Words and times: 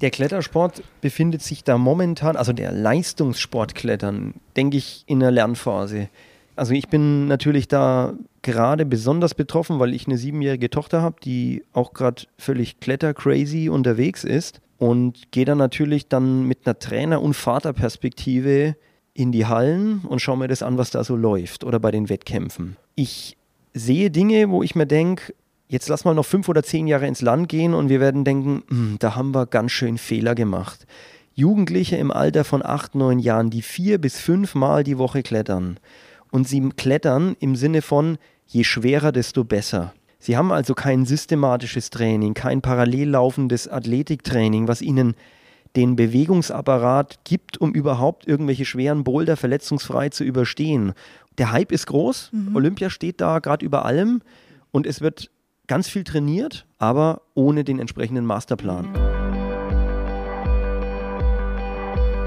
Der 0.00 0.10
Klettersport 0.10 0.82
befindet 1.00 1.42
sich 1.42 1.62
da 1.62 1.76
momentan, 1.76 2.36
also 2.36 2.52
der 2.52 2.72
Leistungssportklettern, 2.72 4.34
denke 4.56 4.78
ich, 4.78 5.04
in 5.06 5.20
der 5.20 5.30
Lernphase. 5.30 6.08
Also 6.56 6.72
ich 6.72 6.88
bin 6.88 7.26
natürlich 7.26 7.68
da 7.68 8.14
gerade 8.42 8.86
besonders 8.86 9.34
betroffen, 9.34 9.78
weil 9.78 9.94
ich 9.94 10.06
eine 10.06 10.16
siebenjährige 10.16 10.70
Tochter 10.70 11.02
habe, 11.02 11.16
die 11.22 11.62
auch 11.72 11.92
gerade 11.92 12.24
völlig 12.38 12.80
klettercrazy 12.80 13.68
unterwegs 13.68 14.24
ist 14.24 14.60
und 14.78 15.30
gehe 15.32 15.44
dann 15.44 15.58
natürlich 15.58 16.08
dann 16.08 16.46
mit 16.46 16.60
einer 16.64 16.78
Trainer- 16.78 17.22
und 17.22 17.34
Vaterperspektive 17.34 18.76
in 19.12 19.32
die 19.32 19.46
Hallen 19.46 20.00
und 20.08 20.20
schaue 20.20 20.38
mir 20.38 20.48
das 20.48 20.62
an, 20.62 20.78
was 20.78 20.90
da 20.90 21.04
so 21.04 21.16
läuft 21.16 21.64
oder 21.64 21.78
bei 21.78 21.90
den 21.90 22.08
Wettkämpfen. 22.08 22.76
Ich 22.94 23.36
sehe 23.74 24.10
Dinge, 24.10 24.50
wo 24.50 24.62
ich 24.62 24.74
mir 24.74 24.86
denke, 24.86 25.34
jetzt 25.70 25.88
lass 25.88 26.04
mal 26.04 26.14
noch 26.14 26.26
fünf 26.26 26.48
oder 26.48 26.62
zehn 26.62 26.86
Jahre 26.88 27.06
ins 27.06 27.22
Land 27.22 27.48
gehen 27.48 27.74
und 27.74 27.88
wir 27.88 28.00
werden 28.00 28.24
denken, 28.24 28.62
hm, 28.68 28.96
da 28.98 29.14
haben 29.14 29.32
wir 29.32 29.46
ganz 29.46 29.70
schön 29.70 29.98
Fehler 29.98 30.34
gemacht. 30.34 30.86
Jugendliche 31.34 31.96
im 31.96 32.10
Alter 32.10 32.44
von 32.44 32.64
acht, 32.64 32.96
neun 32.96 33.20
Jahren, 33.20 33.50
die 33.50 33.62
vier 33.62 33.98
bis 33.98 34.18
fünf 34.18 34.54
Mal 34.56 34.82
die 34.82 34.98
Woche 34.98 35.22
klettern. 35.22 35.78
Und 36.32 36.48
sie 36.48 36.68
klettern 36.76 37.36
im 37.38 37.54
Sinne 37.54 37.82
von, 37.82 38.18
je 38.46 38.64
schwerer, 38.64 39.12
desto 39.12 39.44
besser. 39.44 39.94
Sie 40.18 40.36
haben 40.36 40.52
also 40.52 40.74
kein 40.74 41.06
systematisches 41.06 41.90
Training, 41.90 42.34
kein 42.34 42.60
parallel 42.60 43.10
laufendes 43.10 43.68
Athletiktraining, 43.68 44.66
was 44.68 44.82
ihnen 44.82 45.14
den 45.76 45.94
Bewegungsapparat 45.94 47.20
gibt, 47.22 47.58
um 47.58 47.72
überhaupt 47.72 48.26
irgendwelche 48.26 48.64
schweren 48.64 49.04
Boulder 49.04 49.36
verletzungsfrei 49.36 50.08
zu 50.08 50.24
überstehen. 50.24 50.94
Der 51.38 51.52
Hype 51.52 51.70
ist 51.70 51.86
groß, 51.86 52.30
mhm. 52.32 52.56
Olympia 52.56 52.90
steht 52.90 53.20
da 53.20 53.38
gerade 53.38 53.64
über 53.64 53.84
allem 53.84 54.20
und 54.72 54.86
es 54.86 55.00
wird 55.00 55.30
ganz 55.70 55.88
viel 55.88 56.02
trainiert, 56.02 56.66
aber 56.78 57.22
ohne 57.34 57.62
den 57.62 57.78
entsprechenden 57.78 58.26
Masterplan. 58.26 59.09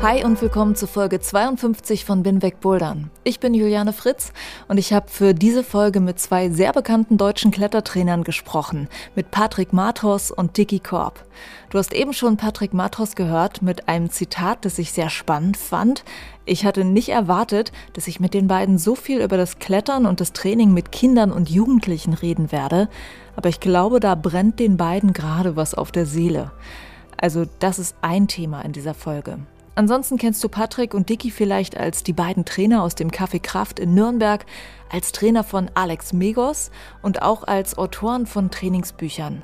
Hi 0.04 0.26
und 0.26 0.42
willkommen 0.42 0.76
zu 0.76 0.86
Folge 0.86 1.22
52 1.22 2.04
von 2.04 2.24
Bin 2.24 2.42
weg 2.42 2.60
Bouldern. 2.60 3.10
Ich 3.24 3.40
bin 3.40 3.54
Juliane 3.54 3.94
Fritz 3.94 4.34
und 4.68 4.78
ich 4.78 4.92
habe 4.92 5.08
für 5.10 5.34
diese 5.34 5.64
Folge 5.64 6.02
mit 6.02 6.20
zwei 6.20 6.50
sehr 6.50 6.74
bekannten 6.74 7.18
deutschen 7.18 7.52
Klettertrainern 7.52 8.26
gesprochen, 8.26 8.90
mit 9.16 9.32
Patrick 9.32 9.72
Matos 9.72 10.30
und 10.30 10.58
Dicky 10.58 10.80
Korb. 10.80 11.24
Du 11.70 11.78
hast 11.78 11.94
eben 11.94 12.12
schon 12.12 12.36
Patrick 12.36 12.74
Matos 12.74 13.16
gehört 13.16 13.62
mit 13.62 13.88
einem 13.88 14.10
Zitat, 14.10 14.66
das 14.66 14.78
ich 14.78 14.92
sehr 14.92 15.10
spannend 15.10 15.56
fand. 15.56 16.04
Ich 16.44 16.66
hatte 16.66 16.84
nicht 16.84 17.08
erwartet, 17.08 17.72
dass 17.94 18.08
ich 18.08 18.20
mit 18.20 18.34
den 18.34 18.48
beiden 18.48 18.78
so 18.78 18.96
viel 18.96 19.22
über 19.22 19.38
das 19.38 19.58
Klettern 19.58 20.06
und 20.06 20.20
das 20.20 20.34
Training 20.34 20.74
mit 20.74 20.92
Kindern 20.92 21.32
und 21.32 21.50
Jugendlichen 21.50 22.14
reden 22.14 22.52
werde 22.52 22.90
aber 23.36 23.50
ich 23.50 23.60
glaube, 23.60 24.00
da 24.00 24.16
brennt 24.16 24.60
den 24.60 24.78
beiden 24.78 25.14
gerade 25.14 25.56
was 25.56 25.74
auf 25.74 25.92
der 25.92 26.06
Seele. 26.06 26.52
Also 27.18 27.46
das 27.60 27.80
ist 27.80 27.96
ein 28.02 28.28
Thema 28.28 28.62
in 28.62 28.74
dieser 28.74 28.94
Folge. 28.94 29.40
Ansonsten 29.76 30.18
kennst 30.18 30.44
du 30.44 30.50
Patrick 30.50 30.94
und 30.94 31.10
Dicky 31.10 31.32
vielleicht 31.32 31.78
als 31.78 32.04
die 32.04 32.14
beiden 32.14 32.46
Trainer 32.46 32.84
aus 32.84 32.94
dem 32.94 33.10
Café 33.10 33.42
Kraft 33.42 33.80
in 33.80 33.96
Nürnberg, 33.96 34.46
als 34.92 35.12
Trainer 35.12 35.44
von 35.44 35.72
Alex 35.74 36.14
Megos 36.14 36.70
und 37.02 37.24
auch 37.24 37.44
als 37.44 37.78
Autoren 37.78 38.28
von 38.28 38.52
Trainingsbüchern. 38.52 39.42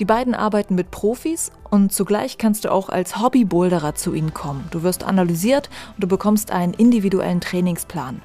Die 0.00 0.04
beiden 0.04 0.34
arbeiten 0.34 0.74
mit 0.74 0.90
Profis 0.90 1.50
und 1.70 1.92
zugleich 1.92 2.36
kannst 2.36 2.64
du 2.64 2.72
auch 2.72 2.88
als 2.90 3.20
Hobby-Boulderer 3.22 3.94
zu 3.94 4.12
ihnen 4.12 4.34
kommen. 4.34 4.66
Du 4.70 4.82
wirst 4.82 5.04
analysiert 5.04 5.70
und 5.94 6.02
du 6.02 6.08
bekommst 6.08 6.50
einen 6.50 6.74
individuellen 6.74 7.40
Trainingsplan. 7.40 8.20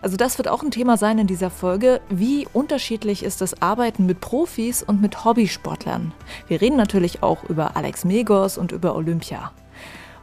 Also 0.00 0.16
das 0.16 0.38
wird 0.38 0.48
auch 0.48 0.62
ein 0.62 0.70
Thema 0.70 0.96
sein 0.96 1.18
in 1.18 1.26
dieser 1.26 1.50
Folge. 1.50 2.00
Wie 2.10 2.46
unterschiedlich 2.52 3.22
ist 3.22 3.40
das 3.40 3.62
Arbeiten 3.62 4.06
mit 4.06 4.20
Profis 4.20 4.82
und 4.82 5.00
mit 5.00 5.24
Hobbysportlern? 5.24 6.12
Wir 6.48 6.60
reden 6.60 6.76
natürlich 6.76 7.22
auch 7.22 7.44
über 7.44 7.76
Alex 7.76 8.04
Megos 8.04 8.58
und 8.58 8.72
über 8.72 8.96
Olympia. 8.96 9.52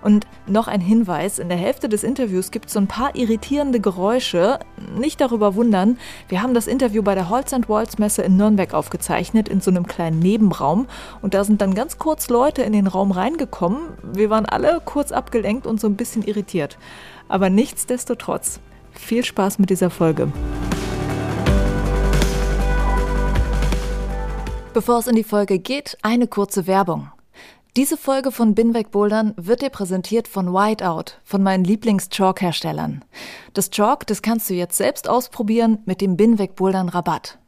Und 0.01 0.25
noch 0.47 0.67
ein 0.67 0.81
Hinweis, 0.81 1.39
in 1.39 1.49
der 1.49 1.57
Hälfte 1.57 1.87
des 1.87 2.03
Interviews 2.03 2.51
gibt 2.51 2.67
es 2.67 2.73
so 2.73 2.79
ein 2.79 2.87
paar 2.87 3.15
irritierende 3.15 3.79
Geräusche. 3.79 4.59
Nicht 4.97 5.21
darüber 5.21 5.55
wundern, 5.55 5.97
wir 6.27 6.41
haben 6.41 6.53
das 6.53 6.67
Interview 6.67 7.03
bei 7.03 7.15
der 7.15 7.29
Holz 7.29 7.51
Walls 7.67 7.99
Messe 7.99 8.21
in 8.23 8.37
Nürnberg 8.37 8.73
aufgezeichnet, 8.73 9.49
in 9.49 9.61
so 9.61 9.71
einem 9.71 9.85
kleinen 9.85 10.19
Nebenraum. 10.19 10.87
Und 11.21 11.33
da 11.33 11.43
sind 11.43 11.61
dann 11.61 11.75
ganz 11.75 11.97
kurz 11.97 12.29
Leute 12.29 12.61
in 12.63 12.73
den 12.73 12.87
Raum 12.87 13.11
reingekommen. 13.11 13.81
Wir 14.13 14.29
waren 14.29 14.45
alle 14.45 14.81
kurz 14.83 15.11
abgelenkt 15.11 15.67
und 15.67 15.79
so 15.79 15.87
ein 15.87 15.95
bisschen 15.95 16.23
irritiert. 16.23 16.77
Aber 17.27 17.49
nichtsdestotrotz, 17.49 18.59
viel 18.91 19.23
Spaß 19.23 19.59
mit 19.59 19.69
dieser 19.69 19.89
Folge. 19.89 20.31
Bevor 24.73 24.99
es 24.99 25.07
in 25.07 25.15
die 25.15 25.23
Folge 25.25 25.59
geht, 25.59 25.97
eine 26.01 26.27
kurze 26.27 26.65
Werbung. 26.65 27.11
Diese 27.77 27.95
Folge 27.95 28.33
von 28.33 28.53
Binweg 28.53 28.91
Bouldern 28.91 29.33
wird 29.37 29.61
dir 29.61 29.69
präsentiert 29.69 30.27
von 30.27 30.53
Whiteout, 30.53 31.21
von 31.23 31.41
meinen 31.41 31.63
Lieblings-Chalk-Herstellern. 31.63 33.05
Das 33.53 33.69
Chalk, 33.69 34.05
das 34.07 34.21
kannst 34.21 34.49
du 34.49 34.53
jetzt 34.53 34.75
selbst 34.75 35.07
ausprobieren 35.07 35.77
mit 35.85 36.01
dem 36.01 36.17
Binweg 36.17 36.57
Bouldern 36.57 36.89
Rabatt. 36.89 37.39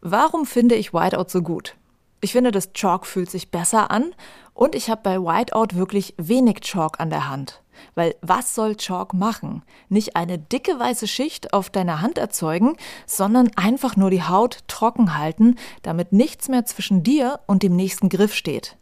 Warum 0.00 0.46
finde 0.46 0.74
ich 0.74 0.92
Whiteout 0.92 1.28
so 1.28 1.42
gut? 1.42 1.76
Ich 2.20 2.32
finde, 2.32 2.50
das 2.50 2.72
Chalk 2.72 3.06
fühlt 3.06 3.30
sich 3.30 3.52
besser 3.52 3.92
an 3.92 4.16
und 4.52 4.74
ich 4.74 4.90
habe 4.90 5.02
bei 5.04 5.20
Whiteout 5.20 5.76
wirklich 5.76 6.14
wenig 6.16 6.62
Chalk 6.62 6.98
an 6.98 7.10
der 7.10 7.28
Hand. 7.28 7.62
Weil 7.94 8.16
was 8.22 8.56
soll 8.56 8.74
Chalk 8.74 9.14
machen? 9.14 9.62
Nicht 9.88 10.16
eine 10.16 10.38
dicke 10.38 10.80
weiße 10.80 11.06
Schicht 11.06 11.52
auf 11.52 11.70
deiner 11.70 12.00
Hand 12.00 12.18
erzeugen, 12.18 12.76
sondern 13.06 13.52
einfach 13.54 13.94
nur 13.94 14.10
die 14.10 14.24
Haut 14.24 14.64
trocken 14.66 15.16
halten, 15.16 15.54
damit 15.82 16.12
nichts 16.12 16.48
mehr 16.48 16.64
zwischen 16.64 17.04
dir 17.04 17.38
und 17.46 17.62
dem 17.62 17.76
nächsten 17.76 18.08
Griff 18.08 18.34
steht. 18.34 18.76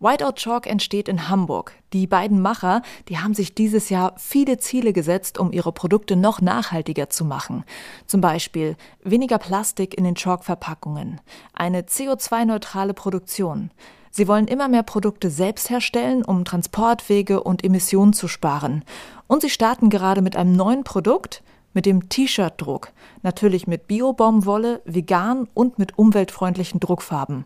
Whiteout 0.00 0.36
Chalk 0.36 0.66
entsteht 0.66 1.08
in 1.08 1.28
Hamburg. 1.28 1.72
Die 1.92 2.06
beiden 2.06 2.40
Macher, 2.40 2.82
die 3.08 3.18
haben 3.18 3.34
sich 3.34 3.54
dieses 3.54 3.88
Jahr 3.88 4.14
viele 4.16 4.58
Ziele 4.58 4.92
gesetzt, 4.92 5.38
um 5.38 5.52
ihre 5.52 5.72
Produkte 5.72 6.14
noch 6.14 6.40
nachhaltiger 6.40 7.10
zu 7.10 7.24
machen. 7.24 7.64
Zum 8.06 8.20
Beispiel 8.20 8.76
weniger 9.02 9.38
Plastik 9.38 9.98
in 9.98 10.04
den 10.04 10.14
Chalk-Verpackungen, 10.14 11.20
eine 11.52 11.82
CO2-neutrale 11.82 12.94
Produktion, 12.94 13.70
Sie 14.10 14.26
wollen 14.26 14.48
immer 14.48 14.68
mehr 14.68 14.82
Produkte 14.82 15.30
selbst 15.30 15.70
herstellen, 15.70 16.24
um 16.24 16.44
Transportwege 16.44 17.42
und 17.42 17.62
Emissionen 17.62 18.12
zu 18.12 18.26
sparen. 18.26 18.82
Und 19.26 19.42
sie 19.42 19.50
starten 19.50 19.90
gerade 19.90 20.22
mit 20.22 20.34
einem 20.34 20.52
neuen 20.52 20.82
Produkt, 20.82 21.42
mit 21.74 21.86
dem 21.86 22.08
T-Shirt-Druck. 22.08 22.90
Natürlich 23.22 23.66
mit 23.66 23.86
Bio-Baumwolle, 23.86 24.80
vegan 24.84 25.46
und 25.54 25.78
mit 25.78 25.98
umweltfreundlichen 25.98 26.80
Druckfarben. 26.80 27.44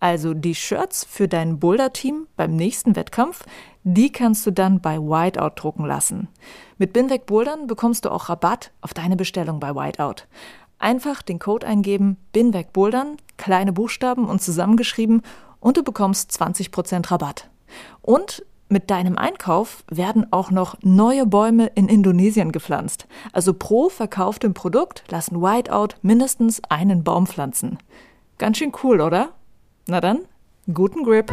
Also 0.00 0.34
die 0.34 0.54
Shirts 0.54 1.04
für 1.04 1.28
dein 1.28 1.58
Boulder-Team 1.58 2.28
beim 2.36 2.54
nächsten 2.54 2.94
Wettkampf, 2.94 3.44
die 3.82 4.12
kannst 4.12 4.46
du 4.46 4.52
dann 4.52 4.80
bei 4.80 4.98
Whiteout 4.98 5.52
drucken 5.56 5.84
lassen. 5.84 6.28
Mit 6.76 6.92
Binweg 6.92 7.26
Bouldern 7.26 7.66
bekommst 7.66 8.04
du 8.04 8.12
auch 8.12 8.28
Rabatt 8.28 8.70
auf 8.80 8.94
deine 8.94 9.16
Bestellung 9.16 9.60
bei 9.60 9.74
Whiteout. 9.74 10.26
Einfach 10.78 11.22
den 11.22 11.40
Code 11.40 11.66
eingeben, 11.66 12.16
Binweg 12.32 12.72
Bouldern, 12.72 13.16
kleine 13.36 13.72
Buchstaben 13.72 14.26
und 14.26 14.40
zusammengeschrieben 14.40 15.22
und 15.58 15.76
du 15.76 15.82
bekommst 15.82 16.30
20% 16.30 17.10
Rabatt. 17.10 17.48
Und 18.00 18.44
mit 18.68 18.90
deinem 18.90 19.16
Einkauf 19.16 19.82
werden 19.90 20.30
auch 20.30 20.50
noch 20.50 20.76
neue 20.82 21.26
Bäume 21.26 21.68
in 21.74 21.88
Indonesien 21.88 22.52
gepflanzt. 22.52 23.08
Also 23.32 23.54
pro 23.54 23.88
verkauftem 23.88 24.52
Produkt 24.52 25.04
lassen 25.08 25.40
Whiteout 25.40 25.96
mindestens 26.02 26.62
einen 26.68 27.02
Baum 27.02 27.26
pflanzen. 27.26 27.78
Ganz 28.36 28.58
schön 28.58 28.72
cool, 28.82 29.00
oder? 29.00 29.30
Na 29.90 30.02
dann, 30.02 30.26
guten 30.70 31.02
Grip! 31.02 31.32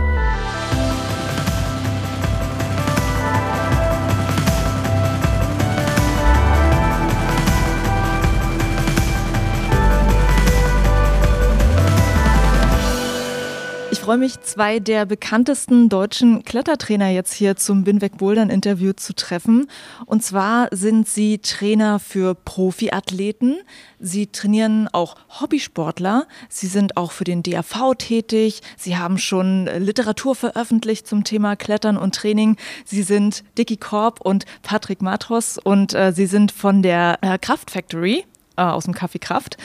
Freue 14.05 14.17
mich, 14.19 14.39
zwei 14.41 14.77
der 14.77 15.07
bekanntesten 15.07 15.89
deutschen 15.89 16.43
Klettertrainer 16.43 17.09
jetzt 17.09 17.33
hier 17.33 17.55
zum 17.55 17.83
Binweg 17.83 18.19
Bouldern 18.19 18.51
Interview 18.51 18.93
zu 18.93 19.15
treffen. 19.15 19.65
Und 20.05 20.23
zwar 20.23 20.67
sind 20.69 21.07
sie 21.07 21.39
Trainer 21.39 21.97
für 21.97 22.35
Profiathleten. 22.35 23.57
Sie 23.99 24.27
trainieren 24.27 24.87
auch 24.93 25.15
Hobbysportler. 25.41 26.27
Sie 26.49 26.67
sind 26.67 26.97
auch 26.97 27.11
für 27.11 27.23
den 27.23 27.41
DAV 27.41 27.95
tätig. 27.97 28.61
Sie 28.77 28.95
haben 28.95 29.17
schon 29.17 29.65
Literatur 29.65 30.35
veröffentlicht 30.35 31.07
zum 31.07 31.23
Thema 31.23 31.55
Klettern 31.55 31.97
und 31.97 32.13
Training. 32.13 32.57
Sie 32.85 33.01
sind 33.01 33.43
Dicky 33.57 33.77
Korb 33.77 34.21
und 34.21 34.45
Patrick 34.61 35.01
Matros 35.01 35.57
und 35.57 35.95
äh, 35.95 36.13
sie 36.13 36.27
sind 36.27 36.51
von 36.51 36.83
der 36.83 37.17
äh, 37.21 37.39
Kraft 37.39 37.71
Factory 37.71 38.23
äh, 38.55 38.61
aus 38.61 38.85
dem 38.85 38.93
Café 38.93 39.19
Kraft. 39.19 39.57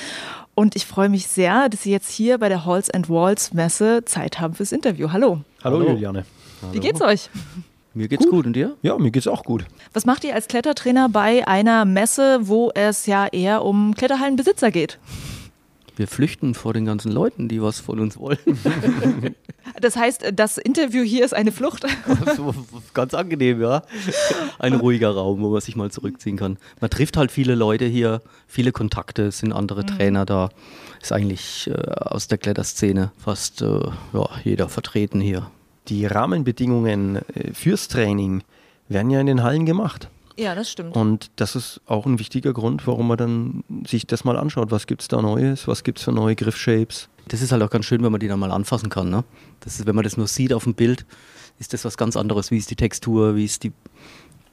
Und 0.61 0.77
ich 0.77 0.85
freue 0.85 1.09
mich 1.09 1.27
sehr, 1.27 1.71
dass 1.71 1.85
Sie 1.85 1.91
jetzt 1.91 2.11
hier 2.11 2.37
bei 2.37 2.51
der 2.51 2.67
Halls 2.67 2.91
and 2.91 3.09
Walls 3.09 3.55
Messe 3.55 4.05
Zeit 4.05 4.41
haben 4.41 4.53
fürs 4.53 4.73
Interview. 4.73 5.11
Hallo. 5.11 5.41
Hallo, 5.65 5.79
Hallo. 5.79 5.93
Juliane. 5.93 6.27
Hallo. 6.61 6.75
Wie 6.75 6.81
geht's 6.81 7.01
euch? 7.01 7.31
Mir 7.95 8.09
geht's 8.09 8.25
gut. 8.25 8.33
gut. 8.33 8.47
und 8.49 8.53
dir? 8.53 8.77
Ja, 8.83 8.99
mir 8.99 9.11
geht's 9.11 9.27
auch 9.27 9.43
gut. 9.43 9.65
Was 9.95 10.05
macht 10.05 10.23
ihr 10.23 10.35
als 10.35 10.49
Klettertrainer 10.49 11.09
bei 11.09 11.49
einer 11.49 11.87
Messe, 11.87 12.41
wo 12.43 12.71
es 12.75 13.07
ja 13.07 13.27
eher 13.27 13.65
um 13.65 13.95
Kletterhallenbesitzer 13.95 14.71
geht? 14.71 14.99
Wir 15.97 16.07
flüchten 16.07 16.55
vor 16.55 16.73
den 16.73 16.85
ganzen 16.85 17.13
Leuten, 17.13 17.49
die 17.49 17.61
was 17.63 17.81
von 17.81 18.01
uns 18.01 18.19
wollen. 18.19 18.39
Das 19.81 19.97
heißt, 19.97 20.33
das 20.35 20.59
Interview 20.59 21.03
hier 21.03 21.25
ist 21.25 21.35
eine 21.35 21.53
Flucht? 21.53 21.87
Ganz 22.95 23.15
angenehm, 23.15 23.61
ja. 23.61 23.83
Ein 24.59 24.75
ruhiger 24.75 25.11
Raum, 25.11 25.41
wo 25.43 25.51
man 25.51 25.61
sich 25.61 25.77
mal 25.77 25.91
zurückziehen 25.91 26.37
kann. 26.37 26.59
Man 26.81 26.91
trifft 26.91 27.17
halt 27.17 27.31
viele 27.31 27.55
Leute 27.55 27.85
hier, 27.85 28.21
viele 28.47 28.73
Kontakte, 28.73 29.27
es 29.27 29.39
sind 29.39 29.53
andere 29.53 29.83
mhm. 29.83 29.87
Trainer 29.87 30.27
da. 30.27 30.51
Ist 31.01 31.13
eigentlich 31.13 31.71
äh, 31.71 31.73
aus 31.73 32.29
der 32.29 32.39
Kletterszene 32.39 33.13
fast 33.17 33.63
äh, 33.63 33.81
ja, 34.13 34.29
jeder 34.45 34.69
vertreten 34.69 35.21
hier. 35.21 35.51
Die 35.89 36.05
Rahmenbedingungen 36.07 37.17
äh, 37.17 37.53
fürs 37.55 37.89
Training 37.89 38.43
werden 38.89 39.11
ja 39.11 39.21
in 39.21 39.27
den 39.27 39.43
Hallen 39.43 39.67
gemacht. 39.67 40.09
Ja, 40.41 40.55
das 40.55 40.71
stimmt. 40.71 40.97
Und 40.97 41.31
das 41.37 41.55
ist 41.55 41.83
auch 41.85 42.07
ein 42.07 42.19
wichtiger 42.19 42.55
Grund, 42.55 42.87
warum 42.87 43.09
man 43.09 43.19
dann 43.19 43.65
sich 43.87 44.07
das 44.07 44.25
mal 44.25 44.39
anschaut. 44.39 44.71
Was 44.71 44.87
gibt 44.87 45.03
es 45.03 45.09
da 45.09 45.21
Neues? 45.21 45.69
Was 45.69 45.85
gibt 45.85 45.99
es 45.99 46.05
für 46.05 46.13
neue 46.13 46.35
Griffshapes? 46.35 47.11
Das 47.29 47.43
ist 47.43 47.53
halt 47.53 47.63
auch 47.63 47.69
ganz 47.69 47.85
schön, 47.85 48.03
wenn 48.03 48.11
man 48.11 48.21
die 48.21 48.29
dann 48.29 48.41
mal 48.41 48.51
anfassen 48.51 48.89
kann. 48.89 49.11
Ne? 49.11 49.23
Das 49.61 49.79
ist, 49.79 49.87
wenn 49.87 49.95
man 49.95 50.05
das 50.05 50.17
nur 50.17 50.27
sieht 50.27 50.55
auf 50.55 50.65
dem 50.65 50.75
Bild, 50.75 51.05
ist 51.59 51.75
das 51.75 51.85
was 51.85 51.99
ganz 51.99 52.17
anderes. 52.17 52.51
Wie 52.51 52.57
ist 52.57 52.71
die 52.71 52.77
Textur? 52.77 53.37
Wie 53.37 53.45
ist 53.45 53.65
die. 53.65 53.73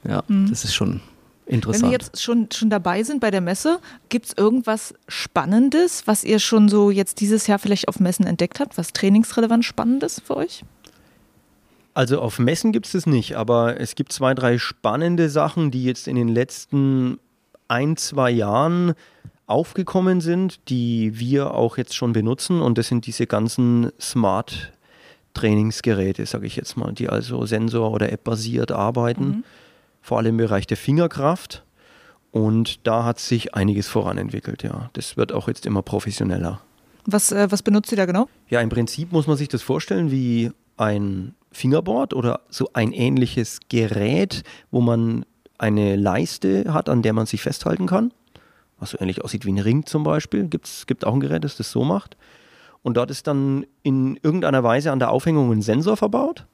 Ja, 0.06 0.22
mhm. 0.28 0.50
das 0.50 0.64
ist 0.64 0.74
schon 0.74 1.00
interessant. 1.46 1.84
Wenn 1.84 1.90
wir 1.90 1.98
jetzt 1.98 2.22
schon, 2.22 2.48
schon 2.52 2.68
dabei 2.68 3.02
sind 3.02 3.20
bei 3.20 3.30
der 3.30 3.40
Messe, 3.40 3.80
gibt 4.10 4.26
es 4.26 4.32
irgendwas 4.36 4.92
Spannendes, 5.08 6.06
was 6.06 6.22
ihr 6.22 6.38
schon 6.38 6.68
so 6.68 6.90
jetzt 6.90 7.20
dieses 7.20 7.46
Jahr 7.46 7.58
vielleicht 7.58 7.88
auf 7.88 7.98
Messen 7.98 8.26
entdeckt 8.26 8.60
habt? 8.60 8.76
Was 8.76 8.92
trainingsrelevant 8.92 9.64
Spannendes 9.64 10.20
für 10.20 10.36
euch? 10.36 10.64
Also 11.98 12.20
auf 12.20 12.38
Messen 12.38 12.70
gibt 12.70 12.86
es 12.86 12.92
das 12.92 13.06
nicht, 13.06 13.36
aber 13.36 13.80
es 13.80 13.96
gibt 13.96 14.12
zwei, 14.12 14.32
drei 14.32 14.58
spannende 14.58 15.28
Sachen, 15.28 15.72
die 15.72 15.82
jetzt 15.82 16.06
in 16.06 16.14
den 16.14 16.28
letzten 16.28 17.18
ein, 17.66 17.96
zwei 17.96 18.30
Jahren 18.30 18.94
aufgekommen 19.48 20.20
sind, 20.20 20.60
die 20.68 21.18
wir 21.18 21.54
auch 21.54 21.76
jetzt 21.76 21.96
schon 21.96 22.12
benutzen. 22.12 22.62
Und 22.62 22.78
das 22.78 22.86
sind 22.86 23.06
diese 23.06 23.26
ganzen 23.26 23.90
Smart 24.00 24.70
Trainingsgeräte, 25.34 26.24
sage 26.24 26.46
ich 26.46 26.54
jetzt 26.54 26.76
mal, 26.76 26.92
die 26.92 27.08
also 27.08 27.44
Sensor- 27.46 27.90
oder 27.90 28.12
App-basiert 28.12 28.70
arbeiten, 28.70 29.24
mhm. 29.24 29.44
vor 30.00 30.18
allem 30.18 30.34
im 30.34 30.36
Bereich 30.36 30.68
der 30.68 30.76
Fingerkraft. 30.76 31.64
Und 32.30 32.86
da 32.86 33.02
hat 33.02 33.18
sich 33.18 33.56
einiges 33.56 33.88
voranentwickelt, 33.88 34.62
ja. 34.62 34.88
Das 34.92 35.16
wird 35.16 35.32
auch 35.32 35.48
jetzt 35.48 35.66
immer 35.66 35.82
professioneller. 35.82 36.60
Was, 37.06 37.32
äh, 37.32 37.50
was 37.50 37.64
benutzt 37.64 37.90
ihr 37.90 37.96
da 37.96 38.06
genau? 38.06 38.28
Ja, 38.48 38.60
im 38.60 38.68
Prinzip 38.68 39.10
muss 39.10 39.26
man 39.26 39.36
sich 39.36 39.48
das 39.48 39.62
vorstellen 39.62 40.12
wie 40.12 40.52
ein 40.76 41.34
Fingerboard 41.50 42.14
oder 42.14 42.40
so 42.48 42.70
ein 42.72 42.92
ähnliches 42.92 43.60
Gerät, 43.68 44.42
wo 44.70 44.80
man 44.80 45.24
eine 45.58 45.96
Leiste 45.96 46.72
hat, 46.72 46.88
an 46.88 47.02
der 47.02 47.12
man 47.12 47.26
sich 47.26 47.42
festhalten 47.42 47.86
kann. 47.86 48.12
Was 48.78 48.90
so 48.90 48.98
ähnlich 49.00 49.24
aussieht 49.24 49.44
wie 49.44 49.52
ein 49.52 49.58
Ring 49.58 49.86
zum 49.86 50.04
Beispiel. 50.04 50.44
Gibt's, 50.44 50.86
gibt 50.86 51.04
auch 51.04 51.14
ein 51.14 51.20
Gerät, 51.20 51.44
das 51.44 51.56
das 51.56 51.70
so 51.70 51.84
macht. 51.84 52.16
Und 52.82 52.96
dort 52.96 53.10
ist 53.10 53.26
dann 53.26 53.66
in 53.82 54.16
irgendeiner 54.22 54.62
Weise 54.62 54.92
an 54.92 55.00
der 55.00 55.10
Aufhängung 55.10 55.50
ein 55.50 55.62
Sensor 55.62 55.96
verbaut. 55.96 56.46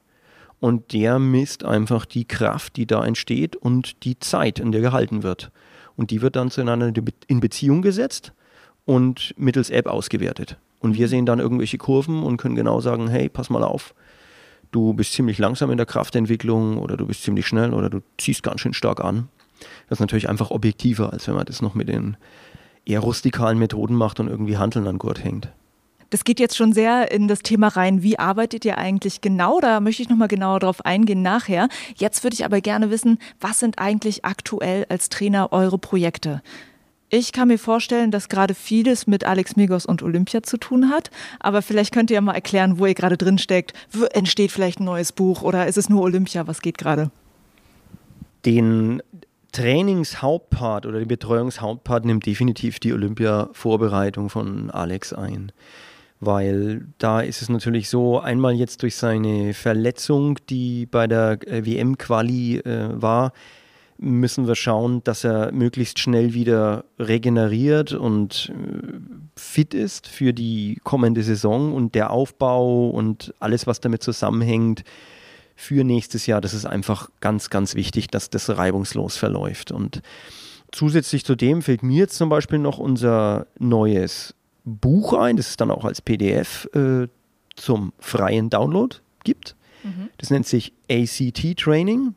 Und 0.59 0.93
der 0.93 1.19
misst 1.19 1.63
einfach 1.63 2.05
die 2.05 2.25
Kraft, 2.25 2.77
die 2.77 2.87
da 2.87 3.05
entsteht 3.05 3.55
und 3.55 4.03
die 4.03 4.17
Zeit, 4.19 4.59
in 4.59 4.71
der 4.71 4.81
gehalten 4.81 5.21
wird. 5.21 5.51
Und 5.95 6.11
die 6.11 6.21
wird 6.21 6.35
dann 6.35 6.49
zueinander 6.49 6.91
in 7.27 7.39
Beziehung 7.39 7.81
gesetzt 7.81 8.33
und 8.85 9.33
mittels 9.37 9.69
App 9.69 9.87
ausgewertet. 9.87 10.57
Und 10.79 10.95
wir 10.95 11.07
sehen 11.07 11.25
dann 11.25 11.39
irgendwelche 11.39 11.77
Kurven 11.77 12.23
und 12.23 12.37
können 12.37 12.55
genau 12.55 12.79
sagen, 12.79 13.07
hey, 13.07 13.29
pass 13.29 13.49
mal 13.49 13.63
auf, 13.63 13.93
du 14.75 14.93
bist 14.93 15.13
ziemlich 15.13 15.37
langsam 15.37 15.71
in 15.71 15.77
der 15.77 15.85
Kraftentwicklung 15.85 16.77
oder 16.77 16.97
du 16.97 17.05
bist 17.05 17.23
ziemlich 17.23 17.47
schnell 17.47 17.73
oder 17.73 17.89
du 17.89 18.01
ziehst 18.17 18.43
ganz 18.43 18.59
schön 18.59 18.73
stark 18.73 19.03
an. 19.03 19.29
Das 19.87 19.97
ist 19.97 20.01
natürlich 20.01 20.27
einfach 20.27 20.51
objektiver, 20.51 21.13
als 21.13 21.27
wenn 21.27 21.35
man 21.35 21.45
das 21.45 21.61
noch 21.61 21.75
mit 21.75 21.87
den 21.87 22.17
eher 22.85 22.99
rustikalen 22.99 23.57
Methoden 23.57 23.95
macht 23.95 24.19
und 24.19 24.27
irgendwie 24.27 24.57
Handeln 24.57 24.85
an 24.87 24.97
Gurt 24.97 25.23
hängt. 25.23 25.49
Das 26.09 26.23
geht 26.23 26.39
jetzt 26.39 26.55
schon 26.55 26.73
sehr 26.73 27.11
in 27.11 27.27
das 27.27 27.39
Thema 27.39 27.69
rein. 27.69 28.03
Wie 28.03 28.19
arbeitet 28.19 28.63
ihr 28.65 28.77
eigentlich 28.77 29.21
genau? 29.21 29.59
Da 29.59 29.79
möchte 29.79 30.03
ich 30.03 30.09
nochmal 30.09 30.27
genauer 30.27 30.59
drauf 30.59 30.85
eingehen 30.85 31.21
nachher. 31.21 31.67
Jetzt 31.95 32.23
würde 32.23 32.35
ich 32.35 32.45
aber 32.45 32.61
gerne 32.61 32.91
wissen, 32.91 33.17
was 33.39 33.59
sind 33.59 33.79
eigentlich 33.79 34.23
aktuell 34.23 34.85
als 34.89 35.09
Trainer 35.09 35.51
eure 35.51 35.77
Projekte? 35.77 36.43
Ich 37.09 37.31
kann 37.31 37.49
mir 37.49 37.59
vorstellen, 37.59 38.09
dass 38.09 38.29
gerade 38.29 38.55
vieles 38.55 39.05
mit 39.05 39.25
Alex 39.25 39.55
Migos 39.55 39.85
und 39.85 40.01
Olympia 40.01 40.41
zu 40.41 40.57
tun 40.57 40.89
hat. 40.89 41.11
Aber 41.39 41.61
vielleicht 41.61 41.93
könnt 41.93 42.09
ihr 42.09 42.15
ja 42.15 42.21
mal 42.21 42.33
erklären, 42.33 42.79
wo 42.79 42.85
ihr 42.87 42.95
gerade 42.95 43.17
drin 43.17 43.37
steckt. 43.37 43.73
Entsteht 44.13 44.51
vielleicht 44.51 44.79
ein 44.79 44.85
neues 44.85 45.11
Buch 45.11 45.41
oder 45.43 45.67
ist 45.67 45.77
es 45.77 45.87
nur 45.87 46.01
Olympia? 46.01 46.47
Was 46.47 46.61
geht 46.61 46.77
gerade? 46.77 47.11
Den 48.45 49.01
Trainingshauptpart 49.51 50.85
oder 50.85 50.99
den 50.99 51.07
Betreuungshauptpart 51.07 52.05
nimmt 52.05 52.25
definitiv 52.25 52.79
die 52.79 52.91
Olympia-Vorbereitung 52.91 54.29
von 54.29 54.69
Alex 54.71 55.13
ein. 55.13 55.51
Weil 56.19 56.87
da 56.97 57.21
ist 57.21 57.41
es 57.41 57.49
natürlich 57.49 57.89
so, 57.89 58.19
einmal 58.19 58.53
jetzt 58.53 58.81
durch 58.83 58.95
seine 58.95 59.53
Verletzung, 59.53 60.39
die 60.49 60.85
bei 60.85 61.07
der 61.07 61.39
äh, 61.47 61.65
WM-Quali 61.65 62.57
äh, 62.59 62.89
war, 63.01 63.31
müssen 63.97 64.47
wir 64.47 64.55
schauen, 64.55 65.03
dass 65.03 65.23
er 65.23 65.51
möglichst 65.51 65.99
schnell 65.99 66.33
wieder 66.33 66.85
regeneriert 66.99 67.93
und 67.93 68.51
äh, 68.53 69.39
fit 69.39 69.73
ist 69.73 70.07
für 70.07 70.33
die 70.33 70.79
kommende 70.83 71.23
Saison 71.23 71.73
und 71.73 71.95
der 71.95 72.11
Aufbau 72.11 72.89
und 72.89 73.33
alles, 73.39 73.67
was 73.67 73.79
damit 73.79 74.03
zusammenhängt 74.03 74.83
für 75.55 75.83
nächstes 75.83 76.25
Jahr. 76.25 76.41
Das 76.41 76.53
ist 76.53 76.65
einfach 76.65 77.09
ganz, 77.21 77.49
ganz 77.49 77.75
wichtig, 77.75 78.07
dass 78.07 78.29
das 78.29 78.49
reibungslos 78.49 79.15
verläuft. 79.15 79.71
Und 79.71 80.01
zusätzlich 80.71 81.23
zu 81.23 81.35
dem 81.35 81.61
fällt 81.61 81.83
mir 81.83 81.99
jetzt 81.99 82.17
zum 82.17 82.29
Beispiel 82.29 82.59
noch 82.59 82.77
unser 82.77 83.47
neues 83.57 84.35
Buch 84.65 85.13
ein, 85.13 85.37
das 85.37 85.49
es 85.49 85.57
dann 85.57 85.71
auch 85.71 85.85
als 85.85 86.01
PDF 86.01 86.67
äh, 86.73 87.07
zum 87.55 87.93
freien 87.99 88.49
Download 88.49 88.97
gibt. 89.23 89.55
Mhm. 89.83 90.09
Das 90.17 90.29
nennt 90.29 90.47
sich 90.47 90.73
ACT 90.89 91.57
Training 91.57 92.13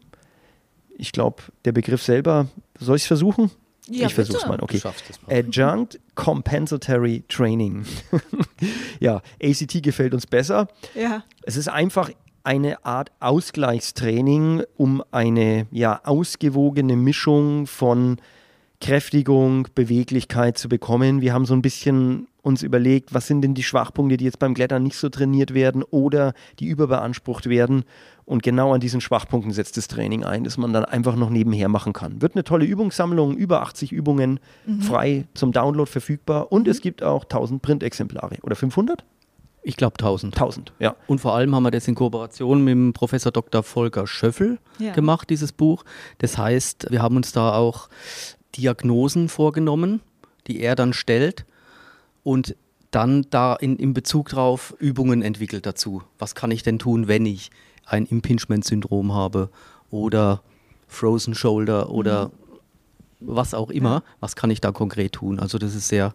ich 0.99 1.13
glaube, 1.13 1.45
der 1.65 1.73
Begriff 1.73 2.03
selber, 2.03 2.49
soll 2.79 2.97
ich 2.97 3.03
es 3.03 3.07
versuchen? 3.07 3.51
Ja, 3.89 4.07
ich 4.07 4.15
versuche 4.15 4.37
es 4.37 4.47
mal. 4.47 4.61
Okay. 4.61 4.81
Adjunct 5.29 5.99
Compensatory 6.15 7.25
Training. 7.29 7.87
ja, 9.01 9.23
ACT 9.43 9.83
gefällt 9.83 10.13
uns 10.13 10.27
besser. 10.27 10.69
Ja. 10.95 11.25
Es 11.43 11.57
ist 11.57 11.69
einfach 11.69 12.11
eine 12.45 12.85
Art 12.85 13.13
Ausgleichstraining, 13.21 14.63
um 14.77 15.03
eine 15.11 15.67
ja, 15.71 16.01
ausgewogene 16.05 16.97
Mischung 16.97 17.67
von 17.67 18.19
Kräftigung, 18.81 19.69
Beweglichkeit 19.75 20.59
zu 20.59 20.69
bekommen. 20.69 21.21
Wir 21.21 21.33
haben 21.33 21.47
so 21.47 21.55
ein 21.55 21.63
bisschen 21.63 22.29
uns 22.43 22.63
überlegt, 22.63 23.13
was 23.13 23.27
sind 23.27 23.43
denn 23.43 23.55
die 23.55 23.63
Schwachpunkte, 23.63 24.17
die 24.17 24.25
jetzt 24.25 24.39
beim 24.39 24.55
Klettern 24.55 24.83
nicht 24.83 24.97
so 24.97 25.09
trainiert 25.09 25.53
werden 25.53 25.83
oder 25.83 26.33
die 26.59 26.67
überbeansprucht 26.67 27.49
werden. 27.49 27.85
Und 28.29 28.43
genau 28.43 28.75
an 28.75 28.81
diesen 28.81 29.01
Schwachpunkten 29.01 29.53
setzt 29.53 29.79
das 29.79 29.89
Training 29.89 30.23
ein, 30.23 30.45
dass 30.45 30.59
man 30.59 30.75
dann 30.75 30.85
einfach 30.85 31.17
noch 31.17 31.31
nebenher 31.31 31.71
machen 31.71 31.95
kann. 31.95 32.21
Wird 32.21 32.35
eine 32.35 32.45
tolle 32.45 32.67
Übungssammlung, 32.67 33.39
über 33.39 33.63
80 33.63 33.91
Übungen 33.91 34.39
mhm. 34.67 34.83
frei 34.83 35.25
zum 35.33 35.51
Download 35.51 35.91
verfügbar. 35.91 36.53
Und 36.53 36.67
mhm. 36.67 36.71
es 36.71 36.83
gibt 36.83 37.03
auch 37.03 37.23
1000 37.23 37.63
Printexemplare. 37.63 38.37
Oder 38.43 38.55
500? 38.55 39.03
Ich 39.63 39.79
glaube 39.79 39.95
1000. 39.95 40.37
1000, 40.37 40.75
ja. 40.79 40.95
Und 41.07 41.23
vor 41.23 41.35
allem 41.37 41.55
haben 41.55 41.63
wir 41.63 41.71
das 41.71 41.89
in 41.89 41.95
Kooperation 41.95 42.63
mit 42.63 42.73
dem 42.73 42.93
Professor 42.93 43.33
Dr. 43.33 43.63
Volker 43.63 44.07
Schöffel 44.07 44.59
ja. 44.79 44.93
gemacht, 44.93 45.31
dieses 45.31 45.53
Buch. 45.53 45.87
Das 46.19 46.37
heißt, 46.37 46.89
wir 46.91 47.01
haben 47.01 47.17
uns 47.17 47.33
da 47.33 47.55
auch 47.55 47.89
Diagnosen 48.59 49.31
vorgenommen, 49.31 50.03
die 50.49 50.61
er 50.61 50.75
dann 50.75 50.93
stellt 50.93 51.47
und 52.25 52.57
dann 52.91 53.25
da 53.31 53.55
in, 53.55 53.77
in 53.77 53.95
Bezug 53.95 54.29
darauf 54.29 54.75
Übungen 54.79 55.23
entwickelt 55.23 55.65
dazu. 55.65 56.03
Was 56.19 56.35
kann 56.35 56.51
ich 56.51 56.63
denn 56.63 56.79
tun, 56.79 57.09
wenn 57.09 57.25
ich 57.25 57.51
ein 57.89 58.07
Impingement-Syndrom 58.07 59.13
habe 59.15 59.49
oder 59.91 60.43
Frozen 60.87 61.35
Shoulder 61.35 61.91
oder 61.91 62.31
was 63.21 63.55
auch 63.55 63.71
immer, 63.71 64.03
was 64.21 64.37
kann 64.37 64.51
ich 64.51 64.61
da 64.61 64.71
konkret 64.71 65.13
tun? 65.13 65.39
Also 65.39 65.59
das 65.59 65.75
ist 65.75 65.89
sehr 65.89 66.15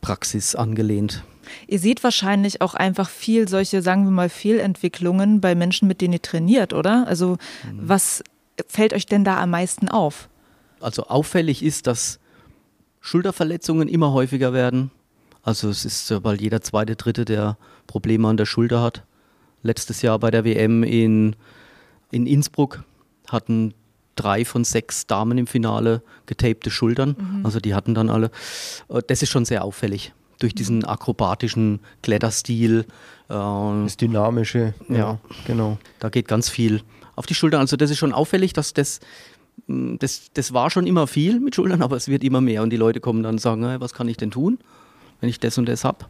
praxisangelehnt. 0.00 1.22
Ihr 1.66 1.78
seht 1.78 2.04
wahrscheinlich 2.04 2.60
auch 2.60 2.74
einfach 2.74 3.08
viel 3.08 3.48
solche, 3.48 3.82
sagen 3.82 4.04
wir 4.04 4.10
mal, 4.10 4.28
Fehlentwicklungen 4.28 5.40
bei 5.40 5.54
Menschen, 5.54 5.88
mit 5.88 6.00
denen 6.00 6.14
ihr 6.14 6.22
trainiert, 6.22 6.72
oder? 6.72 7.06
Also 7.06 7.32
mhm. 7.64 7.80
was 7.82 8.22
fällt 8.68 8.92
euch 8.92 9.06
denn 9.06 9.24
da 9.24 9.40
am 9.40 9.50
meisten 9.50 9.88
auf? 9.88 10.28
Also 10.80 11.04
auffällig 11.04 11.62
ist, 11.62 11.86
dass 11.86 12.18
Schulterverletzungen 13.00 13.88
immer 13.88 14.12
häufiger 14.12 14.52
werden. 14.52 14.90
Also 15.42 15.68
es 15.70 15.84
ist, 15.84 16.12
weil 16.24 16.40
jeder 16.40 16.60
zweite, 16.60 16.96
dritte, 16.96 17.24
der 17.24 17.56
Probleme 17.86 18.28
an 18.28 18.36
der 18.36 18.46
Schulter 18.46 18.82
hat. 18.82 19.04
Letztes 19.62 20.02
Jahr 20.02 20.18
bei 20.18 20.30
der 20.30 20.44
WM 20.44 20.82
in, 20.82 21.36
in 22.10 22.26
Innsbruck 22.26 22.84
hatten 23.28 23.74
drei 24.18 24.44
von 24.44 24.64
sechs 24.64 25.06
Damen 25.06 25.38
im 25.38 25.46
Finale 25.46 26.02
getapte 26.26 26.70
Schultern. 26.70 27.16
Mhm. 27.18 27.46
Also 27.46 27.60
die 27.60 27.74
hatten 27.74 27.94
dann 27.94 28.10
alle. 28.10 28.30
Äh, 28.88 29.02
das 29.06 29.22
ist 29.22 29.30
schon 29.30 29.44
sehr 29.44 29.64
auffällig. 29.64 30.12
Durch 30.40 30.54
diesen 30.54 30.84
akrobatischen 30.84 31.80
Kletterstil. 32.02 32.86
Äh, 33.28 33.34
das 33.34 33.96
Dynamische. 33.96 34.74
Ja, 34.88 34.96
ja, 34.96 35.18
genau. 35.46 35.78
Da 35.98 36.08
geht 36.08 36.28
ganz 36.28 36.48
viel 36.48 36.82
auf 37.16 37.26
die 37.26 37.34
Schultern. 37.34 37.60
Also 37.60 37.76
das 37.76 37.90
ist 37.90 37.98
schon 37.98 38.12
auffällig, 38.12 38.52
dass 38.52 38.74
das 38.74 39.00
mm, 39.66 39.96
das, 39.98 40.30
das 40.34 40.52
war 40.52 40.70
schon 40.70 40.86
immer 40.86 41.06
viel 41.06 41.40
mit 41.40 41.54
Schultern, 41.54 41.82
aber 41.82 41.96
es 41.96 42.08
wird 42.08 42.22
immer 42.22 42.40
mehr 42.40 42.62
und 42.62 42.70
die 42.70 42.76
Leute 42.76 43.00
kommen 43.00 43.22
dann 43.22 43.36
und 43.36 43.40
sagen, 43.40 43.64
hey, 43.66 43.80
was 43.80 43.94
kann 43.94 44.08
ich 44.08 44.16
denn 44.16 44.30
tun, 44.30 44.58
wenn 45.20 45.28
ich 45.28 45.40
das 45.40 45.58
und 45.58 45.68
das 45.68 45.84
habe? 45.84 46.06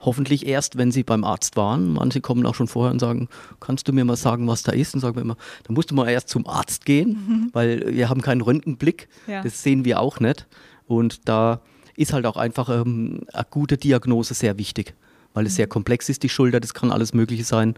Hoffentlich 0.00 0.46
erst, 0.46 0.78
wenn 0.78 0.90
sie 0.90 1.02
beim 1.02 1.24
Arzt 1.24 1.56
waren. 1.56 1.92
Manche 1.92 2.20
kommen 2.20 2.46
auch 2.46 2.54
schon 2.54 2.68
vorher 2.68 2.92
und 2.92 2.98
sagen, 2.98 3.28
kannst 3.60 3.86
du 3.86 3.92
mir 3.92 4.04
mal 4.04 4.16
sagen, 4.16 4.46
was 4.48 4.62
da 4.62 4.72
ist? 4.72 4.94
Und 4.94 5.00
sagen 5.00 5.14
wir 5.16 5.22
immer, 5.22 5.36
da 5.64 5.72
musst 5.72 5.90
du 5.90 5.94
mal 5.94 6.08
erst 6.08 6.30
zum 6.30 6.46
Arzt 6.46 6.86
gehen, 6.86 7.10
mhm. 7.10 7.50
weil 7.52 7.94
wir 7.94 8.08
haben 8.08 8.22
keinen 8.22 8.40
Röntgenblick. 8.40 9.08
Ja. 9.26 9.42
Das 9.42 9.62
sehen 9.62 9.84
wir 9.84 10.00
auch 10.00 10.18
nicht. 10.18 10.46
Und 10.86 11.28
da 11.28 11.60
ist 11.96 12.12
halt 12.14 12.24
auch 12.24 12.36
einfach 12.36 12.70
ähm, 12.70 13.20
eine 13.32 13.46
gute 13.50 13.76
Diagnose 13.76 14.32
sehr 14.32 14.56
wichtig, 14.56 14.94
weil 15.34 15.44
es 15.44 15.52
mhm. 15.52 15.56
sehr 15.56 15.66
komplex 15.66 16.08
ist, 16.08 16.22
die 16.22 16.30
Schulter, 16.30 16.60
das 16.60 16.72
kann 16.72 16.90
alles 16.90 17.12
Mögliche 17.12 17.44
sein. 17.44 17.74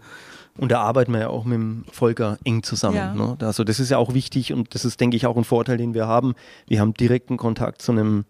Und 0.57 0.71
da 0.71 0.81
arbeiten 0.81 1.11
wir 1.11 1.19
ja 1.19 1.29
auch 1.29 1.45
mit 1.45 1.55
dem 1.55 1.83
Volker 1.91 2.37
eng 2.43 2.63
zusammen. 2.63 2.95
Ja. 2.95 3.13
Ne? 3.13 3.37
Also 3.41 3.63
das 3.63 3.79
ist 3.79 3.89
ja 3.89 3.97
auch 3.97 4.13
wichtig 4.13 4.53
und 4.53 4.73
das 4.75 4.85
ist, 4.85 4.99
denke 5.01 5.17
ich, 5.17 5.25
auch 5.25 5.35
ein 5.35 5.43
Vorteil, 5.43 5.77
den 5.77 5.93
wir 5.93 6.07
haben. 6.07 6.35
Wir 6.67 6.79
haben 6.79 6.93
direkten 6.93 7.37
Kontakt 7.37 7.81
zu 7.81 7.91
einem 7.91 8.25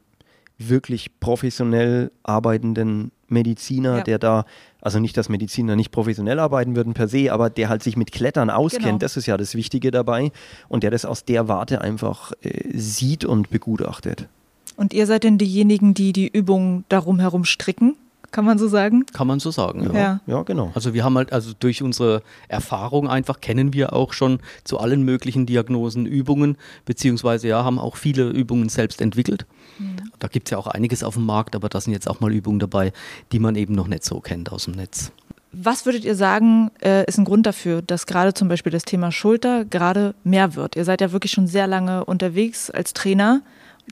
wirklich 0.57 1.19
professionell 1.19 2.11
arbeitenden 2.23 3.11
Mediziner, 3.33 3.97
ja. 3.97 4.03
der 4.03 4.19
da, 4.19 4.45
also 4.81 4.99
nicht, 4.99 5.17
dass 5.17 5.27
Mediziner 5.27 5.75
nicht 5.75 5.91
professionell 5.91 6.39
arbeiten 6.39 6.75
würden 6.75 6.93
per 6.93 7.07
se, 7.07 7.33
aber 7.33 7.49
der 7.49 7.69
halt 7.69 7.83
sich 7.83 7.97
mit 7.97 8.11
Klettern 8.11 8.49
auskennt, 8.49 8.85
genau. 8.85 8.97
das 8.99 9.17
ist 9.17 9.25
ja 9.25 9.35
das 9.35 9.55
Wichtige 9.55 9.91
dabei 9.91 10.31
und 10.69 10.83
der 10.83 10.91
das 10.91 11.03
aus 11.03 11.25
der 11.25 11.47
Warte 11.47 11.81
einfach 11.81 12.31
äh, 12.41 12.77
sieht 12.77 13.25
und 13.25 13.49
begutachtet. 13.49 14.27
Und 14.75 14.93
ihr 14.93 15.05
seid 15.05 15.23
denn 15.23 15.37
diejenigen, 15.37 15.93
die 15.93 16.13
die 16.13 16.27
Übungen 16.27 16.85
darum 16.89 17.19
herum 17.19 17.45
stricken? 17.45 17.95
Kann 18.33 18.45
man 18.45 18.57
so 18.57 18.67
sagen? 18.67 19.05
Kann 19.13 19.27
man 19.27 19.39
so 19.39 19.51
sagen, 19.51 19.83
ja. 19.83 19.93
ja. 19.93 20.19
ja. 20.25 20.41
genau. 20.41 20.71
Also 20.73 20.95
wir 20.95 21.03
haben 21.03 21.15
halt, 21.15 21.31
also 21.31 21.51
durch 21.57 21.83
unsere 21.83 22.23
Erfahrung 22.47 23.07
einfach 23.07 23.41
kennen 23.41 23.73
wir 23.73 23.93
auch 23.93 24.11
schon 24.11 24.39
zu 24.63 24.79
allen 24.79 25.03
möglichen 25.03 25.45
Diagnosen 25.45 26.07
Übungen, 26.07 26.57
beziehungsweise 26.85 27.47
ja, 27.47 27.63
haben 27.63 27.77
auch 27.77 27.95
viele 27.95 28.29
Übungen 28.29 28.69
selbst 28.69 29.01
entwickelt. 29.01 29.45
Mhm. 29.77 29.97
Da 30.17 30.27
gibt 30.27 30.47
es 30.47 30.51
ja 30.51 30.57
auch 30.57 30.65
einiges 30.65 31.03
auf 31.03 31.13
dem 31.13 31.27
Markt, 31.27 31.55
aber 31.55 31.69
da 31.69 31.79
sind 31.79 31.93
jetzt 31.93 32.09
auch 32.09 32.21
mal 32.21 32.33
Übungen 32.33 32.57
dabei, 32.57 32.91
die 33.31 33.37
man 33.37 33.55
eben 33.55 33.75
noch 33.75 33.87
nicht 33.87 34.03
so 34.03 34.19
kennt 34.19 34.51
aus 34.51 34.65
dem 34.65 34.73
Netz. 34.73 35.11
Was 35.51 35.85
würdet 35.85 36.03
ihr 36.03 36.15
sagen, 36.15 36.71
äh, 36.83 37.05
ist 37.05 37.19
ein 37.19 37.25
Grund 37.25 37.45
dafür, 37.45 37.83
dass 37.83 38.07
gerade 38.07 38.33
zum 38.33 38.47
Beispiel 38.47 38.71
das 38.71 38.81
Thema 38.81 39.11
Schulter 39.11 39.63
gerade 39.63 40.15
mehr 40.23 40.55
wird? 40.55 40.75
Ihr 40.75 40.85
seid 40.85 41.01
ja 41.01 41.11
wirklich 41.11 41.31
schon 41.31 41.45
sehr 41.45 41.67
lange 41.67 42.03
unterwegs 42.05 42.71
als 42.71 42.93
Trainer. 42.93 43.43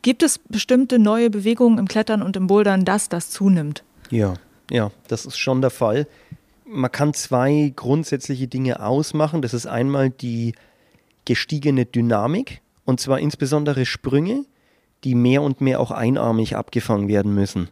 Gibt 0.02 0.24
es 0.24 0.40
bestimmte 0.40 0.98
neue 0.98 1.30
Bewegungen 1.30 1.78
im 1.78 1.88
Klettern 1.88 2.24
und 2.24 2.36
im 2.36 2.48
Bouldern, 2.48 2.86
dass 2.86 3.10
das 3.10 3.30
zunimmt? 3.30 3.84
Ja, 4.12 4.36
ja, 4.70 4.92
das 5.08 5.26
ist 5.26 5.38
schon 5.38 5.62
der 5.62 5.70
Fall. 5.70 6.08
Man 6.66 6.92
kann 6.92 7.14
zwei 7.14 7.74
grundsätzliche 7.76 8.48
Dinge 8.48 8.86
ausmachen. 8.86 9.42
Das 9.42 9.54
ist 9.54 9.66
einmal 9.66 10.10
die 10.10 10.54
gestiegene 11.26 11.86
Dynamik 11.86 12.62
und 12.86 13.00
zwar 13.00 13.20
insbesondere 13.20 13.86
Sprünge, 13.86 14.46
die 15.04 15.16
mehr 15.16 15.42
und 15.42 15.62
mehr 15.62 15.80
auch 15.80 15.92
einarmig 15.92 16.56
abgefangen 16.56 17.08
werden 17.08 17.34
müssen. 17.34 17.70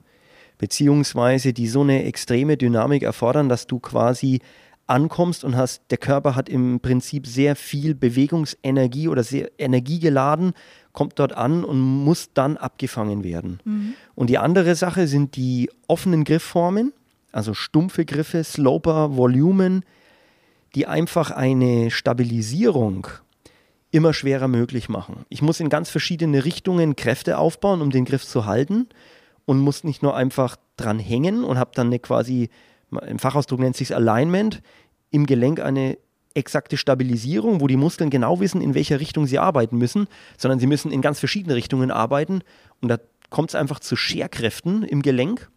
Beziehungsweise 0.58 1.53
die 1.53 1.67
so 1.67 1.81
eine 1.81 2.03
extreme 2.03 2.58
Dynamik 2.58 3.03
erfordern, 3.03 3.50
dass 3.50 3.67
du 3.67 3.79
quasi 3.79 4.41
ankommst 4.89 5.43
und 5.43 5.55
hast, 5.55 5.84
der 5.91 5.98
Körper 5.98 6.36
hat 6.36 6.50
im 6.50 6.79
Prinzip 6.79 7.27
sehr 7.27 7.55
viel 7.55 7.96
Bewegungsenergie 7.96 9.08
oder 9.08 9.24
sehr 9.24 9.51
energiegeladen, 9.58 10.53
kommt 10.93 11.19
dort 11.19 11.34
an 11.34 11.63
und 11.63 11.79
muss 11.79 12.34
dann 12.34 12.58
abgefangen 12.58 13.24
werden. 13.24 13.60
Mhm. 13.63 13.93
Und 14.15 14.29
die 14.29 14.38
andere 14.38 14.75
Sache 14.75 15.08
sind 15.08 15.36
die 15.36 15.69
offenen 15.88 16.24
Griffformen, 16.24 16.93
also 17.31 17.53
stumpfe 17.53 18.05
Griffe, 18.05 18.43
Sloper, 18.43 19.15
Volumen, 19.15 19.84
die 20.75 20.88
einfach 20.88 21.31
eine 21.31 21.91
Stabilisierung 21.91 23.08
immer 23.91 24.13
schwerer 24.13 24.48
möglich 24.48 24.89
machen. 24.89 25.25
Ich 25.29 25.41
muss 25.41 25.60
in 25.60 25.69
ganz 25.69 25.89
verschiedene 25.89 26.46
Richtungen 26.46 26.96
Kräfte 26.96 27.38
aufbauen, 27.38 27.81
um 27.81 27.89
den 27.89 28.05
Griff 28.05 28.25
zu 28.25 28.46
halten 28.46 28.88
und 29.46 29.60
muss 29.60 29.84
nicht 29.84 30.03
nur 30.03 30.15
einfach 30.15 30.58
dran 30.77 31.00
hängen 31.00 31.43
und 31.43 31.58
habe 31.58 31.72
dann 31.74 31.88
eine 31.88 32.00
quasi 32.00 32.50
im 33.08 33.19
Fachausdruck 33.19 33.60
nennt 33.60 33.75
sich 33.75 33.96
Alignment, 33.96 34.62
im 35.12 35.25
Gelenk 35.25 35.60
eine 35.60 35.98
exakte 36.34 36.77
Stabilisierung, 36.77 37.62
wo 37.62 37.67
die 37.67 37.77
Muskeln 37.77 38.10
genau 38.10 38.39
wissen, 38.39 38.62
in 38.62 38.75
welcher 38.75 39.00
Richtung 39.00 39.25
sie 39.25 39.39
arbeiten 39.39 39.77
müssen, 39.77 40.08
sondern 40.38 40.60
sie 40.60 40.67
müssen 40.67 40.91
in 40.91 41.01
ganz 41.01 41.19
verschiedene 41.19 41.55
Richtungen 41.55 41.91
arbeiten 41.91 42.41
und 42.81 42.89
da 42.89 42.98
kommt 43.29 43.50
es 43.50 43.55
einfach 43.55 43.79
zu 43.79 43.96
Scherkräften 43.96 44.84
im 44.84 45.01
Gelenk 45.01 45.50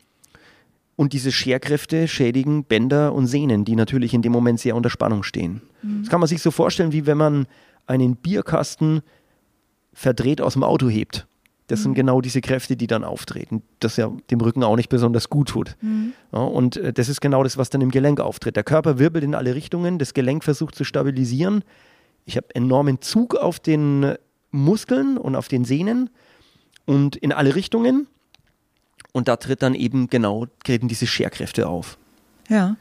und 0.97 1.13
diese 1.13 1.33
Scherkräfte 1.33 2.09
schädigen 2.09 2.65
Bänder 2.65 3.13
und 3.13 3.27
Sehnen, 3.27 3.65
die 3.65 3.77
natürlich 3.77 4.15
in 4.15 4.23
dem 4.23 4.33
Moment 4.33 4.61
sehr 4.61 4.77
unter 4.77 4.91
Spannung 4.91 5.23
stehen. 5.23 5.63
Mhm. 5.83 6.03
Das 6.03 6.11
kann 6.11 6.21
man 6.21 6.29
sich 6.29 6.43
so 6.43 6.51
vorstellen, 6.51 6.93
wie 6.93 7.07
wenn 7.07 7.19
man 7.19 7.47
einen 7.87 8.17
Bierkasten 8.17 9.03
verdreht 9.93 10.41
aus 10.41 10.55
dem 10.55 10.65
Auto 10.65 10.89
hebt. 10.89 11.27
Das 11.69 11.81
mhm. 11.81 11.83
sind 11.83 11.95
genau 11.95 12.21
diese 12.21 12.41
Kräfte, 12.41 12.77
die 12.77 12.87
dann 12.87 13.05
auftreten, 13.05 13.63
das 13.81 13.97
ja 13.97 14.13
dem 14.31 14.41
Rücken 14.41 14.65
auch 14.65 14.77
nicht 14.77 14.89
besonders 14.89 15.31
gut 15.31 15.49
tut. 15.49 15.77
Mhm. 15.81 16.13
Ja, 16.33 16.41
und 16.41 16.77
äh, 16.77 16.93
das 16.93 17.09
ist 17.09 17.21
genau 17.21 17.43
das, 17.43 17.57
was 17.57 17.71
dann 17.71 17.81
im 17.81 17.91
Gelenk 17.91 18.21
auftritt. 18.21 18.57
Der 18.57 18.65
Körper 18.65 18.99
wirbelt 18.99 19.25
in 19.25 19.35
alle 19.35 19.55
Richtungen, 19.55 19.99
das 19.99 20.15
Gelenk 20.15 20.45
versucht 20.45 20.75
zu 20.75 20.85
stabilisieren. 20.85 21.65
Ich 22.25 22.37
habe 22.37 22.55
enormen 22.55 23.01
Zug 23.01 23.35
auf 23.35 23.59
den 23.59 24.15
Muskeln 24.51 25.17
und 25.19 25.35
auf 25.35 25.49
den 25.49 25.65
Sehnen 25.65 26.11
und 26.85 27.17
in 27.17 27.33
alle 27.33 27.55
Richtungen. 27.55 28.07
Und 29.13 29.29
da 29.29 29.37
tritt 29.37 29.63
dann 29.63 29.75
eben 29.75 30.09
genau, 30.09 30.47
treten 30.65 30.89
diese 30.89 31.07
Scherkräfte 31.07 31.69
auf. 31.69 31.99
Ja. 32.49 32.77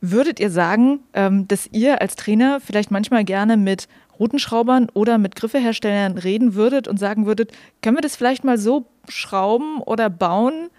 Würdet 0.00 0.38
ihr 0.38 0.50
sagen, 0.50 1.00
ähm, 1.14 1.48
dass 1.48 1.66
ihr 1.72 2.00
als 2.00 2.14
Trainer 2.14 2.60
vielleicht 2.60 2.90
manchmal 2.90 3.24
gerne 3.24 3.56
mit 3.56 3.88
Routenschraubern 4.18 4.88
oder 4.94 5.18
mit 5.18 5.36
Griffeherstellern 5.36 6.18
reden 6.18 6.54
würdet 6.54 6.88
und 6.88 6.98
sagen 6.98 7.26
würdet, 7.26 7.52
können 7.82 7.96
wir 7.96 8.02
das 8.02 8.16
vielleicht 8.16 8.44
mal 8.44 8.58
so 8.58 8.86
schrauben 9.08 9.80
oder 9.80 10.10
bauen, 10.10 10.70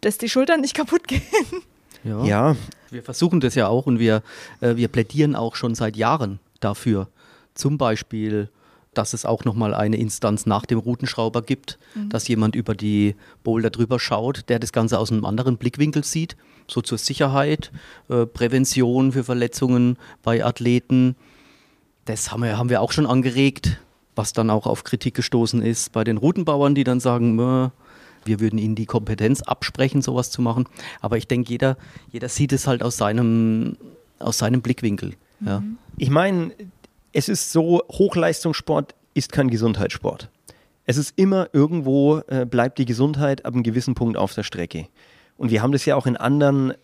dass 0.00 0.18
die 0.18 0.28
Schultern 0.28 0.60
nicht 0.60 0.74
kaputt 0.76 1.08
gehen? 1.08 1.22
Ja. 2.04 2.24
ja. 2.24 2.56
Wir 2.90 3.02
versuchen 3.02 3.40
das 3.40 3.54
ja 3.54 3.68
auch 3.68 3.86
und 3.86 3.98
wir, 3.98 4.22
äh, 4.60 4.76
wir 4.76 4.88
plädieren 4.88 5.34
auch 5.34 5.56
schon 5.56 5.74
seit 5.74 5.96
Jahren 5.96 6.38
dafür. 6.60 7.08
Zum 7.54 7.78
Beispiel, 7.78 8.48
dass 8.92 9.12
es 9.12 9.24
auch 9.24 9.44
nochmal 9.44 9.74
eine 9.74 9.96
Instanz 9.96 10.46
nach 10.46 10.66
dem 10.66 10.78
Routenschrauber 10.78 11.42
gibt, 11.42 11.78
mhm. 11.94 12.08
dass 12.08 12.28
jemand 12.28 12.54
über 12.54 12.74
die 12.74 13.16
Boulder 13.42 13.70
drüber 13.70 13.98
schaut, 13.98 14.48
der 14.48 14.58
das 14.58 14.72
Ganze 14.72 14.98
aus 14.98 15.10
einem 15.10 15.24
anderen 15.24 15.56
Blickwinkel 15.56 16.04
sieht, 16.04 16.36
so 16.68 16.80
zur 16.80 16.98
Sicherheit, 16.98 17.72
äh, 18.08 18.26
Prävention 18.26 19.12
für 19.12 19.24
Verletzungen 19.24 19.98
bei 20.22 20.44
Athleten 20.44 21.16
das 22.04 22.30
haben 22.30 22.42
wir, 22.42 22.58
haben 22.58 22.70
wir 22.70 22.80
auch 22.80 22.92
schon 22.92 23.06
angeregt, 23.06 23.80
was 24.14 24.32
dann 24.32 24.50
auch 24.50 24.66
auf 24.66 24.84
Kritik 24.84 25.14
gestoßen 25.14 25.62
ist 25.62 25.92
bei 25.92 26.04
den 26.04 26.16
Routenbauern, 26.16 26.74
die 26.74 26.84
dann 26.84 27.00
sagen, 27.00 27.36
wir 27.38 28.40
würden 28.40 28.58
ihnen 28.58 28.74
die 28.74 28.86
Kompetenz 28.86 29.42
absprechen, 29.42 30.02
sowas 30.02 30.30
zu 30.30 30.42
machen. 30.42 30.66
Aber 31.00 31.16
ich 31.16 31.26
denke, 31.26 31.50
jeder, 31.50 31.76
jeder 32.10 32.28
sieht 32.28 32.52
es 32.52 32.66
halt 32.66 32.82
aus 32.82 32.96
seinem, 32.96 33.76
aus 34.18 34.38
seinem 34.38 34.62
Blickwinkel. 34.62 35.14
Ja. 35.40 35.60
Mhm. 35.60 35.78
Ich 35.96 36.10
meine, 36.10 36.52
es 37.12 37.28
ist 37.28 37.52
so, 37.52 37.82
Hochleistungssport 37.90 38.94
ist 39.14 39.32
kein 39.32 39.48
Gesundheitssport. 39.48 40.28
Es 40.86 40.96
ist 40.96 41.14
immer 41.16 41.48
irgendwo, 41.52 42.18
äh, 42.26 42.44
bleibt 42.44 42.78
die 42.78 42.84
Gesundheit 42.84 43.44
ab 43.46 43.54
einem 43.54 43.62
gewissen 43.62 43.94
Punkt 43.94 44.16
auf 44.16 44.34
der 44.34 44.42
Strecke. 44.42 44.86
Und 45.36 45.50
wir 45.50 45.62
haben 45.62 45.72
das 45.72 45.84
ja 45.86 45.96
auch 45.96 46.06
in 46.06 46.16
anderen 46.16 46.74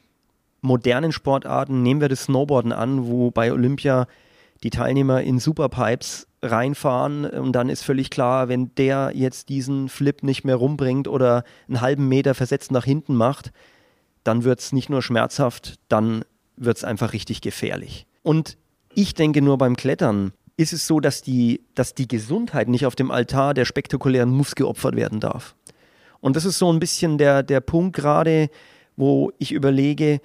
modernen 0.63 1.13
Sportarten. 1.13 1.83
Nehmen 1.83 2.01
wir 2.01 2.09
das 2.09 2.25
Snowboarden 2.25 2.73
an, 2.73 3.07
wo 3.07 3.31
bei 3.31 3.53
Olympia 3.53 4.07
die 4.63 4.71
Teilnehmer 4.71 5.23
in 5.23 5.39
Superpipes 5.39 6.27
reinfahren 6.43 7.27
und 7.27 7.53
dann 7.53 7.69
ist 7.69 7.83
völlig 7.83 8.11
klar, 8.11 8.49
wenn 8.49 8.75
der 8.77 9.13
jetzt 9.15 9.49
diesen 9.49 9.89
Flip 9.89 10.23
nicht 10.23 10.45
mehr 10.45 10.57
rumbringt 10.57 11.09
oder 11.09 11.45
einen 11.69 11.81
halben 11.81 12.09
Meter 12.09 12.35
versetzt 12.35 12.73
nach 12.73 12.85
hinten 12.85 13.15
macht, 13.15 13.53
dann 14.25 14.45
wird 14.45 14.61
es 14.61 14.73
nicht 14.73 14.91
nur 14.91 15.03
schmerzhaft, 15.03 15.79
dann 15.89 16.25
wird 16.57 16.79
es 16.79 16.85
einfach 16.85 17.13
richtig 17.13 17.41
gefährlich. 17.41 18.07
Und 18.23 18.57
ich 18.95 19.15
denke 19.15 19.43
nur 19.43 19.59
beim 19.59 19.77
Klettern 19.77 20.33
ist 20.57 20.73
es 20.75 20.87
so, 20.87 21.01
dass 21.01 21.23
die, 21.23 21.63
dass 21.75 21.95
die 21.95 22.09
Gesundheit 22.09 22.69
nicht 22.69 22.85
auf 22.85 22.95
dem 22.95 23.11
Altar 23.11 23.55
der 23.55 23.65
spektakulären 23.65 24.31
Moves 24.31 24.55
geopfert 24.55 24.95
werden 24.95 25.21
darf. 25.21 25.55
Und 26.21 26.37
das 26.37 26.45
ist 26.45 26.59
so 26.59 26.71
ein 26.71 26.81
bisschen 26.81 27.17
der, 27.17 27.43
der 27.43 27.61
Punkt 27.61 27.97
gerade, 27.97 28.51
wo 28.97 29.33
ich 29.39 29.53
überlege, 29.53 30.21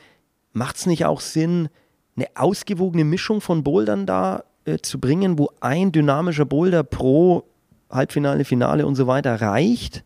macht 0.52 0.76
es 0.76 0.86
nicht 0.88 1.06
auch 1.06 1.22
Sinn, 1.22 1.70
eine 2.16 2.28
ausgewogene 2.36 3.04
Mischung 3.04 3.42
von 3.42 3.64
Bouldern 3.64 4.06
da 4.06 4.44
äh, 4.66 4.78
zu 4.80 5.00
bringen, 5.00 5.38
wo 5.38 5.50
ein 5.60 5.92
dynamischer 5.92 6.46
Boulder 6.46 6.84
pro 6.84 7.44
Halbfinale, 7.90 8.46
Finale 8.46 8.86
und 8.86 8.96
so 8.96 9.08
weiter 9.08 9.42
reicht? 9.42 10.04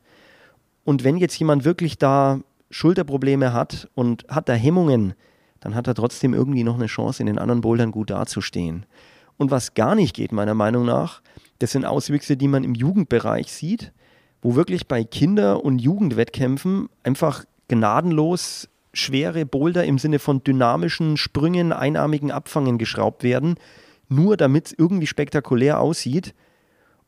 Und 0.83 1.03
wenn 1.03 1.17
jetzt 1.17 1.37
jemand 1.37 1.65
wirklich 1.65 1.97
da 1.97 2.39
Schulterprobleme 2.71 3.53
hat 3.53 3.89
und 3.95 4.25
hat 4.27 4.49
da 4.49 4.53
Hemmungen, 4.53 5.13
dann 5.59 5.75
hat 5.75 5.87
er 5.87 5.95
trotzdem 5.95 6.33
irgendwie 6.33 6.63
noch 6.63 6.75
eine 6.75 6.87
Chance, 6.87 7.21
in 7.21 7.27
den 7.27 7.37
anderen 7.37 7.61
Bouldern 7.61 7.91
gut 7.91 8.09
dazustehen. 8.09 8.85
Und 9.37 9.51
was 9.51 9.73
gar 9.73 9.95
nicht 9.95 10.15
geht, 10.15 10.31
meiner 10.31 10.53
Meinung 10.53 10.85
nach, 10.85 11.21
das 11.59 11.71
sind 11.71 11.85
Auswüchse, 11.85 12.37
die 12.37 12.47
man 12.47 12.63
im 12.63 12.75
Jugendbereich 12.75 13.51
sieht, 13.51 13.91
wo 14.41 14.55
wirklich 14.55 14.87
bei 14.87 15.03
Kinder- 15.03 15.63
und 15.63 15.79
Jugendwettkämpfen 15.79 16.89
einfach 17.03 17.45
gnadenlos 17.67 18.68
schwere 18.93 19.45
Boulder 19.45 19.85
im 19.85 19.97
Sinne 19.97 20.19
von 20.19 20.43
dynamischen 20.43 21.17
Sprüngen, 21.17 21.71
einarmigen 21.71 22.31
Abfangen 22.31 22.77
geschraubt 22.77 23.23
werden, 23.23 23.55
nur 24.07 24.37
damit 24.37 24.67
es 24.67 24.75
irgendwie 24.77 25.07
spektakulär 25.07 25.79
aussieht. 25.79 26.33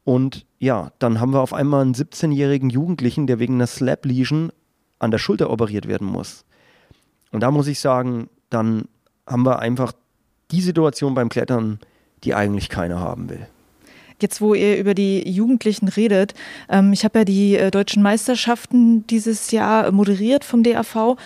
Und 0.04 0.46
ja, 0.60 0.92
dann 1.00 1.20
haben 1.20 1.34
wir 1.34 1.42
auf 1.42 1.54
einmal 1.54 1.82
einen 1.82 1.94
17-jährigen 1.94 2.70
Jugendlichen, 2.70 3.28
der 3.28 3.40
wegen 3.40 3.56
einer 3.56 3.68
Slap 3.68 4.06
Lesion 4.06 4.52
an 5.00 5.12
der 5.12 5.18
Schulter 5.18 5.50
operiert 5.50 5.88
werden 5.88 6.08
muss. 6.08 6.46
Und 7.32 7.42
da 7.42 7.52
muss 7.52 7.68
ich 7.68 7.80
sagen, 7.80 8.30
dann 8.50 8.86
haben 9.28 9.44
wir 9.44 9.60
einfach 9.60 9.94
die 10.52 10.62
Situation 10.62 11.14
beim 11.14 11.30
Klettern, 11.30 11.80
die 12.24 12.36
eigentlich 12.36 12.70
keiner 12.70 13.00
haben 13.00 13.30
will. 13.30 13.48
Jetzt, 14.22 14.40
wo 14.40 14.54
ihr 14.54 14.78
über 14.78 14.94
die 14.94 15.28
Jugendlichen 15.28 15.88
redet, 15.88 16.36
ähm, 16.70 16.94
ich 16.94 17.04
habe 17.04 17.20
ja 17.20 17.26
die 17.26 17.56
äh, 17.56 17.72
deutschen 17.72 18.04
Meisterschaften 18.04 19.08
dieses 19.08 19.50
Jahr 19.50 19.92
moderiert 19.92 20.46
vom 20.46 20.62
DAV 20.62 21.18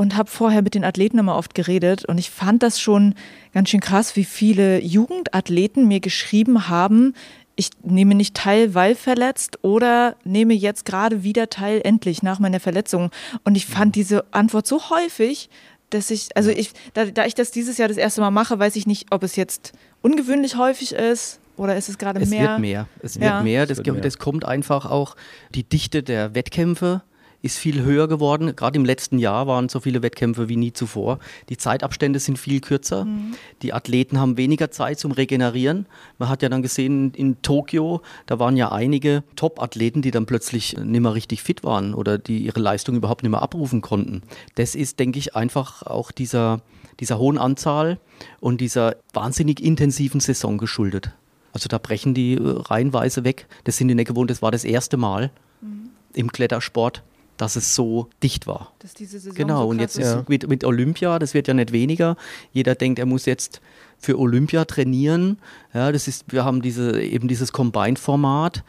und 0.00 0.16
habe 0.16 0.30
vorher 0.30 0.62
mit 0.62 0.74
den 0.74 0.82
Athleten 0.82 1.18
immer 1.18 1.36
oft 1.36 1.54
geredet 1.54 2.06
und 2.06 2.16
ich 2.16 2.30
fand 2.30 2.62
das 2.62 2.80
schon 2.80 3.14
ganz 3.52 3.68
schön 3.68 3.80
krass, 3.80 4.16
wie 4.16 4.24
viele 4.24 4.82
Jugendathleten 4.82 5.86
mir 5.86 6.00
geschrieben 6.00 6.70
haben, 6.70 7.12
ich 7.54 7.68
nehme 7.82 8.14
nicht 8.14 8.34
teil, 8.34 8.74
weil 8.74 8.94
verletzt 8.94 9.58
oder 9.60 10.16
nehme 10.24 10.54
jetzt 10.54 10.86
gerade 10.86 11.22
wieder 11.22 11.50
teil, 11.50 11.82
endlich 11.84 12.22
nach 12.22 12.38
meiner 12.38 12.60
Verletzung. 12.60 13.10
Und 13.44 13.58
ich 13.58 13.66
fand 13.66 13.94
diese 13.94 14.24
Antwort 14.32 14.66
so 14.66 14.88
häufig, 14.88 15.50
dass 15.90 16.10
ich, 16.10 16.34
also 16.34 16.48
ich, 16.48 16.72
da, 16.94 17.04
da 17.04 17.26
ich 17.26 17.34
das 17.34 17.50
dieses 17.50 17.76
Jahr 17.76 17.88
das 17.88 17.98
erste 17.98 18.22
Mal 18.22 18.30
mache, 18.30 18.58
weiß 18.58 18.76
ich 18.76 18.86
nicht, 18.86 19.08
ob 19.12 19.22
es 19.22 19.36
jetzt 19.36 19.72
ungewöhnlich 20.00 20.56
häufig 20.56 20.92
ist 20.92 21.40
oder 21.58 21.76
ist 21.76 21.90
es 21.90 21.98
gerade 21.98 22.20
mehr? 22.20 22.26
Es 22.26 22.48
wird 22.48 22.58
mehr. 22.60 22.88
Es 23.02 23.20
wird 23.20 23.30
ja. 23.30 23.42
mehr. 23.42 23.66
Das, 23.66 23.82
das 23.82 24.16
kommt 24.16 24.46
einfach 24.46 24.90
auch 24.90 25.14
die 25.54 25.64
Dichte 25.64 26.02
der 26.02 26.34
Wettkämpfe 26.34 27.02
ist 27.42 27.58
viel 27.58 27.82
höher 27.82 28.08
geworden. 28.08 28.54
Gerade 28.54 28.78
im 28.78 28.84
letzten 28.84 29.18
Jahr 29.18 29.46
waren 29.46 29.68
so 29.68 29.80
viele 29.80 30.02
Wettkämpfe 30.02 30.48
wie 30.48 30.56
nie 30.56 30.72
zuvor. 30.72 31.18
Die 31.48 31.56
Zeitabstände 31.56 32.18
sind 32.18 32.38
viel 32.38 32.60
kürzer. 32.60 33.04
Mhm. 33.04 33.34
Die 33.62 33.72
Athleten 33.72 34.18
haben 34.18 34.36
weniger 34.36 34.70
Zeit 34.70 34.98
zum 34.98 35.12
Regenerieren. 35.12 35.86
Man 36.18 36.28
hat 36.28 36.42
ja 36.42 36.48
dann 36.48 36.62
gesehen 36.62 37.12
in 37.14 37.40
Tokio, 37.42 38.02
da 38.26 38.38
waren 38.38 38.56
ja 38.56 38.72
einige 38.72 39.24
Top-Athleten, 39.36 40.02
die 40.02 40.10
dann 40.10 40.26
plötzlich 40.26 40.76
nicht 40.76 41.00
mehr 41.00 41.14
richtig 41.14 41.42
fit 41.42 41.64
waren 41.64 41.94
oder 41.94 42.18
die 42.18 42.38
ihre 42.38 42.60
Leistung 42.60 42.96
überhaupt 42.96 43.22
nicht 43.22 43.30
mehr 43.30 43.42
abrufen 43.42 43.80
konnten. 43.80 44.22
Das 44.56 44.74
ist, 44.74 45.00
denke 45.00 45.18
ich, 45.18 45.34
einfach 45.34 45.82
auch 45.82 46.12
dieser, 46.12 46.60
dieser 47.00 47.18
hohen 47.18 47.38
Anzahl 47.38 47.98
und 48.40 48.60
dieser 48.60 48.96
wahnsinnig 49.14 49.62
intensiven 49.62 50.20
Saison 50.20 50.58
geschuldet. 50.58 51.12
Also 51.52 51.68
da 51.68 51.78
brechen 51.78 52.14
die 52.14 52.34
äh, 52.34 52.40
reihenweise 52.42 53.24
weg. 53.24 53.46
Das 53.64 53.76
sind 53.76 53.88
die 53.88 53.94
nicht 53.94 54.08
gewohnt, 54.08 54.30
das 54.30 54.42
war 54.42 54.50
das 54.50 54.64
erste 54.64 54.96
Mal 54.96 55.30
mhm. 55.60 55.90
im 56.12 56.30
Klettersport 56.30 57.02
dass 57.40 57.56
es 57.56 57.74
so 57.74 58.08
dicht 58.22 58.46
war. 58.46 58.72
Dass 58.80 58.92
diese 58.92 59.18
Saison 59.18 59.34
genau, 59.34 59.62
so 59.62 59.68
und 59.68 59.78
jetzt 59.78 59.98
ist 59.98 60.28
mit, 60.28 60.46
mit 60.48 60.62
Olympia, 60.62 61.18
das 61.18 61.32
wird 61.32 61.48
ja 61.48 61.54
nicht 61.54 61.72
weniger. 61.72 62.16
Jeder 62.52 62.74
denkt, 62.74 62.98
er 62.98 63.06
muss 63.06 63.24
jetzt 63.24 63.62
für 63.98 64.18
Olympia 64.18 64.66
trainieren. 64.66 65.38
Ja, 65.72 65.90
das 65.90 66.06
ist, 66.06 66.32
wir 66.32 66.44
haben 66.44 66.60
diese, 66.60 67.00
eben 67.00 67.28
dieses 67.28 67.52
Combined-Format. 67.52 68.62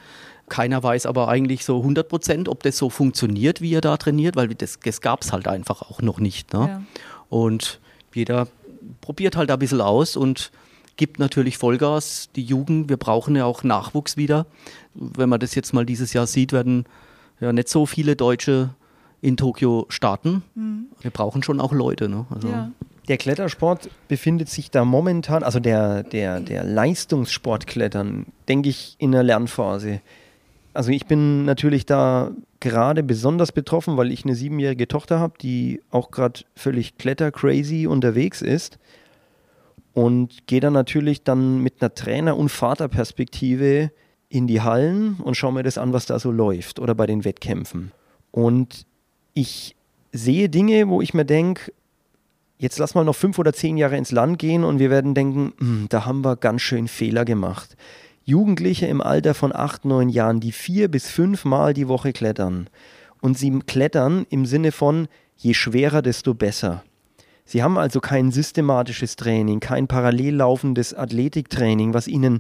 Keiner 0.48 0.82
weiß 0.82 1.06
aber 1.06 1.28
eigentlich 1.28 1.66
so 1.66 1.78
100 1.78 2.08
Prozent, 2.08 2.48
ob 2.48 2.64
das 2.64 2.78
so 2.78 2.90
funktioniert, 2.90 3.60
wie 3.60 3.74
er 3.74 3.82
da 3.82 3.98
trainiert, 3.98 4.38
weil 4.38 4.48
das, 4.50 4.80
das 4.82 5.02
gab 5.02 5.22
es 5.24 5.34
halt 5.34 5.48
einfach 5.48 5.82
auch 5.82 6.02
noch 6.02 6.20
nicht. 6.20 6.54
Ne? 6.54 6.60
Ja. 6.60 6.84
Und 7.30 7.80
jeder 8.14 8.48
probiert 9.02 9.36
halt 9.36 9.52
ein 9.52 9.60
bisschen 9.60 9.82
aus 9.82 10.16
und 10.16 10.52
gibt 10.96 11.20
natürlich 11.20 11.58
Vollgas. 11.58 12.30
Die 12.38 12.44
Jugend, 12.44 12.90
wir 12.90 12.98
brauchen 12.98 13.36
ja 13.36 13.44
auch 13.44 13.64
Nachwuchs 13.64 14.16
wieder. 14.16 14.46
Wenn 14.94 15.30
man 15.30 15.42
das 15.42 15.56
jetzt 15.56 15.74
mal 15.74 15.86
dieses 15.86 16.14
Jahr 16.14 16.28
sieht, 16.28 16.54
werden 16.54 16.86
ja 17.42 17.54
nicht 17.54 17.70
so 17.70 17.86
viele 17.86 18.16
Deutsche 18.16 18.70
in 19.22 19.38
Tokio 19.38 19.86
starten. 19.90 20.44
Mhm. 20.56 20.86
Wir 21.02 21.12
brauchen 21.12 21.44
schon 21.44 21.60
auch 21.60 21.74
Leute. 21.74 22.10
Ne? 22.10 22.26
Also 22.30 22.48
ja. 22.48 22.72
Der 23.08 23.18
Klettersport 23.18 23.90
befindet 24.08 24.50
sich 24.50 24.72
da 24.72 24.86
momentan, 24.86 25.44
also 25.44 25.60
der, 25.60 26.04
der, 26.04 26.40
der 26.40 26.64
Leistungssportklettern, 26.64 28.28
denke 28.48 28.70
ich, 28.70 28.96
in 29.00 29.12
der 29.12 29.24
Lernphase. 29.24 30.02
Also 30.74 30.92
ich 30.92 31.06
bin 31.08 31.44
natürlich 31.46 31.86
da 31.86 32.32
gerade 32.60 33.04
besonders 33.04 33.52
betroffen, 33.52 33.98
weil 33.98 34.12
ich 34.12 34.24
eine 34.24 34.36
siebenjährige 34.36 34.88
Tochter 34.88 35.20
habe, 35.20 35.34
die 35.42 35.82
auch 35.90 36.12
gerade 36.12 36.42
völlig 36.56 36.98
klettercrazy 36.98 37.88
unterwegs 37.88 38.42
ist. 38.42 38.78
Und 39.94 40.48
gehe 40.48 40.62
dann 40.62 40.72
natürlich 40.72 41.24
dann 41.24 41.62
mit 41.62 41.82
einer 41.82 41.94
Trainer- 41.94 42.38
und 42.38 42.50
Vaterperspektive 42.50 43.92
in 44.32 44.48
die 44.48 44.62
Hallen 44.62 45.18
und 45.22 45.36
schaue 45.36 45.52
mir 45.52 45.64
das 45.64 45.78
an, 45.78 45.92
was 45.92 46.06
da 46.06 46.18
so 46.18 46.32
läuft 46.32 46.80
oder 46.80 46.96
bei 46.96 47.06
den 47.06 47.26
Wettkämpfen. 47.26 47.92
Und 48.32 48.86
ich 49.34 49.76
sehe 50.14 50.48
Dinge, 50.48 50.88
wo 50.88 51.02
ich 51.02 51.14
mir 51.14 51.26
denke, 51.26 51.74
jetzt 52.58 52.80
lass 52.80 52.96
mal 52.96 53.04
noch 53.04 53.16
fünf 53.16 53.38
oder 53.40 53.52
zehn 53.52 53.76
Jahre 53.76 53.98
ins 53.98 54.12
Land 54.12 54.40
gehen 54.40 54.64
und 54.64 54.80
wir 54.80 54.90
werden 54.90 55.14
denken, 55.14 55.54
hm, 55.60 55.88
da 55.90 56.06
haben 56.06 56.24
wir 56.24 56.38
ganz 56.38 56.62
schön 56.62 56.88
Fehler 56.88 57.26
gemacht. 57.26 57.76
Jugendliche 58.24 58.86
im 58.86 59.02
Alter 59.02 59.34
von 59.34 59.54
acht, 59.54 59.84
neun 59.84 60.08
Jahren, 60.08 60.40
die 60.40 60.54
vier 60.54 60.88
bis 60.88 61.10
fünf 61.10 61.44
Mal 61.44 61.74
die 61.74 61.90
Woche 61.90 62.14
klettern. 62.14 62.70
Und 63.20 63.38
sie 63.38 63.60
klettern 63.60 64.26
im 64.30 64.46
Sinne 64.46 64.72
von, 64.72 65.10
je 65.36 65.54
schwerer, 65.54 66.02
desto 66.02 66.34
besser. 66.34 66.84
Sie 67.44 67.64
haben 67.64 67.78
also 67.78 68.00
kein 68.00 68.32
systematisches 68.32 69.18
Training, 69.18 69.60
kein 69.60 69.88
parallel 69.88 70.36
laufendes 70.36 70.94
Athletiktraining, 70.94 71.94
was 71.94 72.08
ihnen 72.08 72.40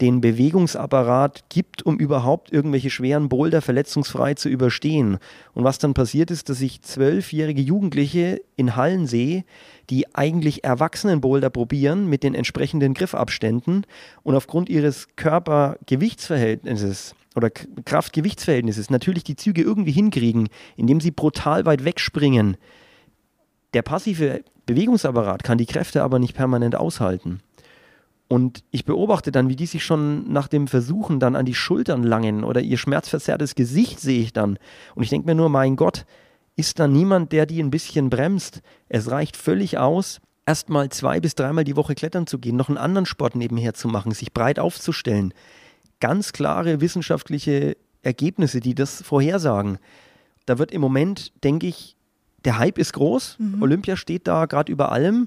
den 0.00 0.20
Bewegungsapparat 0.20 1.44
gibt, 1.48 1.84
um 1.84 1.98
überhaupt 1.98 2.52
irgendwelche 2.52 2.90
schweren 2.90 3.28
Boulder 3.28 3.60
verletzungsfrei 3.60 4.34
zu 4.34 4.48
überstehen. 4.48 5.18
Und 5.52 5.64
was 5.64 5.78
dann 5.78 5.94
passiert 5.94 6.30
ist, 6.30 6.48
dass 6.48 6.60
ich 6.60 6.82
zwölfjährige 6.82 7.60
Jugendliche 7.60 8.40
in 8.56 8.76
Hallen 8.76 9.06
sehe, 9.06 9.44
die 9.90 10.14
eigentlich 10.14 10.64
erwachsenen 10.64 11.20
Boulder 11.20 11.50
probieren 11.50 12.08
mit 12.08 12.22
den 12.22 12.34
entsprechenden 12.34 12.94
Griffabständen 12.94 13.84
und 14.22 14.34
aufgrund 14.34 14.68
ihres 14.68 15.08
Körpergewichtsverhältnisses 15.16 17.14
oder 17.36 17.50
Kraftgewichtsverhältnisses 17.50 18.90
natürlich 18.90 19.24
die 19.24 19.36
Züge 19.36 19.62
irgendwie 19.62 19.92
hinkriegen, 19.92 20.48
indem 20.76 21.00
sie 21.00 21.10
brutal 21.10 21.64
weit 21.64 21.84
wegspringen. 21.84 22.56
Der 23.72 23.82
passive 23.82 24.42
Bewegungsapparat 24.66 25.44
kann 25.44 25.58
die 25.58 25.66
Kräfte 25.66 26.02
aber 26.02 26.18
nicht 26.18 26.34
permanent 26.34 26.74
aushalten. 26.76 27.40
Und 28.32 28.62
ich 28.70 28.84
beobachte 28.84 29.32
dann, 29.32 29.48
wie 29.48 29.56
die 29.56 29.66
sich 29.66 29.84
schon 29.84 30.32
nach 30.32 30.46
dem 30.46 30.68
Versuchen 30.68 31.18
dann 31.18 31.34
an 31.34 31.46
die 31.46 31.54
Schultern 31.54 32.04
langen 32.04 32.44
oder 32.44 32.60
ihr 32.60 32.78
schmerzverzerrtes 32.78 33.56
Gesicht 33.56 33.98
sehe 33.98 34.20
ich 34.20 34.32
dann. 34.32 34.56
Und 34.94 35.02
ich 35.02 35.10
denke 35.10 35.26
mir 35.26 35.34
nur, 35.34 35.48
mein 35.48 35.74
Gott, 35.74 36.06
ist 36.54 36.78
da 36.78 36.86
niemand, 36.86 37.32
der 37.32 37.44
die 37.44 37.60
ein 37.60 37.72
bisschen 37.72 38.08
bremst? 38.08 38.62
Es 38.88 39.10
reicht 39.10 39.36
völlig 39.36 39.78
aus, 39.78 40.20
erst 40.46 40.68
mal 40.68 40.90
zwei 40.90 41.18
bis 41.18 41.34
dreimal 41.34 41.64
die 41.64 41.74
Woche 41.74 41.96
klettern 41.96 42.28
zu 42.28 42.38
gehen, 42.38 42.54
noch 42.54 42.68
einen 42.68 42.78
anderen 42.78 43.04
Sport 43.04 43.34
nebenher 43.34 43.74
zu 43.74 43.88
machen, 43.88 44.12
sich 44.12 44.32
breit 44.32 44.60
aufzustellen. 44.60 45.34
Ganz 45.98 46.32
klare 46.32 46.80
wissenschaftliche 46.80 47.76
Ergebnisse, 48.02 48.60
die 48.60 48.76
das 48.76 49.02
vorhersagen. 49.02 49.78
Da 50.46 50.56
wird 50.60 50.70
im 50.70 50.80
Moment, 50.80 51.32
denke 51.42 51.66
ich, 51.66 51.96
der 52.44 52.58
Hype 52.58 52.78
ist 52.78 52.92
groß. 52.92 53.38
Mhm. 53.40 53.60
Olympia 53.60 53.96
steht 53.96 54.28
da 54.28 54.46
gerade 54.46 54.70
über 54.70 54.92
allem 54.92 55.26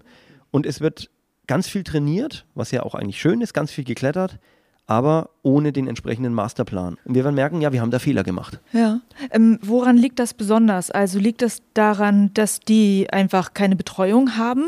und 0.51 0.65
es 0.65 0.79
wird 0.79 1.09
ganz 1.47 1.67
viel 1.67 1.84
trainiert, 1.84 2.45
was 2.56 2.71
ja 2.71 2.84
auch 2.84 2.95
eigentlich 2.95 3.19
schön 3.19 3.41
ist, 3.41 3.53
ganz 3.53 3.71
viel 3.71 3.84
geklettert, 3.84 4.39
aber 4.86 5.29
ohne 5.43 5.71
den 5.71 5.88
entsprechenden 5.88 6.34
Masterplan. 6.34 6.97
Und 7.06 7.15
wir 7.15 7.23
werden 7.23 7.36
merken, 7.36 7.62
ja, 7.62 7.71
wir 7.71 7.82
haben 7.82 7.91
da 7.91 7.99
Fehler 7.99 8.23
gemacht. 8.23 8.60
Ja. 8.73 8.99
Ähm, 9.32 9.60
woran 9.62 9.97
liegt 9.97 10.19
das 10.19 10.34
besonders? 10.34 10.91
Also 10.91 11.19
liegt 11.19 11.41
das 11.41 11.62
daran, 11.73 12.34
dass 12.34 12.60
die 12.60 13.08
einfach 13.12 13.53
keine 13.53 13.75
Betreuung 13.75 14.38
haben? 14.38 14.65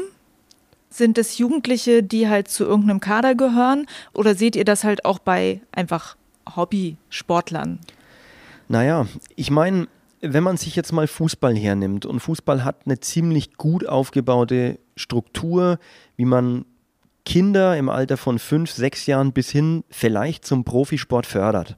Sind 0.90 1.18
es 1.18 1.38
Jugendliche, 1.38 2.04
die 2.04 2.30
halt 2.30 2.48
zu 2.48 2.64
irgendeinem 2.64 3.02
Kader 3.02 3.36
gehören? 3.36 3.86
Oder 4.14 4.36
seht 4.36 4.56
ihr 4.56 4.64
das 4.64 4.84
halt 4.84 5.04
auch 5.04 5.20
bei 5.20 5.62
einfach 5.74 6.16
Hobbysportlern? 6.56 7.80
Naja, 8.70 9.06
ich 9.36 9.52
meine, 9.52 9.88
wenn 10.22 10.44
man 10.44 10.58
sich 10.58 10.76
jetzt 10.76 10.94
mal 10.94 11.08
Fußball 11.08 11.56
hernimmt 11.56 12.06
und 12.06 12.20
Fußball 12.20 12.64
hat 12.64 12.78
eine 12.86 13.00
ziemlich 13.00 13.56
gut 13.58 13.86
aufgebaute 13.86 14.80
Struktur, 14.96 15.80
wie 16.16 16.26
man 16.26 16.66
Kinder 17.26 17.76
im 17.76 17.90
Alter 17.90 18.18
von 18.18 18.40
fünf, 18.40 18.72
sechs 18.72 19.06
Jahren 19.08 19.34
bis 19.34 19.50
hin 19.50 19.84
vielleicht 19.90 20.46
zum 20.46 20.64
Profisport 20.64 21.26
fördert. 21.26 21.78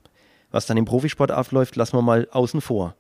Was 0.52 0.66
dann 0.66 0.78
im 0.78 0.86
Profisport 0.86 1.32
abläuft, 1.32 1.76
lassen 1.76 1.98
wir 1.98 2.02
mal 2.02 2.28
außen 2.32 2.62
vor. 2.62 2.96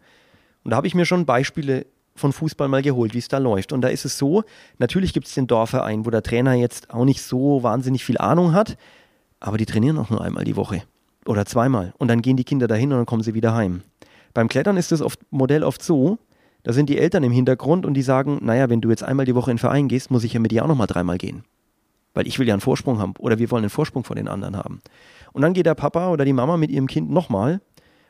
Und 0.63 0.71
da 0.71 0.77
habe 0.77 0.87
ich 0.87 0.95
mir 0.95 1.05
schon 1.05 1.25
Beispiele 1.25 1.85
von 2.15 2.33
Fußball 2.33 2.67
mal 2.67 2.81
geholt, 2.81 3.13
wie 3.13 3.19
es 3.19 3.27
da 3.27 3.37
läuft. 3.37 3.71
Und 3.71 3.81
da 3.81 3.89
ist 3.89 4.05
es 4.05 4.17
so, 4.17 4.43
natürlich 4.79 5.13
gibt 5.13 5.27
es 5.27 5.33
den 5.33 5.47
Dorfverein, 5.47 6.05
wo 6.05 6.09
der 6.09 6.23
Trainer 6.23 6.53
jetzt 6.53 6.89
auch 6.89 7.05
nicht 7.05 7.21
so 7.21 7.63
wahnsinnig 7.63 8.03
viel 8.03 8.17
Ahnung 8.17 8.53
hat, 8.53 8.77
aber 9.39 9.57
die 9.57 9.65
trainieren 9.65 9.97
auch 9.97 10.09
nur 10.09 10.21
einmal 10.21 10.43
die 10.43 10.55
Woche 10.55 10.83
oder 11.25 11.45
zweimal. 11.45 11.93
Und 11.97 12.07
dann 12.07 12.21
gehen 12.21 12.37
die 12.37 12.43
Kinder 12.43 12.67
dahin 12.67 12.91
und 12.91 12.97
dann 12.97 13.05
kommen 13.05 13.23
sie 13.23 13.33
wieder 13.33 13.53
heim. 13.53 13.83
Beim 14.33 14.47
Klettern 14.47 14.77
ist 14.77 14.91
das 14.91 15.01
oft, 15.01 15.19
Modell 15.31 15.63
oft 15.63 15.81
so, 15.81 16.17
da 16.67 16.73
sind 16.73 16.89
die 16.89 16.97
Eltern 16.97 17.23
im 17.23 17.31
Hintergrund 17.31 17.85
und 17.85 17.93
die 17.93 18.01
sagen, 18.01 18.39
naja, 18.41 18.69
wenn 18.69 18.81
du 18.81 18.89
jetzt 18.89 19.01
einmal 19.01 19.25
die 19.25 19.35
Woche 19.35 19.49
in 19.51 19.55
den 19.55 19.61
Verein 19.61 19.87
gehst, 19.87 20.11
muss 20.11 20.25
ich 20.25 20.33
ja 20.33 20.41
mit 20.41 20.51
dir 20.51 20.65
auch 20.65 20.67
nochmal 20.67 20.85
dreimal 20.85 21.17
gehen. 21.17 21.45
Weil 22.13 22.27
ich 22.27 22.39
will 22.39 22.47
ja 22.47 22.53
einen 22.53 22.59
Vorsprung 22.59 22.99
haben 22.99 23.13
oder 23.19 23.39
wir 23.39 23.49
wollen 23.51 23.63
einen 23.63 23.69
Vorsprung 23.69 24.03
vor 24.03 24.17
den 24.17 24.27
anderen 24.27 24.57
haben. 24.57 24.81
Und 25.31 25.43
dann 25.43 25.53
geht 25.53 25.65
der 25.65 25.75
Papa 25.75 26.09
oder 26.09 26.25
die 26.25 26.33
Mama 26.33 26.57
mit 26.57 26.69
ihrem 26.69 26.87
Kind 26.87 27.09
nochmal. 27.09 27.61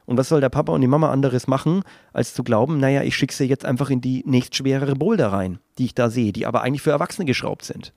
Und 0.08 0.18
was 0.18 0.28
soll 0.28 0.42
der 0.42 0.50
Papa 0.50 0.74
und 0.74 0.82
die 0.82 0.88
Mama 0.88 1.12
anderes 1.12 1.46
machen, 1.46 1.84
als 2.14 2.34
zu 2.34 2.44
glauben, 2.44 2.80
naja, 2.80 3.04
ich 3.04 3.16
schicke 3.16 3.36
sie 3.36 3.46
jetzt 3.46 3.64
einfach 3.64 3.92
in 3.92 4.02
die 4.02 4.24
nächstschwerere 4.26 4.96
Boulder 4.96 5.32
rein, 5.32 5.60
die 5.78 5.86
ich 5.86 5.94
da 5.94 6.10
sehe, 6.10 6.34
die 6.34 6.48
aber 6.48 6.64
eigentlich 6.64 6.82
für 6.82 6.90
Erwachsene 6.90 7.26
geschraubt 7.26 7.64
sind. 7.64 7.94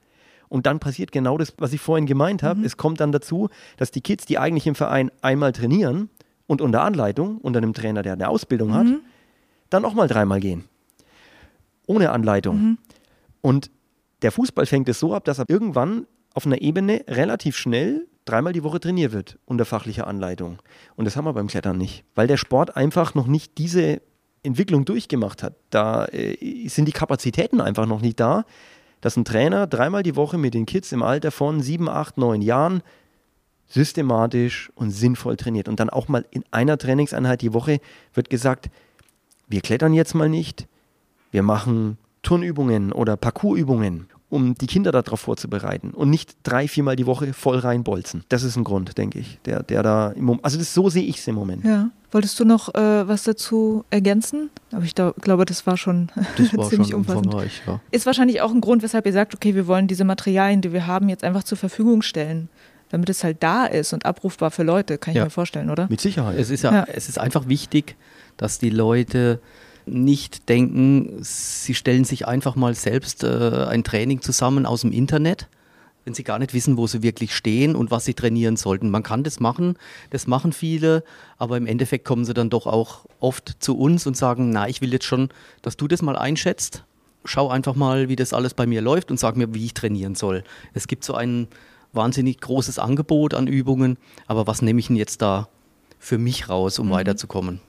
Und 0.51 0.67
dann 0.67 0.79
passiert 0.79 1.11
genau 1.11 1.39
das, 1.39 1.55
was 1.57 1.73
ich 1.73 1.81
vorhin 1.81 2.05
gemeint 2.05 2.43
habe. 2.43 2.61
Mhm. 2.61 2.67
Es 2.67 2.77
kommt 2.77 3.01
dann 3.01 3.13
dazu, 3.13 3.49
dass 3.79 3.93
die 3.93 4.03
Kids, 4.03 4.27
die 4.27 4.37
eigentlich 4.37 4.67
im 4.67 4.75
Verein 4.75 5.11
einmal 5.23 5.53
trainieren 5.53 6.11
und 6.47 6.61
unter 6.61 6.83
Anleitung, 6.83 7.39
unter 7.39 7.61
einem 7.61 7.73
Trainer, 7.73 8.03
der 8.03 8.13
eine 8.13 8.29
Ausbildung 8.29 8.69
mhm. 8.69 8.75
hat, 8.75 8.87
dann 9.71 9.85
auch 9.85 9.95
mal 9.95 10.09
dreimal 10.09 10.41
gehen 10.41 10.65
ohne 11.91 12.13
Anleitung. 12.13 12.57
Mhm. 12.57 12.79
Und 13.41 13.71
der 14.23 14.31
Fußball 14.31 14.67
fängt 14.67 14.89
es 14.89 15.01
so 15.01 15.13
ab, 15.15 15.25
dass 15.25 15.41
er 15.41 15.47
irgendwann 15.49 16.07
auf 16.35 16.47
einer 16.47 16.63
Ebene 16.63 17.05
relativ 17.09 17.57
schnell 17.57 18.07
dreimal 18.25 18.53
die 18.53 18.63
Woche 18.63 18.79
trainiert 18.79 19.13
wird 19.13 19.39
unter 19.45 19.65
fachlicher 19.65 20.07
Anleitung. 20.07 20.59
Und 20.95 21.05
das 21.05 21.17
haben 21.17 21.25
wir 21.25 21.33
beim 21.33 21.49
Klettern 21.49 21.79
nicht, 21.79 22.05
weil 22.15 22.29
der 22.29 22.37
Sport 22.37 22.77
einfach 22.77 23.15
noch 23.15 23.27
nicht 23.27 23.59
diese 23.59 24.01
Entwicklung 24.45 24.85
durchgemacht 24.85 25.43
hat. 25.43 25.57
Da 25.71 26.07
äh, 26.07 26.69
sind 26.69 26.87
die 26.87 26.93
Kapazitäten 26.93 27.61
einfach 27.61 27.87
noch 27.87 28.01
nicht 28.01 28.21
da, 28.21 28.45
dass 29.01 29.17
ein 29.17 29.25
Trainer 29.25 29.67
dreimal 29.67 30.03
die 30.05 30.15
Woche 30.15 30.39
mit 30.39 30.55
den 30.55 30.67
Kids 30.67 30.93
im 30.93 31.03
Alter 31.03 31.33
von 31.33 31.61
sieben, 31.61 31.89
acht, 31.89 32.19
neun 32.19 32.41
Jahren 32.41 32.83
systematisch 33.67 34.71
und 34.75 34.91
sinnvoll 34.91 35.37
trainiert. 35.37 35.69
Und 35.69 35.81
dann 35.81 35.91
auch 35.91 36.07
mal 36.09 36.25
in 36.31 36.45
einer 36.51 36.79
Trainingseinheit 36.79 37.41
die 37.41 37.53
Woche 37.53 37.81
wird 38.15 38.31
gesagt, 38.31 38.69
wir 39.51 39.61
klettern 39.61 39.93
jetzt 39.93 40.15
mal 40.15 40.29
nicht, 40.29 40.67
wir 41.31 41.43
machen 41.43 41.99
Turnübungen 42.23 42.93
oder 42.93 43.17
Parcoursübungen, 43.17 44.07
um 44.29 44.55
die 44.55 44.67
Kinder 44.67 44.93
darauf 44.93 45.21
vorzubereiten 45.21 45.91
und 45.91 46.09
nicht 46.09 46.37
drei, 46.45 46.69
viermal 46.69 46.97
die 46.97 47.07
Woche 47.07 47.33
voll 47.33 47.59
reinbolzen. 47.59 48.25
Das 48.29 48.45
ist 48.45 48.57
ein 48.57 48.65
Grund, 48.65 48.97
denke 48.97 49.19
ich, 49.19 49.39
der, 49.45 49.63
der 49.63 49.83
da 49.83 50.11
im 50.11 50.25
Moment, 50.25 50.45
also 50.45 50.57
das, 50.57 50.73
so 50.73 50.89
sehe 50.89 51.03
ich 51.03 51.19
es 51.19 51.27
im 51.27 51.35
Moment. 51.35 51.65
Ja. 51.65 51.91
Wolltest 52.13 52.39
du 52.41 52.45
noch 52.45 52.75
äh, 52.75 53.07
was 53.07 53.25
dazu 53.25 53.85
ergänzen? 53.91 54.51
Aber 54.73 54.85
ich 54.85 54.95
da, 54.95 55.15
glaube, 55.21 55.45
das 55.45 55.67
war 55.67 55.77
schon 55.77 56.11
das 56.37 56.57
war 56.57 56.69
ziemlich 56.69 56.91
schon 56.91 57.01
umfassend. 57.01 57.35
Ja. 57.67 57.81
Ist 57.91 58.07
wahrscheinlich 58.07 58.41
auch 58.41 58.53
ein 58.53 58.61
Grund, 58.61 58.83
weshalb 58.83 59.07
ihr 59.07 59.13
sagt, 59.13 59.35
okay, 59.35 59.55
wir 59.55 59.67
wollen 59.67 59.87
diese 59.87 60.05
Materialien, 60.05 60.61
die 60.61 60.73
wir 60.73 60.87
haben, 60.87 61.09
jetzt 61.09 61.25
einfach 61.25 61.45
zur 61.45 61.59
Verfügung 61.59 62.03
stellen 62.03 62.49
damit 62.91 63.09
es 63.09 63.25
halt 63.25 63.43
da 63.43 63.67
ist 63.67 63.93
und 63.93 64.05
abrufbar 64.05 64.51
für 64.51 64.65
Leute, 64.65 64.99
kann 64.99 65.13
ich 65.13 65.19
ja. 65.19 65.25
mir 65.25 65.31
vorstellen, 65.31 65.71
oder? 65.71 65.87
Mit 65.89 66.01
Sicherheit. 66.01 66.39
Es 66.39 66.51
ist 66.51 66.63
ja, 66.63 66.73
ja, 66.73 66.87
es 66.93 67.09
ist 67.09 67.19
einfach 67.19 67.49
wichtig, 67.49 67.97
dass 68.41 68.59
die 68.59 68.71
Leute 68.71 69.39
nicht 69.85 70.49
denken, 70.49 71.19
sie 71.21 71.75
stellen 71.75 72.05
sich 72.05 72.27
einfach 72.27 72.57
mal 72.57 72.75
selbst 72.75 73.23
äh, 73.23 73.67
ein 73.69 73.85
Training 73.85 74.23
zusammen 74.23 74.65
aus 74.65 74.81
dem 74.81 74.93
Internet, 74.93 75.49
wenn 76.07 76.15
sie 76.15 76.25
gar 76.25 76.39
nicht 76.39 76.55
wissen, 76.55 76.79
wo 76.79 76.87
sie 76.87 77.03
wirklich 77.03 77.35
stehen 77.37 77.77
und 77.77 77.91
was 77.91 78.07
sie 78.07 78.15
trainieren 78.15 78.57
sollten. 78.57 78.89
Man 78.89 79.03
kann 79.03 79.25
das 79.25 79.41
machen, 79.41 79.77
das 80.09 80.27
machen 80.27 80.55
viele, 80.55 81.05
aber 81.37 81.59
im 81.59 81.67
Endeffekt 81.67 82.07
kommen 82.07 82.25
sie 82.25 82.33
dann 82.33 82.49
doch 82.49 82.67
auch 82.67 83.05
oft 83.19 83.57
zu 83.59 83.77
uns 83.77 84.07
und 84.07 84.17
sagen, 84.17 84.49
na, 84.51 84.69
ich 84.69 84.81
will 84.81 84.93
jetzt 84.93 85.05
schon, 85.05 85.29
dass 85.61 85.77
du 85.77 85.87
das 85.87 86.01
mal 86.01 86.17
einschätzt. 86.17 86.85
Schau 87.27 87.51
einfach 87.51 87.75
mal, 87.75 88.09
wie 88.09 88.17
das 88.17 88.33
alles 88.33 88.55
bei 88.55 88.67
mir 88.67 88.81
läuft 88.81 89.11
und 89.11 89.21
sag 89.21 89.37
mir, 89.37 89.53
wie 89.53 89.67
ich 89.67 89.75
trainieren 89.75 90.15
soll. 90.15 90.45
Es 90.73 90.89
gibt 90.89 91.05
so 91.05 91.13
ein 91.13 91.49
wahnsinnig 91.93 92.41
großes 92.41 92.79
Angebot 92.79 93.35
an 93.35 93.47
Übungen, 93.47 93.99
aber 94.27 94.47
was 94.47 94.63
nehme 94.63 94.81
ich 94.81 94.87
denn 94.87 94.97
jetzt 94.97 95.21
da 95.21 95.49
für 95.99 96.17
mich 96.17 96.49
raus, 96.49 96.79
um 96.79 96.87
mhm. 96.87 96.93
weiterzukommen? 96.93 97.61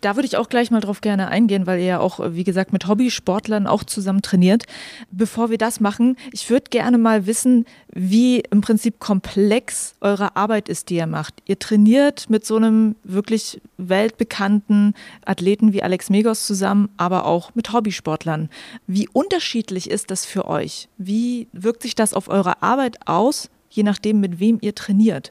Da 0.00 0.16
würde 0.16 0.26
ich 0.26 0.36
auch 0.36 0.48
gleich 0.48 0.70
mal 0.70 0.80
drauf 0.80 1.00
gerne 1.00 1.28
eingehen, 1.28 1.66
weil 1.66 1.80
ihr 1.80 1.86
ja 1.86 2.00
auch, 2.00 2.20
wie 2.32 2.44
gesagt, 2.44 2.72
mit 2.72 2.86
Hobbysportlern 2.86 3.66
auch 3.66 3.84
zusammen 3.84 4.22
trainiert. 4.22 4.64
Bevor 5.10 5.50
wir 5.50 5.58
das 5.58 5.80
machen, 5.80 6.16
ich 6.32 6.48
würde 6.48 6.70
gerne 6.70 6.96
mal 6.96 7.26
wissen, 7.26 7.66
wie 7.92 8.40
im 8.50 8.62
Prinzip 8.62 8.98
komplex 8.98 9.94
eure 10.00 10.36
Arbeit 10.36 10.68
ist, 10.68 10.88
die 10.88 10.96
ihr 10.96 11.06
macht. 11.06 11.34
Ihr 11.44 11.58
trainiert 11.58 12.30
mit 12.30 12.46
so 12.46 12.56
einem 12.56 12.96
wirklich 13.04 13.60
weltbekannten 13.76 14.94
Athleten 15.24 15.72
wie 15.72 15.82
Alex 15.82 16.08
Megos 16.08 16.46
zusammen, 16.46 16.88
aber 16.96 17.26
auch 17.26 17.54
mit 17.54 17.72
Hobbysportlern. 17.72 18.48
Wie 18.86 19.08
unterschiedlich 19.08 19.90
ist 19.90 20.10
das 20.10 20.24
für 20.24 20.46
euch? 20.46 20.88
Wie 20.96 21.48
wirkt 21.52 21.82
sich 21.82 21.94
das 21.94 22.14
auf 22.14 22.28
eure 22.28 22.62
Arbeit 22.62 23.06
aus, 23.06 23.50
je 23.68 23.82
nachdem, 23.82 24.20
mit 24.20 24.40
wem 24.40 24.58
ihr 24.62 24.74
trainiert? 24.74 25.30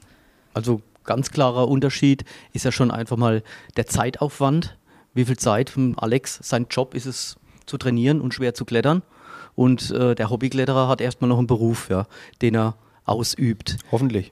Also 0.54 0.80
ganz 1.10 1.32
klarer 1.32 1.66
Unterschied 1.66 2.24
ist 2.52 2.64
ja 2.64 2.70
schon 2.70 2.92
einfach 2.92 3.16
mal 3.16 3.42
der 3.76 3.86
Zeitaufwand. 3.86 4.78
Wie 5.12 5.24
viel 5.24 5.36
Zeit 5.36 5.68
von 5.68 5.98
Alex, 5.98 6.38
sein 6.40 6.68
Job 6.70 6.94
ist 6.94 7.06
es 7.06 7.36
zu 7.66 7.78
trainieren 7.78 8.20
und 8.20 8.32
schwer 8.32 8.54
zu 8.54 8.64
klettern. 8.64 9.02
Und 9.56 9.90
äh, 9.90 10.14
der 10.14 10.30
Hobbykletterer 10.30 10.86
hat 10.86 11.00
erstmal 11.00 11.28
noch 11.28 11.38
einen 11.38 11.48
Beruf, 11.48 11.90
ja, 11.90 12.06
den 12.42 12.54
er 12.54 12.76
ausübt. 13.06 13.78
Hoffentlich. 13.90 14.30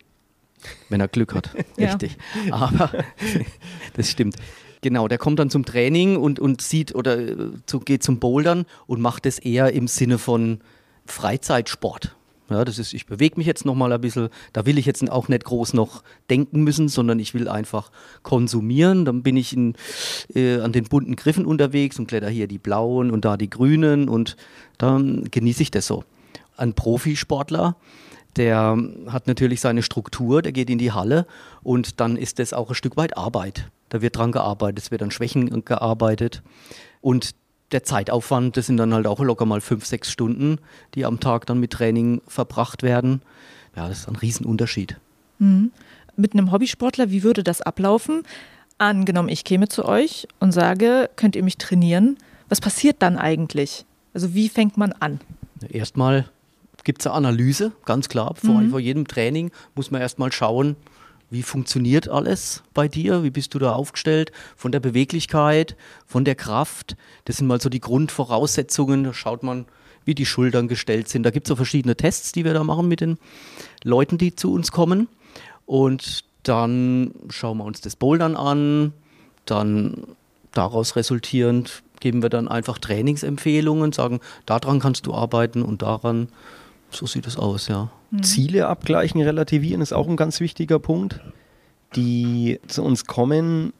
Wenn 0.88 1.00
er 1.00 1.08
Glück 1.08 1.34
hat, 1.34 1.50
richtig. 1.78 2.16
Aber 2.52 2.92
das 3.94 4.08
stimmt. 4.08 4.36
Genau, 4.80 5.08
der 5.08 5.18
kommt 5.18 5.40
dann 5.40 5.50
zum 5.50 5.64
Training 5.64 6.16
und, 6.16 6.38
und 6.38 6.62
sieht 6.62 6.94
oder 6.94 7.18
äh, 7.18 7.34
zu, 7.66 7.80
geht 7.80 8.04
zum 8.04 8.20
Bouldern 8.20 8.66
und 8.86 9.00
macht 9.00 9.26
es 9.26 9.40
eher 9.40 9.72
im 9.72 9.88
Sinne 9.88 10.18
von 10.18 10.60
Freizeitsport. 11.06 12.14
Ja, 12.50 12.64
das 12.64 12.78
ist, 12.78 12.94
ich 12.94 13.04
bewege 13.04 13.37
mich 13.37 13.46
jetzt 13.46 13.66
noch 13.66 13.74
mal 13.74 13.92
ein 13.92 14.00
bisschen. 14.00 14.30
Da 14.54 14.64
will 14.64 14.78
ich 14.78 14.87
jetzt 14.87 15.08
auch 15.11 15.28
nicht 15.28 15.44
groß 15.44 15.74
noch 15.74 16.02
denken 16.30 16.62
müssen, 16.64 16.88
sondern 16.88 17.18
ich 17.18 17.34
will 17.34 17.48
einfach 17.48 17.90
konsumieren. 18.22 19.04
Dann 19.04 19.22
bin 19.22 19.37
ich 19.37 19.52
in, 19.52 19.74
äh, 20.34 20.61
an 20.61 20.72
den 20.72 20.84
bunten 20.84 21.14
Griffen 21.14 21.44
unterwegs 21.44 21.98
und 21.98 22.06
kletter 22.06 22.30
hier 22.30 22.46
die 22.48 22.58
blauen 22.58 23.11
und 23.11 23.24
da 23.24 23.37
die 23.37 23.50
grünen 23.50 24.08
und 24.08 24.37
dann 24.78 25.24
genieße 25.30 25.62
ich 25.62 25.70
das 25.70 25.87
so. 25.87 26.04
Ein 26.56 26.72
Profisportler, 26.72 27.76
der 28.37 28.76
hat 29.08 29.26
natürlich 29.26 29.61
seine 29.61 29.82
Struktur, 29.82 30.42
der 30.42 30.52
geht 30.52 30.70
in 30.70 30.78
die 30.78 30.92
Halle 30.92 31.26
und 31.62 32.00
dann 32.00 32.16
ist 32.16 32.38
das 32.38 32.52
auch 32.52 32.70
ein 32.70 32.74
Stück 32.74 32.96
weit 32.96 33.16
Arbeit. 33.16 33.70
Da 33.90 34.00
wird 34.00 34.16
dran 34.16 34.32
gearbeitet, 34.32 34.78
es 34.84 34.90
wird 34.90 35.02
an 35.02 35.11
Schwächen 35.11 35.64
gearbeitet 35.64 36.42
und 37.00 37.34
der 37.72 37.85
Zeitaufwand, 37.85 38.57
das 38.57 38.66
sind 38.66 38.78
dann 38.78 38.94
halt 38.94 39.07
auch 39.07 39.20
locker 39.20 39.44
mal 39.44 39.61
fünf, 39.61 39.85
sechs 39.85 40.11
Stunden, 40.11 40.59
die 40.94 41.04
am 41.04 41.20
Tag 41.20 41.46
dann 41.46 41.61
mit 41.61 41.72
Training 41.72 42.22
verbracht 42.26 42.83
werden. 42.83 43.22
Ja, 43.76 43.88
das 43.88 44.00
ist 44.00 44.09
ein 44.09 44.16
Riesenunterschied. 44.16 44.96
Mhm. 45.38 45.70
Mit 46.16 46.33
einem 46.33 46.50
Hobbysportler, 46.50 47.11
wie 47.11 47.22
würde 47.22 47.44
das 47.44 47.61
ablaufen? 47.61 48.22
Angenommen, 48.78 49.28
ich 49.28 49.44
käme 49.44 49.68
zu 49.68 49.85
euch 49.85 50.26
und 50.40 50.52
sage, 50.52 51.11
könnt 51.16 51.37
ihr 51.37 51.42
mich 51.42 51.59
trainieren? 51.59 52.16
Was 52.48 52.61
passiert 52.61 52.96
dann 53.00 53.18
eigentlich? 53.18 53.85
Also 54.14 54.35
wie 54.35 54.48
fängt 54.48 54.76
man 54.76 54.92
an? 54.92 55.20
Erstmal 55.68 56.28
gibt 56.85 57.02
es 57.02 57.07
eine 57.07 57.16
Analyse, 57.16 57.72
ganz 57.85 58.09
klar. 58.09 58.35
Vor, 58.37 58.61
mhm. 58.61 58.70
vor 58.70 58.81
jedem 58.81 59.07
Training 59.07 59.50
muss 59.74 59.90
man 59.90 60.00
erstmal 60.00 60.33
schauen, 60.33 60.76
wie 61.30 61.42
funktioniert 61.42 62.08
alles 62.08 62.62
bei 62.72 62.88
dir? 62.88 63.22
Wie 63.22 63.30
bist 63.30 63.54
du 63.54 63.58
da 63.58 63.72
aufgestellt? 63.72 64.32
Von 64.56 64.72
der 64.72 64.80
Beweglichkeit, 64.80 65.76
von 66.06 66.24
der 66.24 66.34
Kraft? 66.34 66.96
Das 67.26 67.36
sind 67.36 67.46
mal 67.46 67.60
so 67.60 67.68
die 67.68 67.80
Grundvoraussetzungen. 67.80 69.04
Da 69.04 69.12
schaut 69.12 69.42
man, 69.42 69.66
wie 70.04 70.14
die 70.14 70.26
Schultern 70.26 70.68
gestellt 70.68 71.08
sind. 71.08 71.24
Da 71.24 71.30
gibt 71.30 71.46
es 71.46 71.48
so 71.48 71.56
verschiedene 71.56 71.96
Tests, 71.96 72.32
die 72.32 72.44
wir 72.44 72.54
da 72.54 72.64
machen 72.64 72.88
mit 72.88 73.00
den 73.02 73.18
Leuten, 73.84 74.16
die 74.16 74.34
zu 74.34 74.52
uns 74.52 74.72
kommen. 74.72 75.08
Und 75.66 76.24
dann 76.44 77.12
schauen 77.28 77.58
wir 77.58 77.64
uns 77.64 77.82
das 77.82 77.94
Bouldern 77.94 78.34
an. 78.34 78.94
Dann 79.44 80.04
daraus 80.52 80.96
resultierend 80.96 81.82
geben 82.00 82.22
wir 82.22 82.30
dann 82.30 82.48
einfach 82.48 82.78
Trainingsempfehlungen, 82.78 83.92
sagen, 83.92 84.20
daran 84.46 84.80
kannst 84.80 85.06
du 85.06 85.14
arbeiten 85.14 85.62
und 85.62 85.82
daran. 85.82 86.28
So 86.90 87.07
sieht 87.07 87.27
es 87.27 87.37
aus, 87.37 87.68
ja. 87.68 87.90
Mhm. 88.11 88.22
Ziele 88.22 88.68
abgleichen, 88.68 89.20
relativieren 89.20 89.83
ist 89.83 89.92
auch 89.92 90.09
ein 90.09 90.16
ganz 90.16 90.40
wichtiger 90.40 90.79
Punkt. 90.79 91.20
Die 91.96 92.61
zu 92.66 92.83
uns 92.83 93.07
kommen, 93.07 93.72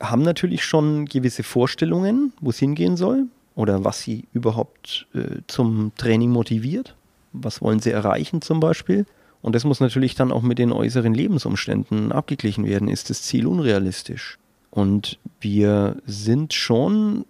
haben 0.00 0.22
natürlich 0.22 0.64
schon 0.64 1.06
gewisse 1.06 1.42
Vorstellungen, 1.42 2.32
wo 2.40 2.50
es 2.50 2.58
hingehen 2.58 2.96
soll 2.96 3.26
oder 3.54 3.84
was 3.84 4.00
sie 4.00 4.24
überhaupt 4.32 5.06
äh, 5.14 5.40
zum 5.46 5.92
Training 5.96 6.30
motiviert. 6.30 6.94
Was 7.32 7.60
wollen 7.60 7.80
sie 7.80 7.90
erreichen 7.90 8.40
zum 8.42 8.60
Beispiel? 8.60 9.06
Und 9.42 9.54
das 9.54 9.64
muss 9.64 9.80
natürlich 9.80 10.14
dann 10.14 10.32
auch 10.32 10.42
mit 10.42 10.58
den 10.58 10.72
äußeren 10.72 11.14
Lebensumständen 11.14 12.12
abgeglichen 12.12 12.64
werden. 12.66 12.88
Ist 12.88 13.10
das 13.10 13.22
Ziel 13.22 13.46
unrealistisch? 13.46 14.38
Und 14.70 15.18
wir 15.40 15.96
sind 16.06 16.54
schon 16.54 17.24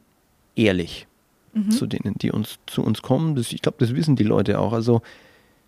ehrlich 0.54 1.07
mhm. 1.66 1.70
zu 1.70 1.86
denen, 1.86 2.14
die 2.16 2.30
uns 2.30 2.58
zu 2.66 2.82
uns 2.82 3.02
kommen. 3.02 3.34
Das, 3.34 3.52
ich 3.52 3.62
glaube, 3.62 3.78
das 3.78 3.94
wissen 3.94 4.16
die 4.16 4.24
Leute 4.24 4.58
auch. 4.58 4.72
Also 4.72 5.02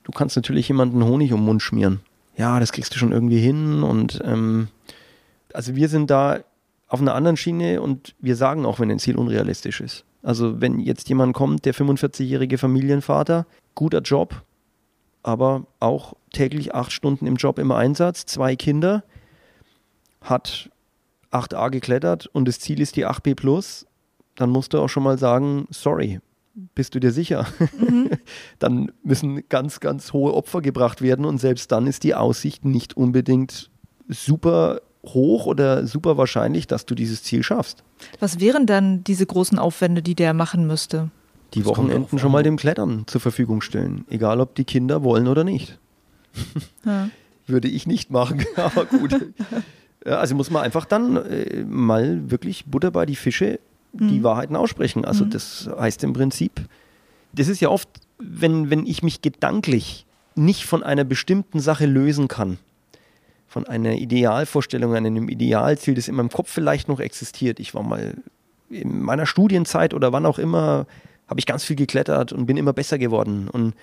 du 0.05 0.13
kannst 0.13 0.37
natürlich 0.37 0.69
jemanden 0.69 1.05
Honig 1.05 1.33
um 1.33 1.41
den 1.41 1.47
Mund 1.47 1.63
schmieren. 1.63 2.01
Ja, 2.37 2.61
das 2.61 2.73
kriegst 2.73 2.95
du 2.95 2.99
schon 2.99 3.13
irgendwie 3.13 3.41
hin 3.41 3.83
und 3.83 4.21
ähm, 4.25 4.69
also 5.53 5.75
wir 5.75 5.89
sind 5.89 6.11
da 6.11 6.41
auf 6.89 7.01
einer 7.01 7.15
anderen 7.15 7.37
Schiene 7.37 7.83
und 7.83 8.15
wir 8.19 8.37
sagen 8.37 8.67
auch, 8.67 8.81
wenn 8.81 8.91
ein 8.91 8.99
Ziel 8.99 9.17
unrealistisch 9.17 9.81
ist. 9.81 10.05
Also 10.23 10.61
wenn 10.61 10.81
jetzt 10.81 11.09
jemand 11.09 11.35
kommt, 11.35 11.65
der 11.65 11.75
45-jährige 11.75 12.59
Familienvater, 12.59 13.47
guter 13.75 14.01
Job, 14.01 14.43
aber 15.23 15.67
auch 15.81 16.15
täglich 16.33 16.75
acht 16.75 16.93
Stunden 16.93 17.27
im 17.27 17.37
Job 17.37 17.59
im 17.59 17.73
Einsatz, 17.73 18.27
zwei 18.27 18.57
Kinder, 18.57 19.05
hat 20.21 20.71
8a 21.31 21.71
geklettert 21.71 22.27
und 22.27 22.47
das 22.47 22.59
Ziel 22.59 22.81
ist 22.81 22.97
die 22.97 23.07
8b 23.07 23.35
plus, 23.35 23.87
dann 24.41 24.51
musst 24.51 24.73
du 24.73 24.79
auch 24.79 24.89
schon 24.89 25.03
mal 25.03 25.19
sagen, 25.19 25.67
sorry, 25.71 26.21
bist 26.75 26.95
du 26.95 27.01
dir 27.01 27.13
sicher? 27.13 27.47
Mhm. 27.79 28.11
dann 28.59 28.91
müssen 29.03 29.47
ganz, 29.49 29.81
ganz 29.81 30.15
hohe 30.15 30.33
Opfer 30.35 30.63
gebracht 30.63 31.03
werden 31.03 31.25
und 31.27 31.39
selbst 31.39 31.71
dann 31.73 31.87
ist 31.87 32.05
die 32.05 32.15
Aussicht 32.15 32.65
nicht 32.65 32.97
unbedingt 32.97 33.71
super 34.09 34.81
hoch 35.05 35.47
oder 35.47 35.87
super 35.87 36.17
wahrscheinlich, 36.17 36.67
dass 36.67 36.87
du 36.87 36.95
dieses 36.95 37.23
Ziel 37.23 37.43
schaffst. 37.43 37.85
Was 38.19 38.41
wären 38.41 38.67
dann 38.67 39.05
diese 39.05 39.27
großen 39.27 39.59
Aufwände, 39.59 40.03
die 40.03 40.15
der 40.15 40.33
machen 40.33 40.67
müsste? 40.67 41.11
Die 41.55 41.61
das 41.61 41.69
Wochenenden 41.69 42.19
schon 42.19 42.33
mal 42.33 42.43
dem 42.43 42.57
Klettern 42.57 43.05
zur 43.07 43.21
Verfügung 43.21 43.61
stellen, 43.61 44.05
egal 44.09 44.41
ob 44.41 44.55
die 44.55 44.65
Kinder 44.65 45.03
wollen 45.03 45.29
oder 45.29 45.45
nicht. 45.45 45.79
Ja. 46.87 47.11
Würde 47.47 47.69
ich 47.69 47.87
nicht 47.87 48.11
machen, 48.11 48.47
aber 48.57 48.87
gut. 48.87 49.15
also 50.05 50.35
muss 50.37 50.51
man 50.51 50.63
einfach 50.63 50.85
dann 50.85 51.17
äh, 51.17 51.65
mal 51.65 52.31
wirklich 52.31 52.67
Butter 52.67 52.93
bei 52.93 53.05
die 53.07 53.17
Fische 53.17 53.59
die 53.93 54.19
mhm. 54.19 54.23
Wahrheiten 54.23 54.57
aussprechen. 54.57 55.05
Also 55.05 55.25
mhm. 55.25 55.31
das 55.31 55.69
heißt 55.79 56.05
im 56.05 56.13
Prinzip, 56.13 56.61
das 57.33 57.49
ist 57.49 57.61
ja 57.61 57.69
oft, 57.69 57.89
wenn, 58.19 58.71
wenn 58.71 58.87
ich 58.87 59.03
mich 59.03 59.23
gedanklich 59.23 60.07
nicht 60.35 60.65
von 60.65 60.83
einer 60.83 61.05
bestimmten 61.05 61.61
Sache 61.61 61.87
lösen 61.87 62.29
kann, 62.29 62.59
von 63.47 63.67
einer 63.67 63.95
Idealvorstellung, 63.95 64.95
einem 64.95 65.29
Idealziel, 65.29 65.95
das 65.95 66.09
in 66.09 66.15
meinem 66.15 66.29
Kopf 66.29 66.51
vielleicht 66.51 66.89
noch 66.89 67.01
existiert. 67.01 67.59
Ich 67.59 67.75
war 67.75 67.83
mal 67.83 68.15
in 68.71 69.03
meiner 69.03 69.27
Studienzeit 69.27 69.93
oder 69.93 70.13
wann 70.13 70.25
auch 70.25 70.39
immer, 70.39 70.87
habe 71.27 71.41
ich 71.41 71.47
ganz 71.47 71.65
viel 71.65 71.77
geklettert 71.77 72.33
und 72.33 72.47
bin 72.47 72.57
immer 72.57 72.73
besser 72.73 72.99
geworden. 72.99 73.49
Und 73.49 73.75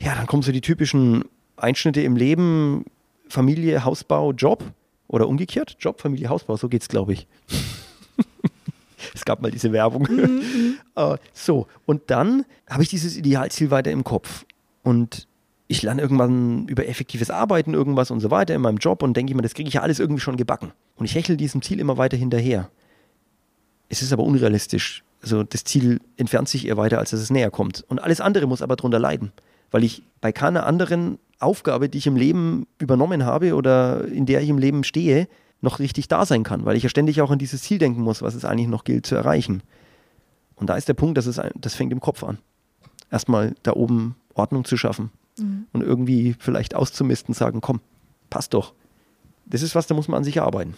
ja, 0.00 0.14
dann 0.14 0.26
kommen 0.26 0.42
so 0.42 0.52
die 0.52 0.60
typischen 0.60 1.24
Einschnitte 1.56 2.00
im 2.00 2.16
Leben, 2.16 2.84
Familie, 3.28 3.84
Hausbau, 3.84 4.32
Job 4.32 4.64
oder 5.06 5.28
umgekehrt, 5.28 5.76
Job, 5.78 6.00
Familie, 6.00 6.28
Hausbau, 6.28 6.56
so 6.56 6.68
geht 6.68 6.82
es, 6.82 6.88
glaube 6.88 7.12
ich. 7.12 7.26
es 9.14 9.24
gab 9.24 9.40
mal 9.40 9.50
diese 9.50 9.72
Werbung. 9.72 10.08
Mhm. 10.10 10.78
uh, 10.96 11.16
so, 11.32 11.66
und 11.86 12.02
dann 12.06 12.44
habe 12.68 12.82
ich 12.82 12.88
dieses 12.88 13.16
Idealziel 13.16 13.70
weiter 13.70 13.90
im 13.90 14.04
Kopf. 14.04 14.44
Und 14.82 15.26
ich 15.68 15.82
lerne 15.82 16.00
irgendwann 16.00 16.66
über 16.66 16.88
effektives 16.88 17.30
Arbeiten 17.30 17.74
irgendwas 17.74 18.10
und 18.10 18.20
so 18.20 18.30
weiter 18.30 18.54
in 18.54 18.62
meinem 18.62 18.78
Job 18.78 19.02
und 19.02 19.16
denke 19.16 19.32
ich 19.32 19.36
mir, 19.36 19.42
das 19.42 19.54
kriege 19.54 19.68
ich 19.68 19.74
ja 19.74 19.82
alles 19.82 20.00
irgendwie 20.00 20.20
schon 20.20 20.36
gebacken. 20.36 20.72
Und 20.96 21.04
ich 21.04 21.14
hechle 21.14 21.36
diesem 21.36 21.62
Ziel 21.62 21.78
immer 21.78 21.98
weiter 21.98 22.16
hinterher. 22.16 22.70
Es 23.90 24.02
ist 24.02 24.12
aber 24.12 24.24
unrealistisch. 24.24 25.04
Also 25.22 25.42
das 25.42 25.64
Ziel 25.64 26.00
entfernt 26.16 26.48
sich 26.48 26.66
eher 26.66 26.76
weiter, 26.76 26.98
als 26.98 27.10
dass 27.10 27.20
es 27.20 27.30
näher 27.30 27.50
kommt. 27.50 27.84
Und 27.88 27.98
alles 27.98 28.20
andere 28.20 28.46
muss 28.46 28.62
aber 28.62 28.76
darunter 28.76 28.98
leiden, 28.98 29.32
weil 29.70 29.84
ich 29.84 30.02
bei 30.20 30.32
keiner 30.32 30.64
anderen 30.64 31.18
Aufgabe, 31.38 31.88
die 31.88 31.98
ich 31.98 32.06
im 32.06 32.16
Leben 32.16 32.66
übernommen 32.78 33.24
habe 33.24 33.54
oder 33.54 34.04
in 34.06 34.26
der 34.26 34.40
ich 34.40 34.48
im 34.48 34.58
Leben 34.58 34.84
stehe, 34.84 35.28
noch 35.60 35.78
richtig 35.78 36.08
da 36.08 36.24
sein 36.24 36.44
kann, 36.44 36.64
weil 36.64 36.76
ich 36.76 36.82
ja 36.82 36.88
ständig 36.88 37.20
auch 37.20 37.30
an 37.30 37.38
dieses 37.38 37.62
Ziel 37.62 37.78
denken 37.78 38.02
muss, 38.02 38.22
was 38.22 38.34
es 38.34 38.44
eigentlich 38.44 38.68
noch 38.68 38.84
gilt 38.84 39.06
zu 39.06 39.14
erreichen. 39.14 39.62
Und 40.54 40.68
da 40.68 40.76
ist 40.76 40.88
der 40.88 40.94
Punkt, 40.94 41.18
dass 41.18 41.26
es, 41.26 41.40
das 41.54 41.74
fängt 41.74 41.92
im 41.92 42.00
Kopf 42.00 42.22
an. 42.24 42.38
Erstmal 43.10 43.54
da 43.62 43.72
oben 43.72 44.16
Ordnung 44.34 44.64
zu 44.64 44.76
schaffen 44.76 45.10
mhm. 45.38 45.66
und 45.72 45.82
irgendwie 45.82 46.36
vielleicht 46.38 46.74
auszumisten, 46.74 47.34
sagen, 47.34 47.60
komm, 47.60 47.80
passt 48.30 48.54
doch. 48.54 48.74
Das 49.46 49.62
ist 49.62 49.74
was, 49.74 49.86
da 49.86 49.94
muss 49.94 50.08
man 50.08 50.18
an 50.18 50.24
sich 50.24 50.40
arbeiten. 50.40 50.74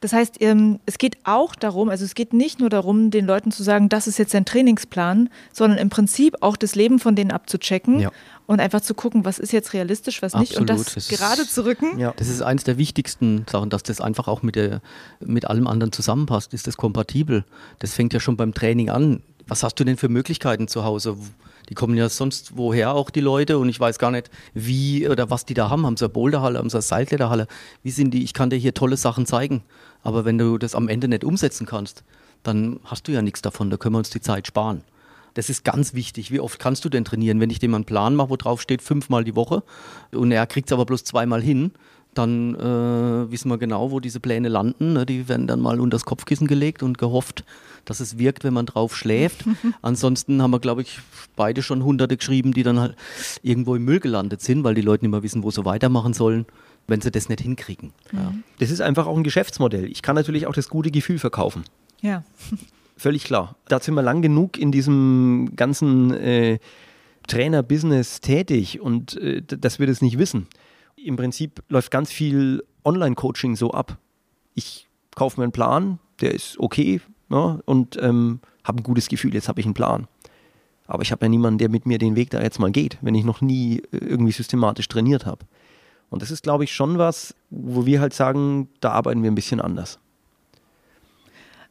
Das 0.00 0.12
heißt, 0.12 0.36
ähm, 0.40 0.80
es 0.86 0.98
geht 0.98 1.18
auch 1.24 1.54
darum, 1.54 1.88
also 1.88 2.04
es 2.04 2.14
geht 2.14 2.32
nicht 2.32 2.60
nur 2.60 2.70
darum, 2.70 3.10
den 3.10 3.26
Leuten 3.26 3.50
zu 3.50 3.62
sagen, 3.62 3.88
das 3.88 4.06
ist 4.06 4.18
jetzt 4.18 4.34
ein 4.34 4.44
Trainingsplan, 4.44 5.30
sondern 5.52 5.78
im 5.78 5.90
Prinzip 5.90 6.36
auch 6.40 6.56
das 6.56 6.74
Leben 6.74 6.98
von 6.98 7.16
denen 7.16 7.30
abzuchecken 7.30 8.00
ja. 8.00 8.10
und 8.46 8.60
einfach 8.60 8.80
zu 8.80 8.94
gucken, 8.94 9.24
was 9.24 9.38
ist 9.38 9.52
jetzt 9.52 9.72
realistisch, 9.72 10.22
was 10.22 10.34
Absolut. 10.34 10.50
nicht 10.50 10.60
und 10.60 10.70
das, 10.70 10.94
das 10.94 11.08
gerade 11.08 11.42
ist, 11.42 11.54
zu 11.54 11.64
rücken. 11.64 11.98
Ja. 11.98 12.12
Das 12.16 12.28
ist 12.28 12.42
eines 12.42 12.64
der 12.64 12.78
wichtigsten 12.78 13.46
Sachen, 13.50 13.70
dass 13.70 13.82
das 13.82 14.00
einfach 14.00 14.28
auch 14.28 14.42
mit, 14.42 14.56
der, 14.56 14.80
mit 15.20 15.46
allem 15.46 15.66
anderen 15.66 15.92
zusammenpasst. 15.92 16.54
Ist 16.54 16.66
das 16.66 16.76
kompatibel? 16.76 17.44
Das 17.78 17.94
fängt 17.94 18.12
ja 18.12 18.20
schon 18.20 18.36
beim 18.36 18.54
Training 18.54 18.90
an. 18.90 19.22
Was 19.46 19.62
hast 19.62 19.74
du 19.76 19.84
denn 19.84 19.96
für 19.96 20.08
Möglichkeiten 20.08 20.68
zu 20.68 20.84
Hause? 20.84 21.16
Die 21.68 21.74
kommen 21.74 21.96
ja 21.96 22.08
sonst 22.08 22.56
woher 22.56 22.94
auch 22.94 23.10
die 23.10 23.20
Leute 23.20 23.58
und 23.58 23.68
ich 23.68 23.78
weiß 23.78 23.98
gar 23.98 24.10
nicht, 24.10 24.30
wie 24.54 25.08
oder 25.08 25.30
was 25.30 25.44
die 25.44 25.54
da 25.54 25.70
haben. 25.70 25.86
Haben 25.86 25.96
sie 25.96 26.04
eine 26.04 26.12
Boulderhalle, 26.12 26.58
haben 26.58 26.70
sie 26.70 26.76
eine 26.76 26.82
Seilkletterhalle? 26.82 27.46
Wie 27.82 27.90
sind 27.90 28.12
die? 28.12 28.24
Ich 28.24 28.34
kann 28.34 28.50
dir 28.50 28.56
hier 28.56 28.74
tolle 28.74 28.96
Sachen 28.96 29.26
zeigen. 29.26 29.62
Aber 30.02 30.24
wenn 30.24 30.38
du 30.38 30.58
das 30.58 30.74
am 30.74 30.88
Ende 30.88 31.08
nicht 31.08 31.24
umsetzen 31.24 31.66
kannst, 31.66 32.04
dann 32.42 32.80
hast 32.84 33.06
du 33.06 33.12
ja 33.12 33.22
nichts 33.22 33.42
davon. 33.42 33.70
Da 33.70 33.76
können 33.76 33.94
wir 33.94 33.98
uns 33.98 34.10
die 34.10 34.20
Zeit 34.20 34.46
sparen. 34.46 34.82
Das 35.34 35.48
ist 35.48 35.64
ganz 35.64 35.94
wichtig. 35.94 36.30
Wie 36.32 36.40
oft 36.40 36.58
kannst 36.58 36.84
du 36.84 36.88
denn 36.88 37.04
trainieren? 37.04 37.40
Wenn 37.40 37.50
ich 37.50 37.58
dem 37.58 37.74
einen 37.74 37.84
Plan 37.84 38.14
mache, 38.16 38.30
wo 38.30 38.36
drauf 38.36 38.60
steht, 38.60 38.82
fünfmal 38.82 39.24
die 39.24 39.36
Woche 39.36 39.62
und 40.12 40.32
er 40.32 40.46
kriegt 40.46 40.68
es 40.68 40.72
aber 40.72 40.86
bloß 40.86 41.04
zweimal 41.04 41.40
hin, 41.40 41.72
dann 42.14 42.54
äh, 42.56 43.30
wissen 43.30 43.50
wir 43.50 43.58
genau, 43.58 43.90
wo 43.90 44.00
diese 44.00 44.20
Pläne 44.20 44.48
landen. 44.48 44.94
Ne? 44.94 45.06
Die 45.06 45.28
werden 45.28 45.46
dann 45.46 45.60
mal 45.60 45.80
unter 45.80 45.94
das 45.94 46.04
Kopfkissen 46.04 46.46
gelegt 46.46 46.82
und 46.82 46.98
gehofft, 46.98 47.44
dass 47.84 48.00
es 48.00 48.18
wirkt, 48.18 48.42
wenn 48.42 48.54
man 48.54 48.66
drauf 48.66 48.96
schläft. 48.96 49.44
Ansonsten 49.82 50.42
haben 50.42 50.50
wir, 50.50 50.58
glaube 50.58 50.82
ich, 50.82 50.98
beide 51.36 51.62
schon 51.62 51.84
Hunderte 51.84 52.16
geschrieben, 52.16 52.52
die 52.52 52.62
dann 52.62 52.80
halt 52.80 52.96
irgendwo 53.42 53.74
im 53.74 53.84
Müll 53.84 54.00
gelandet 54.00 54.40
sind, 54.40 54.64
weil 54.64 54.74
die 54.74 54.80
Leute 54.80 55.04
nicht 55.04 55.12
mehr 55.12 55.22
wissen, 55.22 55.42
wo 55.42 55.50
sie 55.50 55.64
weitermachen 55.64 56.12
sollen, 56.12 56.46
wenn 56.88 57.00
sie 57.00 57.10
das 57.10 57.28
nicht 57.28 57.40
hinkriegen. 57.40 57.92
Ja. 58.12 58.34
Das 58.58 58.70
ist 58.70 58.80
einfach 58.80 59.06
auch 59.06 59.16
ein 59.16 59.24
Geschäftsmodell. 59.24 59.84
Ich 59.90 60.02
kann 60.02 60.16
natürlich 60.16 60.46
auch 60.46 60.54
das 60.54 60.68
gute 60.68 60.90
Gefühl 60.90 61.18
verkaufen. 61.18 61.64
Ja. 62.00 62.24
Völlig 62.96 63.24
klar. 63.24 63.56
Da 63.68 63.80
sind 63.80 63.94
wir 63.94 64.02
lang 64.02 64.20
genug 64.20 64.58
in 64.58 64.72
diesem 64.72 65.52
ganzen 65.56 66.12
äh, 66.12 66.58
Trainer-Business 67.28 68.20
tätig 68.20 68.80
und 68.80 69.16
äh, 69.16 69.42
dass 69.42 69.78
wir 69.78 69.86
das 69.86 70.02
nicht 70.02 70.18
wissen. 70.18 70.48
Im 71.04 71.16
Prinzip 71.16 71.62
läuft 71.68 71.90
ganz 71.90 72.10
viel 72.12 72.64
Online-Coaching 72.84 73.56
so 73.56 73.70
ab. 73.72 73.98
Ich 74.54 74.88
kaufe 75.14 75.40
mir 75.40 75.44
einen 75.44 75.52
Plan, 75.52 75.98
der 76.20 76.34
ist 76.34 76.58
okay, 76.58 77.00
ne, 77.28 77.60
und 77.64 77.96
ähm, 78.00 78.40
habe 78.64 78.80
ein 78.80 78.82
gutes 78.82 79.08
Gefühl, 79.08 79.34
jetzt 79.34 79.48
habe 79.48 79.60
ich 79.60 79.66
einen 79.66 79.74
Plan. 79.74 80.06
Aber 80.86 81.02
ich 81.02 81.12
habe 81.12 81.24
ja 81.24 81.28
niemanden, 81.28 81.58
der 81.58 81.68
mit 81.68 81.86
mir 81.86 81.98
den 81.98 82.16
Weg 82.16 82.30
da 82.30 82.42
jetzt 82.42 82.58
mal 82.58 82.70
geht, 82.70 82.98
wenn 83.00 83.14
ich 83.14 83.24
noch 83.24 83.40
nie 83.40 83.78
äh, 83.92 83.96
irgendwie 83.96 84.32
systematisch 84.32 84.88
trainiert 84.88 85.24
habe. 85.24 85.46
Und 86.10 86.22
das 86.22 86.30
ist, 86.30 86.42
glaube 86.42 86.64
ich, 86.64 86.72
schon 86.72 86.98
was, 86.98 87.34
wo 87.50 87.86
wir 87.86 88.00
halt 88.00 88.12
sagen, 88.12 88.68
da 88.80 88.90
arbeiten 88.90 89.22
wir 89.22 89.30
ein 89.30 89.36
bisschen 89.36 89.60
anders. 89.60 90.00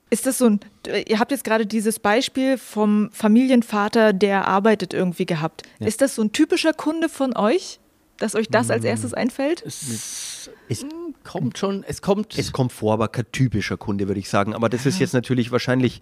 Ist 0.09 0.25
das 0.25 0.39
so 0.39 0.45
ein, 0.45 0.59
ihr 1.07 1.19
habt 1.19 1.31
jetzt 1.31 1.43
gerade 1.43 1.67
dieses 1.67 1.99
Beispiel 1.99 2.57
vom 2.57 3.09
Familienvater, 3.11 4.13
der 4.13 4.47
arbeitet 4.47 4.93
irgendwie 4.93 5.25
gehabt. 5.25 5.63
Ja. 5.79 5.87
Ist 5.87 6.01
das 6.01 6.15
so 6.15 6.23
ein 6.23 6.31
typischer 6.31 6.73
Kunde 6.73 7.09
von 7.09 7.35
euch, 7.35 7.78
dass 8.19 8.35
euch 8.35 8.49
das 8.49 8.69
als 8.69 8.83
mm. 8.83 8.87
erstes 8.87 9.13
einfällt? 9.13 9.63
Es, 9.65 10.49
es 10.67 10.85
kommt 11.23 11.57
schon, 11.57 11.83
es 11.87 12.01
kommt. 12.01 12.37
Es 12.37 12.51
kommt 12.51 12.71
vor, 12.71 12.93
aber 12.93 13.07
kein 13.07 13.31
typischer 13.31 13.77
Kunde, 13.77 14.07
würde 14.07 14.19
ich 14.19 14.29
sagen. 14.29 14.53
Aber 14.53 14.69
das 14.69 14.85
ist 14.85 14.99
jetzt 14.99 15.13
natürlich 15.13 15.51
wahrscheinlich, 15.51 16.01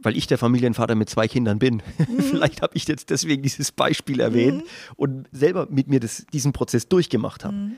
weil 0.00 0.16
ich 0.16 0.26
der 0.26 0.38
Familienvater 0.38 0.94
mit 0.94 1.10
zwei 1.10 1.28
Kindern 1.28 1.58
bin. 1.58 1.82
Mhm. 1.98 2.20
Vielleicht 2.30 2.62
habe 2.62 2.76
ich 2.76 2.86
jetzt 2.86 3.10
deswegen 3.10 3.42
dieses 3.42 3.72
Beispiel 3.72 4.20
erwähnt 4.20 4.62
mhm. 4.62 4.94
und 4.96 5.28
selber 5.32 5.66
mit 5.70 5.88
mir 5.88 6.00
das, 6.00 6.26
diesen 6.32 6.52
Prozess 6.52 6.88
durchgemacht 6.88 7.44
habe. 7.44 7.54
Mhm. 7.54 7.72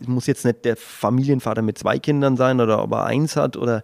Es 0.00 0.06
muss 0.08 0.26
jetzt 0.26 0.44
nicht 0.44 0.64
der 0.64 0.76
Familienvater 0.76 1.62
mit 1.62 1.78
zwei 1.78 1.98
Kindern 1.98 2.36
sein 2.36 2.60
oder 2.60 2.82
ob 2.82 2.92
er 2.92 3.06
eins 3.06 3.34
hat 3.34 3.56
oder 3.56 3.82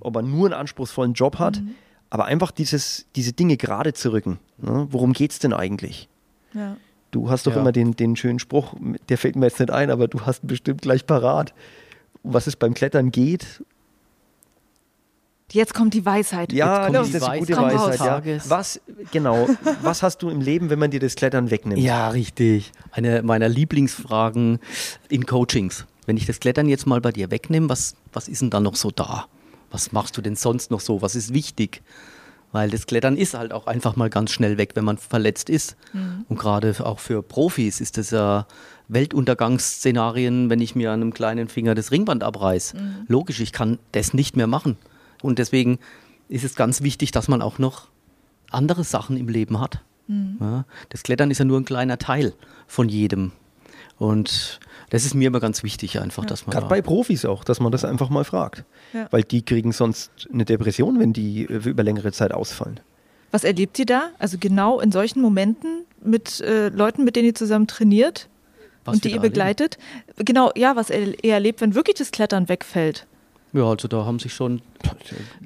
ob 0.00 0.14
er 0.14 0.22
nur 0.22 0.46
einen 0.46 0.54
anspruchsvollen 0.54 1.14
Job 1.14 1.38
hat. 1.38 1.60
Mhm. 1.60 1.74
Aber 2.10 2.24
einfach 2.24 2.52
dieses, 2.52 3.06
diese 3.16 3.32
Dinge 3.32 3.56
gerade 3.56 3.92
zu 3.92 4.12
rücken. 4.12 4.38
Ne? 4.56 4.86
Worum 4.90 5.12
geht 5.12 5.32
es 5.32 5.40
denn 5.40 5.52
eigentlich? 5.52 6.08
Ja. 6.54 6.76
Du 7.10 7.30
hast 7.30 7.46
doch 7.46 7.54
ja. 7.54 7.60
immer 7.60 7.72
den, 7.72 7.96
den 7.96 8.16
schönen 8.16 8.38
Spruch, 8.38 8.74
der 9.08 9.18
fällt 9.18 9.36
mir 9.36 9.46
jetzt 9.46 9.60
nicht 9.60 9.70
ein, 9.70 9.90
aber 9.90 10.08
du 10.08 10.20
hast 10.26 10.46
bestimmt 10.46 10.82
gleich 10.82 11.06
parat, 11.06 11.54
was 12.22 12.46
es 12.46 12.56
beim 12.56 12.74
Klettern 12.74 13.10
geht. 13.10 13.62
Jetzt 15.50 15.72
kommt 15.72 15.94
die 15.94 16.04
Weisheit. 16.04 16.52
Ja, 16.52 16.90
das 16.90 17.08
ist 17.08 17.22
eine 17.22 17.38
gute 17.38 17.56
Weisheit. 17.56 18.26
Ja. 18.26 18.38
Was, 18.48 18.80
genau, 19.12 19.48
was 19.82 20.02
hast 20.02 20.18
du 20.18 20.28
im 20.28 20.42
Leben, 20.42 20.68
wenn 20.68 20.78
man 20.78 20.90
dir 20.90 21.00
das 21.00 21.14
Klettern 21.14 21.50
wegnimmt? 21.50 21.80
Ja, 21.80 22.10
richtig. 22.10 22.72
Eine 22.90 23.22
meiner 23.22 23.48
Lieblingsfragen 23.48 24.58
in 25.08 25.24
Coachings. 25.24 25.86
Wenn 26.04 26.18
ich 26.18 26.26
das 26.26 26.40
Klettern 26.40 26.68
jetzt 26.68 26.86
mal 26.86 27.00
bei 27.00 27.12
dir 27.12 27.30
wegnehme, 27.30 27.70
was, 27.70 27.94
was 28.12 28.28
ist 28.28 28.42
denn 28.42 28.50
dann 28.50 28.62
noch 28.62 28.76
so 28.76 28.90
da? 28.90 29.26
Was 29.70 29.92
machst 29.92 30.16
du 30.18 30.22
denn 30.22 30.36
sonst 30.36 30.70
noch 30.70 30.80
so? 30.80 31.00
Was 31.00 31.14
ist 31.14 31.32
wichtig? 31.32 31.82
Weil 32.50 32.70
das 32.70 32.86
Klettern 32.86 33.16
ist 33.16 33.34
halt 33.34 33.52
auch 33.52 33.66
einfach 33.66 33.96
mal 33.96 34.08
ganz 34.08 34.30
schnell 34.30 34.56
weg, 34.56 34.70
wenn 34.74 34.84
man 34.84 34.96
verletzt 34.96 35.50
ist. 35.50 35.76
Mhm. 35.92 36.24
Und 36.28 36.38
gerade 36.38 36.74
auch 36.84 36.98
für 36.98 37.22
Profis 37.22 37.80
ist 37.80 37.98
das 37.98 38.10
ja 38.10 38.46
Weltuntergangsszenarien, 38.88 40.48
wenn 40.48 40.60
ich 40.60 40.74
mir 40.74 40.92
an 40.92 41.02
einem 41.02 41.12
kleinen 41.12 41.48
Finger 41.48 41.74
das 41.74 41.90
Ringband 41.90 42.22
abreiß. 42.22 42.74
Mhm. 42.74 43.04
Logisch, 43.06 43.40
ich 43.40 43.52
kann 43.52 43.78
das 43.92 44.14
nicht 44.14 44.36
mehr 44.36 44.46
machen. 44.46 44.76
Und 45.22 45.38
deswegen 45.38 45.78
ist 46.28 46.44
es 46.44 46.54
ganz 46.54 46.82
wichtig, 46.82 47.10
dass 47.10 47.28
man 47.28 47.42
auch 47.42 47.58
noch 47.58 47.88
andere 48.50 48.84
Sachen 48.84 49.16
im 49.16 49.28
Leben 49.28 49.60
hat. 49.60 49.82
Mhm. 50.06 50.38
Ja, 50.40 50.64
das 50.88 51.02
Klettern 51.02 51.30
ist 51.30 51.38
ja 51.38 51.44
nur 51.44 51.60
ein 51.60 51.66
kleiner 51.66 51.98
Teil 51.98 52.32
von 52.66 52.88
jedem. 52.88 53.32
Und 53.98 54.60
das 54.90 55.04
ist 55.04 55.14
mir 55.14 55.26
immer 55.26 55.40
ganz 55.40 55.62
wichtig, 55.62 56.00
einfach, 56.00 56.22
ja. 56.22 56.28
dass 56.28 56.46
man. 56.46 56.52
Gerade 56.52 56.66
da 56.66 56.68
bei 56.68 56.82
Profis 56.82 57.24
auch, 57.24 57.44
dass 57.44 57.60
man 57.60 57.72
das 57.72 57.84
einfach 57.84 58.10
mal 58.10 58.24
fragt. 58.24 58.64
Ja. 58.92 59.08
Weil 59.10 59.22
die 59.22 59.42
kriegen 59.42 59.72
sonst 59.72 60.10
eine 60.32 60.44
Depression, 60.44 61.00
wenn 61.00 61.12
die 61.12 61.42
über 61.42 61.82
längere 61.82 62.12
Zeit 62.12 62.32
ausfallen. 62.32 62.80
Was 63.30 63.44
erlebt 63.44 63.78
ihr 63.78 63.86
da? 63.86 64.10
Also 64.18 64.38
genau 64.38 64.80
in 64.80 64.92
solchen 64.92 65.20
Momenten 65.20 65.84
mit 66.02 66.40
äh, 66.40 66.68
Leuten, 66.68 67.04
mit 67.04 67.16
denen 67.16 67.26
ihr 67.26 67.34
zusammen 67.34 67.66
trainiert 67.66 68.28
was 68.84 68.94
und 68.94 69.04
die 69.04 69.12
ihr 69.12 69.20
begleitet? 69.20 69.76
Erleben? 69.76 70.24
Genau, 70.24 70.52
ja, 70.54 70.76
was 70.76 70.90
ihr 70.90 71.22
erlebt, 71.24 71.60
wenn 71.60 71.74
wirklich 71.74 71.96
das 71.96 72.10
Klettern 72.10 72.48
wegfällt. 72.48 73.06
Ja, 73.52 73.64
also 73.64 73.88
da 73.88 74.04
haben 74.04 74.18
sich 74.18 74.34
schon 74.34 74.60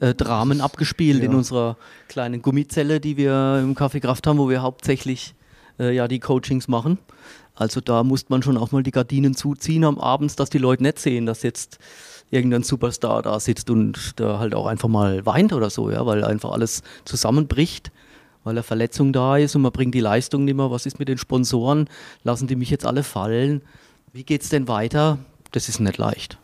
äh, 0.01 0.15
Dramen 0.15 0.61
abgespielt 0.61 1.21
ja. 1.21 1.25
in 1.25 1.35
unserer 1.35 1.77
kleinen 2.09 2.43
Gummizelle, 2.43 3.01
die 3.01 3.17
wir 3.17 3.61
im 3.63 3.75
Café 3.75 4.01
Kraft 4.01 4.27
haben, 4.27 4.39
wo 4.39 4.49
wir 4.49 4.63
hauptsächlich 4.63 5.35
äh, 5.79 5.95
ja 5.95 6.09
die 6.09 6.19
Coachings 6.19 6.69
machen. 6.69 6.99
Also 7.55 7.81
da 7.81 8.03
muss 8.03 8.29
man 8.29 8.43
schon 8.43 8.57
auch 8.57 8.73
mal 8.73 8.83
die 8.83 8.91
Gardinen 8.91 9.35
zuziehen 9.35 9.85
am 9.85 9.99
Abend, 9.99 10.39
dass 10.41 10.51
die 10.51 10.59
Leute 10.59 10.83
nicht 10.83 10.99
sehen, 10.99 11.27
dass 11.27 11.43
jetzt 11.43 11.79
irgendein 12.31 12.63
Superstar 12.63 13.23
da 13.23 13.39
sitzt 13.39 13.69
und 13.69 14.19
da 14.19 14.39
halt 14.39 14.55
auch 14.55 14.67
einfach 14.67 14.89
mal 14.89 15.25
weint 15.27 15.53
oder 15.53 15.69
so, 15.69 15.91
ja, 15.91 16.05
weil 16.07 16.25
einfach 16.25 16.53
alles 16.53 16.83
zusammenbricht, 17.05 17.93
weil 18.43 18.53
eine 18.53 18.63
Verletzung 18.63 19.13
da 19.13 19.37
ist 19.37 19.55
und 19.55 19.63
man 19.63 19.73
bringt 19.73 19.95
die 19.95 20.01
Leistung 20.01 20.45
nicht 20.47 20.57
mehr. 20.57 20.71
Was 20.71 20.87
ist 20.87 20.99
mit 20.99 21.09
den 21.09 21.19
Sponsoren? 21.19 21.89
Lassen 22.25 22.47
die 22.47 22.57
mich 22.57 22.71
jetzt 22.71 22.87
alle 22.87 23.03
fallen? 23.03 23.61
Wie 24.13 24.25
geht 24.25 24.43
es 24.43 24.49
denn 24.49 24.67
weiter? 24.67 25.19
Das 25.53 25.69
ist 25.69 25.79
nicht 25.79 25.99
leicht. 25.99 26.39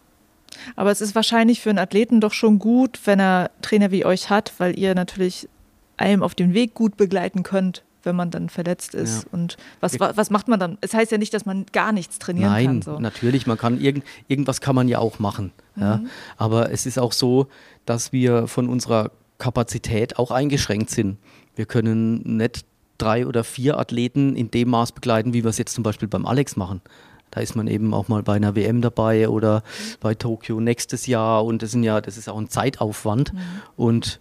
Aber 0.77 0.91
es 0.91 1.01
ist 1.01 1.15
wahrscheinlich 1.15 1.61
für 1.61 1.71
einen 1.71 1.79
Athleten 1.79 2.21
doch 2.21 2.33
schon 2.33 2.59
gut, 2.59 3.01
wenn 3.05 3.21
er 3.21 3.51
Trainer 3.63 3.91
wie 3.91 4.05
euch 4.05 4.29
hat, 4.29 4.53
weil 4.59 4.79
ihr 4.79 4.95
natürlich 4.95 5.49
einem 5.97 6.23
auf 6.23 6.35
dem 6.35 6.55
Weg 6.55 6.75
gut 6.75 6.97
begleiten 6.97 7.43
könnt, 7.43 7.83
wenn 8.03 8.17
man 8.17 8.31
dann 8.31 8.49
verletzt 8.49 8.95
ist. 8.95 9.25
Ja. 9.25 9.29
Und 9.33 9.57
was, 9.81 9.99
was 9.99 10.31
macht 10.31 10.49
man 10.49 10.61
dann? 10.61 10.79
Es 10.81 10.95
heißt 10.95 11.13
ja 11.13 11.19
nicht, 11.19 11.35
dass 11.35 11.47
man 11.47 11.67
gar 11.73 11.93
nichts 11.93 12.19
trainieren 12.19 12.51
Nein, 12.51 12.67
kann. 12.67 12.75
Nein, 12.75 12.83
so. 12.83 12.99
natürlich, 12.99 13.47
man 13.47 13.59
kann 13.59 13.81
irgend, 13.81 14.05
irgendwas 14.29 14.61
kann 14.61 14.75
man 14.75 14.89
ja 14.89 14.99
auch 14.99 15.19
machen. 15.19 15.53
Mhm. 15.75 15.83
Ja. 15.83 16.01
Aber 16.37 16.71
es 16.73 16.87
ist 16.87 16.99
auch 16.99 17.13
so, 17.13 17.49
dass 17.87 18.13
wir 18.13 18.47
von 18.47 18.69
unserer 18.69 19.11
Kapazität 19.39 20.19
auch 20.19 20.31
eingeschränkt 20.31 20.91
sind. 20.91 21.19
Wir 21.55 21.67
können 21.67 22.37
nicht 22.37 22.65
drei 22.99 23.27
oder 23.27 23.45
vier 23.45 23.79
Athleten 23.79 24.37
in 24.37 24.51
dem 24.51 24.71
Maß 24.71 24.93
begleiten, 24.93 25.33
wie 25.33 25.45
wir 25.45 25.51
es 25.51 25.59
jetzt 25.59 25.75
zum 25.75 25.85
Beispiel 25.85 26.09
beim 26.09 26.27
Alex 26.27 26.57
machen. 26.57 26.83
Da 27.31 27.41
ist 27.41 27.55
man 27.55 27.67
eben 27.67 27.95
auch 27.95 28.09
mal 28.09 28.23
bei 28.23 28.35
einer 28.35 28.57
WM 28.57 28.81
dabei 28.81 29.29
oder 29.29 29.63
bei 30.01 30.15
Tokio 30.15 30.61
nächstes 30.61 31.07
Jahr 31.07 31.45
und 31.45 31.63
das 31.63 31.73
sind 31.73 31.85
ja, 31.85 32.01
das 32.01 32.17
ist 32.17 32.29
auch 32.29 32.39
ein 32.39 32.49
Zeitaufwand 32.49 33.33
mhm. 33.33 33.41
und 33.77 34.21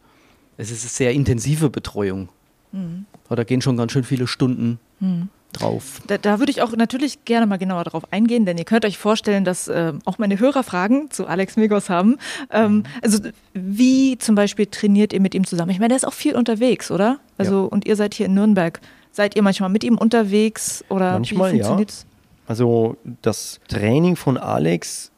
es 0.58 0.72
ist 0.72 0.84
eine 0.84 0.90
sehr 0.90 1.14
intensive 1.14 1.70
Betreuung. 1.70 2.30
Mhm. 2.72 3.06
Da 3.30 3.44
gehen 3.44 3.62
schon 3.62 3.78
ganz 3.78 3.92
schön 3.92 4.04
viele 4.04 4.28
Stunden 4.28 4.80
mhm. 5.00 5.30
drauf. 5.54 6.02
Da, 6.08 6.18
da, 6.18 6.40
würde 6.40 6.52
ich 6.52 6.62
auch 6.62 6.76
natürlich 6.76 7.26
gerne 7.26 7.46
mal 7.46 7.58
genauer 7.58 7.84
darauf 7.84 8.12
eingehen, 8.12 8.46
denn 8.46 8.58
ihr 8.58 8.66
könnt 8.66 8.86
euch 8.86 8.98
vorstellen, 8.98 9.44
dass 9.44 9.68
äh, 9.68 9.94
auch 10.06 10.18
meine 10.18 10.40
Hörer 10.40 10.64
Fragen 10.64 11.12
zu 11.12 11.28
Alex 11.28 11.58
Migos 11.58 11.90
haben. 11.90 12.18
Ähm, 12.52 12.84
also 13.02 13.20
wie 13.54 14.18
zum 14.18 14.36
Beispiel 14.36 14.68
trainiert 14.68 15.14
ihr 15.14 15.22
mit 15.22 15.36
ihm 15.36 15.46
zusammen? 15.46 15.72
Ich 15.72 15.80
meine, 15.80 15.90
der 15.90 15.98
ist 15.98 16.08
auch 16.08 16.14
viel 16.14 16.36
unterwegs, 16.36 16.92
oder? 16.92 17.20
Also 17.38 17.64
ja. 17.64 17.68
und 17.68 17.86
ihr 17.86 17.96
seid 17.96 18.14
hier 18.14 18.28
in 18.28 18.34
Nürnberg. 18.34 18.80
Seid 19.12 19.36
ihr 19.36 19.42
manchmal 19.42 19.70
mit 19.70 19.84
ihm 19.84 19.98
unterwegs 19.98 20.86
oder 20.90 21.14
manchmal, 21.14 21.52
wie 21.52 21.58
funktioniert's? 21.58 22.06
Ja. 22.08 22.18
Also 22.48 22.98
das 23.22 23.60
Training 23.68 24.16
von 24.16 24.38
Alex 24.38 25.12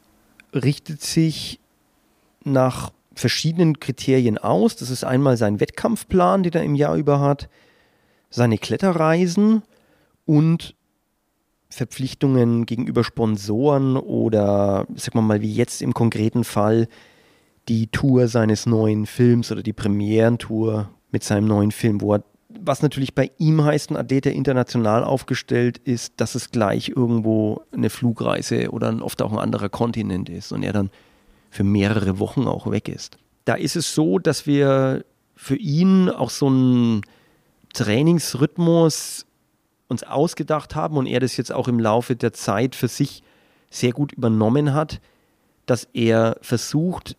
richtet 0.52 1.02
sich 1.02 1.60
nach 2.44 2.90
verschiedenen 3.20 3.78
Kriterien 3.78 4.38
aus. 4.38 4.76
Das 4.76 4.90
ist 4.90 5.04
einmal 5.04 5.36
sein 5.36 5.60
Wettkampfplan, 5.60 6.42
den 6.42 6.52
er 6.54 6.64
im 6.64 6.74
Jahr 6.74 6.96
über 6.96 7.20
hat, 7.20 7.48
seine 8.30 8.58
Kletterreisen 8.58 9.62
und 10.24 10.74
Verpflichtungen 11.68 12.66
gegenüber 12.66 13.04
Sponsoren 13.04 13.96
oder, 13.96 14.86
sag 14.94 15.14
mal 15.14 15.22
mal, 15.22 15.40
wie 15.40 15.52
jetzt 15.52 15.82
im 15.82 15.94
konkreten 15.94 16.42
Fall, 16.42 16.88
die 17.68 17.86
Tour 17.86 18.26
seines 18.26 18.66
neuen 18.66 19.06
Films 19.06 19.52
oder 19.52 19.62
die 19.62 19.72
Premierentour 19.72 20.90
mit 21.12 21.22
seinem 21.22 21.46
neuen 21.46 21.70
Film, 21.70 22.00
wo 22.00 22.14
er 22.14 22.24
was 22.62 22.82
natürlich 22.82 23.14
bei 23.14 23.30
ihm 23.38 23.62
heißt, 23.62 23.90
ein 23.90 23.96
Athlet, 23.96 24.24
der 24.24 24.34
international 24.34 25.04
aufgestellt 25.04 25.78
ist, 25.78 26.20
dass 26.20 26.34
es 26.34 26.50
gleich 26.50 26.88
irgendwo 26.88 27.62
eine 27.72 27.90
Flugreise 27.90 28.70
oder 28.70 28.92
oft 29.02 29.22
auch 29.22 29.30
ein 29.32 29.38
anderer 29.38 29.68
Kontinent 29.68 30.28
ist 30.28 30.50
und 30.50 30.64
er 30.64 30.72
dann 30.72 30.90
für 31.50 31.64
mehrere 31.64 32.18
Wochen 32.18 32.46
auch 32.46 32.70
weg 32.70 32.88
ist. 32.88 33.18
Da 33.44 33.54
ist 33.54 33.76
es 33.76 33.94
so, 33.94 34.18
dass 34.18 34.46
wir 34.46 35.04
für 35.34 35.56
ihn 35.56 36.08
auch 36.08 36.30
so 36.30 36.46
einen 36.46 37.02
Trainingsrhythmus 37.74 39.26
uns 39.88 40.04
ausgedacht 40.04 40.74
haben 40.74 40.96
und 40.96 41.06
er 41.06 41.20
das 41.20 41.36
jetzt 41.36 41.52
auch 41.52 41.66
im 41.66 41.80
Laufe 41.80 42.14
der 42.14 42.32
Zeit 42.32 42.74
für 42.76 42.88
sich 42.88 43.22
sehr 43.70 43.92
gut 43.92 44.12
übernommen 44.12 44.72
hat, 44.72 45.00
dass 45.66 45.88
er 45.92 46.36
versucht, 46.40 47.16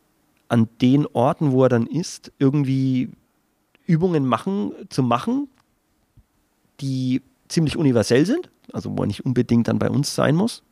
an 0.48 0.67
den 0.82 1.08
Orten, 1.08 1.54
wo 1.54 1.63
er 1.63 1.70
dann 1.70 1.88
ist, 1.88 2.34
irgendwie 2.38 3.10
Übungen 3.86 4.26
machen, 4.26 4.74
zu 4.89 5.02
machen, 5.02 5.48
die 6.82 7.22
ziemlich 7.48 7.78
universell 7.78 8.26
sind, 8.26 8.50
also 8.74 8.98
wo 8.98 9.04
er 9.04 9.08
nicht 9.08 9.26
unbedingt 9.26 9.70
dann 9.70 9.80
bei 9.80 9.89
uns 9.89 10.13
sein 10.13 10.36
muss. 10.36 10.63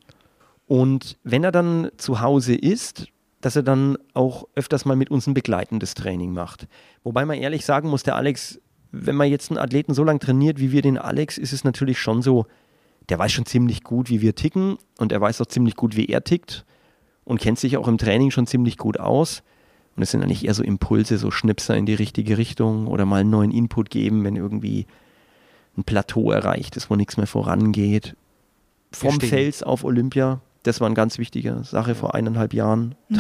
Und 0.68 1.18
wenn 1.24 1.46
er 1.46 1.54
dann 1.54 1.92
zu 1.98 2.20
Hause 2.20 2.56
ist, 2.56 3.08
dass 3.42 3.56
er 3.56 3.64
dann 3.64 3.98
auch 4.14 4.48
öfters 4.56 4.86
mal 4.86 4.96
mit 4.96 5.12
uns 5.12 5.28
ein 5.28 5.34
begleitendes 5.34 5.94
Training 5.94 6.34
macht. 6.34 6.68
Wobei 7.04 7.26
man 7.26 7.38
ehrlich 7.38 7.66
sagen 7.66 7.90
muss, 7.90 8.04
der 8.04 8.16
Alex, 8.16 8.60
wenn 8.92 9.16
man 9.16 9.30
jetzt 9.30 9.50
einen 9.50 9.60
Athleten 9.60 9.94
so 9.94 10.04
lange 10.04 10.20
trainiert 10.20 10.60
wie 10.60 10.72
wir 10.72 10.82
den 10.82 10.98
Alex, 10.98 11.38
ist 11.38 11.54
es 11.54 11.64
natürlich 11.64 12.00
schon 12.00 12.22
so, 12.22 12.46
der 13.08 13.18
weiß 13.18 13.32
schon 13.32 13.46
ziemlich 13.46 13.84
gut, 13.84 14.10
wie 14.10 14.22
wir 14.22 14.36
ticken 14.36 14.78
und 14.98 15.12
er 15.12 15.22
weiß 15.22 15.42
auch 15.42 15.48
ziemlich 15.48 15.76
gut, 15.76 15.96
wie 15.96 16.08
er 16.08 16.24
tickt 16.24 16.66
und 17.24 17.40
kennt 17.40 17.60
sich 17.60 17.78
auch 17.78 17.88
im 17.88 17.98
Training 17.98 18.32
schon 18.32 18.48
ziemlich 18.48 18.78
gut 18.78 19.00
aus. 19.00 19.44
Und 19.96 20.04
es 20.04 20.12
sind 20.12 20.24
eigentlich 20.24 20.46
eher 20.46 20.54
so 20.54 20.64
Impulse, 20.64 21.18
so 21.18 21.32
Schnipser 21.32 21.76
in 21.76 21.86
die 21.86 21.94
richtige 21.94 22.38
Richtung 22.38 22.88
oder 22.88 23.06
mal 23.06 23.22
einen 23.22 23.30
neuen 23.30 23.52
Input 23.52 23.90
geben, 23.90 24.24
wenn 24.24 24.36
irgendwie 24.36 24.86
ein 25.78 25.84
Plateau 25.84 26.32
erreicht 26.32 26.78
ist, 26.78 26.90
wo 26.90 26.96
nichts 26.96 27.18
mehr 27.18 27.28
vorangeht. 27.28 28.16
Vom 28.92 29.20
Fels 29.20 29.62
auf 29.62 29.84
Olympia, 29.84 30.42
das 30.64 30.82
war 30.82 30.88
eine 30.88 30.96
ganz 30.96 31.18
wichtige 31.18 31.64
Sache 31.64 31.96
vor 31.96 32.16
eineinhalb 32.16 32.54
Jahren. 32.54 32.96
Mhm. 33.10 33.18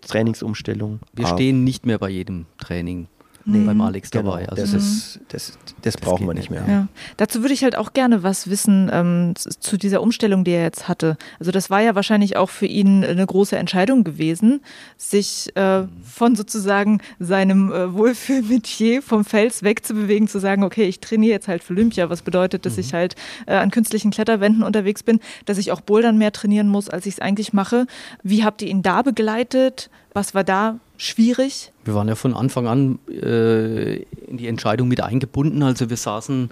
Trainingsumstellung. 0.00 1.00
Wir 1.12 1.26
stehen 1.26 1.64
nicht 1.64 1.86
mehr 1.86 1.98
bei 1.98 2.08
jedem 2.08 2.46
Training 2.58 3.08
nee. 3.44 3.64
beim 3.64 3.80
Alex 3.80 4.10
genau, 4.10 4.32
dabei. 4.32 4.48
Also 4.48 4.62
das, 4.62 4.72
ist, 4.72 5.20
das, 5.28 5.58
das, 5.82 5.96
brauchen 5.96 6.26
wir 6.26 6.34
nicht 6.34 6.50
mehr. 6.50 6.64
Ja. 6.68 6.88
Dazu 7.16 7.42
würde 7.42 7.54
ich 7.54 7.62
halt 7.62 7.76
auch 7.76 7.92
gerne 7.92 8.22
was 8.22 8.48
wissen 8.48 8.90
ähm, 8.92 9.34
zu 9.36 9.76
dieser 9.76 10.02
Umstellung, 10.02 10.44
die 10.44 10.52
er 10.52 10.62
jetzt 10.62 10.88
hatte. 10.88 11.16
Also 11.38 11.50
das 11.50 11.70
war 11.70 11.80
ja 11.80 11.94
wahrscheinlich 11.94 12.36
auch 12.36 12.50
für 12.50 12.66
ihn 12.66 13.04
eine 13.04 13.26
große 13.26 13.56
Entscheidung 13.56 14.04
gewesen, 14.04 14.60
sich 14.96 15.54
äh, 15.56 15.84
von 16.02 16.36
sozusagen 16.36 17.00
seinem 17.18 17.72
äh, 17.72 17.92
Wohlfühlmetier 17.94 19.02
vom 19.02 19.24
Fels 19.24 19.62
wegzubewegen, 19.62 20.28
zu 20.28 20.38
sagen, 20.38 20.64
okay, 20.64 20.84
ich 20.84 21.00
trainiere 21.00 21.32
jetzt 21.32 21.48
halt 21.48 21.62
für 21.62 21.74
Olympia, 21.74 22.10
was 22.10 22.22
bedeutet, 22.22 22.66
dass 22.66 22.74
mhm. 22.74 22.80
ich 22.80 22.94
halt 22.94 23.16
äh, 23.46 23.54
an 23.54 23.70
künstlichen 23.70 24.10
Kletterwänden 24.10 24.62
unterwegs 24.62 25.02
bin, 25.02 25.20
dass 25.44 25.58
ich 25.58 25.72
auch 25.72 25.80
Bouldern 25.80 26.18
mehr 26.18 26.32
trainieren 26.32 26.68
muss, 26.68 26.88
als 26.88 27.06
ich 27.06 27.14
es 27.14 27.20
eigentlich 27.20 27.52
mache. 27.52 27.86
Wie 28.22 28.44
habt 28.44 28.62
ihr 28.62 28.68
ihn 28.68 28.82
da 28.82 29.02
begleitet? 29.02 29.90
Was 30.14 30.32
war 30.32 30.44
da 30.44 30.78
schwierig? 30.96 31.72
Wir 31.84 31.96
waren 31.96 32.06
ja 32.06 32.14
von 32.14 32.34
Anfang 32.34 32.68
an 32.68 33.00
äh, 33.08 33.96
in 33.96 34.36
die 34.36 34.46
Entscheidung 34.46 34.86
mit 34.86 35.00
eingebunden. 35.00 35.64
Also 35.64 35.90
wir 35.90 35.96
saßen 35.96 36.50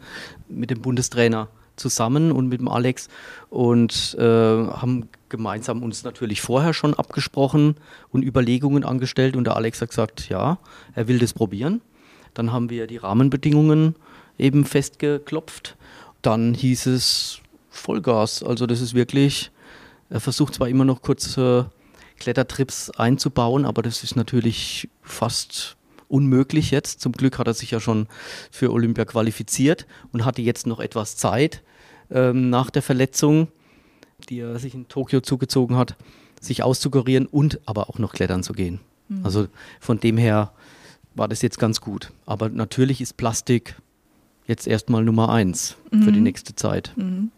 mit 0.48 0.70
dem 0.70 0.82
Bundestrainer 0.82 1.46
zusammen 1.76 2.32
und 2.32 2.48
mit 2.48 2.60
dem 2.60 2.66
Alex 2.66 3.08
und 3.50 4.16
äh, 4.18 4.22
haben 4.22 5.08
gemeinsam 5.28 5.84
uns 5.84 6.02
natürlich 6.02 6.42
vorher 6.42 6.74
schon 6.74 6.94
abgesprochen 6.94 7.76
und 8.10 8.24
Überlegungen 8.24 8.82
angestellt. 8.82 9.36
Und 9.36 9.44
der 9.44 9.54
Alex 9.54 9.80
hat 9.80 9.90
gesagt, 9.90 10.28
ja, 10.28 10.58
er 10.96 11.06
will 11.06 11.20
das 11.20 11.32
probieren. 11.32 11.82
Dann 12.34 12.52
haben 12.52 12.68
wir 12.68 12.88
die 12.88 12.96
Rahmenbedingungen 12.96 13.94
eben 14.38 14.64
festgeklopft. 14.64 15.76
Dann 16.20 16.54
hieß 16.54 16.86
es 16.86 17.38
Vollgas. 17.70 18.42
Also 18.42 18.66
das 18.66 18.80
ist 18.80 18.94
wirklich, 18.94 19.52
er 20.10 20.18
versucht 20.18 20.54
zwar 20.54 20.68
immer 20.68 20.84
noch 20.84 21.00
kurz 21.00 21.36
äh, 21.36 21.62
Klettertrips 22.22 22.88
einzubauen, 22.90 23.66
aber 23.66 23.82
das 23.82 24.04
ist 24.04 24.14
natürlich 24.14 24.88
fast 25.02 25.76
unmöglich 26.06 26.70
jetzt. 26.70 27.00
Zum 27.00 27.10
Glück 27.10 27.40
hat 27.40 27.48
er 27.48 27.54
sich 27.54 27.72
ja 27.72 27.80
schon 27.80 28.06
für 28.52 28.70
Olympia 28.70 29.04
qualifiziert 29.04 29.88
und 30.12 30.24
hatte 30.24 30.40
jetzt 30.40 30.68
noch 30.68 30.78
etwas 30.78 31.16
Zeit 31.16 31.64
ähm, 32.12 32.48
nach 32.48 32.70
der 32.70 32.82
Verletzung, 32.82 33.48
die 34.28 34.38
er 34.38 34.56
sich 34.60 34.72
in 34.72 34.86
Tokio 34.86 35.20
zugezogen 35.20 35.76
hat, 35.76 35.96
sich 36.40 36.62
auszukurieren 36.62 37.26
und 37.26 37.58
aber 37.66 37.90
auch 37.90 37.98
noch 37.98 38.12
klettern 38.12 38.44
zu 38.44 38.52
gehen. 38.52 38.78
Mhm. 39.08 39.26
Also 39.26 39.48
von 39.80 39.98
dem 39.98 40.16
her 40.16 40.52
war 41.16 41.26
das 41.26 41.42
jetzt 41.42 41.58
ganz 41.58 41.80
gut. 41.80 42.12
Aber 42.24 42.50
natürlich 42.50 43.00
ist 43.00 43.16
Plastik 43.16 43.74
jetzt 44.46 44.68
erstmal 44.68 45.02
Nummer 45.02 45.30
eins 45.30 45.76
mhm. 45.90 46.02
für 46.04 46.12
die 46.12 46.18
mhm. 46.18 46.24
nächste 46.24 46.54
Zeit. 46.54 46.92
Mhm. 46.94 47.32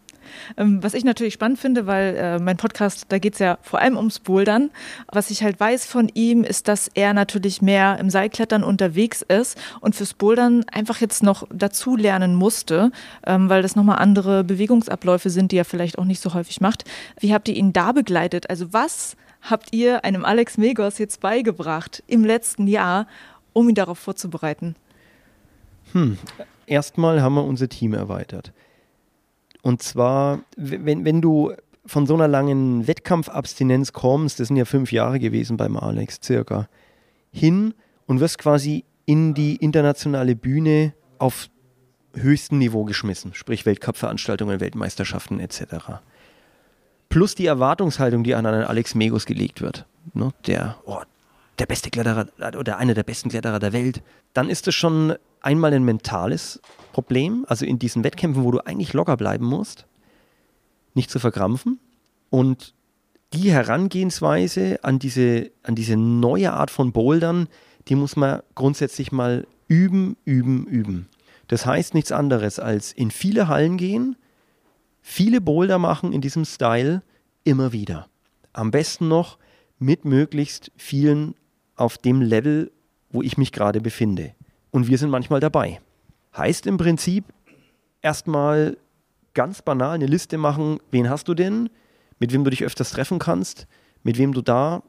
Ähm, 0.57 0.81
was 0.83 0.93
ich 0.93 1.03
natürlich 1.03 1.33
spannend 1.33 1.59
finde, 1.59 1.87
weil 1.87 2.15
äh, 2.15 2.39
mein 2.39 2.57
Podcast, 2.57 3.05
da 3.09 3.19
geht 3.19 3.33
es 3.33 3.39
ja 3.39 3.57
vor 3.61 3.79
allem 3.79 3.97
ums 3.97 4.19
Bouldern. 4.19 4.71
Was 5.11 5.31
ich 5.31 5.43
halt 5.43 5.59
weiß 5.59 5.85
von 5.85 6.09
ihm, 6.13 6.43
ist, 6.43 6.67
dass 6.67 6.89
er 6.93 7.13
natürlich 7.13 7.61
mehr 7.61 7.97
im 7.99 8.09
Seilklettern 8.09 8.63
unterwegs 8.63 9.21
ist 9.21 9.57
und 9.81 9.95
fürs 9.95 10.13
Bouldern 10.13 10.65
einfach 10.71 11.01
jetzt 11.01 11.23
noch 11.23 11.47
dazu 11.53 11.95
lernen 11.95 12.35
musste, 12.35 12.91
ähm, 13.25 13.49
weil 13.49 13.61
das 13.61 13.75
nochmal 13.75 13.99
andere 13.99 14.43
Bewegungsabläufe 14.43 15.29
sind, 15.29 15.51
die 15.51 15.57
er 15.57 15.65
vielleicht 15.65 15.97
auch 15.97 16.05
nicht 16.05 16.21
so 16.21 16.33
häufig 16.33 16.61
macht. 16.61 16.83
Wie 17.19 17.33
habt 17.33 17.47
ihr 17.47 17.55
ihn 17.55 17.73
da 17.73 17.91
begleitet? 17.91 18.49
Also 18.49 18.73
was 18.73 19.15
habt 19.41 19.73
ihr 19.73 20.03
einem 20.03 20.25
Alex 20.25 20.57
Megos 20.57 20.97
jetzt 20.97 21.21
beigebracht 21.21 22.03
im 22.07 22.23
letzten 22.23 22.67
Jahr, 22.67 23.07
um 23.53 23.69
ihn 23.69 23.75
darauf 23.75 23.99
vorzubereiten? 23.99 24.75
Hm. 25.93 26.17
Erstmal 26.67 27.21
haben 27.21 27.35
wir 27.35 27.43
unser 27.43 27.69
Team 27.69 27.93
erweitert. 27.93 28.51
Und 29.65 29.81
zwar, 29.81 30.41
wenn, 30.57 31.05
wenn 31.05 31.21
du 31.21 31.51
von 31.87 32.05
so 32.05 32.13
einer 32.13 32.27
langen 32.27 32.85
Wettkampfabstinenz 32.85 33.93
kommst, 33.93 34.39
das 34.39 34.49
sind 34.49 34.57
ja 34.57 34.65
fünf 34.65 34.91
Jahre 34.91 35.17
gewesen 35.19 35.57
beim 35.57 35.75
Alex 35.75 36.19
circa, 36.23 36.67
hin 37.31 37.73
und 38.05 38.19
wirst 38.19 38.37
quasi 38.37 38.85
in 39.07 39.33
die 39.33 39.55
internationale 39.55 40.35
Bühne 40.35 40.93
auf 41.17 41.49
höchstem 42.13 42.59
Niveau 42.59 42.83
geschmissen, 42.83 43.33
sprich 43.33 43.65
Weltcup-Veranstaltungen, 43.65 44.59
Weltmeisterschaften 44.59 45.39
etc. 45.39 45.63
Plus 47.09 47.33
die 47.33 47.47
Erwartungshaltung, 47.47 48.23
die 48.23 48.35
an 48.35 48.45
einen 48.45 48.65
Alex 48.65 48.93
Megos 48.93 49.25
gelegt 49.25 49.61
wird. 49.61 49.87
Ne? 50.13 50.29
Der, 50.45 50.77
oh, 50.85 51.01
der 51.57 51.65
beste 51.65 51.89
Kletterer 51.89 52.27
oder 52.55 52.77
einer 52.77 52.93
der 52.93 53.03
besten 53.03 53.29
Kletterer 53.29 53.57
der 53.57 53.73
Welt. 53.73 54.03
Dann 54.33 54.47
ist 54.47 54.67
es 54.67 54.75
schon 54.75 55.15
einmal 55.41 55.73
ein 55.73 55.83
mentales 55.83 56.61
Problem, 56.95 57.45
also 57.49 57.65
in 57.65 57.77
diesen 57.77 58.05
Wettkämpfen, 58.05 58.45
wo 58.45 58.51
du 58.51 58.59
eigentlich 58.59 58.93
locker 58.93 59.17
bleiben 59.17 59.45
musst, 59.45 59.85
nicht 60.93 61.11
zu 61.11 61.19
verkrampfen 61.19 61.77
und 62.29 62.73
die 63.33 63.51
Herangehensweise 63.51 64.81
an 64.81 64.97
diese, 64.97 65.51
an 65.63 65.75
diese 65.75 65.97
neue 65.97 66.53
Art 66.53 66.71
von 66.71 66.93
Bouldern, 66.93 67.49
die 67.89 67.95
muss 67.95 68.15
man 68.15 68.39
grundsätzlich 68.55 69.11
mal 69.11 69.45
üben, 69.67 70.15
üben, 70.23 70.67
üben. 70.67 71.09
Das 71.49 71.65
heißt 71.65 71.95
nichts 71.95 72.13
anderes 72.13 72.59
als 72.59 72.93
in 72.93 73.11
viele 73.11 73.49
Hallen 73.49 73.75
gehen, 73.75 74.15
viele 75.01 75.41
Boulder 75.41 75.79
machen 75.79 76.13
in 76.13 76.21
diesem 76.21 76.45
Style 76.45 77.03
immer 77.43 77.73
wieder. 77.73 78.07
Am 78.53 78.71
besten 78.71 79.09
noch 79.09 79.37
mit 79.79 80.05
möglichst 80.05 80.71
vielen 80.77 81.35
auf 81.75 81.97
dem 81.97 82.21
Level, 82.21 82.71
wo 83.09 83.21
ich 83.21 83.37
mich 83.37 83.51
gerade 83.51 83.81
befinde. 83.81 84.31
Und 84.71 84.87
wir 84.87 84.97
sind 84.97 85.09
manchmal 85.09 85.41
dabei. 85.41 85.81
Heißt 86.37 86.65
im 86.67 86.77
Prinzip 86.77 87.25
erstmal 88.01 88.77
ganz 89.33 89.61
banal 89.61 89.95
eine 89.95 90.05
Liste 90.05 90.37
machen, 90.37 90.79
wen 90.91 91.09
hast 91.09 91.27
du 91.27 91.33
denn, 91.33 91.69
mit 92.19 92.33
wem 92.33 92.43
du 92.43 92.49
dich 92.49 92.63
öfters 92.63 92.91
treffen 92.91 93.19
kannst, 93.19 93.67
mit 94.03 94.17
wem 94.17 94.33
du 94.33 94.41
da 94.41 94.83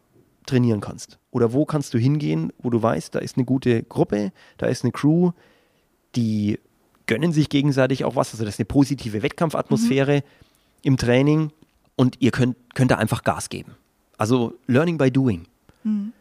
trainieren 0.47 0.81
kannst. 0.81 1.19
Oder 1.31 1.53
wo 1.53 1.65
kannst 1.65 1.93
du 1.93 1.99
hingehen, 1.99 2.53
wo 2.59 2.71
du 2.71 2.83
weißt, 2.83 3.15
da 3.15 3.19
ist 3.19 3.37
eine 3.37 3.45
gute 3.45 3.83
Gruppe, 3.83 4.33
da 4.59 4.67
ist 4.67 4.85
eine 4.85 4.93
Crew, 4.93 5.33
die 6.15 6.59
gönnen 7.07 7.33
sich 7.33 7.49
gegenseitig 7.49 8.05
auch 8.05 8.17
was. 8.17 8.33
Also 8.33 8.45
das 8.45 8.55
ist 8.55 8.61
eine 8.61 8.67
positive 8.67 9.23
Wettkampfatmosphäre 9.23 10.17
mhm. 10.17 10.23
im 10.83 10.97
Training 10.97 11.53
und 11.97 12.17
ihr 12.21 12.31
könnt, 12.31 12.57
könnt 12.75 12.91
da 12.91 12.97
einfach 12.97 13.25
Gas 13.25 13.49
geben. 13.49 13.73
Also 14.17 14.55
Learning 14.67 14.99
by 14.99 15.11
Doing. 15.11 15.47
Mhm. 15.85 16.13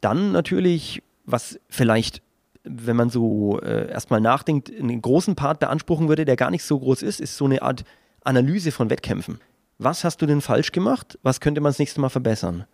Dann 0.00 0.32
natürlich, 0.32 1.02
was 1.24 1.58
vielleicht 1.68 2.22
wenn 2.64 2.96
man 2.96 3.10
so 3.10 3.60
äh, 3.60 3.90
erstmal 3.90 4.20
nachdenkt, 4.20 4.70
einen 4.70 5.00
großen 5.00 5.36
Part 5.36 5.60
beanspruchen 5.60 6.08
würde, 6.08 6.24
der 6.24 6.36
gar 6.36 6.50
nicht 6.50 6.64
so 6.64 6.78
groß 6.78 7.02
ist, 7.02 7.20
ist 7.20 7.36
so 7.36 7.44
eine 7.44 7.62
Art 7.62 7.84
Analyse 8.24 8.72
von 8.72 8.90
Wettkämpfen. 8.90 9.38
Was 9.78 10.02
hast 10.02 10.22
du 10.22 10.26
denn 10.26 10.40
falsch 10.40 10.72
gemacht? 10.72 11.18
Was 11.22 11.40
könnte 11.40 11.60
man 11.60 11.70
das 11.70 11.78
nächste 11.78 12.00
Mal 12.00 12.08
verbessern? 12.08 12.64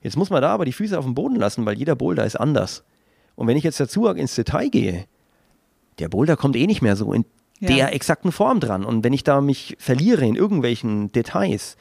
Jetzt 0.00 0.16
muss 0.16 0.30
man 0.30 0.42
da 0.42 0.50
aber 0.50 0.64
die 0.64 0.72
Füße 0.72 0.96
auf 0.96 1.04
dem 1.04 1.14
Boden 1.14 1.36
lassen, 1.36 1.66
weil 1.66 1.76
jeder 1.76 1.96
Boulder 1.96 2.24
ist 2.24 2.36
anders. 2.36 2.84
Und 3.34 3.46
wenn 3.46 3.56
ich 3.56 3.64
jetzt 3.64 3.80
dazu 3.80 4.06
ins 4.06 4.34
Detail 4.34 4.68
gehe, 4.68 5.06
der 5.98 6.08
Boulder 6.08 6.36
kommt 6.36 6.56
eh 6.56 6.66
nicht 6.66 6.82
mehr 6.82 6.96
so 6.96 7.12
in 7.12 7.24
ja. 7.60 7.68
der 7.68 7.94
exakten 7.94 8.32
Form 8.32 8.60
dran. 8.60 8.84
Und 8.84 9.02
wenn 9.02 9.12
ich 9.12 9.24
da 9.24 9.40
mich 9.40 9.76
verliere 9.78 10.26
in 10.26 10.36
irgendwelchen 10.36 11.10
Details, 11.12 11.76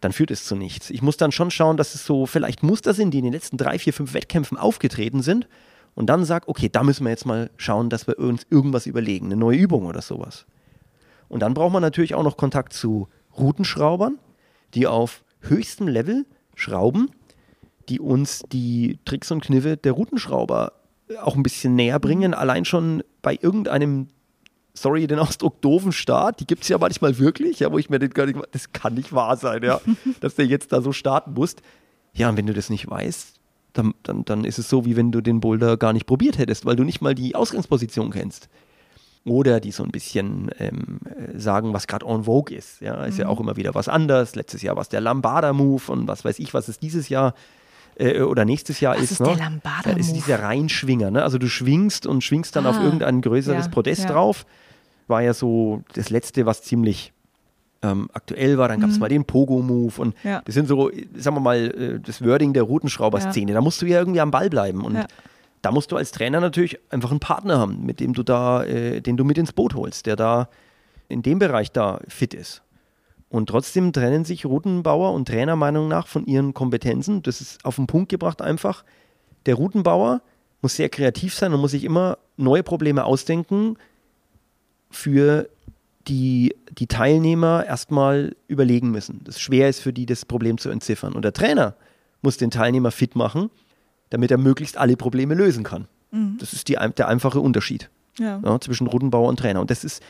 dann 0.00 0.12
führt 0.12 0.30
es 0.30 0.44
zu 0.44 0.54
nichts. 0.54 0.90
Ich 0.90 1.02
muss 1.02 1.16
dann 1.16 1.32
schon 1.32 1.50
schauen, 1.50 1.76
dass 1.76 1.94
es 1.94 2.04
so 2.04 2.26
vielleicht 2.26 2.62
Muster 2.62 2.92
sind, 2.94 3.12
die 3.12 3.18
in 3.18 3.24
den 3.24 3.32
letzten 3.32 3.56
drei, 3.56 3.78
vier, 3.78 3.92
fünf 3.92 4.14
Wettkämpfen 4.14 4.58
aufgetreten 4.58 5.22
sind 5.22 5.48
und 5.94 6.06
dann 6.06 6.24
sag, 6.24 6.48
okay, 6.48 6.68
da 6.68 6.82
müssen 6.82 7.04
wir 7.04 7.10
jetzt 7.10 7.26
mal 7.26 7.50
schauen, 7.56 7.90
dass 7.90 8.06
wir 8.06 8.18
uns 8.18 8.46
irgendwas 8.50 8.86
überlegen, 8.86 9.26
eine 9.26 9.36
neue 9.36 9.58
Übung 9.58 9.86
oder 9.86 10.02
sowas. 10.02 10.46
Und 11.28 11.40
dann 11.40 11.54
braucht 11.54 11.72
man 11.72 11.82
natürlich 11.82 12.14
auch 12.14 12.22
noch 12.22 12.36
Kontakt 12.36 12.72
zu 12.72 13.08
Routenschraubern, 13.36 14.18
die 14.74 14.86
auf 14.86 15.24
höchstem 15.40 15.88
Level 15.88 16.26
schrauben, 16.54 17.10
die 17.88 18.00
uns 18.00 18.42
die 18.50 18.98
Tricks 19.04 19.30
und 19.30 19.42
Kniffe 19.42 19.76
der 19.76 19.92
Routenschrauber 19.92 20.72
auch 21.20 21.36
ein 21.36 21.42
bisschen 21.42 21.74
näher 21.74 21.98
bringen. 21.98 22.30
Mhm. 22.30 22.36
Allein 22.36 22.64
schon 22.64 23.02
bei 23.22 23.38
irgendeinem, 23.40 24.08
sorry 24.74 25.06
den 25.06 25.18
Ausdruck, 25.18 25.60
doofen 25.60 25.92
Start, 25.92 26.40
die 26.40 26.46
gibt 26.46 26.62
es 26.62 26.68
ja 26.68 26.78
manchmal 26.78 27.18
wirklich, 27.18 27.60
ja, 27.60 27.70
wo 27.70 27.78
ich 27.78 27.90
mir 27.90 27.98
den 27.98 28.10
gar 28.10 28.26
nicht, 28.26 28.38
das 28.52 28.72
kann 28.72 28.94
nicht 28.94 29.12
wahr 29.12 29.36
sein, 29.36 29.62
ja, 29.62 29.80
dass 30.20 30.34
der 30.34 30.46
jetzt 30.46 30.72
da 30.72 30.80
so 30.80 30.92
starten 30.92 31.34
muss. 31.34 31.56
Ja, 32.12 32.28
und 32.28 32.36
wenn 32.36 32.46
du 32.46 32.54
das 32.54 32.70
nicht 32.70 32.88
weißt, 32.88 33.33
dann, 33.74 33.92
dann, 34.02 34.24
dann 34.24 34.44
ist 34.44 34.58
es 34.58 34.68
so, 34.68 34.84
wie 34.86 34.96
wenn 34.96 35.12
du 35.12 35.20
den 35.20 35.40
Boulder 35.40 35.76
gar 35.76 35.92
nicht 35.92 36.06
probiert 36.06 36.38
hättest, 36.38 36.64
weil 36.64 36.76
du 36.76 36.84
nicht 36.84 37.02
mal 37.02 37.14
die 37.14 37.34
Ausgangsposition 37.34 38.10
kennst. 38.10 38.48
Oder 39.26 39.58
die 39.58 39.72
so 39.72 39.82
ein 39.82 39.90
bisschen 39.90 40.50
ähm, 40.58 41.00
äh, 41.04 41.38
sagen, 41.38 41.72
was 41.72 41.86
gerade 41.86 42.06
en 42.06 42.24
vogue 42.24 42.54
ist. 42.54 42.80
Ja, 42.80 43.04
ist 43.04 43.14
mhm. 43.14 43.20
ja 43.20 43.28
auch 43.28 43.40
immer 43.40 43.56
wieder 43.56 43.74
was 43.74 43.88
anderes. 43.88 44.34
Letztes 44.34 44.62
Jahr 44.62 44.76
war 44.76 44.82
es 44.82 44.90
der 44.90 45.00
Lambada-Move 45.00 45.90
und 45.90 46.06
was 46.06 46.24
weiß 46.24 46.38
ich, 46.38 46.52
was 46.52 46.68
es 46.68 46.78
dieses 46.78 47.08
Jahr 47.08 47.34
äh, 47.96 48.20
oder 48.20 48.44
nächstes 48.44 48.80
Jahr 48.80 48.96
was 48.96 49.04
ist. 49.04 49.12
ist 49.12 49.20
ne? 49.20 49.28
der 49.28 49.36
Lambada-Move? 49.36 49.94
Da 49.94 49.96
ist 49.98 50.12
dieser 50.12 50.42
Reinschwinger. 50.42 51.10
Ne? 51.10 51.22
Also 51.22 51.38
du 51.38 51.48
schwingst 51.48 52.06
und 52.06 52.22
schwingst 52.22 52.54
dann 52.54 52.66
ah, 52.66 52.70
auf 52.70 52.80
irgendein 52.80 53.22
größeres 53.22 53.64
ja, 53.64 53.70
Podest 53.70 54.02
ja. 54.02 54.12
drauf. 54.12 54.44
War 55.06 55.22
ja 55.22 55.32
so 55.32 55.82
das 55.94 56.10
letzte, 56.10 56.44
was 56.44 56.62
ziemlich 56.62 57.13
ähm, 57.84 58.08
aktuell 58.12 58.56
war. 58.58 58.68
Dann 58.68 58.80
gab 58.80 58.90
es 58.90 58.96
mhm. 58.96 59.00
mal 59.00 59.08
den 59.08 59.24
Pogo-Move 59.24 60.00
und 60.00 60.14
ja. 60.24 60.40
das 60.44 60.54
sind 60.54 60.66
so, 60.66 60.90
sagen 61.14 61.36
wir 61.36 61.40
mal, 61.40 61.58
äh, 61.58 62.00
das 62.00 62.24
Wording 62.24 62.52
der 62.52 62.62
Routenschrauber-Szene. 62.62 63.52
Da 63.52 63.60
musst 63.60 63.82
du 63.82 63.86
ja 63.86 63.98
irgendwie 63.98 64.20
am 64.20 64.30
Ball 64.30 64.48
bleiben 64.48 64.84
und 64.84 65.04
da 65.62 65.70
musst 65.70 65.92
du 65.92 65.96
als 65.96 66.12
Trainer 66.12 66.40
natürlich 66.40 66.78
einfach 66.90 67.10
einen 67.10 67.20
Partner 67.20 67.58
haben, 67.58 67.86
mit 67.86 68.00
dem 68.00 68.12
du 68.12 68.22
da, 68.22 68.64
äh, 68.64 69.00
den 69.00 69.16
du 69.16 69.24
mit 69.24 69.38
ins 69.38 69.52
Boot 69.52 69.74
holst, 69.74 70.06
der 70.06 70.16
da 70.16 70.48
in 71.08 71.22
dem 71.22 71.38
Bereich 71.38 71.72
da 71.72 72.00
fit 72.08 72.34
ist. 72.34 72.62
Und 73.28 73.48
trotzdem 73.48 73.92
trennen 73.92 74.24
sich 74.24 74.46
Routenbauer 74.46 75.12
und 75.12 75.26
Trainer 75.26 75.56
Meinung 75.56 75.88
nach 75.88 76.06
von 76.06 76.26
ihren 76.26 76.54
Kompetenzen. 76.54 77.22
Das 77.22 77.40
ist 77.40 77.64
auf 77.64 77.76
den 77.76 77.86
Punkt 77.86 78.08
gebracht 78.08 78.40
einfach. 78.40 78.84
Der 79.46 79.56
Routenbauer 79.56 80.22
muss 80.62 80.76
sehr 80.76 80.88
kreativ 80.88 81.34
sein 81.34 81.52
und 81.52 81.60
muss 81.60 81.72
sich 81.72 81.84
immer 81.84 82.18
neue 82.36 82.62
Probleme 82.62 83.04
ausdenken 83.04 83.76
für 84.90 85.48
die 86.08 86.54
die 86.70 86.86
Teilnehmer 86.86 87.64
erstmal 87.66 88.36
überlegen 88.48 88.90
müssen. 88.90 89.20
Das 89.24 89.40
schwer 89.40 89.68
ist 89.68 89.80
für 89.80 89.92
die, 89.92 90.06
das 90.06 90.24
Problem 90.24 90.58
zu 90.58 90.70
entziffern. 90.70 91.12
Und 91.14 91.22
der 91.22 91.32
Trainer 91.32 91.74
muss 92.22 92.36
den 92.36 92.50
Teilnehmer 92.50 92.90
fit 92.90 93.16
machen, 93.16 93.50
damit 94.10 94.30
er 94.30 94.38
möglichst 94.38 94.76
alle 94.76 94.96
Probleme 94.96 95.34
lösen 95.34 95.64
kann. 95.64 95.86
Mhm. 96.10 96.36
Das 96.38 96.52
ist 96.52 96.68
die, 96.68 96.76
der 96.96 97.08
einfache 97.08 97.40
Unterschied 97.40 97.90
ja. 98.18 98.40
Ja, 98.44 98.60
zwischen 98.60 98.86
Routenbauer 98.86 99.28
und 99.28 99.38
Trainer. 99.38 99.60
Und 99.60 99.70
das 99.70 99.84
ist 99.84 100.02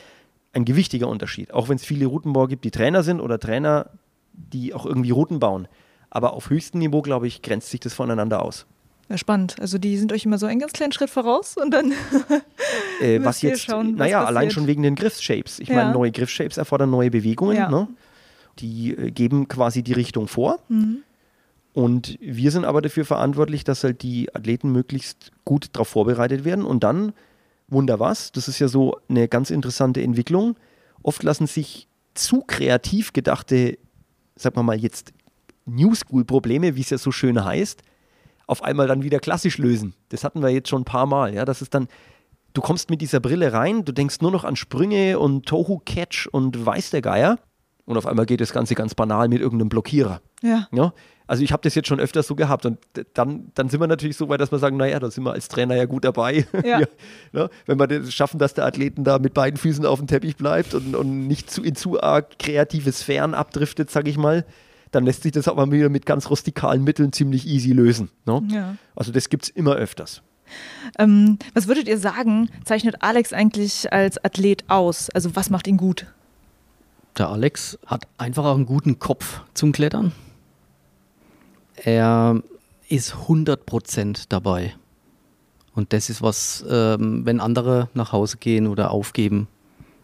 ein 0.53 0.65
gewichtiger 0.65 1.07
Unterschied. 1.07 1.53
Auch 1.53 1.69
wenn 1.69 1.75
es 1.75 1.85
viele 1.85 2.05
Routenbauer 2.05 2.47
gibt, 2.47 2.63
die 2.63 2.71
Trainer 2.71 3.03
sind 3.03 3.19
oder 3.19 3.39
Trainer, 3.39 3.89
die 4.33 4.73
auch 4.73 4.85
irgendwie 4.85 5.11
Routen 5.11 5.39
bauen. 5.39 5.67
Aber 6.09 6.33
auf 6.33 6.49
höchstem 6.49 6.79
Niveau, 6.79 7.01
glaube 7.01 7.27
ich, 7.27 7.41
grenzt 7.41 7.69
sich 7.69 7.79
das 7.79 7.93
voneinander 7.93 8.41
aus. 8.41 8.65
Ja, 9.07 9.17
spannend. 9.17 9.55
Also 9.59 9.77
die 9.77 9.97
sind 9.97 10.11
euch 10.11 10.25
immer 10.25 10.37
so 10.37 10.47
einen 10.47 10.59
ganz 10.59 10.73
kleinen 10.73 10.91
Schritt 10.91 11.09
voraus 11.09 11.57
und 11.57 11.71
dann 11.71 11.91
äh, 13.01 13.19
was 13.23 13.41
jetzt, 13.41 13.65
schauen, 13.65 13.93
was 13.93 13.99
naja, 13.99 14.19
passiert. 14.19 14.27
allein 14.27 14.51
schon 14.51 14.67
wegen 14.67 14.83
den 14.83 14.95
Griffshapes. 14.95 15.59
Ich 15.59 15.69
ja. 15.69 15.75
meine, 15.75 15.91
neue 15.91 16.11
Griffshapes 16.11 16.57
erfordern 16.57 16.89
neue 16.89 17.11
Bewegungen. 17.11 17.55
Ja. 17.55 17.69
Ne? 17.69 17.87
Die 18.59 18.91
äh, 18.91 19.11
geben 19.11 19.47
quasi 19.47 19.83
die 19.83 19.93
Richtung 19.93 20.27
vor. 20.27 20.59
Mhm. 20.69 21.03
Und 21.73 22.17
wir 22.21 22.51
sind 22.51 22.65
aber 22.65 22.81
dafür 22.81 23.05
verantwortlich, 23.05 23.63
dass 23.63 23.83
halt 23.83 24.01
die 24.01 24.33
Athleten 24.33 24.71
möglichst 24.71 25.31
gut 25.43 25.67
darauf 25.73 25.89
vorbereitet 25.89 26.45
werden. 26.45 26.65
Und 26.65 26.83
dann, 26.83 27.11
wunder 27.67 27.99
was, 27.99 28.31
das 28.31 28.47
ist 28.47 28.59
ja 28.59 28.69
so 28.69 28.97
eine 29.09 29.27
ganz 29.27 29.49
interessante 29.49 30.01
Entwicklung. 30.01 30.55
Oft 31.03 31.21
lassen 31.21 31.47
sich 31.47 31.89
zu 32.13 32.41
kreativ 32.47 33.11
gedachte, 33.11 33.77
sagen 34.35 34.55
wir 34.55 34.63
mal 34.63 34.79
jetzt, 34.79 35.11
New 35.65 35.93
School-Probleme, 35.93 36.75
wie 36.75 36.81
es 36.81 36.91
ja 36.91 36.97
so 36.97 37.11
schön 37.11 37.43
heißt, 37.43 37.83
auf 38.47 38.63
einmal 38.63 38.87
dann 38.87 39.03
wieder 39.03 39.19
klassisch 39.19 39.57
lösen. 39.57 39.93
Das 40.09 40.23
hatten 40.23 40.41
wir 40.41 40.49
jetzt 40.49 40.69
schon 40.69 40.81
ein 40.81 40.85
paar 40.85 41.05
Mal. 41.05 41.33
Ja, 41.33 41.45
das 41.45 41.61
ist 41.61 41.73
dann, 41.73 41.87
du 42.53 42.61
kommst 42.61 42.89
mit 42.89 43.01
dieser 43.01 43.19
Brille 43.19 43.53
rein, 43.53 43.85
du 43.85 43.91
denkst 43.91 44.21
nur 44.21 44.31
noch 44.31 44.43
an 44.43 44.55
Sprünge 44.55 45.19
und 45.19 45.45
Tohu-Catch 45.45 46.27
und 46.31 46.65
weiß 46.65 46.91
der 46.91 47.01
Geier. 47.01 47.39
Und 47.85 47.97
auf 47.97 48.07
einmal 48.07 48.25
geht 48.25 48.41
das 48.41 48.51
Ganze 48.51 48.73
ganz 48.73 48.95
banal 48.95 49.27
mit 49.27 49.41
irgendeinem 49.41 49.69
Blockierer. 49.69 50.21
Ja. 50.41 50.67
ja. 50.71 50.93
Also 51.27 51.43
ich 51.43 51.51
habe 51.51 51.61
das 51.61 51.75
jetzt 51.75 51.87
schon 51.87 51.99
öfters 51.99 52.27
so 52.27 52.35
gehabt 52.35 52.65
und 52.65 52.79
dann, 53.13 53.51
dann 53.55 53.69
sind 53.69 53.79
wir 53.79 53.87
natürlich 53.87 54.17
so 54.17 54.29
weit, 54.29 54.41
dass 54.41 54.51
wir 54.51 54.59
sagen, 54.59 54.77
naja, 54.77 54.99
da 54.99 55.09
sind 55.09 55.23
wir 55.23 55.33
als 55.33 55.47
Trainer 55.47 55.75
ja 55.75 55.85
gut 55.85 56.03
dabei. 56.03 56.45
Ja. 56.65 56.79
ja, 56.79 56.87
ne? 57.31 57.49
Wenn 57.65 57.79
wir 57.79 57.87
das 57.87 58.11
schaffen, 58.13 58.39
dass 58.39 58.53
der 58.53 58.65
Athleten 58.65 59.03
da 59.03 59.19
mit 59.19 59.33
beiden 59.33 59.57
Füßen 59.57 59.85
auf 59.85 59.99
dem 59.99 60.07
Teppich 60.07 60.35
bleibt 60.35 60.73
und, 60.73 60.95
und 60.95 61.27
nicht 61.27 61.51
zu, 61.51 61.63
in 61.63 61.75
zu 61.75 62.01
arg 62.01 62.39
kreative 62.39 62.91
Sphären 62.91 63.33
abdriftet, 63.35 63.91
sage 63.91 64.09
ich 64.09 64.17
mal, 64.17 64.45
dann 64.95 65.05
lässt 65.05 65.23
sich 65.23 65.33
das 65.33 65.47
aber 65.47 65.69
wieder 65.71 65.89
mit 65.89 66.05
ganz 66.05 66.29
rustikalen 66.29 66.83
Mitteln 66.83 67.11
ziemlich 67.11 67.45
easy 67.45 67.71
lösen. 67.71 68.09
Ne? 68.25 68.41
Ja. 68.49 68.77
Also 68.95 69.11
das 69.11 69.29
gibt 69.29 69.43
es 69.43 69.49
immer 69.49 69.73
öfters. 69.75 70.21
Ähm, 70.97 71.37
was 71.53 71.67
würdet 71.67 71.87
ihr 71.87 71.97
sagen, 71.97 72.49
zeichnet 72.63 73.01
Alex 73.01 73.33
eigentlich 73.33 73.91
als 73.91 74.23
Athlet 74.23 74.63
aus? 74.67 75.09
Also 75.09 75.35
was 75.35 75.49
macht 75.49 75.67
ihn 75.67 75.77
gut? 75.77 76.07
Der 77.17 77.29
Alex 77.29 77.77
hat 77.85 78.07
einfach 78.17 78.45
auch 78.45 78.55
einen 78.55 78.65
guten 78.65 78.99
Kopf 78.99 79.41
zum 79.53 79.71
Klettern. 79.71 80.11
Er 81.75 82.41
ist 82.87 83.13
100% 83.27 84.25
dabei. 84.29 84.75
Und 85.73 85.91
das 85.91 86.09
ist 86.09 86.21
was, 86.21 86.63
ähm, 86.69 87.25
wenn 87.25 87.41
andere 87.41 87.89
nach 87.93 88.13
Hause 88.13 88.37
gehen 88.37 88.67
oder 88.67 88.91
aufgeben, 88.91 89.47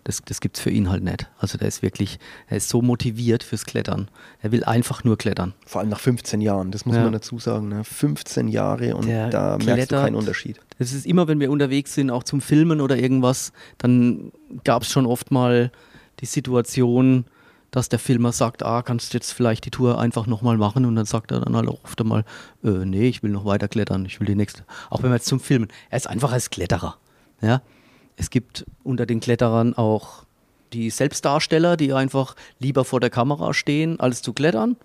das, 0.04 0.22
das 0.26 0.42
gibt 0.42 0.58
es 0.58 0.64
für 0.64 0.70
ihn 0.70 0.90
halt 0.90 1.04
nicht. 1.04 1.30
Also 1.38 1.58
der 1.58 1.68
ist 1.68 1.82
wirklich, 1.82 2.20
er 2.48 2.58
ist 2.58 2.70
so 2.70 2.82
motiviert 2.82 3.44
fürs 3.44 3.66
Klettern. 3.66 4.10
Er 4.42 4.52
will 4.52 4.64
einfach 4.64 5.04
nur 5.04 5.18
klettern. 5.18 5.54
Vor 5.66 5.82
allem 5.82 5.90
nach 5.90 6.00
15 6.00 6.42
Jahren, 6.42 6.72
das 6.72 6.86
muss 6.86 6.96
ja. 6.96 7.04
man 7.04 7.14
dazu 7.14 7.38
sagen. 7.40 7.68
Ne? 7.70 7.84
15 7.84 8.48
Jahre 8.48 8.96
und 8.96 9.08
der 9.08 9.30
da 9.30 9.58
klettert, 9.58 9.66
merkst 9.66 9.92
du 9.92 9.96
keinen 9.96 10.16
Unterschied. 10.16 10.60
Das 10.80 10.94
ist 10.94 11.06
immer, 11.06 11.28
wenn 11.28 11.40
wir 11.40 11.52
unterwegs 11.52 11.94
sind, 11.94 12.10
auch 12.10 12.24
zum 12.24 12.42
Filmen 12.42 12.82
oder 12.82 12.98
irgendwas, 12.98 13.54
dann 13.78 14.32
gab 14.64 14.84
es 14.84 14.90
schon 14.90 15.06
oft 15.06 15.32
mal 15.32 15.72
die 16.20 16.26
Situation, 16.26 17.26
dass 17.70 17.88
der 17.88 18.00
Filmer 18.00 18.32
sagt, 18.34 18.64
ah, 18.64 18.82
kannst 18.82 19.14
du 19.14 19.18
jetzt 19.18 19.32
vielleicht 19.32 19.66
die 19.66 19.72
Tour 19.72 20.00
einfach 20.00 20.28
nochmal 20.28 20.58
machen 20.58 20.86
und 20.86 20.96
dann 20.96 21.06
sagt 21.06 21.32
er 21.32 21.40
dann 21.40 21.56
halt 21.56 21.70
auch 21.70 21.84
oft 21.84 22.00
einmal, 22.02 22.26
äh, 22.64 22.70
nee, 22.86 23.08
ich 23.08 23.24
will 23.24 23.32
noch 23.32 23.46
weiter 23.46 23.68
klettern, 23.68 24.06
ich 24.06 24.20
will 24.20 24.28
die 24.28 24.36
nächste. 24.36 24.64
Auch 24.90 25.04
wenn 25.04 25.10
wir 25.10 25.16
jetzt 25.16 25.28
zum 25.28 25.40
Filmen, 25.40 25.70
er 25.90 25.98
ist 25.98 26.08
einfach 26.08 26.34
als 26.34 26.50
Kletterer. 26.50 26.98
Ja, 27.42 27.62
es 28.22 28.30
gibt 28.30 28.66
unter 28.84 29.08
den 29.08 29.20
Kletterern 29.20 29.74
auch 29.74 30.26
die 30.74 30.92
Selbstdarsteller, 30.92 31.76
die 31.76 31.92
einfach 31.92 32.36
lieber 32.60 32.86
vor 32.86 33.00
der 33.00 33.10
Kamera 33.10 33.52
stehen, 33.56 34.00
als 34.00 34.22
zu 34.22 34.32
klettern. 34.32 34.78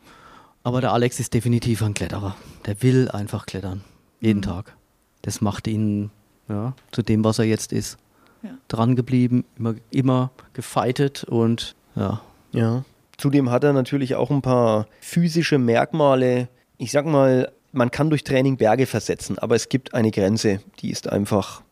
Aber 0.63 0.81
der 0.81 0.95
Alex 0.95 1.21
ist 1.21 1.35
definitiv 1.35 1.83
ein 1.83 1.93
Kletterer. 1.93 2.35
Der 2.65 2.83
will 2.83 3.11
einfach 3.11 3.45
klettern. 3.45 3.85
Jeden 4.21 4.39
mhm. 4.39 4.45
Tag. 4.45 4.75
Das 5.21 5.43
macht 5.43 5.69
ihn 5.69 6.11
ja, 6.49 6.75
zu 6.93 7.03
dem, 7.03 7.25
was 7.25 7.39
er 7.39 7.45
jetzt 7.45 7.75
ist. 7.75 7.99
Ja. 8.43 8.57
Dran 8.69 8.97
geblieben, 8.97 9.45
immer, 9.59 9.75
immer 9.91 10.31
gefeitet 10.55 11.25
und 11.25 11.77
ja. 11.95 12.23
Ja. 12.53 12.85
Zudem 13.19 13.51
hat 13.51 13.65
er 13.65 13.75
natürlich 13.75 14.15
auch 14.15 14.31
ein 14.31 14.41
paar 14.41 14.87
physische 15.01 15.59
Merkmale. 15.59 16.49
Ich 16.79 16.91
sag 16.91 17.05
mal, 17.05 17.53
man 17.73 17.91
kann 17.91 18.09
durch 18.09 18.25
Training 18.25 18.57
Berge 18.57 18.87
versetzen, 18.87 19.39
aber 19.39 19.57
es 19.57 19.69
gibt 19.69 19.93
eine 19.93 20.11
Grenze, 20.11 20.61
die 20.81 20.91
ist 20.91 21.07
einfach 21.13 21.63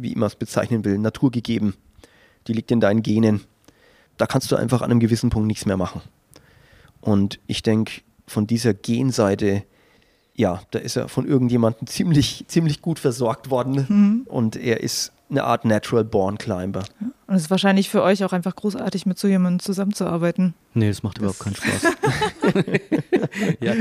wie 0.00 0.14
man 0.14 0.26
es 0.26 0.36
bezeichnen 0.36 0.84
will, 0.84 0.98
naturgegeben. 0.98 1.74
Die 2.46 2.52
liegt 2.52 2.70
in 2.70 2.80
deinen 2.80 3.02
Genen. 3.02 3.42
Da 4.16 4.26
kannst 4.26 4.50
du 4.50 4.56
einfach 4.56 4.82
an 4.82 4.90
einem 4.90 5.00
gewissen 5.00 5.30
Punkt 5.30 5.46
nichts 5.46 5.66
mehr 5.66 5.76
machen. 5.76 6.00
Und 7.00 7.38
ich 7.46 7.62
denke, 7.62 8.02
von 8.26 8.46
dieser 8.46 8.74
Genseite, 8.74 9.64
ja, 10.34 10.62
da 10.70 10.78
ist 10.78 10.96
er 10.96 11.08
von 11.08 11.26
irgendjemandem 11.26 11.86
ziemlich, 11.86 12.44
ziemlich 12.48 12.82
gut 12.82 12.98
versorgt 12.98 13.50
worden. 13.50 13.86
Mhm. 13.88 14.22
Und 14.26 14.56
er 14.56 14.80
ist 14.80 15.12
eine 15.30 15.44
Art 15.44 15.64
Natural 15.64 16.04
Born 16.04 16.38
Climber. 16.38 16.84
Und 17.26 17.34
es 17.34 17.42
ist 17.42 17.50
wahrscheinlich 17.50 17.90
für 17.90 18.02
euch 18.02 18.24
auch 18.24 18.32
einfach 18.32 18.54
großartig, 18.54 19.06
mit 19.06 19.18
so 19.18 19.26
jemandem 19.26 19.58
zusammenzuarbeiten. 19.58 20.54
Nee, 20.74 20.88
das 20.88 21.02
macht 21.02 21.18
das 21.18 21.22
überhaupt 21.22 21.40
keinen 21.40 21.56
Spaß. 21.56 21.92
ja. 23.60 23.74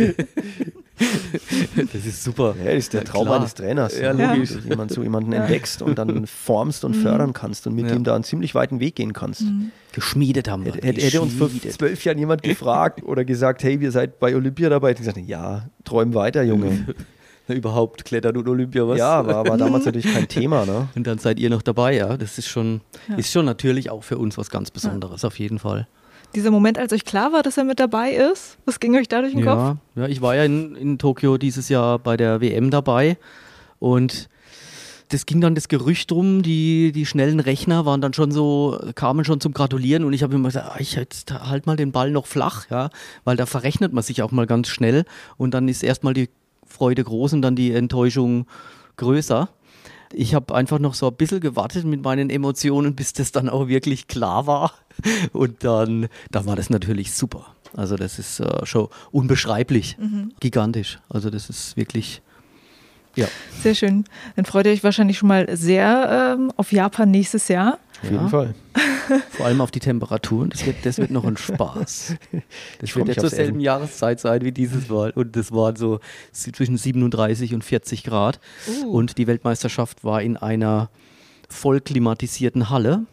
Das 1.94 2.06
ist 2.06 2.24
super. 2.24 2.56
Ja, 2.58 2.66
das 2.66 2.76
ist 2.76 2.94
der 2.94 3.02
ja, 3.02 3.08
Traum 3.08 3.26
klar. 3.26 3.40
eines 3.40 3.54
Trainers. 3.54 4.00
Ja, 4.00 4.12
logisch. 4.12 4.54
Dass 4.54 4.64
du 4.64 4.70
jemand, 4.70 4.92
so 4.92 5.04
jemanden 5.04 5.34
entdeckst 5.34 5.82
und 5.82 6.00
dann 6.00 6.26
formst 6.28 6.86
und 6.86 6.98
mhm. 6.98 7.02
fördern 7.02 7.34
kannst 7.34 7.68
und 7.68 7.76
mit 7.76 7.88
ja. 7.88 7.96
ihm 7.96 8.04
da 8.04 8.16
einen 8.16 8.24
ziemlich 8.24 8.56
weiten 8.56 8.80
Weg 8.80 8.96
gehen 8.96 9.14
kannst. 9.14 9.42
Mhm. 9.42 9.72
Geschmiedet 9.92 10.50
haben 10.50 10.66
wir. 10.66 10.74
Hätte, 10.74 11.02
hätte 11.02 11.22
uns 11.22 11.36
vor 11.36 11.50
zwölf 11.50 12.04
Jahren 12.04 12.18
jemand 12.18 12.44
gefragt 12.44 13.04
oder 13.04 13.26
gesagt, 13.26 13.64
hey, 13.64 13.80
wir 13.80 13.92
seid 13.92 14.20
bei 14.20 14.36
Olympia 14.36 14.70
dabei, 14.70 14.90
hätte 14.90 15.04
ich 15.04 15.08
gesagt, 15.08 15.28
ja, 15.28 15.68
träum 15.84 16.14
weiter, 16.14 16.44
Junge. 16.44 16.88
Überhaupt 17.54 18.06
Klettern 18.06 18.38
und 18.38 18.48
Olympia, 18.48 18.88
was? 18.88 18.98
Ja, 18.98 19.26
war, 19.26 19.48
war 19.48 19.58
damals 19.58 19.86
natürlich 19.86 20.12
kein 20.12 20.28
Thema, 20.28 20.66
ne? 20.66 20.88
Und 20.96 21.06
dann 21.06 21.18
seid 21.18 21.40
ihr 21.40 21.50
noch 21.50 21.62
dabei, 21.62 21.96
ja. 21.96 22.18
Das 22.18 22.38
ist 22.38 22.48
schon, 22.48 22.82
ist 23.18 23.32
schon 23.32 23.46
natürlich 23.46 23.90
auch 23.90 24.04
für 24.04 24.18
uns 24.18 24.38
was 24.38 24.50
ganz 24.50 24.72
Besonderes, 24.72 25.24
auf 25.26 25.40
jeden 25.40 25.60
Fall 25.60 25.88
dieser 26.36 26.52
Moment, 26.52 26.78
als 26.78 26.92
euch 26.92 27.06
klar 27.06 27.32
war, 27.32 27.44
dass 27.44 27.58
er 27.58 27.64
mit 27.64 27.80
dabei 27.80 28.12
ist? 28.12 28.58
Was 28.66 28.80
ging 28.80 28.96
euch 28.96 29.08
da 29.08 29.22
durch 29.22 29.34
den 29.34 29.46
ja, 29.46 29.56
Kopf? 29.56 29.78
Ja, 29.96 30.08
ich 30.08 30.22
war 30.22 30.36
ja 30.36 30.44
in, 30.44 30.76
in 30.76 30.98
Tokio 31.00 31.38
dieses 31.38 31.70
Jahr 31.70 31.98
bei 31.98 32.18
der 32.18 32.42
WM 32.42 32.72
dabei 32.72 33.18
und 33.80 34.30
das 35.10 35.26
ging 35.26 35.40
dann 35.40 35.56
das 35.56 35.68
Gerücht 35.68 36.12
rum, 36.12 36.42
die, 36.42 36.92
die 36.92 37.06
schnellen 37.06 37.40
Rechner 37.40 37.86
waren 37.86 38.02
dann 38.02 38.14
schon 38.14 38.32
so, 38.32 38.80
kamen 38.96 39.24
schon 39.24 39.40
zum 39.40 39.54
Gratulieren 39.54 40.04
und 40.04 40.14
ich 40.14 40.24
habe 40.24 40.36
immer 40.36 40.50
gesagt, 40.50 40.72
ah, 40.74 40.80
ich 40.80 40.96
jetzt 40.96 41.32
halt 41.32 41.68
mal 41.68 41.76
den 41.76 41.92
Ball 41.92 42.12
noch 42.12 42.26
flach, 42.26 42.70
ja, 42.70 42.90
weil 43.24 43.38
da 43.38 43.46
verrechnet 43.46 43.94
man 43.94 44.04
sich 44.04 44.22
auch 44.22 44.32
mal 44.32 44.48
ganz 44.48 44.68
schnell 44.68 45.06
und 45.38 45.54
dann 45.54 45.68
ist 45.68 45.84
erstmal 45.84 46.14
die 46.14 46.30
Freude 46.76 47.04
groß 47.04 47.34
und 47.34 47.42
dann 47.42 47.56
die 47.56 47.72
Enttäuschung 47.72 48.46
größer. 48.98 49.50
Ich 50.14 50.36
habe 50.36 50.54
einfach 50.54 50.80
noch 50.80 50.94
so 50.94 51.08
ein 51.08 51.16
bisschen 51.16 51.40
gewartet 51.40 51.86
mit 51.86 52.04
meinen 52.04 52.30
Emotionen, 52.30 52.96
bis 52.96 53.14
das 53.14 53.32
dann 53.32 53.50
auch 53.50 53.68
wirklich 53.68 54.08
klar 54.08 54.48
war. 54.48 54.74
Und 55.34 55.64
dann, 55.64 56.08
dann 56.32 56.46
war 56.46 56.56
das 56.56 56.70
natürlich 56.70 57.14
super. 57.14 57.48
Also 57.74 57.98
das 57.98 58.20
ist 58.20 58.40
äh, 58.40 58.66
schon 58.66 58.88
unbeschreiblich, 59.12 59.98
mhm. 59.98 60.32
gigantisch. 60.40 61.00
Also 61.10 61.30
das 61.30 61.50
ist 61.50 61.76
wirklich 61.76 62.22
ja. 63.16 63.28
Sehr 63.62 63.76
schön. 63.76 64.06
Dann 64.36 64.46
freut 64.46 64.66
ihr 64.66 64.72
euch 64.72 64.84
wahrscheinlich 64.84 65.18
schon 65.18 65.30
mal 65.30 65.48
sehr 65.56 66.36
ähm, 66.38 66.52
auf 66.56 66.72
Japan 66.72 67.12
nächstes 67.12 67.48
Jahr. 67.48 67.80
Auf 68.04 68.12
jeden 68.12 68.24
ja. 68.24 68.30
Fall. 68.30 68.56
Vor 69.32 69.46
allem 69.46 69.62
auf 69.62 69.72
die 69.72 69.80
Temperaturen. 69.80 70.50
Das 70.50 70.66
wird, 70.66 70.78
das 70.84 70.98
wird 70.98 71.12
noch 71.12 71.26
ein 71.26 71.38
Spaß. 71.38 72.16
Das 72.80 72.90
ich 72.90 72.96
wird 72.96 73.08
ja 73.08 73.16
zur 73.16 73.30
selben 73.30 73.60
Jahreszeit 73.60 74.20
sein 74.20 74.42
wie 74.42 74.52
dieses 74.52 74.90
Mal. 74.90 75.12
Und 75.12 75.36
das 75.36 75.52
waren 75.52 75.76
so 75.76 76.00
zwischen 76.32 76.78
37 76.78 77.54
und 77.54 77.64
40 77.64 78.04
Grad. 78.04 78.40
Uh. 78.68 78.92
Und 78.92 79.18
die 79.18 79.28
Weltmeisterschaft 79.28 80.04
war 80.04 80.22
in 80.22 80.38
einer 80.38 80.90
voll 81.50 81.82
klimatisierten 81.82 82.70
Halle. 82.70 83.06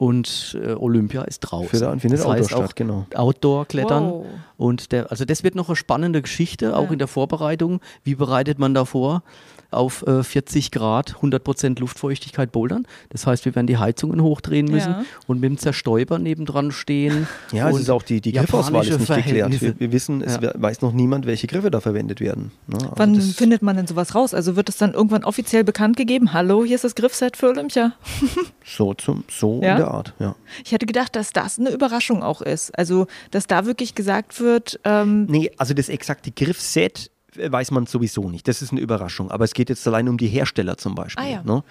Und 0.00 0.56
äh, 0.64 0.72
Olympia 0.72 1.24
ist 1.24 1.40
draußen. 1.40 1.68
Für 1.68 1.78
da 1.78 1.90
findet 1.90 2.20
das 2.20 2.24
Outdoor 2.24 2.38
heißt 2.38 2.50
statt, 2.52 2.74
genau. 2.74 3.04
Outdoor-Klettern. 3.14 4.04
Wow. 4.04 4.26
Und 4.56 4.92
der, 4.92 5.10
also 5.10 5.26
das 5.26 5.44
wird 5.44 5.54
noch 5.54 5.68
eine 5.68 5.76
spannende 5.76 6.22
Geschichte, 6.22 6.74
auch 6.74 6.86
ja. 6.86 6.92
in 6.92 6.98
der 6.98 7.06
Vorbereitung. 7.06 7.80
Wie 8.02 8.14
bereitet 8.14 8.58
man 8.58 8.72
da 8.72 8.86
vor? 8.86 9.22
Auf 9.70 10.06
äh, 10.06 10.22
40 10.22 10.70
Grad, 10.70 11.16
100 11.16 11.42
Prozent 11.42 11.80
Luftfeuchtigkeit 11.80 12.52
bouldern. 12.52 12.86
Das 13.10 13.26
heißt, 13.26 13.44
wir 13.44 13.54
werden 13.54 13.66
die 13.66 13.78
Heizungen 13.78 14.22
hochdrehen 14.22 14.66
müssen 14.66 14.90
ja. 14.90 15.04
und 15.26 15.40
mit 15.40 15.50
dem 15.50 15.58
Zerstäuber 15.58 16.18
nebendran 16.18 16.72
stehen. 16.72 17.26
Ja, 17.52 17.68
es 17.70 17.80
ist 17.80 17.90
auch 17.90 18.02
die, 18.02 18.20
die 18.20 18.32
Griffauswahl 18.32 18.86
ist 18.86 18.98
nicht 18.98 19.14
geklärt. 19.14 19.60
Wir, 19.60 19.78
wir 19.78 19.92
wissen, 19.92 20.22
es 20.22 20.38
ja. 20.40 20.52
weiß 20.54 20.82
noch 20.82 20.92
niemand, 20.92 21.26
welche 21.26 21.46
Griffe 21.46 21.70
da 21.70 21.80
verwendet 21.80 22.20
werden. 22.20 22.52
Ne? 22.68 22.76
Also 22.76 22.92
Wann 22.96 23.20
findet 23.20 23.62
man 23.62 23.76
denn 23.76 23.86
sowas 23.86 24.14
raus? 24.14 24.34
Also 24.34 24.56
wird 24.56 24.68
es 24.68 24.76
dann 24.76 24.94
irgendwann 24.94 25.24
offiziell 25.24 25.64
bekannt 25.64 25.96
gegeben? 25.96 26.32
Hallo, 26.32 26.64
hier 26.64 26.76
ist 26.76 26.84
das 26.84 26.94
Griffset 26.94 27.36
für 27.36 27.48
Olympia. 27.48 27.92
so 28.64 28.94
zum, 28.94 29.24
so 29.28 29.60
ja? 29.62 29.72
in 29.72 29.76
der 29.78 29.88
Art, 29.88 30.14
ja. 30.20 30.36
Ich 30.64 30.72
hätte 30.72 30.86
gedacht, 30.86 31.16
dass 31.16 31.32
das 31.32 31.58
eine 31.58 31.70
Überraschung 31.70 32.22
auch 32.22 32.40
ist. 32.40 32.76
Also, 32.78 33.06
dass 33.30 33.46
da 33.46 33.66
wirklich 33.66 33.94
gesagt 33.94 34.40
wird. 34.40 34.80
Ähm 34.84 35.26
nee, 35.26 35.50
also 35.56 35.74
das 35.74 35.88
exakte 35.88 36.30
Griffset 36.30 37.10
weiß 37.36 37.70
man 37.70 37.86
sowieso 37.86 38.30
nicht. 38.30 38.48
Das 38.48 38.62
ist 38.62 38.72
eine 38.72 38.80
Überraschung. 38.80 39.30
Aber 39.30 39.44
es 39.44 39.54
geht 39.54 39.68
jetzt 39.68 39.86
allein 39.86 40.08
um 40.08 40.18
die 40.18 40.28
Hersteller 40.28 40.76
zum 40.76 40.94
Beispiel. 40.94 41.24
Ah, 41.24 41.28
ja. 41.28 41.42
ne? 41.42 41.62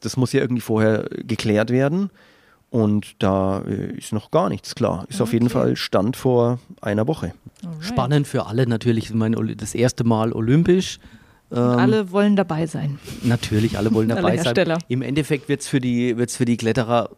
Das 0.00 0.16
muss 0.16 0.32
ja 0.32 0.40
irgendwie 0.40 0.62
vorher 0.62 1.08
geklärt 1.10 1.70
werden. 1.70 2.10
Und 2.70 3.22
da 3.22 3.60
äh, 3.60 3.98
ist 3.98 4.12
noch 4.12 4.30
gar 4.30 4.48
nichts 4.48 4.74
klar. 4.74 5.04
Ist 5.08 5.16
okay. 5.16 5.22
auf 5.22 5.32
jeden 5.34 5.50
Fall 5.50 5.76
Stand 5.76 6.16
vor 6.16 6.58
einer 6.80 7.06
Woche. 7.06 7.34
Alright. 7.62 7.84
Spannend 7.84 8.26
für 8.26 8.46
alle 8.46 8.66
natürlich. 8.66 9.10
Ich 9.10 9.14
meine, 9.14 9.36
das 9.54 9.74
erste 9.74 10.04
Mal 10.04 10.32
olympisch. 10.32 10.98
Ähm, 11.50 11.58
alle 11.58 12.10
wollen 12.12 12.34
dabei 12.34 12.66
sein. 12.66 12.98
Natürlich, 13.22 13.76
alle 13.76 13.92
wollen 13.92 14.08
dabei 14.08 14.40
alle 14.40 14.64
sein. 14.64 14.78
Im 14.88 15.02
Endeffekt 15.02 15.50
wird 15.50 15.60
es 15.60 15.68
für, 15.68 15.80
die, 15.80 16.16
für 16.28 16.46
die 16.46 16.56
Kletterer 16.56 17.10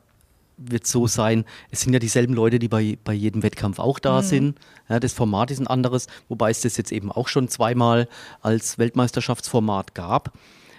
wird 0.57 0.87
so 0.87 1.07
sein, 1.07 1.45
es 1.71 1.81
sind 1.81 1.93
ja 1.93 1.99
dieselben 1.99 2.35
Leute, 2.35 2.59
die 2.59 2.69
bei, 2.69 2.99
bei 3.03 3.13
jedem 3.13 3.43
Wettkampf 3.43 3.79
auch 3.79 3.99
da 3.99 4.21
mhm. 4.21 4.25
sind. 4.25 4.59
Ja, 4.89 5.01
das 5.01 5.13
Format 5.13 5.51
ist 5.51 5.61
ein 5.61 5.67
anderes, 5.67 6.07
wobei 6.29 6.51
es 6.51 6.61
das 6.61 6.77
jetzt 6.77 6.93
eben 6.93 7.11
auch 7.11 7.29
schon 7.29 7.49
zweimal 7.49 8.09
als 8.41 8.79
Weltmeisterschaftsformat 8.79 9.95
gab. 9.95 10.33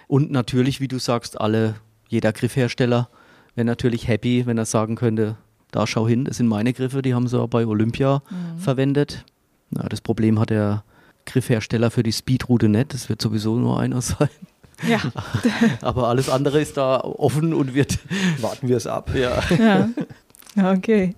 Und 0.08 0.30
natürlich, 0.30 0.80
wie 0.80 0.88
du 0.88 0.98
sagst, 0.98 1.40
alle, 1.40 1.74
jeder 2.08 2.32
Griffhersteller 2.32 3.08
wäre 3.54 3.64
natürlich 3.64 4.08
happy, 4.08 4.46
wenn 4.46 4.58
er 4.58 4.66
sagen 4.66 4.96
könnte, 4.96 5.36
da 5.72 5.86
schau 5.86 6.06
hin, 6.06 6.24
das 6.24 6.36
sind 6.36 6.46
meine 6.46 6.72
Griffe, 6.72 7.02
die 7.02 7.14
haben 7.14 7.28
sie 7.28 7.38
auch 7.38 7.48
bei 7.48 7.66
Olympia 7.66 8.22
mhm. 8.30 8.58
verwendet. 8.58 9.24
Ja, 9.70 9.88
das 9.88 10.00
Problem 10.00 10.38
hat 10.38 10.50
der 10.50 10.84
Griffhersteller 11.26 11.90
für 11.90 12.02
die 12.02 12.12
Speedroute 12.12 12.68
nicht, 12.68 12.94
das 12.94 13.08
wird 13.08 13.20
sowieso 13.20 13.56
nur 13.56 13.80
einer 13.80 14.00
sein. 14.00 14.28
Ja. 14.86 15.00
Aber 15.80 16.08
alles 16.08 16.28
andere 16.28 16.60
ist 16.60 16.76
da 16.76 17.00
offen 17.00 17.54
und 17.54 17.74
wird. 17.74 17.98
Warten 18.40 18.68
wir 18.68 18.76
es 18.76 18.86
ab. 18.86 19.10
Ja. 19.14 19.42
ja. 19.58 19.88
Okay. 20.74 21.14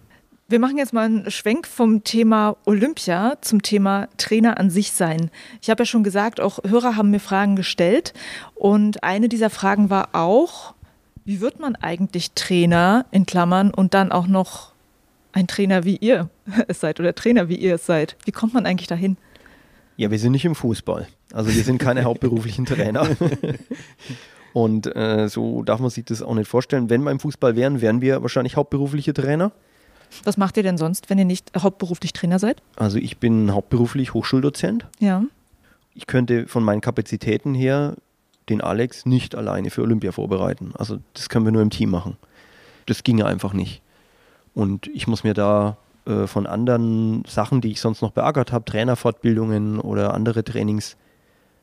Wir 0.50 0.59
machen 0.59 0.78
jetzt 0.78 0.94
mal 0.94 1.04
einen 1.04 1.30
Schwenk 1.30 1.66
vom 1.66 2.04
Thema 2.04 2.56
Olympia 2.64 3.36
zum 3.42 3.61
Thema 3.61 4.09
Trainer 4.16 4.59
an 4.59 4.70
sich 4.70 4.92
sein. 4.92 5.30
Ich 5.61 5.68
habe 5.68 5.82
ja 5.82 5.86
schon 5.86 6.04
gesagt, 6.04 6.40
auch 6.40 6.61
Hörer 6.66 6.96
haben 6.96 7.11
mir 7.11 7.20
Fragen 7.20 7.54
gestellt. 7.54 8.14
Und 8.54 9.04
eine 9.04 9.28
dieser 9.28 9.50
Fragen 9.50 9.90
war 9.90 10.11
auch, 10.14 10.74
wie 11.26 11.42
wird 11.42 11.61
man 11.61 11.76
eigentlich 11.76 12.32
Trainer 12.32 13.04
in 13.11 13.26
Klammern 13.26 13.70
und 13.70 13.92
dann 13.92 14.11
auch 14.11 14.26
noch 14.26 14.72
ein 15.32 15.46
Trainer 15.46 15.84
wie 15.84 15.96
ihr 15.96 16.30
es 16.66 16.80
seid 16.80 16.98
oder 16.98 17.14
Trainer 17.14 17.50
wie 17.50 17.56
ihr 17.56 17.74
es 17.74 17.84
seid? 17.84 18.16
Wie 18.24 18.32
kommt 18.32 18.54
man 18.54 18.64
eigentlich 18.64 18.88
dahin? 18.88 19.18
Ja, 19.99 20.12
wir 20.12 20.18
sind 20.20 20.30
nicht 20.30 20.44
im 20.44 20.55
Fußball. 20.55 21.09
Also 21.32 21.53
wir 21.53 21.62
sind 21.64 21.78
keine 21.78 22.05
hauptberuflichen 22.05 22.64
Trainer. 22.64 23.09
Und 24.53 24.86
äh, 24.94 25.28
so 25.28 25.64
darf 25.64 25.80
man 25.80 25.90
sich 25.90 26.05
das 26.05 26.22
auch 26.22 26.34
nicht 26.36 26.49
vorstellen. 26.49 26.88
Wenn 26.88 27.03
wir 27.03 27.11
im 27.11 27.18
Fußball 27.18 27.57
wären, 27.57 27.80
wären 27.80 28.01
wir 28.01 28.22
wahrscheinlich 28.22 28.57
hauptberufliche 28.57 29.12
Trainer. 29.12 29.51
Was 30.22 30.36
macht 30.36 30.57
ihr 30.57 30.62
denn 30.62 30.78
sonst, 30.78 31.11
wenn 31.11 31.18
ihr 31.18 31.24
nicht 31.24 31.51
hauptberuflich 31.61 32.12
Trainer 32.12 32.38
seid? 32.38 32.62
Also 32.76 32.99
ich 32.99 33.18
bin 33.18 33.53
hauptberuflich 33.53 34.14
Hochschuldozent. 34.14 34.86
Ja. 35.01 35.24
Ich 35.94 36.07
könnte 36.07 36.46
von 36.46 36.62
meinen 36.62 36.80
Kapazitäten 36.80 37.53
her 37.55 37.96
den 38.49 38.61
Alex 38.61 39.05
nicht 39.05 39.34
alleine 39.34 39.68
für 39.70 39.82
Olympia 39.82 40.12
vorbereiten. 40.12 40.72
Also 40.78 40.99
das 41.12 41.28
können 41.28 41.44
wir 41.44 41.53
nur 41.53 41.61
im 41.61 41.70
Team 41.70 41.90
machen. 41.90 42.16
Das 42.86 43.03
ginge 43.03 43.26
einfach 43.26 43.53
nicht. 43.53 43.82
Und 44.55 44.86
ich 44.86 45.09
muss 45.09 45.24
mir 45.24 45.34
da 45.34 45.76
äh, 46.09 46.26
von 46.26 46.46
anderen 46.46 47.22
Sachen, 47.26 47.61
die 47.61 47.70
ich 47.70 47.80
sonst 47.80 48.02
noch 48.02 48.12
beackert 48.12 48.50
habe, 48.52 48.64
Trainerfortbildungen 48.64 49.78
oder 49.78 50.14
andere 50.14 50.42
Trainings, 50.42 50.96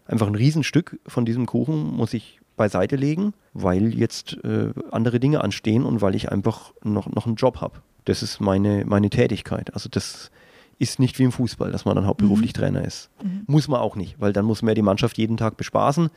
einfach 0.06 0.28
ein 0.28 0.36
Riesenstück 0.36 1.00
von 1.08 1.26
diesem 1.26 1.46
Kuchen 1.48 1.96
muss 1.96 2.14
ich 2.14 2.40
beiseite 2.56 2.96
legen, 2.96 3.34
weil 3.54 3.94
jetzt 3.94 4.38
äh, 4.44 4.72
andere 4.92 5.20
Dinge 5.20 5.44
anstehen 5.44 5.84
und 5.84 6.02
weil 6.02 6.16
ich 6.16 6.32
einfach 6.32 6.74
noch, 6.84 7.08
noch 7.08 7.26
einen 7.26 7.36
Job 7.36 7.60
habe. 7.60 7.82
Das 8.06 8.24
ist 8.24 8.40
meine, 8.40 8.86
meine 8.86 9.10
Tätigkeit. 9.10 9.74
Also 9.74 9.90
das 9.90 10.32
ist 10.78 11.00
nicht 11.00 11.18
wie 11.20 11.24
im 11.24 11.32
Fußball, 11.32 11.72
dass 11.72 11.86
man 11.86 11.96
dann 11.96 12.06
hauptberuflich 12.06 12.54
mhm. 12.54 12.58
Trainer 12.58 12.86
ist. 12.86 13.10
Mhm. 13.24 13.44
Muss 13.48 13.68
man 13.68 13.80
auch 13.80 13.96
nicht, 13.96 14.16
weil 14.20 14.32
dann 14.32 14.46
muss 14.46 14.62
man 14.62 14.70
ja 14.70 14.76
die 14.76 14.82
Mannschaft 14.82 15.18
jeden 15.18 15.38
Tag 15.38 15.58
bespaßen 15.58 16.10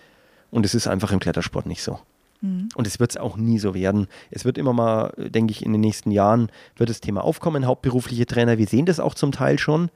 und 0.50 0.66
es 0.66 0.74
ist 0.74 0.86
einfach 0.86 1.12
im 1.12 1.20
Klettersport 1.20 1.66
nicht 1.66 1.82
so. 1.82 1.98
Mhm. 2.41 2.68
Und 2.74 2.86
es 2.86 3.01
wird 3.01 3.11
es 3.11 3.16
auch 3.16 3.36
nie 3.36 3.59
so 3.59 3.74
werden. 3.74 4.07
Es 4.30 4.45
wird 4.45 4.59
immer 4.59 4.72
mal, 4.72 5.12
denke 5.16 5.53
ich, 5.53 5.64
in 5.64 5.72
den 5.72 5.80
nächsten 5.80 6.11
Jahren 6.11 6.51
wird 6.76 6.91
das 6.91 7.01
Thema 7.01 7.24
aufkommen, 7.24 7.66
hauptberufliche 7.66 8.26
Trainer. 8.26 8.59
Wir 8.59 8.66
sehen 8.66 8.86
das 8.86 9.01
auch 9.01 9.14
zum 9.14 9.32
Teil 9.32 9.59
schon, 9.59 9.91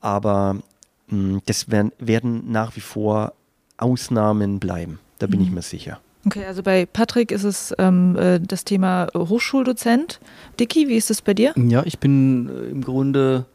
aber 0.00 0.54
mh, 0.54 0.62
hm, 1.08 1.42
das 1.46 1.70
werden, 1.70 1.92
werden 1.98 2.50
nach 2.50 2.76
wie 2.76 2.80
vor 2.80 3.32
Ausnahmen 3.78 4.58
bleiben. 4.58 5.00
Da 5.18 5.26
bin 5.26 5.40
ich 5.40 5.48
mhm. 5.48 5.56
mir 5.56 5.62
sicher. 5.62 6.00
Okay, 6.26 6.44
also 6.44 6.62
bei 6.62 6.86
Patrick 6.86 7.30
ist 7.30 7.44
es 7.44 7.72
ähm, 7.78 8.16
äh, 8.16 8.40
das 8.40 8.64
Thema 8.64 9.06
Hochschuldozent. 9.14 10.18
Dicky, 10.58 10.88
wie 10.88 10.96
ist 10.96 11.10
es 11.10 11.22
bei 11.22 11.34
dir? 11.34 11.54
Ja, 11.56 11.84
ich 11.84 12.00
bin 12.00 12.48
äh, 12.48 12.70
im 12.70 12.82
Grunde 12.82 13.46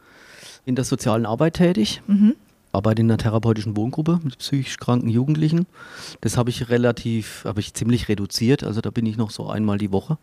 in 0.66 0.76
der 0.76 0.86
sozialen 0.86 1.26
Arbeit 1.26 1.56
tätig. 1.56 2.02
Mhm. 2.08 2.36
Arbeite 2.72 3.02
in 3.02 3.10
einer 3.10 3.18
therapeutischen 3.18 3.76
Wohngruppe 3.76 4.20
mit 4.24 4.38
psychisch 4.38 4.78
kranken 4.78 5.10
Jugendlichen. 5.10 5.68
Das 6.22 6.38
habe 6.38 6.50
ich 6.50 6.70
relativ, 6.70 7.44
habe 7.46 7.60
ich 7.60 7.74
ziemlich 7.74 8.08
reduziert. 8.08 8.64
Also 8.64 8.82
da 8.82 8.90
bin 8.92 9.06
ich 9.06 9.18
noch 9.18 9.32
so 9.32 9.50
einmal 9.50 9.78
die 9.78 9.92
Woche. 9.92 10.18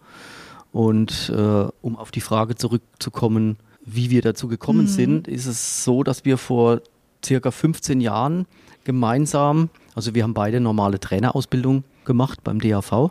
Und 0.72 1.32
äh, 1.34 1.66
um 1.82 1.96
auf 1.96 2.10
die 2.10 2.20
Frage 2.20 2.54
zurückzukommen, 2.54 3.56
wie 3.84 4.10
wir 4.10 4.22
dazu 4.22 4.48
gekommen 4.48 4.82
mhm. 4.82 4.88
sind, 4.88 5.28
ist 5.28 5.46
es 5.46 5.84
so, 5.84 6.02
dass 6.02 6.24
wir 6.24 6.38
vor 6.38 6.80
circa 7.24 7.50
15 7.50 8.00
Jahren 8.00 8.46
gemeinsam, 8.84 9.70
also 9.94 10.14
wir 10.14 10.22
haben 10.22 10.34
beide 10.34 10.60
normale 10.60 11.00
Trainerausbildung 11.00 11.84
gemacht 12.04 12.44
beim 12.44 12.60
DAV. 12.60 13.10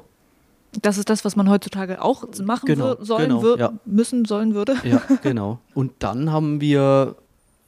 Das 0.82 0.98
ist 0.98 1.10
das, 1.10 1.26
was 1.26 1.36
man 1.36 1.50
heutzutage 1.50 2.02
auch 2.02 2.26
machen 2.44 2.66
genau, 2.66 2.96
sollen, 3.00 3.30
genau, 3.30 3.58
ja. 3.58 3.74
müssen, 3.86 4.26
sollen 4.26 4.54
würde. 4.54 4.76
Ja, 4.84 5.02
genau. 5.24 5.60
Und 5.74 5.92
dann 6.00 6.32
haben 6.32 6.62
wir 6.62 7.16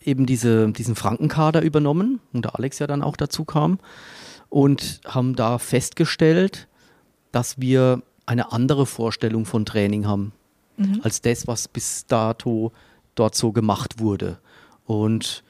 eben 0.03 0.25
diese, 0.25 0.71
diesen 0.71 0.95
Frankenkader 0.95 1.61
übernommen, 1.61 2.19
und 2.33 2.45
der 2.45 2.55
Alex 2.55 2.79
ja 2.79 2.87
dann 2.87 3.03
auch 3.03 3.17
dazu 3.17 3.45
kam, 3.45 3.79
und 4.49 5.01
haben 5.05 5.35
da 5.35 5.57
festgestellt, 5.57 6.67
dass 7.31 7.59
wir 7.59 8.01
eine 8.25 8.51
andere 8.51 8.85
Vorstellung 8.85 9.45
von 9.45 9.65
Training 9.65 10.07
haben, 10.07 10.31
mhm. 10.77 11.01
als 11.03 11.21
das, 11.21 11.47
was 11.47 11.67
bis 11.67 12.05
dato 12.07 12.71
dort 13.15 13.35
so 13.35 13.51
gemacht 13.51 13.99
wurde. 13.99 14.39
Und 14.85 15.43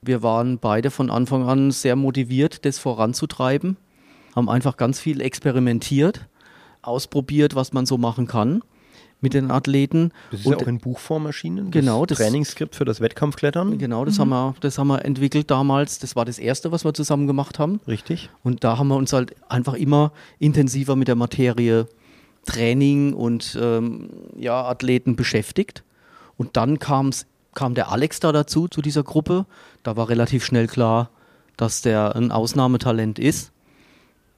wir 0.00 0.22
waren 0.22 0.58
beide 0.58 0.90
von 0.90 1.10
Anfang 1.10 1.48
an 1.48 1.70
sehr 1.70 1.96
motiviert, 1.96 2.64
das 2.64 2.78
voranzutreiben 2.78 3.76
haben 4.36 4.50
einfach 4.50 4.76
ganz 4.76 5.00
viel 5.00 5.22
experimentiert, 5.22 6.28
ausprobiert, 6.82 7.54
was 7.54 7.72
man 7.72 7.86
so 7.86 7.96
machen 7.96 8.26
kann 8.26 8.62
mit 9.20 9.34
den 9.34 9.50
Athleten. 9.50 10.12
Das 10.30 10.40
ist 10.40 10.46
und, 10.46 10.52
ja 10.52 10.58
auch 10.58 10.68
in 10.68 10.78
Buchform 10.78 11.26
erschienen. 11.26 11.70
Genau. 11.70 12.06
Das 12.06 12.18
Trainingsskript 12.18 12.76
für 12.76 12.84
das 12.84 13.00
Wettkampfklettern. 13.00 13.78
Genau, 13.78 14.04
das, 14.04 14.16
mhm. 14.16 14.20
haben 14.20 14.28
wir, 14.30 14.54
das 14.60 14.78
haben 14.78 14.88
wir 14.88 15.04
entwickelt 15.04 15.50
damals. 15.50 15.98
Das 15.98 16.16
war 16.16 16.24
das 16.24 16.38
erste, 16.38 16.72
was 16.72 16.84
wir 16.84 16.94
zusammen 16.94 17.26
gemacht 17.26 17.58
haben. 17.58 17.80
Richtig. 17.88 18.30
Und 18.42 18.64
da 18.64 18.78
haben 18.78 18.88
wir 18.88 18.96
uns 18.96 19.12
halt 19.12 19.34
einfach 19.48 19.74
immer 19.74 20.12
intensiver 20.38 20.96
mit 20.96 21.08
der 21.08 21.16
Materie 21.16 21.88
Training 22.44 23.12
und 23.12 23.58
ähm, 23.60 24.10
ja, 24.36 24.64
Athleten 24.64 25.16
beschäftigt. 25.16 25.82
Und 26.36 26.56
dann 26.56 26.78
kam's, 26.78 27.26
kam 27.54 27.74
der 27.74 27.90
Alex 27.90 28.20
da 28.20 28.30
dazu, 28.32 28.68
zu 28.68 28.82
dieser 28.82 29.02
Gruppe. 29.02 29.46
Da 29.82 29.96
war 29.96 30.08
relativ 30.08 30.44
schnell 30.44 30.66
klar, 30.66 31.10
dass 31.56 31.80
der 31.82 32.14
ein 32.14 32.30
Ausnahmetalent 32.30 33.18
ist 33.18 33.52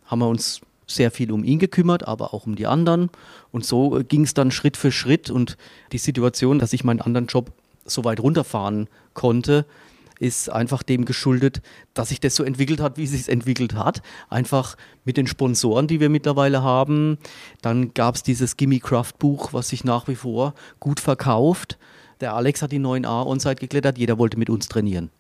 haben 0.09 0.21
wir 0.21 0.29
uns 0.29 0.61
sehr 0.89 1.11
viel 1.11 1.31
um 1.31 1.45
ihn 1.45 1.59
gekümmert, 1.59 2.09
aber 2.09 2.35
auch 2.35 2.47
um 2.47 2.57
die 2.57 2.67
anderen. 2.67 3.11
Und 3.53 3.65
so 3.65 3.99
äh, 3.99 4.05
ging 4.05 4.23
es 4.23 4.35
dann 4.35 4.51
Schritt 4.51 4.77
für 4.77 4.91
Schritt. 4.91 5.31
Und 5.31 5.57
die 5.93 5.99
Situation, 5.99 6.59
dass 6.59 6.73
ich 6.73 6.85
meinen 6.85 7.01
anderen 7.01 7.27
Job 7.27 7.53
so 7.85 8.05
weit 8.05 8.21
runterfahren 8.21 8.89
konnte, 9.15 9.67
ist 10.19 10.51
einfach 10.51 10.83
dem 10.83 11.05
geschuldet, 11.05 11.63
dass 11.95 12.09
sich 12.09 12.19
das 12.19 12.35
so 12.35 12.43
entwickelt 12.43 12.81
hat, 12.81 12.97
wie 12.97 13.05
es 13.05 13.13
sich 13.13 13.29
entwickelt 13.29 13.75
hat. 13.75 14.03
Einfach 14.29 14.77
mit 15.05 15.17
den 15.17 15.27
Sponsoren, 15.27 15.87
die 15.87 16.01
wir 16.01 16.09
mittlerweile 16.09 16.63
haben. 16.63 17.19
Dann 17.63 17.95
gab 17.95 18.17
es 18.17 18.23
dieses 18.23 18.57
Gimme 18.57 18.81
Craft 18.81 19.15
Buch, 19.19 19.53
was 19.53 19.69
sich 19.69 19.85
nach 19.85 20.09
wie 20.09 20.17
vor 20.17 20.55
gut 20.81 20.99
verkauft. 20.99 21.79
Der 22.21 22.35
Alex 22.35 22.63
hat 22.63 22.73
die 22.73 22.81
9a 22.81 23.27
On-Site 23.27 23.57
geklettert, 23.57 23.97
jeder 23.97 24.19
wollte 24.19 24.39
mit 24.39 24.51
uns 24.51 24.67
trainieren. 24.67 25.11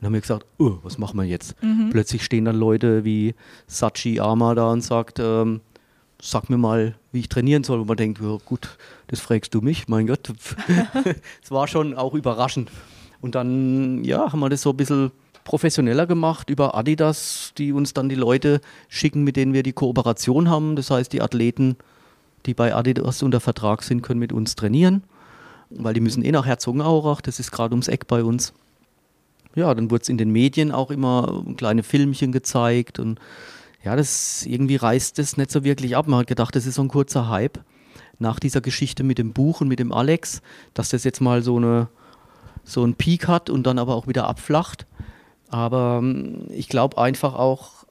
Dann 0.00 0.06
haben 0.06 0.14
wir 0.14 0.20
gesagt, 0.20 0.44
oh, 0.58 0.78
was 0.82 0.98
machen 0.98 1.16
wir 1.16 1.24
jetzt? 1.24 1.60
Mhm. 1.62 1.90
Plötzlich 1.90 2.24
stehen 2.24 2.44
dann 2.44 2.56
Leute 2.56 3.04
wie 3.04 3.34
Sachi 3.66 4.20
Ama 4.20 4.54
da 4.54 4.70
und 4.70 4.82
sagt, 4.82 5.18
ähm, 5.18 5.60
sag 6.20 6.50
mir 6.50 6.58
mal, 6.58 6.94
wie 7.12 7.20
ich 7.20 7.28
trainieren 7.28 7.64
soll. 7.64 7.80
Und 7.80 7.88
man 7.88 7.96
denkt, 7.96 8.20
ja, 8.20 8.38
gut, 8.44 8.76
das 9.06 9.20
fragst 9.20 9.54
du 9.54 9.60
mich, 9.60 9.88
mein 9.88 10.06
Gott. 10.06 10.28
Es 11.42 11.50
war 11.50 11.68
schon 11.68 11.94
auch 11.94 12.14
überraschend. 12.14 12.70
Und 13.20 13.34
dann, 13.34 14.04
ja, 14.04 14.32
haben 14.32 14.40
wir 14.40 14.48
das 14.48 14.62
so 14.62 14.70
ein 14.70 14.76
bisschen 14.76 15.10
professioneller 15.44 16.06
gemacht 16.06 16.50
über 16.50 16.74
Adidas, 16.74 17.52
die 17.56 17.72
uns 17.72 17.92
dann 17.92 18.08
die 18.08 18.14
Leute 18.14 18.60
schicken, 18.88 19.24
mit 19.24 19.36
denen 19.36 19.52
wir 19.52 19.62
die 19.62 19.72
Kooperation 19.72 20.48
haben. 20.48 20.76
Das 20.76 20.90
heißt, 20.90 21.12
die 21.12 21.22
Athleten, 21.22 21.76
die 22.46 22.54
bei 22.54 22.74
Adidas 22.74 23.22
unter 23.22 23.40
Vertrag 23.40 23.82
sind, 23.82 24.02
können 24.02 24.20
mit 24.20 24.32
uns 24.32 24.56
trainieren, 24.56 25.04
weil 25.70 25.94
die 25.94 26.00
müssen 26.00 26.24
eh 26.24 26.32
nach 26.32 26.46
Herzogenaurach, 26.46 27.20
das 27.20 27.40
ist 27.40 27.52
gerade 27.52 27.72
ums 27.72 27.88
Eck 27.88 28.06
bei 28.06 28.24
uns 28.24 28.54
ja, 29.54 29.74
dann 29.74 29.90
wurde 29.90 30.02
es 30.02 30.08
in 30.08 30.18
den 30.18 30.30
Medien 30.30 30.72
auch 30.72 30.90
immer 30.90 31.44
kleine 31.56 31.82
Filmchen 31.82 32.32
gezeigt 32.32 32.98
und 32.98 33.20
ja, 33.82 33.96
das 33.96 34.46
irgendwie 34.46 34.76
reißt 34.76 35.18
es 35.18 35.36
nicht 35.36 35.50
so 35.50 35.62
wirklich 35.62 35.96
ab. 35.96 36.08
Man 36.08 36.20
hat 36.20 36.26
gedacht, 36.26 36.56
das 36.56 36.64
ist 36.64 36.76
so 36.76 36.82
ein 36.82 36.88
kurzer 36.88 37.28
Hype 37.28 37.60
nach 38.18 38.40
dieser 38.40 38.60
Geschichte 38.60 39.04
mit 39.04 39.18
dem 39.18 39.32
Buch 39.32 39.60
und 39.60 39.68
mit 39.68 39.78
dem 39.78 39.92
Alex, 39.92 40.40
dass 40.72 40.88
das 40.88 41.04
jetzt 41.04 41.20
mal 41.20 41.42
so 41.42 41.56
eine 41.56 41.88
so 42.64 42.82
einen 42.82 42.94
Peak 42.94 43.28
hat 43.28 43.50
und 43.50 43.66
dann 43.66 43.78
aber 43.78 43.94
auch 43.94 44.06
wieder 44.06 44.26
abflacht. 44.26 44.86
Aber 45.48 46.00
ähm, 46.02 46.46
ich 46.48 46.68
glaube 46.68 46.98
einfach 46.98 47.34
auch, 47.34 47.83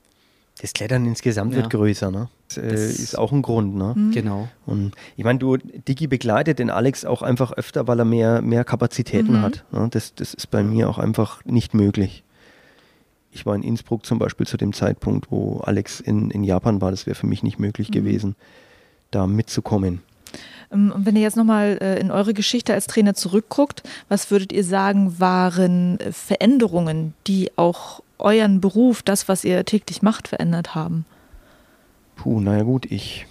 das 0.64 0.72
Klettern 0.72 1.06
insgesamt 1.06 1.52
ja. 1.52 1.58
wird 1.58 1.72
größer, 1.72 2.10
ne? 2.10 2.30
Das, 2.48 2.58
äh, 2.58 2.74
ist 2.74 3.18
auch 3.18 3.34
ein 3.34 3.42
Grund, 3.42 3.76
ne? 3.76 3.94
Mhm. 3.98 4.12
Genau. 4.12 4.48
Und 4.66 4.94
ich 5.18 5.26
meine, 5.26 5.38
du, 5.38 5.58
Digi 5.58 6.08
begleitet 6.08 6.58
den 6.58 6.70
Alex 6.70 7.04
auch 7.04 7.22
einfach 7.22 7.52
öfter, 7.52 7.86
weil 7.90 8.00
er 8.00 8.06
mehr, 8.06 8.42
mehr 8.42 8.64
Kapazitäten 8.64 9.34
mhm. 9.34 9.42
hat. 9.42 9.66
Ne? 9.74 9.90
Das, 9.92 10.16
das 10.16 10.34
ist 10.34 10.52
bei 10.52 10.64
mir 10.64 10.90
auch 10.90 11.00
einfach 11.00 11.44
nicht 11.44 11.74
möglich. 11.74 12.24
Ich 13.34 13.46
war 13.46 13.58
in 13.58 13.62
Innsbruck 13.62 14.06
zum 14.06 14.20
Beispiel 14.20 14.48
zu 14.48 14.56
dem 14.56 14.72
Zeitpunkt, 14.72 15.32
wo 15.32 15.58
Alex 15.58 16.00
in, 16.00 16.32
in 16.32 16.46
Japan 16.46 16.80
war. 16.80 16.92
Das 16.92 17.08
wäre 17.08 17.16
für 17.16 17.28
mich 17.28 17.44
nicht 17.44 17.60
möglich 17.60 17.90
mhm. 17.90 17.94
gewesen, 17.96 18.36
da 19.12 19.28
mitzukommen. 19.28 20.02
Ähm, 20.72 20.92
und 20.96 21.06
wenn 21.06 21.16
ihr 21.16 21.22
jetzt 21.22 21.38
nochmal 21.38 21.78
äh, 21.82 22.00
in 22.00 22.12
eure 22.12 22.34
Geschichte 22.34 22.74
als 22.74 22.88
Trainer 22.88 23.14
zurückguckt, 23.14 23.84
was 24.10 24.32
würdet 24.32 24.52
ihr 24.52 24.64
sagen, 24.64 25.20
waren 25.20 26.00
äh, 26.00 26.12
Veränderungen, 26.12 27.14
die 27.28 27.52
auch 27.58 28.02
euren 28.20 28.62
Beruf, 28.62 29.04
das, 29.04 29.28
was 29.28 29.44
ihr 29.44 29.66
täglich 29.66 30.02
macht, 30.02 30.28
verändert 30.28 30.76
haben? 30.76 31.06
Puh, 32.16 32.40
naja 32.40 32.64
gut, 32.64 32.86
ich 32.90 33.26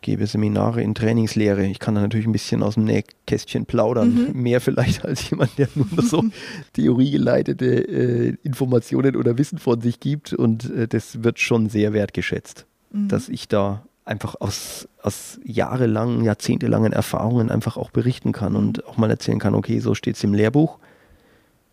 gebe 0.00 0.26
Seminare 0.26 0.82
in 0.82 0.94
Trainingslehre. 0.94 1.66
Ich 1.66 1.78
kann 1.78 1.94
da 1.94 2.00
natürlich 2.00 2.26
ein 2.26 2.32
bisschen 2.32 2.62
aus 2.62 2.74
dem 2.74 2.84
Nähkästchen 2.84 3.66
plaudern. 3.66 4.28
Mhm. 4.32 4.32
Mehr 4.42 4.60
vielleicht 4.60 5.04
als 5.04 5.28
jemand, 5.28 5.58
der 5.58 5.68
nur 5.74 6.02
so 6.02 6.24
theoriegeleitete 6.72 7.66
äh, 7.66 8.36
Informationen 8.42 9.16
oder 9.16 9.38
Wissen 9.38 9.58
von 9.58 9.80
sich 9.80 10.00
gibt. 10.00 10.32
Und 10.32 10.70
äh, 10.70 10.88
das 10.88 11.22
wird 11.24 11.40
schon 11.40 11.68
sehr 11.68 11.92
wertgeschätzt, 11.92 12.66
mhm. 12.92 13.08
dass 13.08 13.28
ich 13.28 13.48
da 13.48 13.84
einfach 14.08 14.36
aus, 14.40 14.88
aus 15.02 15.38
jahrelangen, 15.44 16.24
jahrzehntelangen 16.24 16.92
Erfahrungen 16.92 17.50
einfach 17.50 17.76
auch 17.76 17.90
berichten 17.90 18.32
kann 18.32 18.56
und 18.56 18.86
auch 18.86 18.96
mal 18.96 19.10
erzählen 19.10 19.38
kann, 19.38 19.54
okay, 19.54 19.80
so 19.80 19.94
steht 19.94 20.16
es 20.16 20.24
im 20.24 20.32
Lehrbuch 20.32 20.78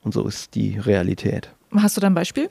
und 0.03 0.13
so 0.13 0.27
ist 0.27 0.53
die 0.53 0.77
Realität. 0.77 1.49
Hast 1.75 1.95
du 1.95 2.01
da 2.01 2.07
ein 2.07 2.13
Beispiel? 2.13 2.49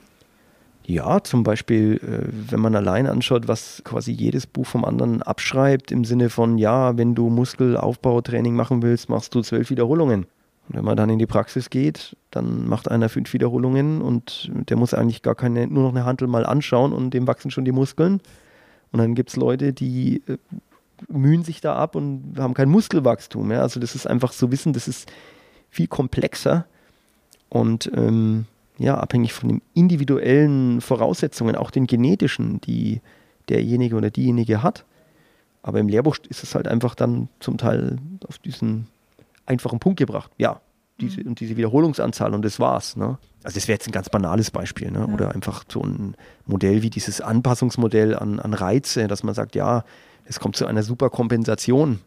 Ja, 0.87 1.23
zum 1.23 1.45
Beispiel, 1.45 2.01
äh, 2.03 2.51
wenn 2.51 2.61
man 2.61 2.75
allein 2.75 3.07
anschaut, 3.07 3.49
was 3.49 3.83
quasi 3.85 4.13
jedes 4.13 4.47
Buch 4.47 4.67
vom 4.67 4.85
anderen 4.85 5.23
abschreibt, 5.23 5.93
im 5.93 6.05
Sinne 6.05 6.29
von, 6.29 6.59
ja, 6.59 6.97
wenn 6.99 7.15
du 7.15 7.31
Muskelaufbautraining 7.31 8.55
machen 8.55 8.83
willst, 8.83 9.09
machst 9.09 9.35
du 9.35 9.41
zwölf 9.41 9.71
Wiederholungen. 9.71 10.27
Und 10.69 10.77
wenn 10.77 10.85
man 10.85 10.97
dann 10.97 11.11
in 11.11 11.19
die 11.19 11.27
Praxis 11.27 11.71
geht, 11.71 12.17
dann 12.31 12.67
macht 12.67 12.91
einer 12.91 13.11
fünf 13.11 13.33
Wiederholungen 13.33 14.01
und 14.01 14.51
der 14.53 14.79
muss 14.79 14.95
eigentlich 14.95 15.23
gar 15.23 15.35
keine, 15.35 15.67
nur 15.67 15.85
noch 15.85 15.91
eine 15.95 16.05
Handel 16.07 16.27
mal 16.27 16.47
anschauen 16.47 16.93
und 16.93 17.11
dem 17.11 17.27
wachsen 17.27 17.51
schon 17.51 17.67
die 17.67 17.73
Muskeln. 17.73 18.21
Und 18.95 18.99
dann 18.99 19.17
gibt 19.17 19.31
es 19.31 19.35
Leute, 19.35 19.73
die 19.73 20.23
äh, 20.29 20.37
mühen 21.09 21.43
sich 21.43 21.61
da 21.61 21.75
ab 21.75 21.97
und 21.97 22.35
haben 22.39 22.55
kein 22.55 22.69
Muskelwachstum. 22.69 23.51
Ja? 23.51 23.61
Also 23.61 23.81
das 23.81 23.97
ist 23.97 24.07
einfach 24.07 24.33
so 24.33 24.53
Wissen, 24.53 24.73
das 24.73 24.87
ist 24.87 25.11
viel 25.69 25.89
komplexer 25.89 26.65
und 27.49 27.91
ähm, 27.93 28.45
ja, 28.79 28.97
abhängig 28.97 29.33
von 29.33 29.49
den 29.49 29.63
individuellen 29.75 30.81
Voraussetzungen, 30.81 31.57
auch 31.57 31.73
den 31.73 31.89
genetischen, 31.89 32.61
die 32.61 33.01
derjenige 33.49 33.97
oder 33.97 34.11
diejenige 34.11 34.63
hat. 34.63 34.85
Aber 35.65 35.81
im 35.81 35.89
Lehrbuch 35.89 36.19
ist 36.29 36.45
es 36.45 36.55
halt 36.55 36.69
einfach 36.69 36.95
dann 36.95 37.29
zum 37.41 37.59
Teil 37.59 37.99
auf 38.29 38.39
diesen 38.39 38.87
einfachen 39.45 39.81
Punkt 39.81 39.99
gebracht. 39.99 40.31
Ja, 40.39 40.61
diese, 41.01 41.21
mhm. 41.21 41.29
und 41.29 41.41
diese 41.41 41.57
Wiederholungsanzahl 41.57 42.35
und 42.35 42.45
das 42.45 42.61
war's. 42.61 42.97
Ne? 42.97 43.19
Also 43.43 43.57
das 43.57 43.69
wäre 43.69 43.77
jetzt 43.77 43.89
ein 43.89 43.93
ganz 43.93 44.09
banales 44.09 44.51
Beispiel. 44.51 44.91
Ne? 44.91 45.01
Ja. 45.01 45.15
Oder 45.15 45.35
einfach 45.35 45.65
so 45.69 45.83
ein 45.83 46.17
Modell 46.47 46.83
wie 46.83 46.91
dieses 46.91 47.21
Anpassungsmodell 47.21 48.15
an, 48.15 48.41
an 48.41 48.55
Reize, 48.55 49.07
dass 49.09 49.23
man 49.23 49.35
sagt, 49.35 49.55
ja, 49.55 49.85
es 50.25 50.41
kommt 50.41 50.57
zu 50.57 50.67
einer 50.67 50.83
super 50.83 51.11
Kompensation. 51.11 52.01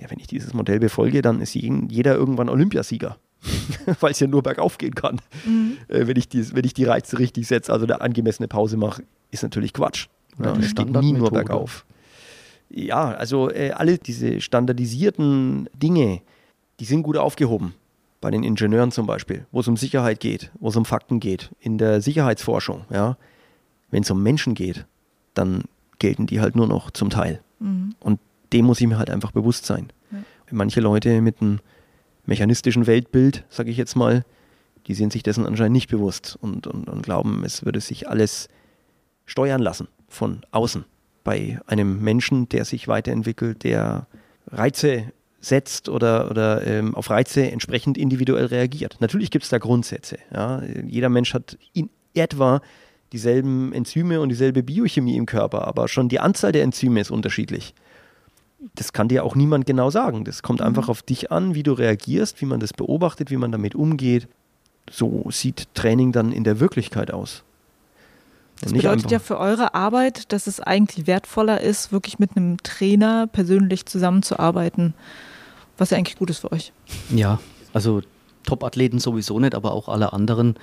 Ja, 0.00 0.10
wenn 0.10 0.18
ich 0.18 0.26
dieses 0.26 0.54
Modell 0.54 0.78
befolge, 0.78 1.22
dann 1.22 1.40
ist 1.40 1.54
jeder 1.54 2.14
irgendwann 2.14 2.48
Olympiasieger. 2.48 3.16
Weil 4.00 4.12
es 4.12 4.20
ja 4.20 4.26
nur 4.26 4.42
bergauf 4.42 4.76
gehen 4.76 4.94
kann, 4.94 5.18
mhm. 5.46 5.78
äh, 5.88 6.06
wenn, 6.06 6.16
ich 6.16 6.28
die, 6.28 6.54
wenn 6.54 6.64
ich 6.64 6.74
die 6.74 6.84
Reize 6.84 7.18
richtig 7.18 7.46
setze. 7.46 7.72
Also 7.72 7.86
eine 7.86 8.00
angemessene 8.02 8.48
Pause 8.48 8.76
mache, 8.76 9.02
ist 9.30 9.42
natürlich 9.42 9.72
Quatsch. 9.72 10.08
Ja, 10.38 10.54
es 10.56 10.74
geht 10.74 10.90
nie 10.90 11.12
nur 11.12 11.30
bergauf. 11.30 11.86
Ja, 12.68 13.12
also 13.12 13.50
äh, 13.50 13.72
alle 13.72 13.98
diese 13.98 14.40
standardisierten 14.40 15.68
Dinge, 15.74 16.20
die 16.80 16.84
sind 16.84 17.02
gut 17.02 17.16
aufgehoben. 17.16 17.74
Bei 18.20 18.30
den 18.30 18.42
Ingenieuren 18.42 18.90
zum 18.90 19.06
Beispiel, 19.06 19.46
wo 19.52 19.60
es 19.60 19.68
um 19.68 19.76
Sicherheit 19.76 20.20
geht, 20.20 20.50
wo 20.58 20.68
es 20.68 20.76
um 20.76 20.84
Fakten 20.84 21.20
geht, 21.20 21.50
in 21.60 21.78
der 21.78 22.00
Sicherheitsforschung, 22.00 22.84
ja. 22.90 23.16
Wenn 23.90 24.02
es 24.02 24.10
um 24.10 24.22
Menschen 24.22 24.54
geht, 24.54 24.86
dann 25.34 25.64
gelten 25.98 26.26
die 26.26 26.40
halt 26.40 26.54
nur 26.54 26.66
noch 26.66 26.90
zum 26.90 27.10
Teil. 27.10 27.40
Mhm. 27.58 27.94
Und 27.98 28.20
dem 28.52 28.66
muss 28.66 28.80
ich 28.80 28.86
mir 28.86 28.98
halt 28.98 29.10
einfach 29.10 29.32
bewusst 29.32 29.66
sein. 29.66 29.92
Ja. 30.12 30.18
Manche 30.52 30.80
Leute 30.80 31.20
mit 31.20 31.40
einem 31.40 31.60
mechanistischen 32.24 32.86
Weltbild, 32.86 33.44
sage 33.48 33.70
ich 33.70 33.76
jetzt 33.76 33.96
mal, 33.96 34.24
die 34.86 34.94
sind 34.94 35.12
sich 35.12 35.22
dessen 35.22 35.46
anscheinend 35.46 35.72
nicht 35.72 35.90
bewusst 35.90 36.38
und, 36.40 36.66
und, 36.66 36.88
und 36.88 37.02
glauben, 37.02 37.44
es 37.44 37.64
würde 37.64 37.80
sich 37.80 38.08
alles 38.08 38.48
steuern 39.26 39.60
lassen 39.60 39.88
von 40.08 40.42
außen 40.50 40.84
bei 41.24 41.60
einem 41.66 42.02
Menschen, 42.02 42.48
der 42.48 42.64
sich 42.64 42.88
weiterentwickelt, 42.88 43.64
der 43.64 44.06
Reize 44.46 45.12
setzt 45.40 45.88
oder, 45.88 46.30
oder 46.30 46.66
ähm, 46.66 46.94
auf 46.94 47.10
Reize 47.10 47.50
entsprechend 47.50 47.96
individuell 47.96 48.46
reagiert. 48.46 48.96
Natürlich 49.00 49.30
gibt 49.30 49.44
es 49.44 49.50
da 49.50 49.58
Grundsätze. 49.58 50.18
Ja? 50.32 50.62
Jeder 50.86 51.08
Mensch 51.08 51.34
hat 51.34 51.56
in 51.72 51.88
etwa 52.14 52.60
dieselben 53.12 53.72
Enzyme 53.72 54.20
und 54.20 54.28
dieselbe 54.28 54.62
Biochemie 54.62 55.16
im 55.16 55.26
Körper, 55.26 55.66
aber 55.66 55.88
schon 55.88 56.08
die 56.08 56.20
Anzahl 56.20 56.52
der 56.52 56.62
Enzyme 56.62 57.00
ist 57.00 57.10
unterschiedlich. 57.10 57.74
Das 58.74 58.92
kann 58.92 59.08
dir 59.08 59.24
auch 59.24 59.34
niemand 59.34 59.66
genau 59.66 59.90
sagen. 59.90 60.24
Das 60.24 60.42
kommt 60.42 60.60
einfach 60.60 60.84
mhm. 60.84 60.90
auf 60.90 61.02
dich 61.02 61.32
an, 61.32 61.54
wie 61.54 61.62
du 61.62 61.72
reagierst, 61.72 62.40
wie 62.40 62.46
man 62.46 62.60
das 62.60 62.72
beobachtet, 62.72 63.30
wie 63.30 63.38
man 63.38 63.50
damit 63.50 63.74
umgeht. 63.74 64.28
So 64.90 65.26
sieht 65.30 65.68
Training 65.74 66.12
dann 66.12 66.32
in 66.32 66.44
der 66.44 66.60
Wirklichkeit 66.60 67.10
aus. 67.10 67.42
Das 68.60 68.74
bedeutet 68.74 69.10
ja 69.10 69.18
für 69.18 69.38
eure 69.38 69.74
Arbeit, 69.74 70.32
dass 70.32 70.46
es 70.46 70.60
eigentlich 70.60 71.06
wertvoller 71.06 71.62
ist, 71.62 71.92
wirklich 71.92 72.18
mit 72.18 72.36
einem 72.36 72.58
Trainer 72.62 73.26
persönlich 73.26 73.86
zusammenzuarbeiten, 73.86 74.92
was 75.80 75.90
ja 75.90 75.96
eigentlich 75.96 76.18
gut 76.18 76.30
ist 76.30 76.40
für 76.40 76.52
euch. 76.52 76.72
Ja, 77.08 77.40
also 77.72 78.02
Top-Athleten 78.44 78.98
sowieso 78.98 79.38
nicht, 79.40 79.54
aber 79.54 79.72
auch 79.72 79.88
alle 79.88 80.12
anderen 80.12 80.54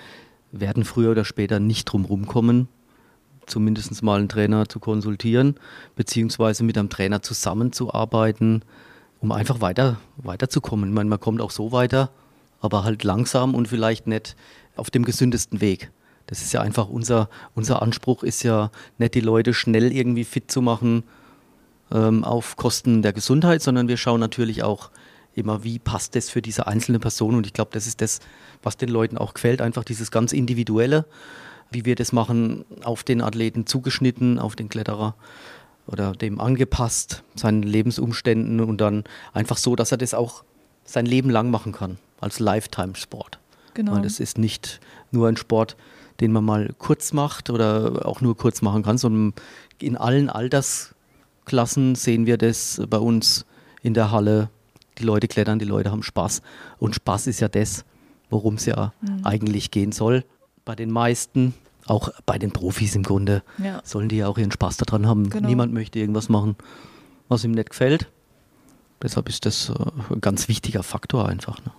werden 0.51 0.85
früher 0.85 1.11
oder 1.11 1.25
später 1.25 1.59
nicht 1.59 1.85
drum 1.85 2.05
rumkommen, 2.05 2.67
zumindest 3.47 4.01
mal 4.03 4.19
einen 4.19 4.29
Trainer 4.29 4.69
zu 4.69 4.79
konsultieren, 4.79 5.55
beziehungsweise 5.95 6.63
mit 6.63 6.77
einem 6.77 6.89
Trainer 6.89 7.21
zusammenzuarbeiten, 7.21 8.63
um 9.19 9.31
einfach 9.31 9.59
weiter, 9.61 9.97
weiterzukommen. 10.17 10.89
Ich 10.89 10.95
meine, 10.95 11.09
man 11.09 11.19
kommt 11.19 11.41
auch 11.41 11.51
so 11.51 11.71
weiter, 11.71 12.11
aber 12.61 12.83
halt 12.83 13.03
langsam 13.03 13.55
und 13.55 13.67
vielleicht 13.67 14.05
nicht 14.05 14.35
auf 14.75 14.91
dem 14.91 15.03
gesündesten 15.03 15.61
Weg. 15.61 15.91
Das 16.27 16.41
ist 16.41 16.53
ja 16.53 16.61
einfach 16.61 16.89
unser, 16.89 17.29
unser 17.55 17.81
Anspruch, 17.81 18.21
ist 18.23 18.43
ja 18.43 18.69
nicht 18.97 19.15
die 19.15 19.21
Leute 19.21 19.53
schnell 19.53 19.91
irgendwie 19.91 20.25
fit 20.25 20.51
zu 20.51 20.61
machen 20.61 21.03
ähm, 21.91 22.23
auf 22.23 22.57
Kosten 22.57 23.01
der 23.01 23.13
Gesundheit, 23.13 23.61
sondern 23.61 23.87
wir 23.87 23.97
schauen 23.97 24.19
natürlich 24.19 24.61
auch 24.61 24.91
immer, 25.37 25.63
wie 25.63 25.79
passt 25.79 26.15
das 26.15 26.29
für 26.29 26.41
diese 26.41 26.67
einzelne 26.67 26.99
Person. 26.99 27.35
Und 27.35 27.45
ich 27.45 27.53
glaube, 27.53 27.71
das 27.73 27.87
ist 27.87 28.01
das, 28.01 28.19
was 28.63 28.77
den 28.77 28.89
Leuten 28.89 29.17
auch 29.17 29.33
gefällt, 29.33 29.61
einfach 29.61 29.83
dieses 29.83 30.11
ganz 30.11 30.33
Individuelle, 30.33 31.05
wie 31.71 31.85
wir 31.85 31.95
das 31.95 32.11
machen, 32.11 32.65
auf 32.83 33.03
den 33.03 33.21
Athleten 33.21 33.65
zugeschnitten, 33.65 34.39
auf 34.39 34.55
den 34.55 34.69
Kletterer 34.69 35.15
oder 35.85 36.13
dem 36.13 36.39
angepasst, 36.39 37.23
seinen 37.35 37.63
Lebensumständen 37.63 38.59
und 38.59 38.81
dann 38.81 39.03
einfach 39.33 39.57
so, 39.57 39.75
dass 39.75 39.91
er 39.91 39.97
das 39.97 40.13
auch 40.13 40.43
sein 40.83 41.05
Leben 41.05 41.29
lang 41.29 41.49
machen 41.49 41.71
kann, 41.71 41.97
als 42.19 42.39
Lifetime-Sport. 42.39 43.39
Genau. 43.73 43.93
Weil 43.93 44.01
das 44.01 44.19
ist 44.19 44.37
nicht 44.37 44.79
nur 45.11 45.27
ein 45.27 45.37
Sport, 45.37 45.77
den 46.19 46.31
man 46.31 46.43
mal 46.43 46.73
kurz 46.77 47.13
macht 47.13 47.49
oder 47.49 48.05
auch 48.05 48.21
nur 48.21 48.35
kurz 48.35 48.61
machen 48.61 48.83
kann, 48.83 48.97
sondern 48.97 49.33
in 49.79 49.95
allen 49.95 50.29
Altersklassen 50.29 51.95
sehen 51.95 52.25
wir 52.25 52.37
das 52.37 52.81
bei 52.89 52.97
uns 52.97 53.45
in 53.81 53.93
der 53.93 54.11
Halle. 54.11 54.49
Die 54.97 55.03
Leute 55.03 55.27
klettern, 55.27 55.59
die 55.59 55.65
Leute 55.65 55.91
haben 55.91 56.03
Spaß. 56.03 56.41
Und 56.79 56.95
Spaß 56.95 57.27
ist 57.27 57.39
ja 57.39 57.47
das, 57.47 57.85
worum 58.29 58.55
es 58.55 58.65
ja 58.65 58.93
mhm. 59.01 59.25
eigentlich 59.25 59.71
gehen 59.71 59.91
soll. 59.91 60.25
Bei 60.65 60.75
den 60.75 60.91
meisten, 60.91 61.53
auch 61.85 62.09
bei 62.25 62.37
den 62.37 62.51
Profis 62.51 62.95
im 62.95 63.03
Grunde, 63.03 63.43
ja. 63.57 63.81
sollen 63.83 64.09
die 64.09 64.17
ja 64.17 64.27
auch 64.27 64.37
ihren 64.37 64.51
Spaß 64.51 64.77
daran 64.77 65.07
haben. 65.07 65.29
Genau. 65.29 65.47
Niemand 65.47 65.73
möchte 65.73 65.99
irgendwas 65.99 66.29
machen, 66.29 66.55
was 67.29 67.43
ihm 67.43 67.51
nicht 67.51 67.69
gefällt. 67.69 68.09
Deshalb 69.01 69.29
ist 69.29 69.45
das 69.45 69.69
äh, 69.69 70.13
ein 70.13 70.21
ganz 70.21 70.47
wichtiger 70.47 70.83
Faktor 70.83 71.29
einfach. 71.29 71.63
Ne? 71.63 71.71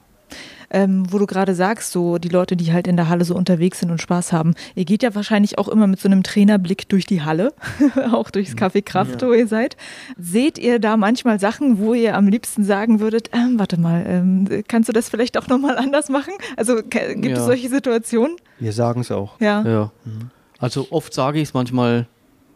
Ähm, 0.70 1.04
wo 1.10 1.18
du 1.18 1.26
gerade 1.26 1.54
sagst, 1.54 1.92
so 1.92 2.18
die 2.18 2.28
Leute, 2.28 2.56
die 2.56 2.72
halt 2.72 2.86
in 2.86 2.96
der 2.96 3.08
Halle 3.08 3.24
so 3.24 3.34
unterwegs 3.34 3.80
sind 3.80 3.90
und 3.90 4.00
Spaß 4.00 4.32
haben. 4.32 4.54
Ihr 4.74 4.84
geht 4.84 5.02
ja 5.02 5.14
wahrscheinlich 5.14 5.58
auch 5.58 5.68
immer 5.68 5.86
mit 5.86 6.00
so 6.00 6.08
einem 6.08 6.22
Trainerblick 6.22 6.88
durch 6.88 7.06
die 7.06 7.22
Halle, 7.22 7.52
auch 8.12 8.30
durchs. 8.30 8.56
Café 8.58 8.82
Kraft, 8.82 9.22
ja. 9.22 9.28
wo 9.28 9.32
ihr 9.32 9.46
seid. 9.46 9.76
Seht 10.18 10.58
ihr 10.58 10.78
da 10.78 10.96
manchmal 10.96 11.38
Sachen, 11.38 11.78
wo 11.78 11.94
ihr 11.94 12.16
am 12.16 12.26
liebsten 12.26 12.64
sagen 12.64 12.98
würdet, 12.98 13.30
ähm, 13.32 13.58
warte 13.58 13.78
mal, 13.78 14.04
ähm, 14.06 14.64
kannst 14.66 14.88
du 14.88 14.92
das 14.92 15.08
vielleicht 15.08 15.38
auch 15.38 15.46
nochmal 15.46 15.78
anders 15.78 16.08
machen? 16.08 16.32
Also 16.56 16.76
gibt 16.76 17.24
ja. 17.24 17.36
es 17.36 17.44
solche 17.44 17.68
Situationen? 17.68 18.36
Wir 18.58 18.72
sagen 18.72 19.02
es 19.02 19.12
auch. 19.12 19.38
Ja. 19.40 19.62
ja. 19.62 19.92
Mhm. 20.04 20.30
Also 20.58 20.88
oft 20.90 21.14
sage 21.14 21.38
ich 21.38 21.48
es 21.48 21.54
manchmal 21.54 22.06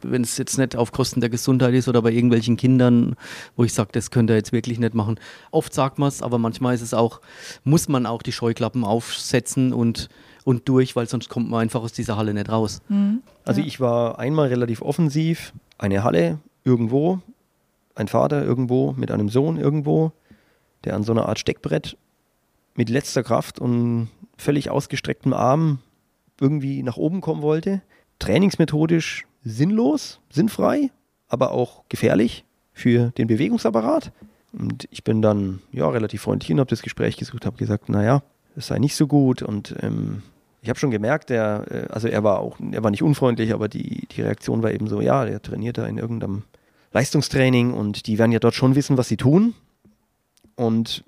wenn 0.03 0.23
es 0.23 0.37
jetzt 0.37 0.59
nicht 0.59 0.77
auf 0.77 0.93
Kosten 0.93 1.21
der 1.21 1.31
Gesundheit 1.31 1.75
ist 1.75 1.89
oder 1.89 2.03
bei 2.03 2.11
irgendwelchen 2.11 2.57
Kindern, 2.57 3.17
wo 3.57 3.65
ich 3.65 3.73
sage, 3.73 3.91
das 3.93 4.11
könnt 4.11 4.31
ihr 4.31 4.37
jetzt 4.37 4.53
wirklich 4.53 4.79
nicht 4.79 4.95
machen. 4.95 5.19
Oft 5.51 5.73
sagt 5.73 5.99
man 5.99 6.09
es, 6.09 6.23
aber 6.23 6.39
manchmal 6.39 6.75
ist 6.75 6.83
es 6.83 6.95
auch, 6.95 7.21
muss 7.65 7.89
man 7.89 8.07
auch 8.07 8.23
die 8.23 8.33
Scheuklappen 8.33 8.85
aufsetzen 8.85 9.73
und, 9.73 10.09
und 10.45 10.69
durch, 10.69 10.97
weil 10.97 11.09
sonst 11.09 11.29
kommt 11.29 11.51
man 11.51 11.61
einfach 11.61 11.83
aus 11.83 11.93
dieser 11.93 12.17
Halle 12.17 12.35
nicht 12.35 12.51
raus. 12.51 12.81
Mhm. 12.89 13.23
Also 13.45 13.61
ja. 13.61 13.67
ich 13.67 13.81
war 13.81 14.19
einmal 14.19 14.49
relativ 14.49 14.83
offensiv, 14.83 15.53
eine 15.79 16.05
Halle 16.05 16.39
irgendwo, 16.65 17.21
ein 17.95 18.09
Vater 18.09 18.45
irgendwo 18.45 18.93
mit 18.93 19.11
einem 19.11 19.29
Sohn 19.29 19.57
irgendwo, 19.57 20.13
der 20.85 20.95
an 20.95 21.03
so 21.03 21.13
einer 21.13 21.29
Art 21.29 21.39
Steckbrett 21.39 21.97
mit 22.75 22.89
letzter 22.89 23.23
Kraft 23.23 23.59
und 23.59 24.09
völlig 24.37 24.71
ausgestrecktem 24.71 25.33
Arm 25.33 25.79
irgendwie 26.41 26.83
nach 26.83 26.97
oben 26.97 27.21
kommen 27.21 27.43
wollte. 27.43 27.83
Trainingsmethodisch 28.19 29.25
sinnlos, 29.45 30.21
sinnfrei, 30.31 30.91
aber 31.29 31.53
auch 31.53 31.85
gefährlich 31.89 32.45
für 32.73 33.11
den 33.11 33.27
Bewegungsapparat. 33.27 34.13
Und 34.53 34.87
ich 34.91 35.03
bin 35.03 35.23
dann 35.23 35.61
ja 35.73 35.89
relativ 35.89 36.23
freundlich 36.23 36.53
und 36.53 36.61
habe 36.61 36.71
das 36.71 36.83
Gespräch 36.83 37.17
gesucht, 37.17 37.47
habe 37.47 37.57
gesagt, 37.57 37.89
naja, 37.89 38.23
es 38.57 38.67
sei 38.67 38.79
nicht 38.79 38.97
so 38.97 39.07
gut. 39.07 39.43
Und 39.43 39.75
ähm, 39.81 40.23
ich 40.61 40.69
habe 40.69 40.79
schon 40.79 40.91
gemerkt, 40.91 41.31
der, 41.31 41.65
äh, 41.71 41.93
also 41.93 42.09
er 42.09 42.23
war 42.23 42.41
auch, 42.41 42.59
er 42.71 42.83
war 42.83 42.91
nicht 42.91 43.03
unfreundlich, 43.03 43.53
aber 43.53 43.69
die, 43.69 44.07
die 44.09 44.23
Reaktion 44.23 44.63
war 44.63 44.73
eben 44.73 44.87
so, 44.89 45.01
ja, 45.01 45.25
der 45.25 45.41
trainiert 45.41 45.79
da 45.79 45.87
in 45.87 45.99
irgendeinem 45.99 46.43
Leistungstraining 46.93 47.73
und 47.73 48.07
die 48.07 48.19
werden 48.19 48.33
ja 48.33 48.39
dort 48.39 48.55
schon 48.55 48.75
wissen, 48.75 48.99
was 48.99 49.09
sie 49.09 49.17
tun. 49.17 49.55
Und 50.55 51.03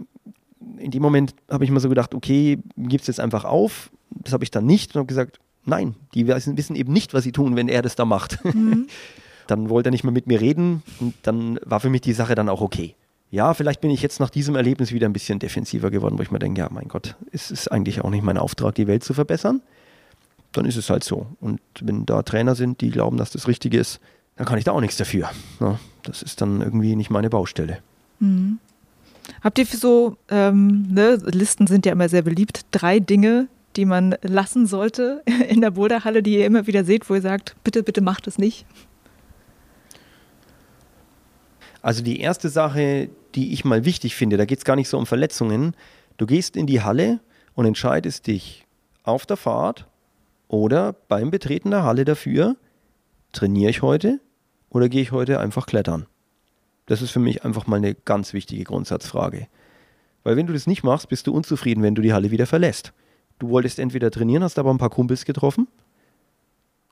in 0.79 0.91
dem 0.91 1.03
Moment 1.03 1.35
habe 1.51 1.65
ich 1.65 1.71
mir 1.71 1.81
so 1.81 1.89
gedacht, 1.89 2.15
okay, 2.15 2.59
gib 2.77 3.03
es 3.03 3.07
jetzt 3.07 3.21
einfach 3.21 3.45
auf. 3.45 3.91
Das 4.11 4.33
habe 4.33 4.45
ich 4.45 4.51
dann 4.51 4.65
nicht 4.65 4.95
und 4.95 5.01
habe 5.01 5.07
gesagt, 5.07 5.39
Nein, 5.65 5.95
die 6.15 6.27
wissen 6.27 6.77
eben 6.77 6.93
nicht, 6.93 7.15
was 7.15 7.25
sie 7.25 7.33
tun, 7.33 7.57
wenn 7.57 7.69
er 7.69 7.83
das 7.83 7.97
da 7.97 8.05
macht. 8.05 8.45
Mhm. 8.45 8.87
Dann 9.47 9.69
wollte 9.69 9.91
er 9.91 9.93
nicht 9.93 10.05
mehr 10.05 10.13
mit 10.13 10.27
mir 10.27 10.41
reden 10.41 10.83
und 11.01 11.15
dann 11.23 11.61
war 11.67 11.79
für 11.79 11.91
mich 11.91 12.01
die 12.01 12.15
Sache 12.15 12.35
dann 12.35 12.49
auch 12.49 12.63
okay. 12.63 12.95
Ja, 13.31 13.53
vielleicht 13.53 13.83
bin 13.83 13.91
ich 13.91 14.01
jetzt 14.01 14.19
nach 14.19 14.31
diesem 14.31 14.57
Erlebnis 14.57 14.91
wieder 14.91 15.07
ein 15.07 15.13
bisschen 15.13 15.39
defensiver 15.39 15.91
geworden, 15.91 16.17
wo 16.19 16.23
ich 16.23 16.31
mir 16.31 16.39
denke, 16.39 16.61
ja, 16.61 16.69
mein 16.71 16.89
Gott, 16.89 17.15
es 17.31 17.51
ist 17.51 17.71
eigentlich 17.71 18.03
auch 18.03 18.09
nicht 18.09 18.25
mein 18.25 18.39
Auftrag, 18.39 18.75
die 18.75 18.87
Welt 18.87 19.05
zu 19.05 19.13
verbessern. 19.13 19.61
Dann 20.53 20.65
ist 20.65 20.77
es 20.77 20.89
halt 20.89 21.05
so. 21.05 21.27
Und 21.41 21.61
wenn 21.83 22.07
da 22.07 22.23
Trainer 22.23 22.55
sind, 22.55 22.81
die 22.81 22.91
glauben, 22.91 23.19
dass 23.19 23.33
das 23.33 23.47
richtig 23.47 23.75
ist, 23.75 24.01
dann 24.37 24.47
kann 24.47 24.57
ich 24.57 24.65
da 24.65 24.73
auch 24.73 24.81
nichts 24.81 24.97
dafür. 24.97 25.31
Ja, 25.61 25.79
das 26.05 26.23
ist 26.23 26.41
dann 26.41 26.63
irgendwie 26.63 26.97
nicht 26.97 27.11
meine 27.11 27.29
Baustelle. 27.29 27.81
Mhm. 28.21 28.61
Habt 29.43 29.59
ihr 29.59 29.67
so, 29.67 30.17
ähm, 30.29 30.87
ne, 30.91 31.19
Listen 31.27 31.67
sind 31.67 31.87
ja 31.87 31.93
immer 31.93 32.09
sehr 32.09 32.23
beliebt, 32.23 32.67
drei 32.71 33.01
Dinge, 33.01 33.49
die 33.77 33.85
man 33.85 34.17
lassen 34.23 34.67
sollte 34.67 35.23
in 35.49 35.61
der 35.61 35.71
Boulderhalle, 35.71 36.23
die 36.23 36.39
ihr 36.39 36.47
immer 36.47 36.67
wieder 36.67 36.85
seht, 36.85 37.09
wo 37.09 37.15
ihr 37.15 37.23
sagt, 37.23 37.57
bitte, 37.65 37.83
bitte 37.83 38.01
macht 38.01 38.27
es 38.27 38.39
nicht? 38.39 38.67
Also 41.83 42.03
die 42.03 42.21
erste 42.21 42.49
Sache, 42.49 43.11
die 43.35 43.53
ich 43.53 43.65
mal 43.65 43.85
wichtig 43.85 44.15
finde, 44.15 44.37
da 44.37 44.47
geht 44.47 44.59
es 44.59 44.65
gar 44.65 44.77
nicht 44.77 44.89
so 44.89 44.97
um 44.97 45.07
Verletzungen. 45.07 45.77
Du 46.17 46.27
gehst 46.27 46.57
in 46.57 46.67
die 46.67 46.83
Halle 46.83 47.21
und 47.55 47.67
entscheidest 47.67 48.27
dich 48.27 48.65
auf 49.03 49.27
der 49.27 49.37
Fahrt 49.37 49.87
oder 50.49 50.95
beim 51.09 51.31
Betreten 51.31 51.71
der 51.71 51.83
Halle 51.83 52.05
dafür, 52.05 52.57
trainiere 53.33 53.71
ich 53.71 53.83
heute 53.83 54.21
oder 54.71 54.89
gehe 54.89 55.03
ich 55.03 55.13
heute 55.13 55.41
einfach 55.41 55.67
klettern? 55.67 56.07
Das 56.87 57.03
ist 57.03 57.11
für 57.11 57.21
mich 57.21 57.45
einfach 57.45 57.67
mal 57.67 57.77
eine 57.77 57.95
ganz 57.95 58.33
wichtige 58.33 58.65
Grundsatzfrage. 58.65 59.47
Weil 60.23 60.37
wenn 60.37 60.47
du 60.47 60.53
das 60.53 60.67
nicht 60.67 60.85
machst, 60.85 61.09
bist 61.09 61.27
du 61.27 61.35
unzufrieden, 61.35 61.83
wenn 61.83 61.95
du 61.95 62.03
die 62.03 62.13
Halle 62.13 62.31
wieder 62.31 62.47
verlässt. 62.47 62.93
Du 63.45 63.51
wolltest 63.51 63.79
entweder 63.79 64.11
trainieren, 64.11 64.43
hast 64.43 64.59
aber 64.59 64.73
ein 64.73 64.79
paar 64.79 64.89
Kumpels 64.89 65.27
getroffen 65.27 65.69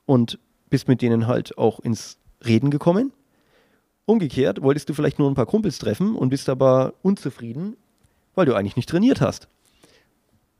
und 0.05 0.37
bist 0.69 0.87
mit 0.87 1.01
denen 1.01 1.25
halt 1.25 1.57
auch 1.57 1.79
ins 1.79 2.19
Reden 2.45 2.69
gekommen. 2.69 3.11
Umgekehrt 4.05 4.61
wolltest 4.61 4.87
du 4.87 4.93
vielleicht 4.93 5.17
nur 5.17 5.31
ein 5.31 5.33
paar 5.33 5.47
Kumpels 5.47 5.79
treffen 5.79 6.15
und 6.15 6.29
bist 6.29 6.49
aber 6.49 6.93
unzufrieden, 7.01 7.75
weil 8.35 8.45
du 8.45 8.53
eigentlich 8.53 8.75
nicht 8.75 8.87
trainiert 8.87 9.19
hast. 9.19 9.47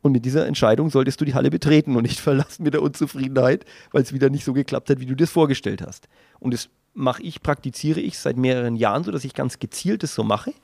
Und 0.02 0.14
mit 0.14 0.26
dieser 0.26 0.48
Entscheidung 0.48 0.90
solltest 0.90 1.22
du 1.22 1.26
die 1.26 1.36
Halle 1.36 1.52
betreten 1.52 1.96
und 1.96 2.02
nicht 2.02 2.20
verlassen 2.22 2.64
mit 2.64 2.74
der 2.74 2.82
Unzufriedenheit, 2.82 3.64
weil 3.92 4.02
es 4.02 4.14
wieder 4.14 4.32
nicht 4.32 4.46
so 4.46 4.54
geklappt 4.54 4.90
hat, 4.90 5.00
wie 5.00 5.06
du 5.06 5.14
dir 5.14 5.26
das 5.26 5.30
vorgestellt 5.32 5.84
hast. 5.86 6.08
Und 6.40 6.56
das 6.56 6.70
mache 6.96 7.22
ich, 7.22 7.44
praktiziere 7.44 8.00
ich 8.00 8.18
seit 8.18 8.38
mehreren 8.38 8.78
Jahren 8.78 9.04
so, 9.04 9.12
dass 9.12 9.26
ich 9.26 9.36
ganz 9.36 9.60
gezielt 9.60 10.02
das 10.02 10.16
so 10.16 10.24
mache 10.24 10.56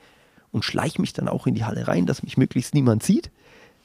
und 0.50 0.64
schleiche 0.64 1.00
mich 1.00 1.12
dann 1.12 1.28
auch 1.28 1.46
in 1.46 1.54
die 1.54 1.64
Halle 1.64 1.86
rein, 1.86 2.06
dass 2.06 2.24
mich 2.24 2.36
möglichst 2.36 2.74
niemand 2.74 3.04
sieht. 3.04 3.30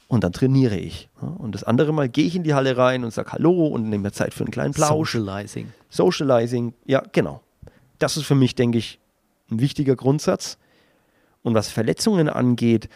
Und 0.08 0.24
dann 0.24 0.32
trainiere 0.32 0.78
ich. 0.78 1.10
Und 1.20 1.56
das 1.56 1.64
andere 1.64 1.92
Mal 1.92 2.10
gehe 2.10 2.26
ich 2.26 2.36
in 2.36 2.44
die 2.44 2.54
Halle 2.54 2.78
rein 2.78 3.04
und 3.04 3.12
sage 3.12 3.32
Hallo 3.32 3.68
und 3.68 3.90
nehme 3.90 4.04
mir 4.04 4.12
Zeit 4.12 4.34
für 4.34 4.44
einen 4.44 4.52
kleinen 4.52 4.74
Plausch. 4.74 5.14
Socializing. 5.14 5.72
Socializing, 5.90 6.74
ja, 6.86 7.02
genau. 7.12 7.42
Das 7.98 8.18
ist 8.18 8.26
für 8.26 8.36
mich, 8.36 8.54
denke 8.56 8.78
ich, 8.78 9.00
ein 9.50 9.60
wichtiger 9.60 9.96
Grundsatz. 9.96 10.58
Und 11.42 11.56
was 11.56 11.70
Verletzungen 11.70 12.30
angeht, 12.30 12.90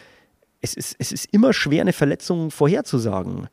es 0.60 0.74
ist, 0.74 0.96
es 0.98 1.10
ist 1.10 1.26
immer 1.32 1.52
schwer, 1.52 1.80
eine 1.80 1.92
Verletzung 1.92 2.50
vorherzusagen. 2.50 3.48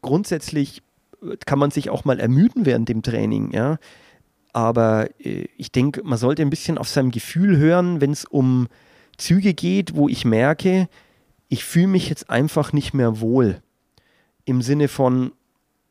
Grundsätzlich 0.00 0.82
äh, 1.22 1.36
kann 1.44 1.58
man 1.58 1.70
sich 1.70 1.90
auch 1.90 2.04
mal 2.04 2.20
ermüden 2.20 2.66
während 2.66 2.88
dem 2.88 3.02
Training, 3.02 3.50
ja. 3.52 3.78
Aber 4.52 5.08
äh, 5.20 5.46
ich 5.56 5.70
denke, 5.70 6.02
man 6.04 6.18
sollte 6.18 6.42
ein 6.42 6.50
bisschen 6.50 6.78
auf 6.78 6.88
sein 6.88 7.10
Gefühl 7.10 7.58
hören, 7.58 8.00
wenn 8.00 8.12
es 8.12 8.24
um 8.24 8.68
Züge 9.18 9.54
geht, 9.54 9.96
wo 9.96 10.08
ich 10.08 10.24
merke, 10.24 10.88
ich 11.48 11.64
fühle 11.64 11.88
mich 11.88 12.08
jetzt 12.08 12.30
einfach 12.30 12.72
nicht 12.72 12.94
mehr 12.94 13.20
wohl. 13.20 13.62
Im 14.44 14.62
Sinne 14.62 14.88
von, 14.88 15.32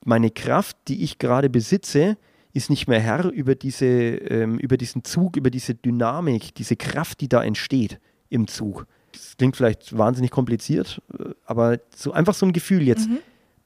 meine 0.05 0.31
Kraft, 0.31 0.77
die 0.87 1.03
ich 1.03 1.17
gerade 1.17 1.49
besitze, 1.49 2.17
ist 2.53 2.69
nicht 2.69 2.87
mehr 2.87 3.01
Herr 3.01 3.25
über, 3.25 3.55
diese, 3.55 3.85
ähm, 3.85 4.57
über 4.59 4.77
diesen 4.77 5.03
Zug, 5.03 5.35
über 5.35 5.49
diese 5.49 5.75
Dynamik, 5.75 6.55
diese 6.55 6.77
Kraft, 6.77 7.19
die 7.19 7.27
da 7.27 7.43
entsteht 7.43 7.99
im 8.29 8.47
Zug. 8.47 8.87
Das 9.11 9.35
klingt 9.37 9.57
vielleicht 9.57 9.97
wahnsinnig 9.97 10.31
kompliziert, 10.31 11.01
äh, 11.19 11.31
aber 11.45 11.79
so 11.93 12.13
einfach 12.13 12.33
so 12.33 12.45
ein 12.45 12.53
Gefühl 12.53 12.83
jetzt, 12.83 13.09
mhm. 13.09 13.17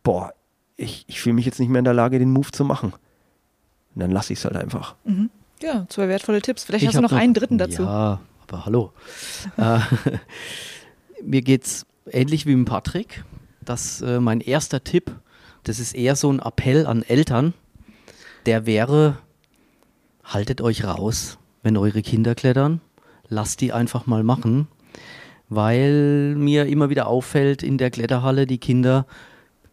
boah, 0.02 0.34
ich, 0.76 1.06
ich 1.08 1.22
fühle 1.22 1.36
mich 1.36 1.46
jetzt 1.46 1.60
nicht 1.60 1.70
mehr 1.70 1.80
in 1.80 1.86
der 1.86 1.94
Lage, 1.94 2.18
den 2.18 2.32
Move 2.32 2.52
zu 2.52 2.64
machen. 2.64 2.94
Und 3.94 4.02
dann 4.02 4.12
lasse 4.12 4.34
ich 4.34 4.40
es 4.40 4.46
halt 4.46 4.56
einfach. 4.56 4.96
Mhm. 5.04 5.30
Ja, 5.62 5.86
zwei 5.90 6.08
wertvolle 6.08 6.42
Tipps. 6.42 6.64
Vielleicht 6.64 6.84
ich 6.84 6.88
hast 6.88 6.96
du 6.96 7.02
noch, 7.02 7.12
noch, 7.12 7.18
einen 7.18 7.34
dritten 7.34 7.58
dazu. 7.58 7.84
Ja, 7.84 8.22
aber 8.48 8.66
hallo. 8.66 8.94
mir 11.24 11.42
geht 11.42 11.66
es 11.66 11.86
ähnlich 12.12 12.46
wie 12.46 12.56
mit 12.56 12.68
Patrick. 12.68 13.24
Das 13.64 14.02
äh, 14.02 14.20
mein 14.20 14.42
erster 14.42 14.84
Tipp, 14.84 15.12
das 15.64 15.80
ist 15.80 15.94
eher 15.94 16.16
so 16.16 16.32
ein 16.32 16.40
Appell 16.40 16.86
an 16.86 17.04
Eltern. 17.04 17.54
Der 18.46 18.66
wäre, 18.66 19.18
haltet 20.24 20.62
euch 20.62 20.84
raus, 20.84 21.38
wenn 21.62 21.78
eure 21.78 22.02
Kinder 22.02 22.36
klettern. 22.36 22.82
Lasst 23.28 23.62
die 23.62 23.74
einfach 23.74 24.08
mal 24.08 24.24
machen. 24.24 24.68
Weil 25.50 26.36
mir 26.36 26.68
immer 26.68 26.90
wieder 26.90 27.08
auffällt 27.08 27.64
in 27.64 27.78
der 27.78 27.92
Kletterhalle, 27.92 28.46
die 28.46 28.60
Kinder 28.60 29.06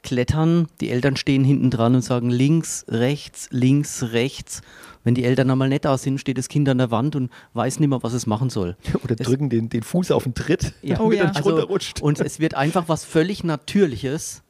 klettern, 0.07 0.69
die 0.81 0.91
Eltern 0.91 1.17
stehen 1.17 1.45
hinten 1.45 1.71
dran 1.71 1.97
und 1.97 2.03
sagen 2.03 2.31
links, 2.31 2.87
rechts, 2.89 3.49
links, 3.51 4.13
rechts. 4.13 4.63
Wenn 5.03 5.15
die 5.15 5.25
Eltern 5.25 5.51
einmal 5.51 5.69
nicht 5.69 5.85
da 5.85 5.99
sind, 5.99 6.21
steht 6.21 6.39
das 6.39 6.49
Kind 6.49 6.69
an 6.69 6.79
der 6.79 6.91
Wand 6.93 7.17
und 7.17 7.31
weiß 7.55 7.81
nicht 7.81 7.89
mehr, 7.89 8.03
was 8.03 8.13
es 8.13 8.27
machen 8.27 8.49
soll. 8.49 8.77
Oder 9.05 9.17
das 9.17 9.27
drücken 9.27 9.51
den, 9.51 9.69
den 9.69 9.83
Fuß 9.83 10.13
auf 10.13 10.23
den 10.23 10.35
Tritt, 10.35 10.75
ja. 10.83 10.97
damit 10.99 11.01
oh, 11.01 11.13
ja. 11.13 11.25
er 11.25 11.37
also, 11.37 11.51
runterrutscht. 11.51 12.01
Und 12.01 12.21
es 12.21 12.39
wird 12.39 12.55
einfach 12.55 12.89
was 12.89 13.05
völlig 13.05 13.43
Natürliches, 13.43 14.43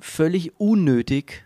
völlig 0.00 0.58
unnötig 0.58 1.44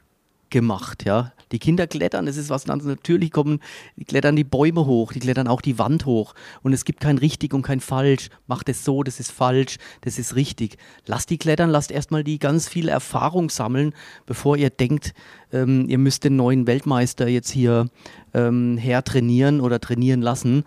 gemacht, 0.49 1.05
ja. 1.05 1.33
Die 1.55 1.61
Kinder 1.61 1.87
klettern, 1.87 2.27
es 2.27 2.37
ist 2.37 2.51
was 2.51 2.65
ganz 2.65 2.83
natürlich 2.83 3.31
kommen, 3.31 3.61
die 3.95 4.05
klettern 4.05 4.35
die 4.35 4.43
Bäume 4.43 4.87
hoch, 4.87 5.13
die 5.13 5.21
klettern 5.21 5.47
auch 5.47 5.61
die 5.61 5.79
Wand 5.79 6.05
hoch 6.05 6.35
und 6.65 6.73
es 6.73 6.85
gibt 6.85 6.99
kein 6.99 7.17
richtig 7.17 7.55
und 7.55 7.63
kein 7.63 7.79
falsch. 7.79 8.29
Macht 8.49 8.69
es 8.69 8.85
so, 8.85 9.05
das 9.05 9.21
ist 9.21 9.31
falsch, 9.31 9.77
das 10.01 10.19
ist 10.19 10.35
richtig. 10.35 10.79
Lasst 11.07 11.31
die 11.31 11.39
klettern, 11.39 11.71
lasst 11.71 11.93
erstmal 11.93 12.25
die 12.25 12.41
ganz 12.41 12.69
viel 12.69 12.89
Erfahrung 12.89 13.51
sammeln, 13.51 13.95
bevor 14.27 14.57
ihr 14.57 14.69
denkt, 14.69 15.15
ähm, 15.53 15.89
ihr 15.89 15.99
müsst 15.99 16.25
den 16.25 16.35
neuen 16.35 16.67
Weltmeister 16.67 17.29
jetzt 17.29 17.53
hier 17.53 17.89
ähm, 18.35 18.77
her 18.77 19.05
trainieren 19.05 19.61
oder 19.61 19.79
trainieren 19.79 20.23
lassen. 20.23 20.65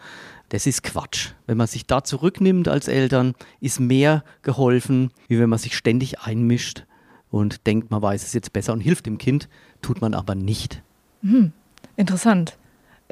Das 0.48 0.68
ist 0.68 0.84
Quatsch. 0.84 1.32
Wenn 1.48 1.58
man 1.58 1.68
sich 1.68 1.86
da 1.86 2.06
zurücknimmt 2.06 2.70
als 2.70 2.88
Eltern, 2.88 3.34
ist 3.60 3.82
mehr 3.82 4.24
geholfen, 4.42 5.12
wie 5.28 5.38
wenn 5.38 5.50
man 5.50 5.60
sich 5.60 5.76
ständig 5.76 6.22
einmischt 6.22 6.86
und 7.30 7.68
denkt, 7.68 7.92
man 7.92 8.02
weiß 8.02 8.24
es 8.24 8.34
jetzt 8.34 8.54
besser 8.54 8.74
und 8.74 8.80
hilft 8.80 9.06
dem 9.06 9.18
Kind, 9.18 9.50
tut 9.82 10.02
man 10.02 10.14
aber 10.14 10.36
nicht. 10.36 10.82
Hm, 11.22 11.52
interessant. 11.96 12.58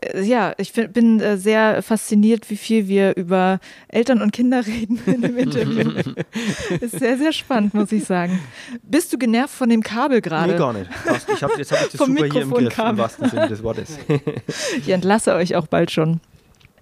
Äh, 0.01 0.23
ja, 0.23 0.53
ich 0.57 0.73
bin 0.73 1.19
äh, 1.19 1.37
sehr 1.37 1.81
fasziniert, 1.81 2.49
wie 2.49 2.57
viel 2.57 2.87
wir 2.87 3.15
über 3.15 3.59
Eltern 3.87 4.21
und 4.21 4.31
Kinder 4.31 4.65
reden 4.67 4.99
in 5.05 5.21
dem 5.21 5.37
Interview. 5.37 5.91
ist 6.81 6.99
sehr, 6.99 7.17
sehr 7.17 7.33
spannend, 7.33 7.73
muss 7.73 7.91
ich 7.91 8.05
sagen. 8.05 8.39
Bist 8.83 9.13
du 9.13 9.17
genervt 9.17 9.53
von 9.53 9.69
dem 9.69 9.83
Kabel 9.83 10.21
gerade? 10.21 10.53
Nee, 10.53 10.57
gar 10.57 10.73
nicht. 10.73 10.89
Ich 11.33 11.43
hab, 11.43 11.57
jetzt 11.57 11.71
habe 11.71 11.83
ich 11.85 11.91
das 11.91 11.95
Vom 11.95 12.15
super 12.15 12.31
hier 12.31 12.41
im 12.41 12.51
Griff, 12.51 12.77
im 12.77 12.97
wahrsten 12.97 13.29
Sinne 13.29 13.47
des 13.47 13.63
Wortes. 13.63 13.97
ich 14.77 14.89
entlasse 14.89 15.33
euch 15.33 15.55
auch 15.55 15.67
bald 15.67 15.91
schon. 15.91 16.19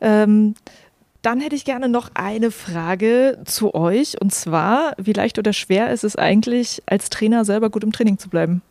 Ähm, 0.01 0.55
dann 1.21 1.39
hätte 1.39 1.55
ich 1.55 1.63
gerne 1.63 1.87
noch 1.87 2.09
eine 2.15 2.51
Frage 2.51 3.39
zu 3.45 3.73
euch. 3.73 4.19
Und 4.21 4.33
zwar, 4.33 4.93
wie 4.97 5.13
leicht 5.13 5.39
oder 5.39 5.53
schwer 5.53 5.91
ist 5.91 6.03
es 6.03 6.17
eigentlich, 6.17 6.83
als 6.85 7.09
Trainer 7.09 7.45
selber 7.45 7.69
gut 7.69 7.83
im 7.83 7.93
Training 7.93 8.17
zu 8.17 8.29
bleiben? 8.29 8.61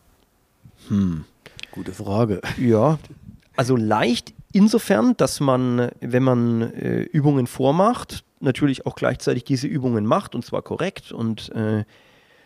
Hm, 0.89 1.25
gute 1.71 1.91
Frage. 1.93 2.41
Ja, 2.57 2.99
also 3.55 3.75
leicht 3.75 4.33
insofern, 4.53 5.17
dass 5.17 5.39
man, 5.39 5.89
wenn 5.99 6.23
man 6.23 6.61
äh, 6.61 7.01
Übungen 7.01 7.47
vormacht, 7.47 8.23
natürlich 8.39 8.85
auch 8.85 8.95
gleichzeitig 8.95 9.43
diese 9.43 9.67
Übungen 9.67 10.05
macht 10.05 10.35
und 10.35 10.45
zwar 10.45 10.61
korrekt 10.61 11.11
und 11.11 11.49
äh, 11.53 11.83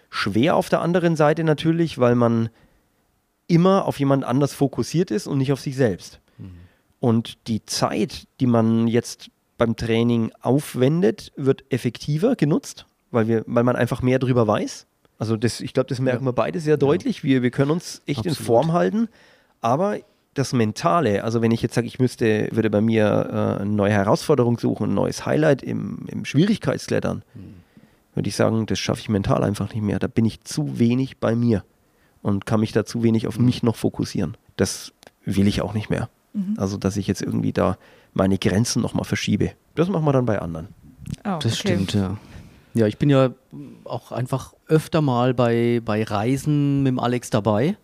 schwer 0.10 0.56
auf 0.56 0.70
der 0.70 0.82
anderen 0.82 1.16
Seite 1.16 1.44
natürlich, 1.44 2.00
weil 2.00 2.16
man 2.16 2.50
immer 3.48 3.86
auf 3.86 4.00
jemand 4.00 4.24
anders 4.24 4.54
fokussiert 4.54 5.12
ist 5.12 5.28
und 5.28 5.38
nicht 5.38 5.52
auf 5.52 5.60
sich 5.60 5.76
selbst. 5.76 6.20
Mhm. 6.38 6.52
Und 7.00 7.48
die 7.48 7.66
Zeit, 7.66 8.28
die 8.40 8.48
man 8.48 8.88
jetzt 8.88 9.30
beim 9.58 9.76
Training 9.76 10.32
aufwendet, 10.42 11.32
wird 11.36 11.64
effektiver 11.72 12.36
genutzt, 12.36 12.86
weil, 13.12 13.28
wir, 13.28 13.44
weil 13.48 13.64
man 13.64 13.76
einfach 13.76 14.02
mehr 14.02 14.20
darüber 14.20 14.48
weiß. 14.48 14.87
Also 15.18 15.36
das, 15.36 15.62
ich 15.62 15.74
glaube, 15.74 15.88
das 15.88 16.00
merken 16.00 16.24
ja. 16.24 16.30
wir 16.30 16.34
beide 16.34 16.60
sehr 16.60 16.78
deutlich. 16.78 17.24
Wir, 17.24 17.42
wir 17.42 17.52
können 17.52 17.72
uns 17.72 18.02
echt 18.06 18.20
Absolut. 18.20 18.40
in 18.40 18.46
Form 18.46 18.74
halten, 18.74 19.10
aber 19.62 19.98
das 20.34 20.54
Mentale, 20.54 21.24
also 21.24 21.42
wenn 21.42 21.50
ich 21.52 21.64
jetzt 21.64 21.74
sage, 21.74 21.88
ich 21.88 21.98
müsste, 21.98 22.50
würde 22.52 22.70
bei 22.70 22.82
mir 22.82 23.58
äh, 23.58 23.62
eine 23.62 23.72
neue 23.72 23.92
Herausforderung 23.92 24.60
suchen, 24.60 24.92
ein 24.92 24.94
neues 24.94 25.26
Highlight 25.26 25.64
im, 25.64 26.06
im 26.08 26.26
Schwierigkeitsklettern, 26.26 27.24
hm. 27.34 27.54
würde 28.14 28.30
ich 28.30 28.36
sagen, 28.36 28.68
das 28.68 28.78
schaffe 28.78 29.02
ich 29.02 29.10
mental 29.10 29.44
einfach 29.44 29.74
nicht 29.74 29.82
mehr. 29.82 29.98
Da 29.98 30.08
bin 30.08 30.26
ich 30.26 30.44
zu 30.44 30.78
wenig 30.78 31.18
bei 31.18 31.36
mir 31.36 31.64
und 32.22 32.46
kann 32.46 32.60
mich 32.60 32.72
da 32.72 32.86
zu 32.86 33.02
wenig 33.02 33.26
auf 33.28 33.38
hm. 33.38 33.46
mich 33.46 33.64
noch 33.64 33.76
fokussieren. 33.76 34.38
Das 34.58 34.94
will 35.26 35.48
ich 35.48 35.62
auch 35.62 35.74
nicht 35.74 35.90
mehr. 35.90 36.10
Mhm. 36.34 36.56
Also, 36.58 36.78
dass 36.78 36.98
ich 36.98 37.08
jetzt 37.08 37.22
irgendwie 37.22 37.52
da 37.52 37.78
meine 38.14 38.38
Grenzen 38.38 38.82
nochmal 38.82 39.06
verschiebe. 39.06 39.52
Das 39.76 39.90
machen 39.90 40.06
wir 40.06 40.14
dann 40.14 40.26
bei 40.26 40.40
anderen. 40.40 40.70
Oh, 41.20 41.40
das 41.42 41.46
okay. 41.46 41.56
stimmt, 41.56 41.94
ja. 41.94 42.18
Ja, 42.74 42.88
ich 42.88 42.98
bin 42.98 43.10
ja 43.10 43.32
auch 43.86 44.12
einfach 44.12 44.54
öfter 44.68 45.02
mal 45.02 45.34
bei, 45.34 45.82
bei 45.84 46.04
Reisen 46.04 46.84
mit 46.84 46.92
dem 46.92 47.00
Alex 47.00 47.30
dabei. 47.30 47.78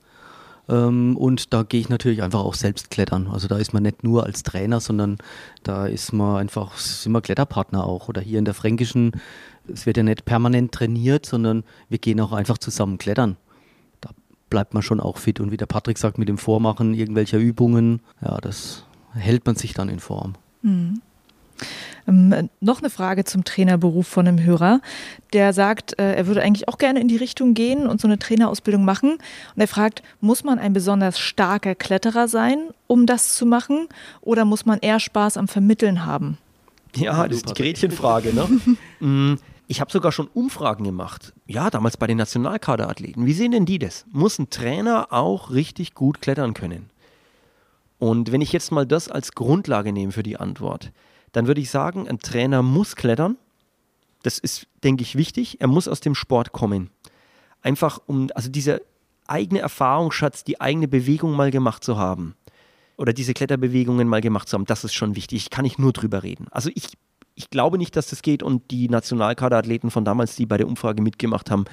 Ähm, 0.70 1.18
und 1.18 1.54
da 1.54 1.64
gehe 1.64 1.80
ich 1.80 1.90
natürlich 1.90 2.24
einfach 2.24 2.40
auch 2.40 2.54
selbst 2.54 2.90
klettern. 2.90 3.28
Also 3.28 3.48
da 3.48 3.58
ist 3.58 3.74
man 3.74 3.84
nicht 3.84 4.04
nur 4.04 4.26
als 4.26 4.44
Trainer, 4.44 4.80
sondern 4.80 5.18
da 5.64 5.88
ist 5.88 6.14
man 6.14 6.38
einfach, 6.38 6.78
sind 6.78 7.22
Kletterpartner 7.22 7.86
auch. 7.86 8.08
Oder 8.08 8.22
hier 8.22 8.40
in 8.40 8.46
der 8.46 8.54
Fränkischen, 8.54 9.12
es 9.72 9.86
wird 9.86 9.98
ja 9.98 10.04
nicht 10.04 10.26
permanent 10.26 10.72
trainiert, 10.72 11.26
sondern 11.26 11.64
wir 11.90 11.98
gehen 11.98 12.20
auch 12.22 12.32
einfach 12.32 12.58
zusammen 12.58 12.98
klettern. 12.98 13.38
Da 14.00 14.12
bleibt 14.50 14.74
man 14.74 14.84
schon 14.84 15.00
auch 15.00 15.18
fit. 15.18 15.40
Und 15.40 15.52
wie 15.52 15.58
der 15.58 15.66
Patrick 15.66 15.98
sagt, 15.98 16.18
mit 16.18 16.30
dem 16.30 16.38
Vormachen 16.38 16.94
irgendwelcher 16.94 17.40
Übungen, 17.40 18.02
ja, 18.22 18.38
das 18.40 18.86
hält 19.14 19.46
man 19.46 19.56
sich 19.56 19.74
dann 19.74 19.90
in 19.90 20.00
Form. 20.00 20.36
Mhm. 20.62 21.02
Ähm, 22.08 22.50
noch 22.60 22.80
eine 22.80 22.90
Frage 22.90 23.24
zum 23.24 23.44
Trainerberuf 23.44 24.08
von 24.08 24.28
einem 24.28 24.44
Hörer, 24.44 24.82
der 25.32 25.54
sagt, 25.54 25.98
äh, 26.00 26.16
er 26.16 26.28
würde 26.28 26.42
eigentlich 26.42 26.68
auch 26.68 26.78
gerne 26.78 27.00
in 27.00 27.08
die 27.08 27.16
Richtung 27.18 27.54
gehen 27.54 27.88
und 27.88 28.02
so 28.02 28.08
eine 28.08 28.20
Trainerausbildung 28.20 28.84
machen. 28.84 29.14
Und 29.14 29.62
er 29.62 29.68
fragt, 29.68 30.04
muss 30.20 30.44
man 30.44 30.60
ein 30.60 30.74
besonders 30.74 31.20
starker 31.20 31.76
Kletterer 31.76 32.28
sein, 32.28 32.70
um 32.88 33.06
das 33.06 33.36
zu 33.36 33.46
machen, 33.46 33.88
oder 34.22 34.46
muss 34.46 34.66
man 34.66 34.80
eher 34.80 35.00
Spaß 35.00 35.38
am 35.38 35.48
Vermitteln 35.48 36.06
haben? 36.06 36.38
Ja, 36.96 37.28
das 37.28 37.38
ist 37.38 37.50
die 37.50 37.62
Gretchenfrage. 37.62 38.34
Ne? 38.34 38.48
Mm, 39.00 39.36
ich 39.68 39.82
habe 39.82 39.92
sogar 39.92 40.14
schon 40.14 40.28
Umfragen 40.28 40.86
gemacht. 40.86 41.34
Ja, 41.46 41.70
damals 41.70 41.98
bei 41.98 42.08
den 42.08 42.18
Nationalkaderathleten. 42.18 43.26
Wie 43.26 43.34
sehen 43.34 43.52
denn 43.52 43.66
die 43.66 43.80
das? 43.80 44.06
Muss 44.12 44.40
ein 44.40 44.50
Trainer 44.50 45.08
auch 45.12 45.52
richtig 45.52 45.94
gut 45.94 46.22
klettern 46.22 46.54
können? 46.54 46.90
Und 48.00 48.32
wenn 48.32 48.40
ich 48.40 48.54
jetzt 48.54 48.72
mal 48.72 48.86
das 48.86 49.10
als 49.10 49.34
Grundlage 49.34 49.92
nehme 49.92 50.12
für 50.12 50.24
die 50.24 50.38
Antwort, 50.38 50.92
dann 51.34 51.48
würde 51.48 51.60
ich 51.62 51.70
sagen, 51.70 52.08
ein 52.08 52.20
Trainer 52.20 52.62
muss 52.62 52.96
klettern. 52.96 53.38
Das 54.22 54.40
ist, 54.40 54.68
denke 54.84 55.04
ich, 55.04 55.18
wichtig. 55.18 55.60
Er 55.60 55.68
muss 55.68 55.90
aus 55.90 56.00
dem 56.00 56.16
Sport 56.16 56.54
kommen. 56.54 56.90
Einfach 57.62 58.00
um, 58.06 58.30
also 58.36 58.50
dieser 58.50 58.80
eigene 59.28 59.60
Erfahrungsschatz, 59.60 60.44
die 60.44 60.62
eigene 60.62 60.88
Bewegung 60.88 61.34
mal 61.34 61.52
gemacht 61.52 61.84
zu 61.84 61.98
haben. 61.98 62.36
Oder 62.98 63.14
diese 63.14 63.34
Kletterbewegungen 63.34 64.08
mal 64.08 64.22
gemacht 64.22 64.48
zu 64.48 64.56
haben, 64.56 64.66
das 64.66 64.84
ist 64.84 64.94
schon 64.94 65.16
wichtig. 65.16 65.44
Ich 65.44 65.50
kann 65.50 65.64
nicht 65.64 65.80
nur 65.80 65.92
drüber 65.92 66.24
reden. 66.24 66.48
Also 66.52 66.70
ich, 66.76 66.94
ich 67.36 67.50
glaube 67.50 67.78
nicht, 67.78 67.96
dass 67.96 68.08
das 68.08 68.22
geht 68.22 68.44
und 68.44 68.70
die 68.72 68.88
Nationalkaderathleten 68.88 69.92
von 69.92 70.06
damals, 70.06 70.36
die 70.36 70.46
bei 70.46 70.58
der 70.58 70.68
Umfrage 70.68 71.02
mitgemacht 71.02 71.50
haben, 71.50 71.66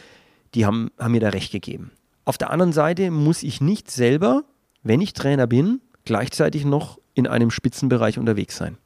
die 0.55 0.65
haben, 0.65 0.91
haben 0.99 1.13
mir 1.13 1.21
da 1.21 1.29
recht 1.29 1.53
gegeben. 1.53 1.93
Auf 2.25 2.39
der 2.39 2.51
anderen 2.51 2.73
Seite 2.73 3.11
muss 3.11 3.43
ich 3.43 3.61
nicht 3.61 3.91
selber, 3.91 4.45
wenn 4.83 5.01
ich 5.01 5.13
Trainer 5.13 5.47
bin, 5.47 5.81
gleichzeitig 6.05 6.65
noch 6.65 6.99
in 7.15 7.27
einem 7.27 7.51
Spitzenbereich 7.51 8.19
unterwegs 8.19 8.57
sein. 8.57 8.79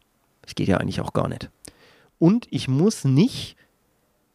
Das 0.45 0.55
geht 0.55 0.68
ja 0.68 0.78
eigentlich 0.78 1.01
auch 1.01 1.12
gar 1.12 1.28
nicht. 1.28 1.51
Und 2.18 2.47
ich 2.51 2.68
muss 2.68 3.05
nicht, 3.05 3.57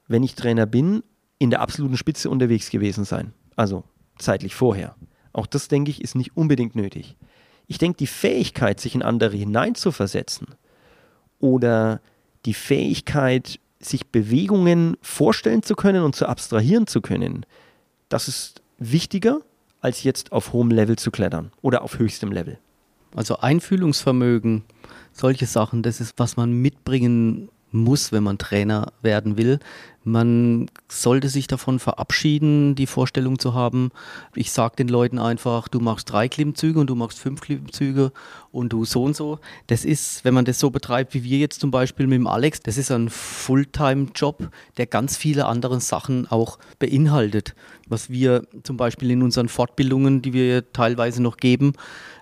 wenn 0.07 0.23
ich 0.23 0.35
Trainer 0.35 0.65
bin, 0.65 1.03
in 1.37 1.49
der 1.49 1.61
absoluten 1.61 1.97
Spitze 1.97 2.29
unterwegs 2.29 2.69
gewesen 2.69 3.05
sein. 3.05 3.33
Also 3.55 3.83
zeitlich 4.17 4.55
vorher. 4.55 4.95
Auch 5.33 5.47
das, 5.47 5.67
denke 5.67 5.91
ich, 5.91 6.01
ist 6.01 6.15
nicht 6.15 6.35
unbedingt 6.35 6.75
nötig. 6.75 7.15
Ich 7.67 7.77
denke, 7.77 7.97
die 7.97 8.07
Fähigkeit, 8.07 8.79
sich 8.79 8.95
in 8.95 9.01
andere 9.01 9.37
hineinzuversetzen 9.37 10.47
oder 11.39 12.01
die 12.45 12.53
Fähigkeit, 12.53 13.59
sich 13.79 14.07
Bewegungen 14.07 14.97
vorstellen 15.01 15.63
zu 15.63 15.75
können 15.75 16.03
und 16.03 16.15
zu 16.15 16.27
abstrahieren 16.27 16.87
zu 16.87 16.99
können, 16.99 17.45
das 18.09 18.27
ist 18.27 18.61
wichtiger, 18.77 19.39
als 19.81 20.03
jetzt 20.03 20.31
auf 20.31 20.51
hohem 20.51 20.71
Level 20.71 20.97
zu 20.97 21.11
klettern 21.11 21.51
oder 21.61 21.83
auf 21.83 21.99
höchstem 21.99 22.31
Level. 22.31 22.57
Also 23.15 23.37
Einfühlungsvermögen, 23.37 24.63
solche 25.19 25.45
Sachen, 25.45 25.83
das 25.83 25.99
ist, 25.99 26.13
was 26.17 26.37
man 26.37 26.51
mitbringen 26.51 27.49
muss, 27.71 28.11
wenn 28.11 28.23
man 28.23 28.37
Trainer 28.37 28.93
werden 29.01 29.37
will. 29.37 29.59
Man 30.03 30.71
sollte 30.87 31.29
sich 31.29 31.45
davon 31.45 31.77
verabschieden, 31.77 32.73
die 32.73 32.87
Vorstellung 32.87 33.37
zu 33.37 33.53
haben, 33.53 33.91
ich 34.33 34.51
sage 34.51 34.77
den 34.77 34.87
Leuten 34.87 35.19
einfach, 35.19 35.67
du 35.67 35.79
machst 35.79 36.11
drei 36.11 36.27
Klimmzüge 36.27 36.79
und 36.79 36.87
du 36.87 36.95
machst 36.95 37.19
fünf 37.19 37.41
Klimmzüge 37.41 38.11
und 38.51 38.73
du 38.73 38.85
so 38.85 39.03
und 39.03 39.15
so. 39.15 39.39
Das 39.67 39.85
ist, 39.85 40.25
wenn 40.25 40.33
man 40.33 40.45
das 40.45 40.57
so 40.57 40.71
betreibt, 40.71 41.13
wie 41.13 41.23
wir 41.23 41.37
jetzt 41.37 41.59
zum 41.59 41.69
Beispiel 41.69 42.07
mit 42.07 42.15
dem 42.15 42.27
Alex, 42.27 42.61
das 42.61 42.77
ist 42.77 42.91
ein 42.91 43.09
Fulltime-Job, 43.09 44.49
der 44.77 44.87
ganz 44.87 45.17
viele 45.17 45.45
andere 45.45 45.79
Sachen 45.79 46.25
auch 46.31 46.57
beinhaltet. 46.79 47.53
Was 47.87 48.09
wir 48.09 48.47
zum 48.63 48.77
Beispiel 48.77 49.11
in 49.11 49.21
unseren 49.21 49.49
Fortbildungen, 49.49 50.21
die 50.21 50.33
wir 50.33 50.73
teilweise 50.73 51.21
noch 51.21 51.37
geben, 51.37 51.73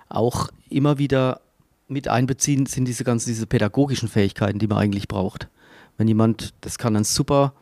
auch 0.09 0.49
immer 0.69 0.97
wieder 0.97 1.41
mit 1.87 2.07
einbeziehen, 2.07 2.65
sind 2.65 2.85
diese 2.85 3.03
ganzen 3.03 3.29
diese 3.29 3.47
pädagogischen 3.47 4.09
Fähigkeiten, 4.09 4.59
die 4.59 4.67
man 4.67 4.77
eigentlich 4.77 5.07
braucht. 5.07 5.47
Wenn 5.97 6.07
jemand, 6.07 6.53
das 6.61 6.77
kann 6.77 6.93
dann 6.93 7.03
super, 7.03 7.53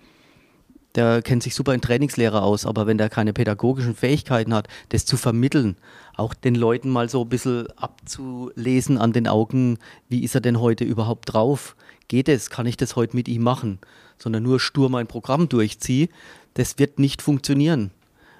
der 0.95 1.21
kennt 1.21 1.43
sich 1.43 1.55
super 1.55 1.73
in 1.73 1.81
Trainingslehre 1.81 2.41
aus, 2.41 2.65
aber 2.65 2.87
wenn 2.87 2.97
der 2.97 3.09
keine 3.09 3.33
pädagogischen 3.33 3.95
Fähigkeiten 3.95 4.53
hat, 4.53 4.67
das 4.89 5.05
zu 5.05 5.17
vermitteln, 5.17 5.75
auch 6.15 6.33
den 6.33 6.55
Leuten 6.55 6.89
mal 6.89 7.09
so 7.09 7.21
ein 7.23 7.29
bisschen 7.29 7.67
abzulesen 7.75 8.97
an 8.97 9.13
den 9.13 9.27
Augen, 9.27 9.77
wie 10.09 10.23
ist 10.23 10.35
er 10.35 10.41
denn 10.41 10.59
heute 10.59 10.85
überhaupt 10.85 11.33
drauf? 11.33 11.75
Geht 12.07 12.29
es? 12.29 12.49
Kann 12.49 12.65
ich 12.65 12.77
das 12.77 12.95
heute 12.95 13.15
mit 13.15 13.27
ihm 13.27 13.43
machen? 13.43 13.79
Sondern 14.17 14.43
nur 14.43 14.59
stur 14.59 14.89
mein 14.89 15.07
Programm 15.07 15.49
durchziehe, 15.49 16.07
das 16.53 16.79
wird 16.79 16.99
nicht 16.99 17.21
funktionieren. 17.21 17.91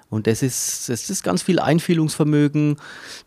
Und 0.08 0.26
das 0.26 0.42
ist, 0.42 0.88
das 0.88 1.10
ist 1.10 1.22
ganz 1.22 1.42
viel 1.42 1.58
Einfühlungsvermögen, 1.58 2.76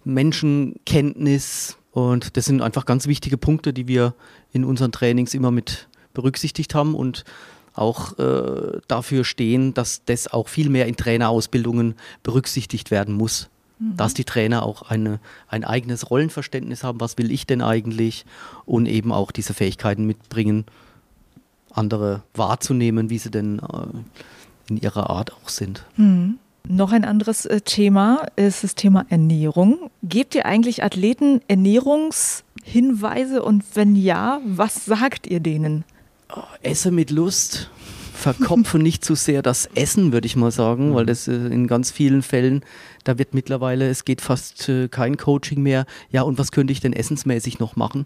Menschenkenntnis. 0.05 1.77
Und 2.07 2.37
das 2.37 2.45
sind 2.45 2.61
einfach 2.61 2.85
ganz 2.85 3.07
wichtige 3.07 3.37
Punkte, 3.37 3.73
die 3.73 3.87
wir 3.87 4.13
in 4.51 4.63
unseren 4.63 4.91
Trainings 4.91 5.33
immer 5.33 5.51
mit 5.51 5.87
berücksichtigt 6.13 6.73
haben 6.75 6.95
und 6.95 7.23
auch 7.73 8.17
äh, 8.17 8.79
dafür 8.87 9.23
stehen, 9.23 9.73
dass 9.73 10.03
das 10.05 10.27
auch 10.27 10.47
viel 10.47 10.69
mehr 10.69 10.87
in 10.87 10.95
Trainerausbildungen 10.95 11.95
berücksichtigt 12.23 12.91
werden 12.91 13.15
muss. 13.15 13.49
Mhm. 13.79 13.95
Dass 13.95 14.13
die 14.13 14.25
Trainer 14.25 14.63
auch 14.63 14.83
eine, 14.83 15.19
ein 15.47 15.63
eigenes 15.63 16.09
Rollenverständnis 16.09 16.83
haben, 16.83 16.99
was 16.99 17.17
will 17.17 17.31
ich 17.31 17.47
denn 17.47 17.61
eigentlich 17.61 18.25
und 18.65 18.85
eben 18.87 19.11
auch 19.11 19.31
diese 19.31 19.53
Fähigkeiten 19.53 20.05
mitbringen, 20.05 20.65
andere 21.71 22.23
wahrzunehmen, 22.33 23.09
wie 23.09 23.19
sie 23.19 23.31
denn 23.31 23.59
äh, 23.59 24.69
in 24.69 24.77
ihrer 24.77 25.09
Art 25.09 25.33
auch 25.33 25.49
sind. 25.49 25.85
Mhm. 25.95 26.39
Noch 26.71 26.91
ein 26.91 27.03
anderes 27.03 27.47
äh, 27.47 27.61
Thema 27.61 28.27
ist 28.35 28.63
das 28.63 28.75
Thema 28.75 29.03
Ernährung. 29.09 29.89
Gebt 30.03 30.35
ihr 30.35 30.45
eigentlich 30.45 30.83
Athleten 30.83 31.41
Ernährungshinweise 31.47 33.41
und 33.41 33.63
wenn 33.73 33.95
ja, 33.95 34.39
was 34.45 34.85
sagt 34.85 35.25
ihr 35.25 35.39
denen? 35.39 35.83
Oh, 36.31 36.43
esse 36.61 36.91
mit 36.91 37.09
Lust, 37.09 37.71
verkopfe 38.13 38.77
nicht 38.77 39.03
zu 39.03 39.15
sehr 39.15 39.41
das 39.41 39.67
Essen, 39.73 40.13
würde 40.13 40.27
ich 40.27 40.35
mal 40.35 40.51
sagen, 40.51 40.93
weil 40.93 41.07
das 41.07 41.27
äh, 41.27 41.33
in 41.33 41.65
ganz 41.65 41.89
vielen 41.89 42.21
Fällen, 42.21 42.61
da 43.03 43.17
wird 43.17 43.33
mittlerweile, 43.33 43.89
es 43.89 44.05
geht 44.05 44.21
fast 44.21 44.69
äh, 44.69 44.89
kein 44.89 45.17
Coaching 45.17 45.63
mehr. 45.63 45.87
Ja, 46.11 46.21
und 46.21 46.37
was 46.37 46.51
könnte 46.51 46.71
ich 46.71 46.81
denn 46.81 46.93
essensmäßig 46.93 47.57
noch 47.57 47.77
machen? 47.77 48.05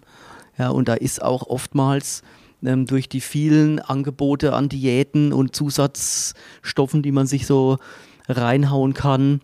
Ja, 0.58 0.70
und 0.70 0.88
da 0.88 0.94
ist 0.94 1.22
auch 1.22 1.48
oftmals 1.48 2.24
ähm, 2.64 2.86
durch 2.86 3.10
die 3.10 3.20
vielen 3.20 3.80
Angebote 3.80 4.54
an 4.54 4.70
Diäten 4.70 5.34
und 5.34 5.54
Zusatzstoffen, 5.54 7.02
die 7.04 7.12
man 7.12 7.28
sich 7.28 7.46
so 7.46 7.78
reinhauen 8.28 8.94
kann, 8.94 9.42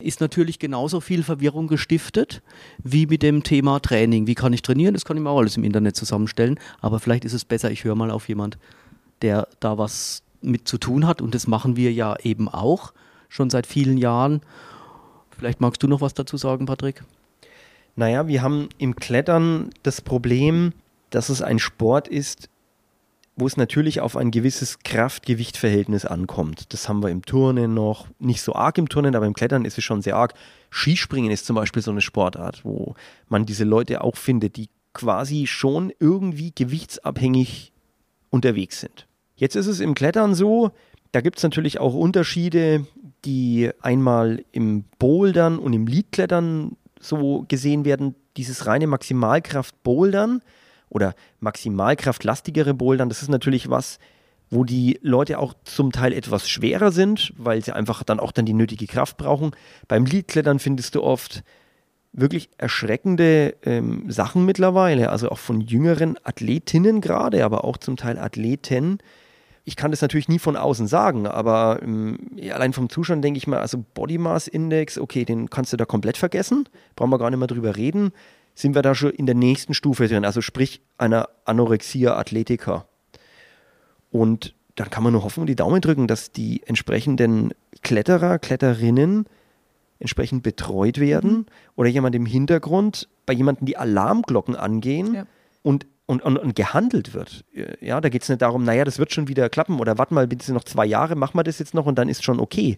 ist 0.00 0.20
natürlich 0.20 0.58
genauso 0.58 1.00
viel 1.00 1.22
Verwirrung 1.22 1.66
gestiftet 1.66 2.42
wie 2.82 3.06
mit 3.06 3.22
dem 3.22 3.42
Thema 3.42 3.80
Training. 3.80 4.26
Wie 4.26 4.36
kann 4.36 4.52
ich 4.52 4.62
trainieren? 4.62 4.94
Das 4.94 5.04
kann 5.04 5.16
ich 5.16 5.22
mir 5.22 5.30
auch 5.30 5.38
alles 5.38 5.56
im 5.56 5.64
Internet 5.64 5.96
zusammenstellen. 5.96 6.58
Aber 6.80 7.00
vielleicht 7.00 7.24
ist 7.24 7.32
es 7.32 7.44
besser, 7.44 7.70
ich 7.70 7.84
höre 7.84 7.96
mal 7.96 8.10
auf 8.10 8.28
jemand, 8.28 8.58
der 9.22 9.48
da 9.58 9.76
was 9.76 10.22
mit 10.40 10.68
zu 10.68 10.78
tun 10.78 11.06
hat. 11.06 11.20
Und 11.20 11.34
das 11.34 11.48
machen 11.48 11.76
wir 11.76 11.92
ja 11.92 12.16
eben 12.22 12.48
auch 12.48 12.92
schon 13.28 13.50
seit 13.50 13.66
vielen 13.66 13.98
Jahren. 13.98 14.40
Vielleicht 15.36 15.60
magst 15.60 15.82
du 15.82 15.88
noch 15.88 16.00
was 16.00 16.14
dazu 16.14 16.36
sagen, 16.36 16.66
Patrick? 16.66 17.02
Naja, 17.96 18.28
wir 18.28 18.42
haben 18.42 18.68
im 18.78 18.94
Klettern 18.94 19.70
das 19.82 20.00
Problem, 20.00 20.72
dass 21.10 21.28
es 21.28 21.42
ein 21.42 21.58
Sport 21.58 22.06
ist, 22.06 22.48
wo 23.38 23.46
es 23.46 23.56
natürlich 23.56 24.00
auf 24.00 24.16
ein 24.16 24.32
gewisses 24.32 24.80
Kraft-Gewicht-Verhältnis 24.80 26.04
ankommt. 26.04 26.72
Das 26.72 26.88
haben 26.88 27.02
wir 27.02 27.08
im 27.08 27.24
Turnen 27.24 27.72
noch, 27.72 28.08
nicht 28.18 28.42
so 28.42 28.54
arg 28.54 28.78
im 28.78 28.88
Turnen, 28.88 29.14
aber 29.14 29.26
im 29.26 29.34
Klettern 29.34 29.64
ist 29.64 29.78
es 29.78 29.84
schon 29.84 30.02
sehr 30.02 30.16
arg. 30.16 30.34
Skispringen 30.70 31.30
ist 31.30 31.46
zum 31.46 31.54
Beispiel 31.54 31.80
so 31.80 31.92
eine 31.92 32.00
Sportart, 32.00 32.64
wo 32.64 32.94
man 33.28 33.46
diese 33.46 33.64
Leute 33.64 34.02
auch 34.02 34.16
findet, 34.16 34.56
die 34.56 34.68
quasi 34.92 35.46
schon 35.46 35.92
irgendwie 36.00 36.52
gewichtsabhängig 36.52 37.72
unterwegs 38.30 38.80
sind. 38.80 39.06
Jetzt 39.36 39.54
ist 39.54 39.68
es 39.68 39.78
im 39.78 39.94
Klettern 39.94 40.34
so, 40.34 40.72
da 41.12 41.20
gibt 41.20 41.36
es 41.36 41.44
natürlich 41.44 41.78
auch 41.78 41.94
Unterschiede, 41.94 42.86
die 43.24 43.70
einmal 43.80 44.44
im 44.50 44.84
Bouldern 44.98 45.60
und 45.60 45.72
im 45.74 45.86
Leadklettern 45.86 46.76
so 47.00 47.44
gesehen 47.46 47.84
werden. 47.84 48.16
Dieses 48.36 48.66
reine 48.66 48.88
Maximalkraft-Bouldern, 48.88 50.42
oder 50.88 51.14
maximalkraftlastigere 51.40 52.74
Bouldern, 52.74 53.08
das 53.08 53.22
ist 53.22 53.28
natürlich 53.28 53.70
was, 53.70 53.98
wo 54.50 54.64
die 54.64 54.98
Leute 55.02 55.38
auch 55.38 55.54
zum 55.64 55.92
Teil 55.92 56.12
etwas 56.12 56.48
schwerer 56.48 56.90
sind, 56.90 57.32
weil 57.36 57.62
sie 57.62 57.72
einfach 57.72 58.02
dann 58.02 58.20
auch 58.20 58.32
dann 58.32 58.46
die 58.46 58.54
nötige 58.54 58.86
Kraft 58.86 59.16
brauchen. 59.16 59.50
Beim 59.88 60.06
Leadklettern 60.06 60.58
findest 60.58 60.94
du 60.94 61.02
oft 61.02 61.42
wirklich 62.12 62.48
erschreckende 62.56 63.56
ähm, 63.62 64.10
Sachen 64.10 64.44
mittlerweile, 64.44 65.10
also 65.10 65.30
auch 65.30 65.38
von 65.38 65.60
jüngeren 65.60 66.16
Athletinnen 66.24 67.00
gerade, 67.00 67.44
aber 67.44 67.64
auch 67.64 67.76
zum 67.76 67.96
Teil 67.96 68.18
Athleten. 68.18 68.98
ich 69.64 69.76
kann 69.76 69.90
das 69.90 70.00
natürlich 70.00 70.28
nie 70.28 70.38
von 70.38 70.56
außen 70.56 70.86
sagen, 70.86 71.26
aber 71.26 71.80
ähm, 71.82 72.18
allein 72.50 72.72
vom 72.72 72.88
Zuschauen 72.88 73.20
denke 73.20 73.36
ich 73.36 73.46
mal, 73.46 73.58
also 73.58 73.84
Body 73.92 74.16
Mass 74.16 74.48
Index, 74.48 74.96
okay, 74.96 75.26
den 75.26 75.50
kannst 75.50 75.72
du 75.72 75.76
da 75.76 75.84
komplett 75.84 76.16
vergessen, 76.16 76.66
brauchen 76.96 77.10
wir 77.10 77.18
gar 77.18 77.28
nicht 77.28 77.38
mehr 77.38 77.48
drüber 77.48 77.76
reden. 77.76 78.12
Sind 78.58 78.74
wir 78.74 78.82
da 78.82 78.96
schon 78.96 79.12
in 79.12 79.26
der 79.26 79.36
nächsten 79.36 79.72
Stufe 79.72 80.08
drin, 80.08 80.24
also 80.24 80.40
sprich 80.40 80.80
einer 80.96 81.28
Anorexia 81.44 82.16
Athletica. 82.16 82.86
Und 84.10 84.52
dann 84.74 84.90
kann 84.90 85.04
man 85.04 85.12
nur 85.12 85.22
hoffen 85.22 85.42
und 85.42 85.46
die 85.46 85.54
Daumen 85.54 85.80
drücken, 85.80 86.08
dass 86.08 86.32
die 86.32 86.64
entsprechenden 86.66 87.52
Kletterer, 87.82 88.40
Kletterinnen 88.40 89.26
entsprechend 90.00 90.42
betreut 90.42 90.98
werden 90.98 91.30
mhm. 91.30 91.46
oder 91.76 91.88
jemand 91.88 92.16
im 92.16 92.26
Hintergrund, 92.26 93.08
bei 93.26 93.32
jemandem 93.32 93.64
die 93.64 93.76
Alarmglocken 93.76 94.56
angehen 94.56 95.14
ja. 95.14 95.26
und, 95.62 95.86
und, 96.06 96.24
und, 96.24 96.36
und, 96.36 96.56
gehandelt 96.56 97.14
wird. 97.14 97.44
Ja, 97.80 98.00
da 98.00 98.08
geht 98.08 98.22
es 98.22 98.28
nicht 98.28 98.42
darum, 98.42 98.64
naja, 98.64 98.82
das 98.82 98.98
wird 98.98 99.12
schon 99.12 99.28
wieder 99.28 99.48
klappen 99.50 99.78
oder 99.78 99.98
warte 99.98 100.14
mal, 100.14 100.26
bitte 100.26 100.52
noch 100.52 100.64
zwei 100.64 100.84
Jahre, 100.84 101.14
machen 101.14 101.38
wir 101.38 101.44
das 101.44 101.60
jetzt 101.60 101.74
noch 101.74 101.86
und 101.86 101.96
dann 101.96 102.08
ist 102.08 102.24
schon 102.24 102.40
okay. 102.40 102.76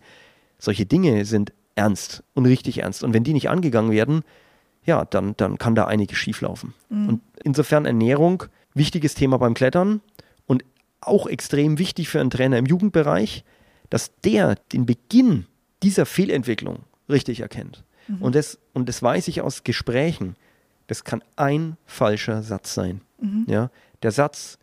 Solche 0.58 0.84
Dinge 0.84 1.24
sind 1.24 1.54
ernst 1.74 2.22
und 2.34 2.44
richtig 2.44 2.82
ernst. 2.82 3.02
Und 3.02 3.14
wenn 3.14 3.24
die 3.24 3.32
nicht 3.32 3.48
angegangen 3.48 3.92
werden, 3.92 4.24
ja, 4.84 5.04
dann, 5.04 5.34
dann 5.36 5.58
kann 5.58 5.74
da 5.74 5.86
einiges 5.86 6.18
schieflaufen. 6.18 6.74
Mhm. 6.88 7.08
Und 7.08 7.20
insofern 7.44 7.86
Ernährung, 7.86 8.44
wichtiges 8.74 9.14
Thema 9.14 9.38
beim 9.38 9.54
Klettern 9.54 10.00
auch 11.00 11.26
extrem 11.26 11.78
wichtig 11.78 12.08
für 12.08 12.20
einen 12.20 12.30
Trainer 12.30 12.58
im 12.58 12.66
Jugendbereich, 12.66 13.44
dass 13.88 14.12
der 14.20 14.56
den 14.72 14.86
Beginn 14.86 15.46
dieser 15.82 16.06
Fehlentwicklung 16.06 16.80
richtig 17.08 17.40
erkennt. 17.40 17.84
Mhm. 18.06 18.22
Und, 18.22 18.34
das, 18.34 18.58
und 18.72 18.88
das 18.88 19.02
weiß 19.02 19.28
ich 19.28 19.40
aus 19.40 19.64
Gesprächen. 19.64 20.36
Das 20.86 21.04
kann 21.04 21.22
ein 21.36 21.76
falscher 21.86 22.42
Satz 22.42 22.74
sein. 22.74 23.00
Mhm. 23.20 23.46
Ja, 23.48 23.70
der 24.02 24.12
Satz 24.12 24.58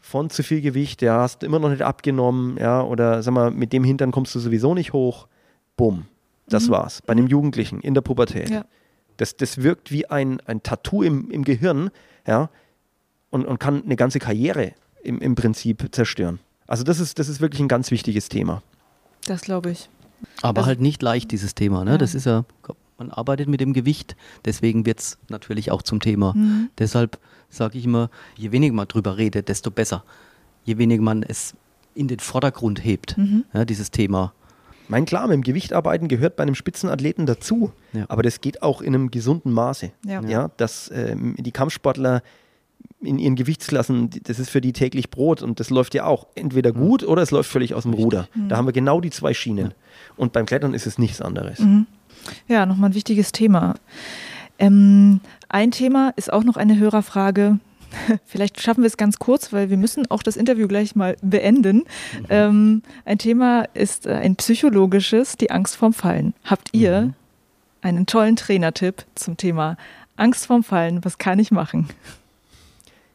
von 0.00 0.30
zu 0.30 0.42
viel 0.42 0.62
Gewicht, 0.62 1.02
ja, 1.02 1.20
hast 1.20 1.42
immer 1.42 1.58
noch 1.58 1.68
nicht 1.70 1.82
abgenommen, 1.82 2.56
ja, 2.58 2.82
oder 2.82 3.22
sag 3.22 3.34
mal, 3.34 3.50
mit 3.50 3.72
dem 3.72 3.84
Hintern 3.84 4.10
kommst 4.10 4.34
du 4.34 4.38
sowieso 4.38 4.74
nicht 4.74 4.92
hoch. 4.92 5.26
Bumm. 5.76 6.06
Das 6.46 6.68
mhm. 6.68 6.72
war's. 6.72 7.02
Bei 7.02 7.12
einem 7.12 7.24
mhm. 7.24 7.30
Jugendlichen 7.30 7.80
in 7.80 7.94
der 7.94 8.00
Pubertät. 8.00 8.48
Ja. 8.48 8.64
Das, 9.18 9.36
das 9.36 9.62
wirkt 9.62 9.92
wie 9.92 10.06
ein, 10.06 10.40
ein 10.46 10.62
Tattoo 10.62 11.02
im, 11.02 11.30
im 11.30 11.44
Gehirn, 11.44 11.90
ja, 12.26 12.48
und, 13.30 13.44
und 13.46 13.60
kann 13.60 13.84
eine 13.84 13.96
ganze 13.96 14.18
Karriere 14.18 14.72
im, 15.02 15.20
im 15.20 15.34
Prinzip 15.34 15.88
zerstören. 15.92 16.40
Also 16.66 16.84
das 16.84 17.00
ist, 17.00 17.18
das 17.18 17.28
ist 17.28 17.40
wirklich 17.40 17.60
ein 17.60 17.68
ganz 17.68 17.90
wichtiges 17.90 18.28
Thema. 18.28 18.62
Das 19.26 19.42
glaube 19.42 19.70
ich. 19.70 19.90
Aber 20.42 20.58
also, 20.60 20.68
halt 20.68 20.80
nicht 20.80 21.02
leicht, 21.02 21.30
dieses 21.30 21.54
Thema. 21.54 21.84
Ne? 21.84 21.92
Ja. 21.92 21.98
Das 21.98 22.14
ist 22.14 22.24
ja, 22.24 22.44
man 22.98 23.10
arbeitet 23.10 23.48
mit 23.48 23.60
dem 23.60 23.72
Gewicht, 23.72 24.16
deswegen 24.44 24.86
wird 24.86 25.00
es 25.00 25.18
natürlich 25.28 25.70
auch 25.70 25.82
zum 25.82 26.00
Thema. 26.00 26.34
Mhm. 26.34 26.70
Deshalb 26.78 27.18
sage 27.48 27.78
ich 27.78 27.84
immer, 27.84 28.10
je 28.36 28.52
weniger 28.52 28.74
man 28.74 28.88
drüber 28.88 29.16
redet, 29.16 29.48
desto 29.48 29.70
besser. 29.70 30.04
Je 30.64 30.78
weniger 30.78 31.02
man 31.02 31.22
es 31.22 31.54
in 31.94 32.08
den 32.08 32.18
Vordergrund 32.18 32.84
hebt, 32.84 33.16
mhm. 33.16 33.44
ja, 33.52 33.64
dieses 33.64 33.90
Thema. 33.90 34.32
Mein 34.88 35.04
klar, 35.04 35.26
mit 35.26 35.34
dem 35.34 35.42
Gewicht 35.42 35.72
arbeiten 35.72 36.08
gehört 36.08 36.36
bei 36.36 36.42
einem 36.42 36.54
Spitzenathleten 36.54 37.26
dazu, 37.26 37.72
ja. 37.92 38.06
aber 38.08 38.22
das 38.22 38.40
geht 38.40 38.62
auch 38.62 38.80
in 38.80 38.94
einem 38.94 39.10
gesunden 39.10 39.52
Maße. 39.52 39.92
Ja. 40.04 40.22
ja 40.22 40.50
dass 40.56 40.90
ähm, 40.94 41.36
die 41.38 41.52
Kampfsportler 41.52 42.22
in 43.00 43.18
ihren 43.18 43.36
Gewichtsklassen, 43.36 44.10
das 44.24 44.38
ist 44.38 44.50
für 44.50 44.60
die 44.60 44.72
täglich 44.72 45.10
Brot 45.10 45.42
und 45.42 45.60
das 45.60 45.70
läuft 45.70 45.94
ja 45.94 46.04
auch 46.04 46.26
entweder 46.34 46.72
gut 46.72 47.04
oder 47.04 47.22
es 47.22 47.30
läuft 47.30 47.50
völlig 47.50 47.74
aus 47.74 47.84
dem 47.84 47.92
Ruder. 47.92 48.28
Da 48.48 48.56
haben 48.56 48.66
wir 48.66 48.72
genau 48.72 49.00
die 49.00 49.10
zwei 49.10 49.34
Schienen. 49.34 49.72
Und 50.16 50.32
beim 50.32 50.46
Klettern 50.46 50.74
ist 50.74 50.86
es 50.86 50.98
nichts 50.98 51.20
anderes. 51.20 51.60
Mhm. 51.60 51.86
Ja, 52.48 52.66
nochmal 52.66 52.90
ein 52.90 52.94
wichtiges 52.94 53.30
Thema. 53.30 53.74
Ähm, 54.58 55.20
ein 55.48 55.70
Thema 55.70 56.12
ist 56.16 56.32
auch 56.32 56.42
noch 56.42 56.56
eine 56.56 56.78
Hörerfrage. 56.78 57.58
Vielleicht 58.24 58.60
schaffen 58.60 58.82
wir 58.82 58.88
es 58.88 58.96
ganz 58.96 59.18
kurz, 59.18 59.52
weil 59.52 59.70
wir 59.70 59.76
müssen 59.76 60.10
auch 60.10 60.22
das 60.22 60.36
Interview 60.36 60.68
gleich 60.68 60.96
mal 60.96 61.16
beenden. 61.22 61.78
Mhm. 61.78 62.26
Ähm, 62.28 62.82
ein 63.04 63.18
Thema 63.18 63.62
ist 63.74 64.06
äh, 64.06 64.12
ein 64.14 64.36
psychologisches, 64.36 65.36
die 65.36 65.50
Angst 65.50 65.76
vorm 65.76 65.92
Fallen. 65.92 66.34
Habt 66.44 66.70
ihr 66.72 67.00
mhm. 67.02 67.14
einen 67.82 68.06
tollen 68.06 68.36
Trainertipp 68.36 69.04
zum 69.14 69.36
Thema 69.36 69.76
Angst 70.16 70.46
vorm 70.46 70.64
Fallen? 70.64 71.04
Was 71.04 71.18
kann 71.18 71.38
ich 71.38 71.50
machen? 71.50 71.88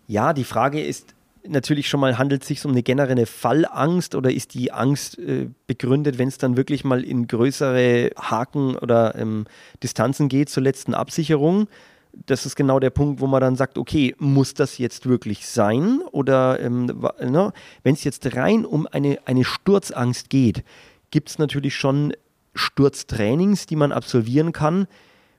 Ja, 0.07 0.33
die 0.33 0.43
Frage 0.43 0.81
ist 0.81 1.13
natürlich 1.45 1.89
schon 1.89 1.99
mal, 1.99 2.17
handelt 2.17 2.43
es 2.43 2.47
sich 2.47 2.63
um 2.65 2.71
eine 2.71 2.83
generelle 2.83 3.25
Fallangst 3.25 4.15
oder 4.15 4.31
ist 4.31 4.53
die 4.53 4.71
Angst 4.71 5.17
äh, 5.19 5.49
begründet, 5.67 6.17
wenn 6.17 6.27
es 6.27 6.37
dann 6.37 6.57
wirklich 6.57 6.83
mal 6.83 7.03
in 7.03 7.27
größere 7.27 8.11
Haken 8.17 8.75
oder 8.75 9.15
ähm, 9.15 9.45
Distanzen 9.81 10.29
geht 10.29 10.49
zur 10.49 10.63
letzten 10.63 10.93
Absicherung? 10.93 11.67
Das 12.13 12.45
ist 12.45 12.55
genau 12.55 12.79
der 12.79 12.91
Punkt, 12.91 13.21
wo 13.21 13.27
man 13.27 13.41
dann 13.41 13.55
sagt, 13.55 13.77
okay, 13.77 14.15
muss 14.19 14.53
das 14.53 14.77
jetzt 14.77 15.07
wirklich 15.07 15.47
sein? 15.47 16.01
Oder 16.11 16.59
ähm, 16.59 16.85
ne? 16.85 17.51
wenn 17.81 17.95
es 17.95 18.03
jetzt 18.03 18.35
rein 18.35 18.65
um 18.65 18.87
eine, 18.87 19.19
eine 19.25 19.43
Sturzangst 19.43 20.29
geht, 20.29 20.63
gibt 21.11 21.29
es 21.29 21.39
natürlich 21.39 21.75
schon 21.75 22.13
Sturztrainings, 22.55 23.65
die 23.65 23.75
man 23.75 23.91
absolvieren 23.91 24.51
kann, 24.51 24.87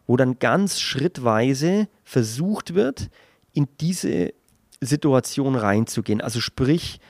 wo 0.06 0.16
dann 0.16 0.38
ganz 0.38 0.80
schrittweise 0.80 1.88
versucht 2.02 2.74
wird, 2.74 3.08
in 3.52 3.68
diese 3.80 4.34
Situation 4.80 5.54
reinzugehen. 5.54 6.20
Also 6.20 6.40
sprich, 6.40 7.00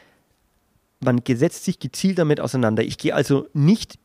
man 1.01 1.21
setzt 1.27 1.65
sich 1.65 1.79
gezielt 1.79 2.19
damit 2.19 2.41
auseinander. 2.41 2.83
Ich 2.83 2.99
gehe 2.99 3.15
also 3.15 3.49
nicht 3.53 3.99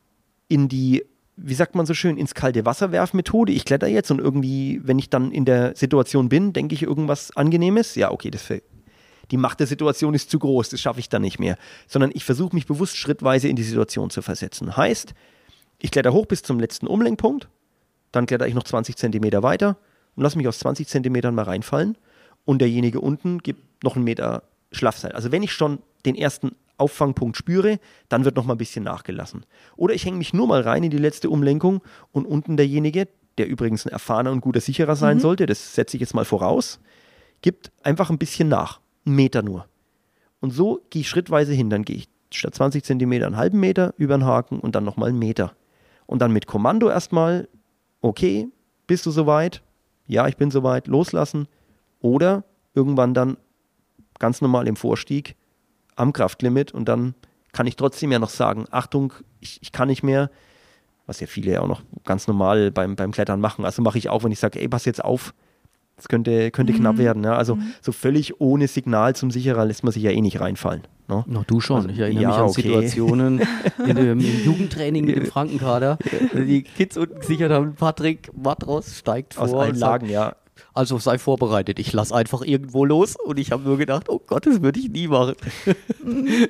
in 0.48 0.68
die, 0.68 1.04
wie 1.42 1.54
sagt 1.54 1.74
man 1.74 1.86
so 1.86 1.94
schön, 1.94 2.16
ins 2.16 2.34
kalte 2.34 2.64
Wasser 2.66 2.92
werf 2.92 3.14
Methode. 3.14 3.52
Ich 3.52 3.64
kletter 3.64 3.86
jetzt 3.86 4.10
und 4.10 4.20
irgendwie, 4.20 4.80
wenn 4.84 4.98
ich 4.98 5.10
dann 5.10 5.32
in 5.32 5.44
der 5.44 5.74
Situation 5.76 6.28
bin, 6.28 6.52
denke 6.52 6.74
ich 6.74 6.82
irgendwas 6.82 7.36
Angenehmes. 7.36 7.94
Ja, 7.94 8.10
okay, 8.10 8.30
das 8.30 8.46
die 9.30 9.36
Macht 9.36 9.60
der 9.60 9.66
Situation 9.66 10.14
ist 10.14 10.30
zu 10.30 10.38
groß, 10.38 10.70
das 10.70 10.80
schaffe 10.80 11.00
ich 11.00 11.08
dann 11.08 11.22
nicht 11.22 11.38
mehr. 11.38 11.56
Sondern 11.86 12.10
ich 12.12 12.24
versuche 12.24 12.54
mich 12.54 12.66
bewusst 12.66 12.96
schrittweise 12.96 13.48
in 13.48 13.56
die 13.56 13.62
Situation 13.62 14.10
zu 14.10 14.22
versetzen. 14.22 14.76
Heißt, 14.76 15.14
ich 15.78 15.90
kletter 15.90 16.12
hoch 16.12 16.26
bis 16.26 16.42
zum 16.42 16.60
letzten 16.60 16.86
Umlenkpunkt, 16.86 17.48
dann 18.12 18.26
kletter 18.26 18.46
ich 18.46 18.54
noch 18.54 18.64
20 18.64 18.96
Zentimeter 18.96 19.42
weiter 19.42 19.76
und 20.16 20.22
lasse 20.22 20.36
mich 20.36 20.48
aus 20.48 20.58
20 20.58 20.88
Zentimetern 20.88 21.34
mal 21.34 21.44
reinfallen 21.44 21.96
und 22.44 22.60
derjenige 22.60 23.00
unten 23.00 23.38
gibt 23.38 23.84
noch 23.84 23.96
einen 23.96 24.04
Meter 24.04 24.42
Schlafseil. 24.72 25.12
Also 25.12 25.32
wenn 25.32 25.42
ich 25.42 25.52
schon 25.52 25.78
den 26.04 26.16
ersten 26.16 26.56
Auffangpunkt 26.80 27.36
spüre, 27.36 27.78
dann 28.08 28.24
wird 28.24 28.36
noch 28.36 28.44
mal 28.44 28.54
ein 28.54 28.58
bisschen 28.58 28.84
nachgelassen. 28.84 29.44
Oder 29.76 29.94
ich 29.94 30.04
hänge 30.04 30.18
mich 30.18 30.32
nur 30.32 30.46
mal 30.46 30.62
rein 30.62 30.82
in 30.82 30.90
die 30.90 30.98
letzte 30.98 31.30
Umlenkung 31.30 31.82
und 32.12 32.26
unten 32.26 32.56
derjenige, 32.56 33.08
der 33.38 33.48
übrigens 33.48 33.86
ein 33.86 33.92
erfahrener 33.92 34.32
und 34.32 34.40
guter 34.40 34.60
Sicherer 34.60 34.96
sein 34.96 35.18
mhm. 35.18 35.20
sollte, 35.20 35.46
das 35.46 35.74
setze 35.74 35.96
ich 35.96 36.00
jetzt 36.00 36.14
mal 36.14 36.24
voraus, 36.24 36.80
gibt 37.42 37.70
einfach 37.82 38.10
ein 38.10 38.18
bisschen 38.18 38.48
nach. 38.48 38.80
Einen 39.06 39.16
Meter 39.16 39.42
nur. 39.42 39.66
Und 40.40 40.50
so 40.50 40.80
gehe 40.90 41.00
ich 41.00 41.08
schrittweise 41.08 41.52
hin. 41.52 41.70
Dann 41.70 41.84
gehe 41.84 41.96
ich 41.96 42.08
statt 42.32 42.54
20 42.54 42.84
Zentimeter 42.84 43.26
einen 43.26 43.36
halben 43.36 43.60
Meter 43.60 43.94
über 43.96 44.16
den 44.16 44.24
Haken 44.24 44.60
und 44.60 44.74
dann 44.74 44.84
nochmal 44.84 45.10
einen 45.10 45.18
Meter. 45.18 45.54
Und 46.06 46.20
dann 46.20 46.32
mit 46.32 46.46
Kommando 46.46 46.88
erstmal, 46.88 47.48
okay, 48.00 48.48
bist 48.86 49.06
du 49.06 49.10
soweit? 49.10 49.62
Ja, 50.06 50.26
ich 50.28 50.36
bin 50.36 50.50
soweit, 50.50 50.86
loslassen, 50.86 51.46
oder 52.00 52.44
irgendwann 52.74 53.14
dann 53.14 53.36
ganz 54.18 54.40
normal 54.40 54.66
im 54.66 54.76
Vorstieg 54.76 55.36
am 55.96 56.12
Kraftlimit 56.12 56.72
und 56.72 56.88
dann 56.88 57.14
kann 57.52 57.66
ich 57.66 57.76
trotzdem 57.76 58.12
ja 58.12 58.18
noch 58.18 58.30
sagen, 58.30 58.66
Achtung, 58.70 59.12
ich, 59.40 59.58
ich 59.62 59.72
kann 59.72 59.88
nicht 59.88 60.02
mehr, 60.02 60.30
was 61.06 61.20
ja 61.20 61.26
viele 61.26 61.52
ja 61.52 61.60
auch 61.60 61.68
noch 61.68 61.82
ganz 62.04 62.28
normal 62.28 62.70
beim, 62.70 62.94
beim 62.96 63.10
Klettern 63.10 63.40
machen. 63.40 63.64
Also 63.64 63.82
mache 63.82 63.98
ich 63.98 64.08
auch, 64.08 64.22
wenn 64.22 64.32
ich 64.32 64.38
sage, 64.38 64.60
ey, 64.60 64.68
pass 64.68 64.84
jetzt 64.84 65.04
auf, 65.04 65.34
das 65.96 66.08
könnte, 66.08 66.50
könnte 66.50 66.72
mhm. 66.72 66.78
knapp 66.78 66.98
werden. 66.98 67.24
Ja? 67.24 67.34
Also 67.34 67.56
mhm. 67.56 67.74
so 67.82 67.92
völlig 67.92 68.40
ohne 68.40 68.68
Signal 68.68 69.16
zum 69.16 69.30
Sicherer 69.30 69.64
lässt 69.64 69.84
man 69.84 69.92
sich 69.92 70.02
ja 70.02 70.10
eh 70.10 70.20
nicht 70.20 70.40
reinfallen. 70.40 70.82
Ne? 71.08 71.24
No, 71.26 71.42
du 71.46 71.60
schon. 71.60 71.76
Also, 71.76 71.88
ich 71.88 71.98
erinnere 71.98 72.22
ja, 72.22 72.28
mich 72.28 72.38
an 72.38 72.44
okay. 72.44 72.62
Situationen 72.62 73.42
in 73.86 73.96
dem, 73.96 74.20
im 74.20 74.44
Jugendtraining 74.44 75.04
mit 75.04 75.16
dem 75.16 75.26
Frankenkader. 75.26 75.98
Die 76.32 76.62
Kids 76.62 76.96
unten 76.96 77.18
gesichert 77.18 77.50
haben, 77.50 77.74
Patrick 77.74 78.30
Matros 78.36 78.96
steigt 78.96 79.34
vor. 79.34 79.44
Aus 79.44 79.54
allen 79.54 79.76
Lagen, 79.76 80.08
ja. 80.08 80.36
Also 80.74 80.98
sei 80.98 81.18
vorbereitet. 81.18 81.78
Ich 81.78 81.92
lasse 81.92 82.14
einfach 82.14 82.42
irgendwo 82.42 82.84
los 82.84 83.16
und 83.16 83.38
ich 83.38 83.52
habe 83.52 83.62
nur 83.62 83.78
gedacht, 83.78 84.08
oh 84.08 84.20
Gott, 84.26 84.46
das 84.46 84.62
würde 84.62 84.80
ich 84.80 84.88
nie 84.88 85.08
machen. 85.08 85.34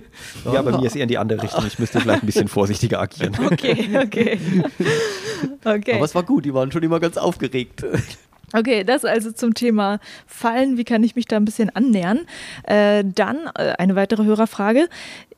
ja, 0.53 0.63
bei 0.63 0.73
mir 0.73 0.87
ist 0.87 0.97
eher 0.97 1.03
in 1.03 1.09
die 1.09 1.19
andere 1.19 1.43
Richtung. 1.43 1.67
Ich 1.67 1.79
müsste 1.79 2.01
vielleicht 2.01 2.23
ein 2.23 2.27
bisschen 2.27 2.49
vorsichtiger 2.49 3.01
agieren. 3.01 3.37
Okay, 3.45 3.89
okay. 3.97 4.41
okay. 5.65 5.95
Aber 5.95 6.05
es 6.05 6.15
war 6.15 6.23
gut, 6.23 6.45
die 6.45 6.55
waren 6.55 6.71
schon 6.71 6.83
immer 6.83 7.01
ganz 7.01 7.17
aufgeregt. 7.17 7.85
Okay, 8.53 8.85
das 8.85 9.05
also 9.05 9.31
zum 9.33 9.55
Thema 9.55 10.01
Fallen. 10.27 10.77
Wie 10.77 10.85
kann 10.85 11.05
ich 11.05 11.15
mich 11.15 11.27
da 11.27 11.37
ein 11.37 11.45
bisschen 11.45 11.71
annähern? 11.71 12.21
Äh, 12.65 13.05
dann 13.05 13.47
äh, 13.55 13.75
eine 13.79 13.95
weitere 13.95 14.25
Hörerfrage. 14.25 14.89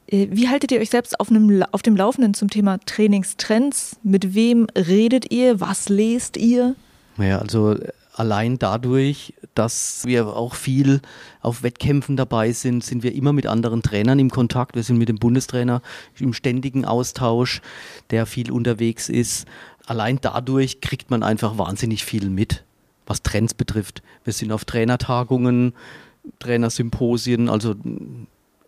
Äh, 0.06 0.28
wie 0.30 0.48
haltet 0.48 0.72
ihr 0.72 0.80
euch 0.80 0.90
selbst 0.90 1.18
auf, 1.20 1.30
einem, 1.30 1.62
auf 1.72 1.82
dem 1.82 1.96
Laufenden 1.96 2.34
zum 2.34 2.48
Thema 2.48 2.78
Trainingstrends? 2.86 3.98
Mit 4.02 4.34
wem 4.34 4.66
redet 4.74 5.30
ihr? 5.30 5.60
Was 5.60 5.88
lest 5.88 6.36
ihr? 6.36 6.74
Naja, 7.16 7.38
also 7.38 7.76
allein 8.14 8.58
dadurch, 8.58 9.34
dass 9.54 10.04
wir 10.06 10.26
auch 10.26 10.54
viel 10.54 11.00
auf 11.40 11.62
Wettkämpfen 11.62 12.16
dabei 12.16 12.52
sind, 12.52 12.84
sind 12.84 13.02
wir 13.02 13.14
immer 13.14 13.32
mit 13.32 13.46
anderen 13.46 13.82
Trainern 13.82 14.18
im 14.18 14.30
Kontakt. 14.30 14.74
Wir 14.76 14.82
sind 14.82 14.98
mit 14.98 15.08
dem 15.08 15.16
Bundestrainer 15.16 15.82
im 16.18 16.32
ständigen 16.32 16.84
Austausch, 16.84 17.62
der 18.10 18.26
viel 18.26 18.50
unterwegs 18.50 19.08
ist. 19.08 19.46
Allein 19.86 20.18
dadurch 20.20 20.80
kriegt 20.80 21.10
man 21.10 21.22
einfach 21.22 21.58
wahnsinnig 21.58 22.04
viel 22.04 22.28
mit, 22.28 22.64
was 23.06 23.22
Trends 23.22 23.54
betrifft. 23.54 24.02
Wir 24.24 24.32
sind 24.32 24.52
auf 24.52 24.64
Trainertagungen, 24.64 25.72
Trainersymposien, 26.38 27.48
also 27.48 27.74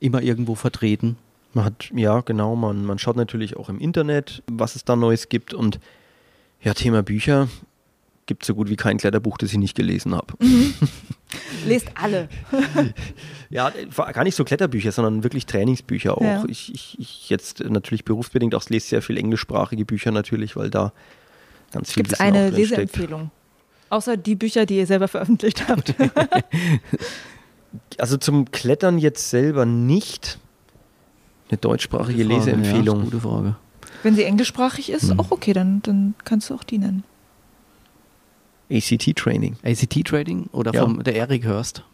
immer 0.01 0.23
irgendwo 0.23 0.55
vertreten. 0.55 1.17
Man 1.53 1.67
hat, 1.67 1.91
ja, 1.95 2.21
genau, 2.21 2.57
man, 2.57 2.85
man 2.85 2.99
schaut 2.99 3.17
natürlich 3.17 3.57
auch 3.57 3.69
im 3.69 3.79
Internet, 3.79 4.43
was 4.51 4.75
es 4.75 4.85
da 4.85 4.97
Neues 4.97 5.29
gibt. 5.29 5.55
Und 5.55 5.79
ja, 6.61 6.75
Thema 6.75 7.03
Bücher 7.03 7.49
gibt 8.27 8.43
es 8.43 8.47
so 8.47 8.55
gut 8.55 8.71
wie 8.71 8.77
kein 8.77 8.99
Kletterbuch, 8.99 9.39
das 9.39 9.53
ich 9.53 9.59
nicht 9.59 9.77
gelesen 9.77 10.15
habe. 10.15 10.35
Mhm. 10.39 10.75
Lest 11.67 11.91
alle. 11.95 12.29
ja, 13.51 13.73
gar 14.13 14.25
nicht 14.25 14.35
so 14.35 14.45
Kletterbücher, 14.45 14.93
sondern 14.93 15.25
wirklich 15.25 15.47
Trainingsbücher 15.47 16.17
auch. 16.17 16.23
Ja. 16.23 16.45
Ich, 16.49 16.73
ich, 16.73 16.99
ich, 16.99 17.31
jetzt 17.31 17.61
natürlich 17.61 18.05
berufsbedingt 18.05 18.55
auch 18.55 18.69
lese 18.69 18.89
sehr 18.89 19.03
viel 19.03 19.19
englischsprachige 19.19 19.85
Bücher 19.85 20.11
natürlich, 20.11 20.57
weil 20.57 20.71
da 20.71 20.93
ganz 21.73 21.93
viel 21.93 22.03
Gibt 22.03 22.15
es 22.15 22.21
eine 22.21 22.51
Leseempfehlung? 22.51 23.31
Außer 23.91 24.17
die 24.17 24.35
Bücher, 24.35 24.67
die 24.67 24.79
ihr 24.79 24.87
selber 24.87 25.09
veröffentlicht 25.09 25.69
habt. 25.69 25.95
also 27.99 28.17
zum 28.17 28.51
Klettern 28.51 28.99
jetzt 28.99 29.31
selber 29.31 29.67
nicht. 29.67 30.39
Eine 31.51 31.59
deutschsprachige 31.59 32.25
Frage, 32.25 32.35
Leseempfehlung. 32.35 32.99
Ja, 32.99 33.05
gute 33.05 33.21
Frage. 33.21 33.57
Wenn 34.03 34.15
sie 34.15 34.25
englischsprachig 34.25 34.91
ist, 34.91 35.13
mhm. 35.13 35.21
auch 35.21 35.31
okay, 35.31 35.53
dann, 35.53 35.83
dann 35.83 36.15
kannst 36.25 36.51
du 36.51 36.55
auch 36.55 36.65
die 36.65 36.79
nennen. 36.79 37.05
ACT 38.75 39.17
Training. 39.17 39.57
ACT 39.63 40.05
Training 40.05 40.49
oder 40.53 40.73
ja. 40.73 40.83
vom 40.83 41.03
der 41.03 41.17
Eric 41.17 41.47
Hurst. 41.47 41.85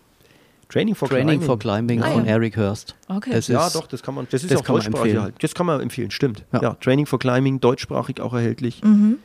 Training 0.70 0.94
for 0.94 1.08
Training 1.08 1.26
Climbing, 1.26 1.46
for 1.46 1.58
Climbing 1.58 2.02
ah, 2.02 2.10
von 2.12 2.24
ja. 2.24 2.30
Eric 2.32 2.56
Hurst. 2.56 2.94
Okay. 3.08 3.32
Das 3.32 3.48
ja, 3.48 3.68
doch, 3.70 3.88
das 3.88 4.02
kann 4.02 4.14
man. 4.14 4.28
Das 4.30 4.44
ist 4.44 4.52
das 4.52 4.60
auch 4.60 4.64
deutschsprachig 4.64 5.16
halt. 5.16 5.34
Das 5.40 5.54
kann 5.54 5.66
man 5.66 5.80
empfehlen, 5.80 6.10
stimmt. 6.10 6.44
Ja. 6.52 6.62
ja. 6.62 6.74
Training 6.74 7.06
for 7.06 7.18
Climbing, 7.18 7.60
deutschsprachig 7.60 8.20
auch 8.20 8.32
erhältlich 8.32 8.82
mhm. 8.82 9.18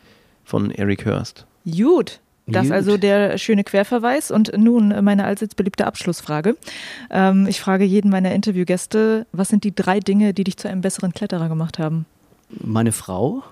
von 0.44 0.72
Eric 0.72 1.06
Hurst. 1.06 1.46
Gut. 1.66 2.20
Das 2.48 2.64
Gut. 2.64 2.74
also 2.74 2.98
der 2.98 3.38
schöne 3.38 3.64
Querverweis. 3.64 4.32
Und 4.32 4.52
nun 4.58 4.90
meine 5.04 5.26
allseits 5.26 5.56
beliebte 5.56 5.86
Abschlussfrage. 5.86 6.58
Ähm, 7.10 7.48
ich 7.48 7.60
frage 7.60 7.86
jeden 7.86 8.10
meiner 8.10 8.34
Interviewgäste, 8.34 9.26
was 9.32 9.50
sind 9.50 9.64
die 9.64 9.74
drei 9.74 10.00
Dinge, 10.00 10.34
die 10.34 10.44
dich 10.44 10.58
zu 10.58 10.68
einem 10.68 10.82
besseren 10.82 11.14
Kletterer 11.14 11.48
gemacht 11.48 11.80
haben? 11.80 12.06
Meine 12.50 12.92
Frau. 12.92 13.44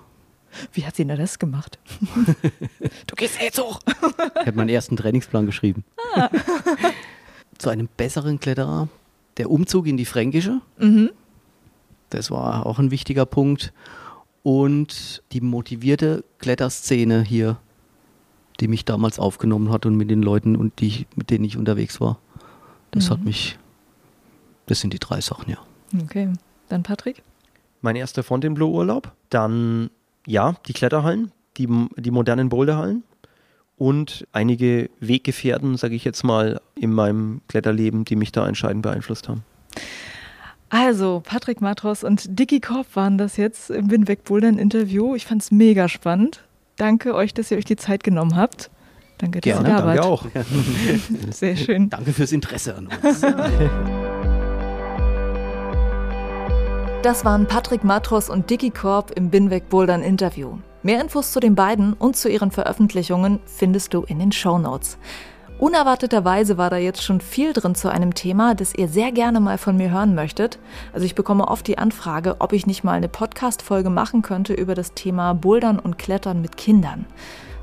Wie 0.72 0.86
hat 0.86 0.96
sie 0.96 1.04
denn 1.04 1.18
das 1.18 1.38
gemacht? 1.38 1.78
du 3.06 3.14
gehst 3.16 3.40
jetzt 3.40 3.60
hoch. 3.60 3.80
ich 3.86 4.46
habe 4.46 4.56
meinen 4.56 4.68
ersten 4.68 4.96
Trainingsplan 4.96 5.46
geschrieben. 5.46 5.84
Ah. 6.14 6.30
zu 7.58 7.70
einem 7.70 7.88
besseren 7.96 8.40
Kletterer. 8.40 8.88
Der 9.36 9.50
Umzug 9.50 9.86
in 9.86 9.96
die 9.96 10.04
Fränkische. 10.04 10.60
Mhm. 10.78 11.10
Das 12.10 12.30
war 12.30 12.66
auch 12.66 12.78
ein 12.78 12.90
wichtiger 12.90 13.26
Punkt. 13.26 13.72
Und 14.42 15.22
die 15.32 15.40
motivierte 15.40 16.24
Kletterszene 16.38 17.22
hier 17.22 17.58
die 18.60 18.68
mich 18.68 18.84
damals 18.84 19.18
aufgenommen 19.18 19.70
hat 19.70 19.86
und 19.86 19.96
mit 19.96 20.10
den 20.10 20.22
Leuten, 20.22 20.56
und 20.56 20.80
die, 20.80 21.06
mit 21.16 21.30
denen 21.30 21.44
ich 21.44 21.56
unterwegs 21.56 22.00
war. 22.00 22.18
Das 22.90 23.06
mhm. 23.06 23.10
hat 23.10 23.24
mich, 23.24 23.58
das 24.66 24.80
sind 24.80 24.92
die 24.92 24.98
drei 24.98 25.20
Sachen, 25.20 25.50
ja. 25.50 25.58
Okay, 26.02 26.32
dann 26.68 26.82
Patrick? 26.82 27.22
Mein 27.82 27.96
erster 27.96 28.22
Fontainebleau-Urlaub, 28.22 29.12
dann 29.30 29.90
ja, 30.26 30.54
die 30.66 30.72
Kletterhallen, 30.72 31.32
die, 31.56 31.68
die 31.96 32.10
modernen 32.10 32.48
Boulderhallen 32.48 33.04
und 33.76 34.26
einige 34.32 34.90
Weggefährten, 35.00 35.76
sage 35.76 35.94
ich 35.94 36.04
jetzt 36.04 36.24
mal, 36.24 36.60
in 36.74 36.92
meinem 36.92 37.40
Kletterleben, 37.48 38.04
die 38.04 38.16
mich 38.16 38.32
da 38.32 38.46
entscheidend 38.46 38.82
beeinflusst 38.82 39.28
haben. 39.28 39.44
Also, 40.70 41.22
Patrick 41.24 41.60
Matros 41.60 42.02
und 42.02 42.38
Dicky 42.38 42.60
Korb 42.60 42.86
waren 42.94 43.18
das 43.18 43.36
jetzt 43.36 43.70
im 43.70 43.90
Windweg 43.90 44.24
Bouldern 44.24 44.58
Interview. 44.58 45.14
Ich 45.14 45.26
fand 45.26 45.42
es 45.42 45.50
mega 45.50 45.88
spannend. 45.88 46.42
Danke 46.76 47.14
euch, 47.14 47.32
dass 47.34 47.50
ihr 47.50 47.58
euch 47.58 47.64
die 47.64 47.76
Zeit 47.76 48.02
genommen 48.02 48.36
habt. 48.36 48.70
Danke, 49.18 49.40
dass 49.40 49.44
Gerne, 49.44 49.68
ihr 49.68 49.76
da 49.76 49.82
danke 49.82 49.98
wart. 50.00 50.06
auch. 50.06 50.26
Sehr 51.30 51.56
schön. 51.56 51.90
Danke 51.90 52.12
fürs 52.12 52.32
Interesse 52.32 52.74
an 52.74 52.88
uns. 52.88 53.22
Das 57.04 57.22
waren 57.22 57.44
Patrick 57.44 57.84
Matros 57.84 58.30
und 58.30 58.48
Dicky 58.48 58.70
Korb 58.70 59.10
im 59.10 59.28
Binweg 59.28 59.68
Bouldern 59.68 60.00
Interview. 60.00 60.56
Mehr 60.82 61.02
Infos 61.02 61.32
zu 61.32 61.38
den 61.38 61.54
beiden 61.54 61.92
und 61.92 62.16
zu 62.16 62.30
ihren 62.30 62.50
Veröffentlichungen 62.50 63.40
findest 63.44 63.92
du 63.92 64.04
in 64.04 64.18
den 64.18 64.32
Show 64.32 64.56
Notes. 64.56 64.96
Unerwarteterweise 65.58 66.56
war 66.56 66.70
da 66.70 66.78
jetzt 66.78 67.02
schon 67.02 67.20
viel 67.20 67.52
drin 67.52 67.74
zu 67.74 67.90
einem 67.90 68.14
Thema, 68.14 68.54
das 68.54 68.74
ihr 68.74 68.88
sehr 68.88 69.12
gerne 69.12 69.40
mal 69.40 69.58
von 69.58 69.76
mir 69.76 69.90
hören 69.90 70.14
möchtet. 70.14 70.58
Also 70.94 71.04
ich 71.04 71.14
bekomme 71.14 71.46
oft 71.48 71.66
die 71.66 71.76
Anfrage, 71.76 72.36
ob 72.38 72.54
ich 72.54 72.66
nicht 72.66 72.84
mal 72.84 72.92
eine 72.92 73.10
Podcast-Folge 73.10 73.90
machen 73.90 74.22
könnte 74.22 74.54
über 74.54 74.74
das 74.74 74.94
Thema 74.94 75.34
Bouldern 75.34 75.78
und 75.78 75.98
Klettern 75.98 76.40
mit 76.40 76.56
Kindern. 76.56 77.04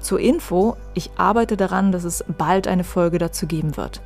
Zur 0.02 0.20
Info, 0.20 0.78
ich 0.94 1.10
arbeite 1.18 1.58
daran, 1.58 1.92
dass 1.92 2.04
es 2.04 2.24
bald 2.38 2.68
eine 2.68 2.84
Folge 2.84 3.18
dazu 3.18 3.48
geben 3.48 3.76
wird. 3.76 4.02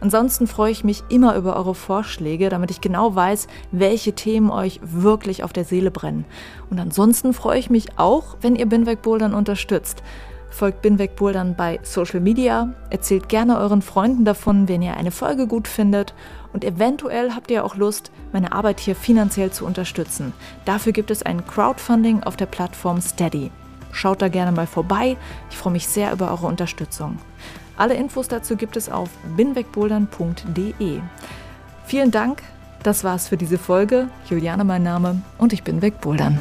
Ansonsten 0.00 0.46
freue 0.46 0.70
ich 0.70 0.84
mich 0.84 1.02
immer 1.08 1.36
über 1.36 1.56
eure 1.56 1.74
Vorschläge, 1.74 2.48
damit 2.48 2.70
ich 2.70 2.80
genau 2.80 3.14
weiß, 3.14 3.48
welche 3.72 4.14
Themen 4.14 4.50
euch 4.50 4.80
wirklich 4.82 5.44
auf 5.44 5.52
der 5.52 5.64
Seele 5.64 5.90
brennen. 5.90 6.24
Und 6.70 6.78
ansonsten 6.78 7.32
freue 7.32 7.58
ich 7.58 7.70
mich 7.70 7.98
auch, 7.98 8.36
wenn 8.40 8.56
ihr 8.56 8.66
Binweg 8.66 9.02
Bouldern 9.02 9.34
unterstützt. 9.34 10.02
Folgt 10.50 10.80
Binweg 10.80 11.16
Bouldern 11.16 11.54
bei 11.54 11.80
Social 11.82 12.20
Media, 12.20 12.72
erzählt 12.88 13.28
gerne 13.28 13.58
euren 13.58 13.82
Freunden 13.82 14.24
davon, 14.24 14.68
wenn 14.68 14.80
ihr 14.80 14.96
eine 14.96 15.10
Folge 15.10 15.46
gut 15.46 15.68
findet 15.68 16.14
und 16.52 16.64
eventuell 16.64 17.32
habt 17.34 17.50
ihr 17.50 17.62
auch 17.62 17.76
Lust, 17.76 18.10
meine 18.32 18.52
Arbeit 18.52 18.80
hier 18.80 18.96
finanziell 18.96 19.50
zu 19.50 19.66
unterstützen. 19.66 20.32
Dafür 20.64 20.92
gibt 20.92 21.10
es 21.10 21.22
ein 21.22 21.46
Crowdfunding 21.46 22.22
auf 22.22 22.36
der 22.36 22.46
Plattform 22.46 23.02
Steady. 23.02 23.50
Schaut 23.92 24.22
da 24.22 24.28
gerne 24.28 24.52
mal 24.52 24.66
vorbei, 24.66 25.18
ich 25.50 25.56
freue 25.58 25.74
mich 25.74 25.86
sehr 25.86 26.12
über 26.12 26.30
eure 26.30 26.46
Unterstützung. 26.46 27.18
Alle 27.76 27.94
Infos 27.94 28.28
dazu 28.28 28.56
gibt 28.56 28.76
es 28.76 28.88
auf 28.88 29.10
binwegbouldern.de. 29.36 31.00
Vielen 31.84 32.10
Dank, 32.10 32.42
das 32.82 33.04
war's 33.04 33.28
für 33.28 33.36
diese 33.36 33.58
Folge. 33.58 34.08
Juliane 34.28 34.64
mein 34.64 34.82
Name 34.82 35.20
und 35.38 35.52
ich 35.52 35.62
bin 35.62 35.82
wegbouldern. 35.82 36.38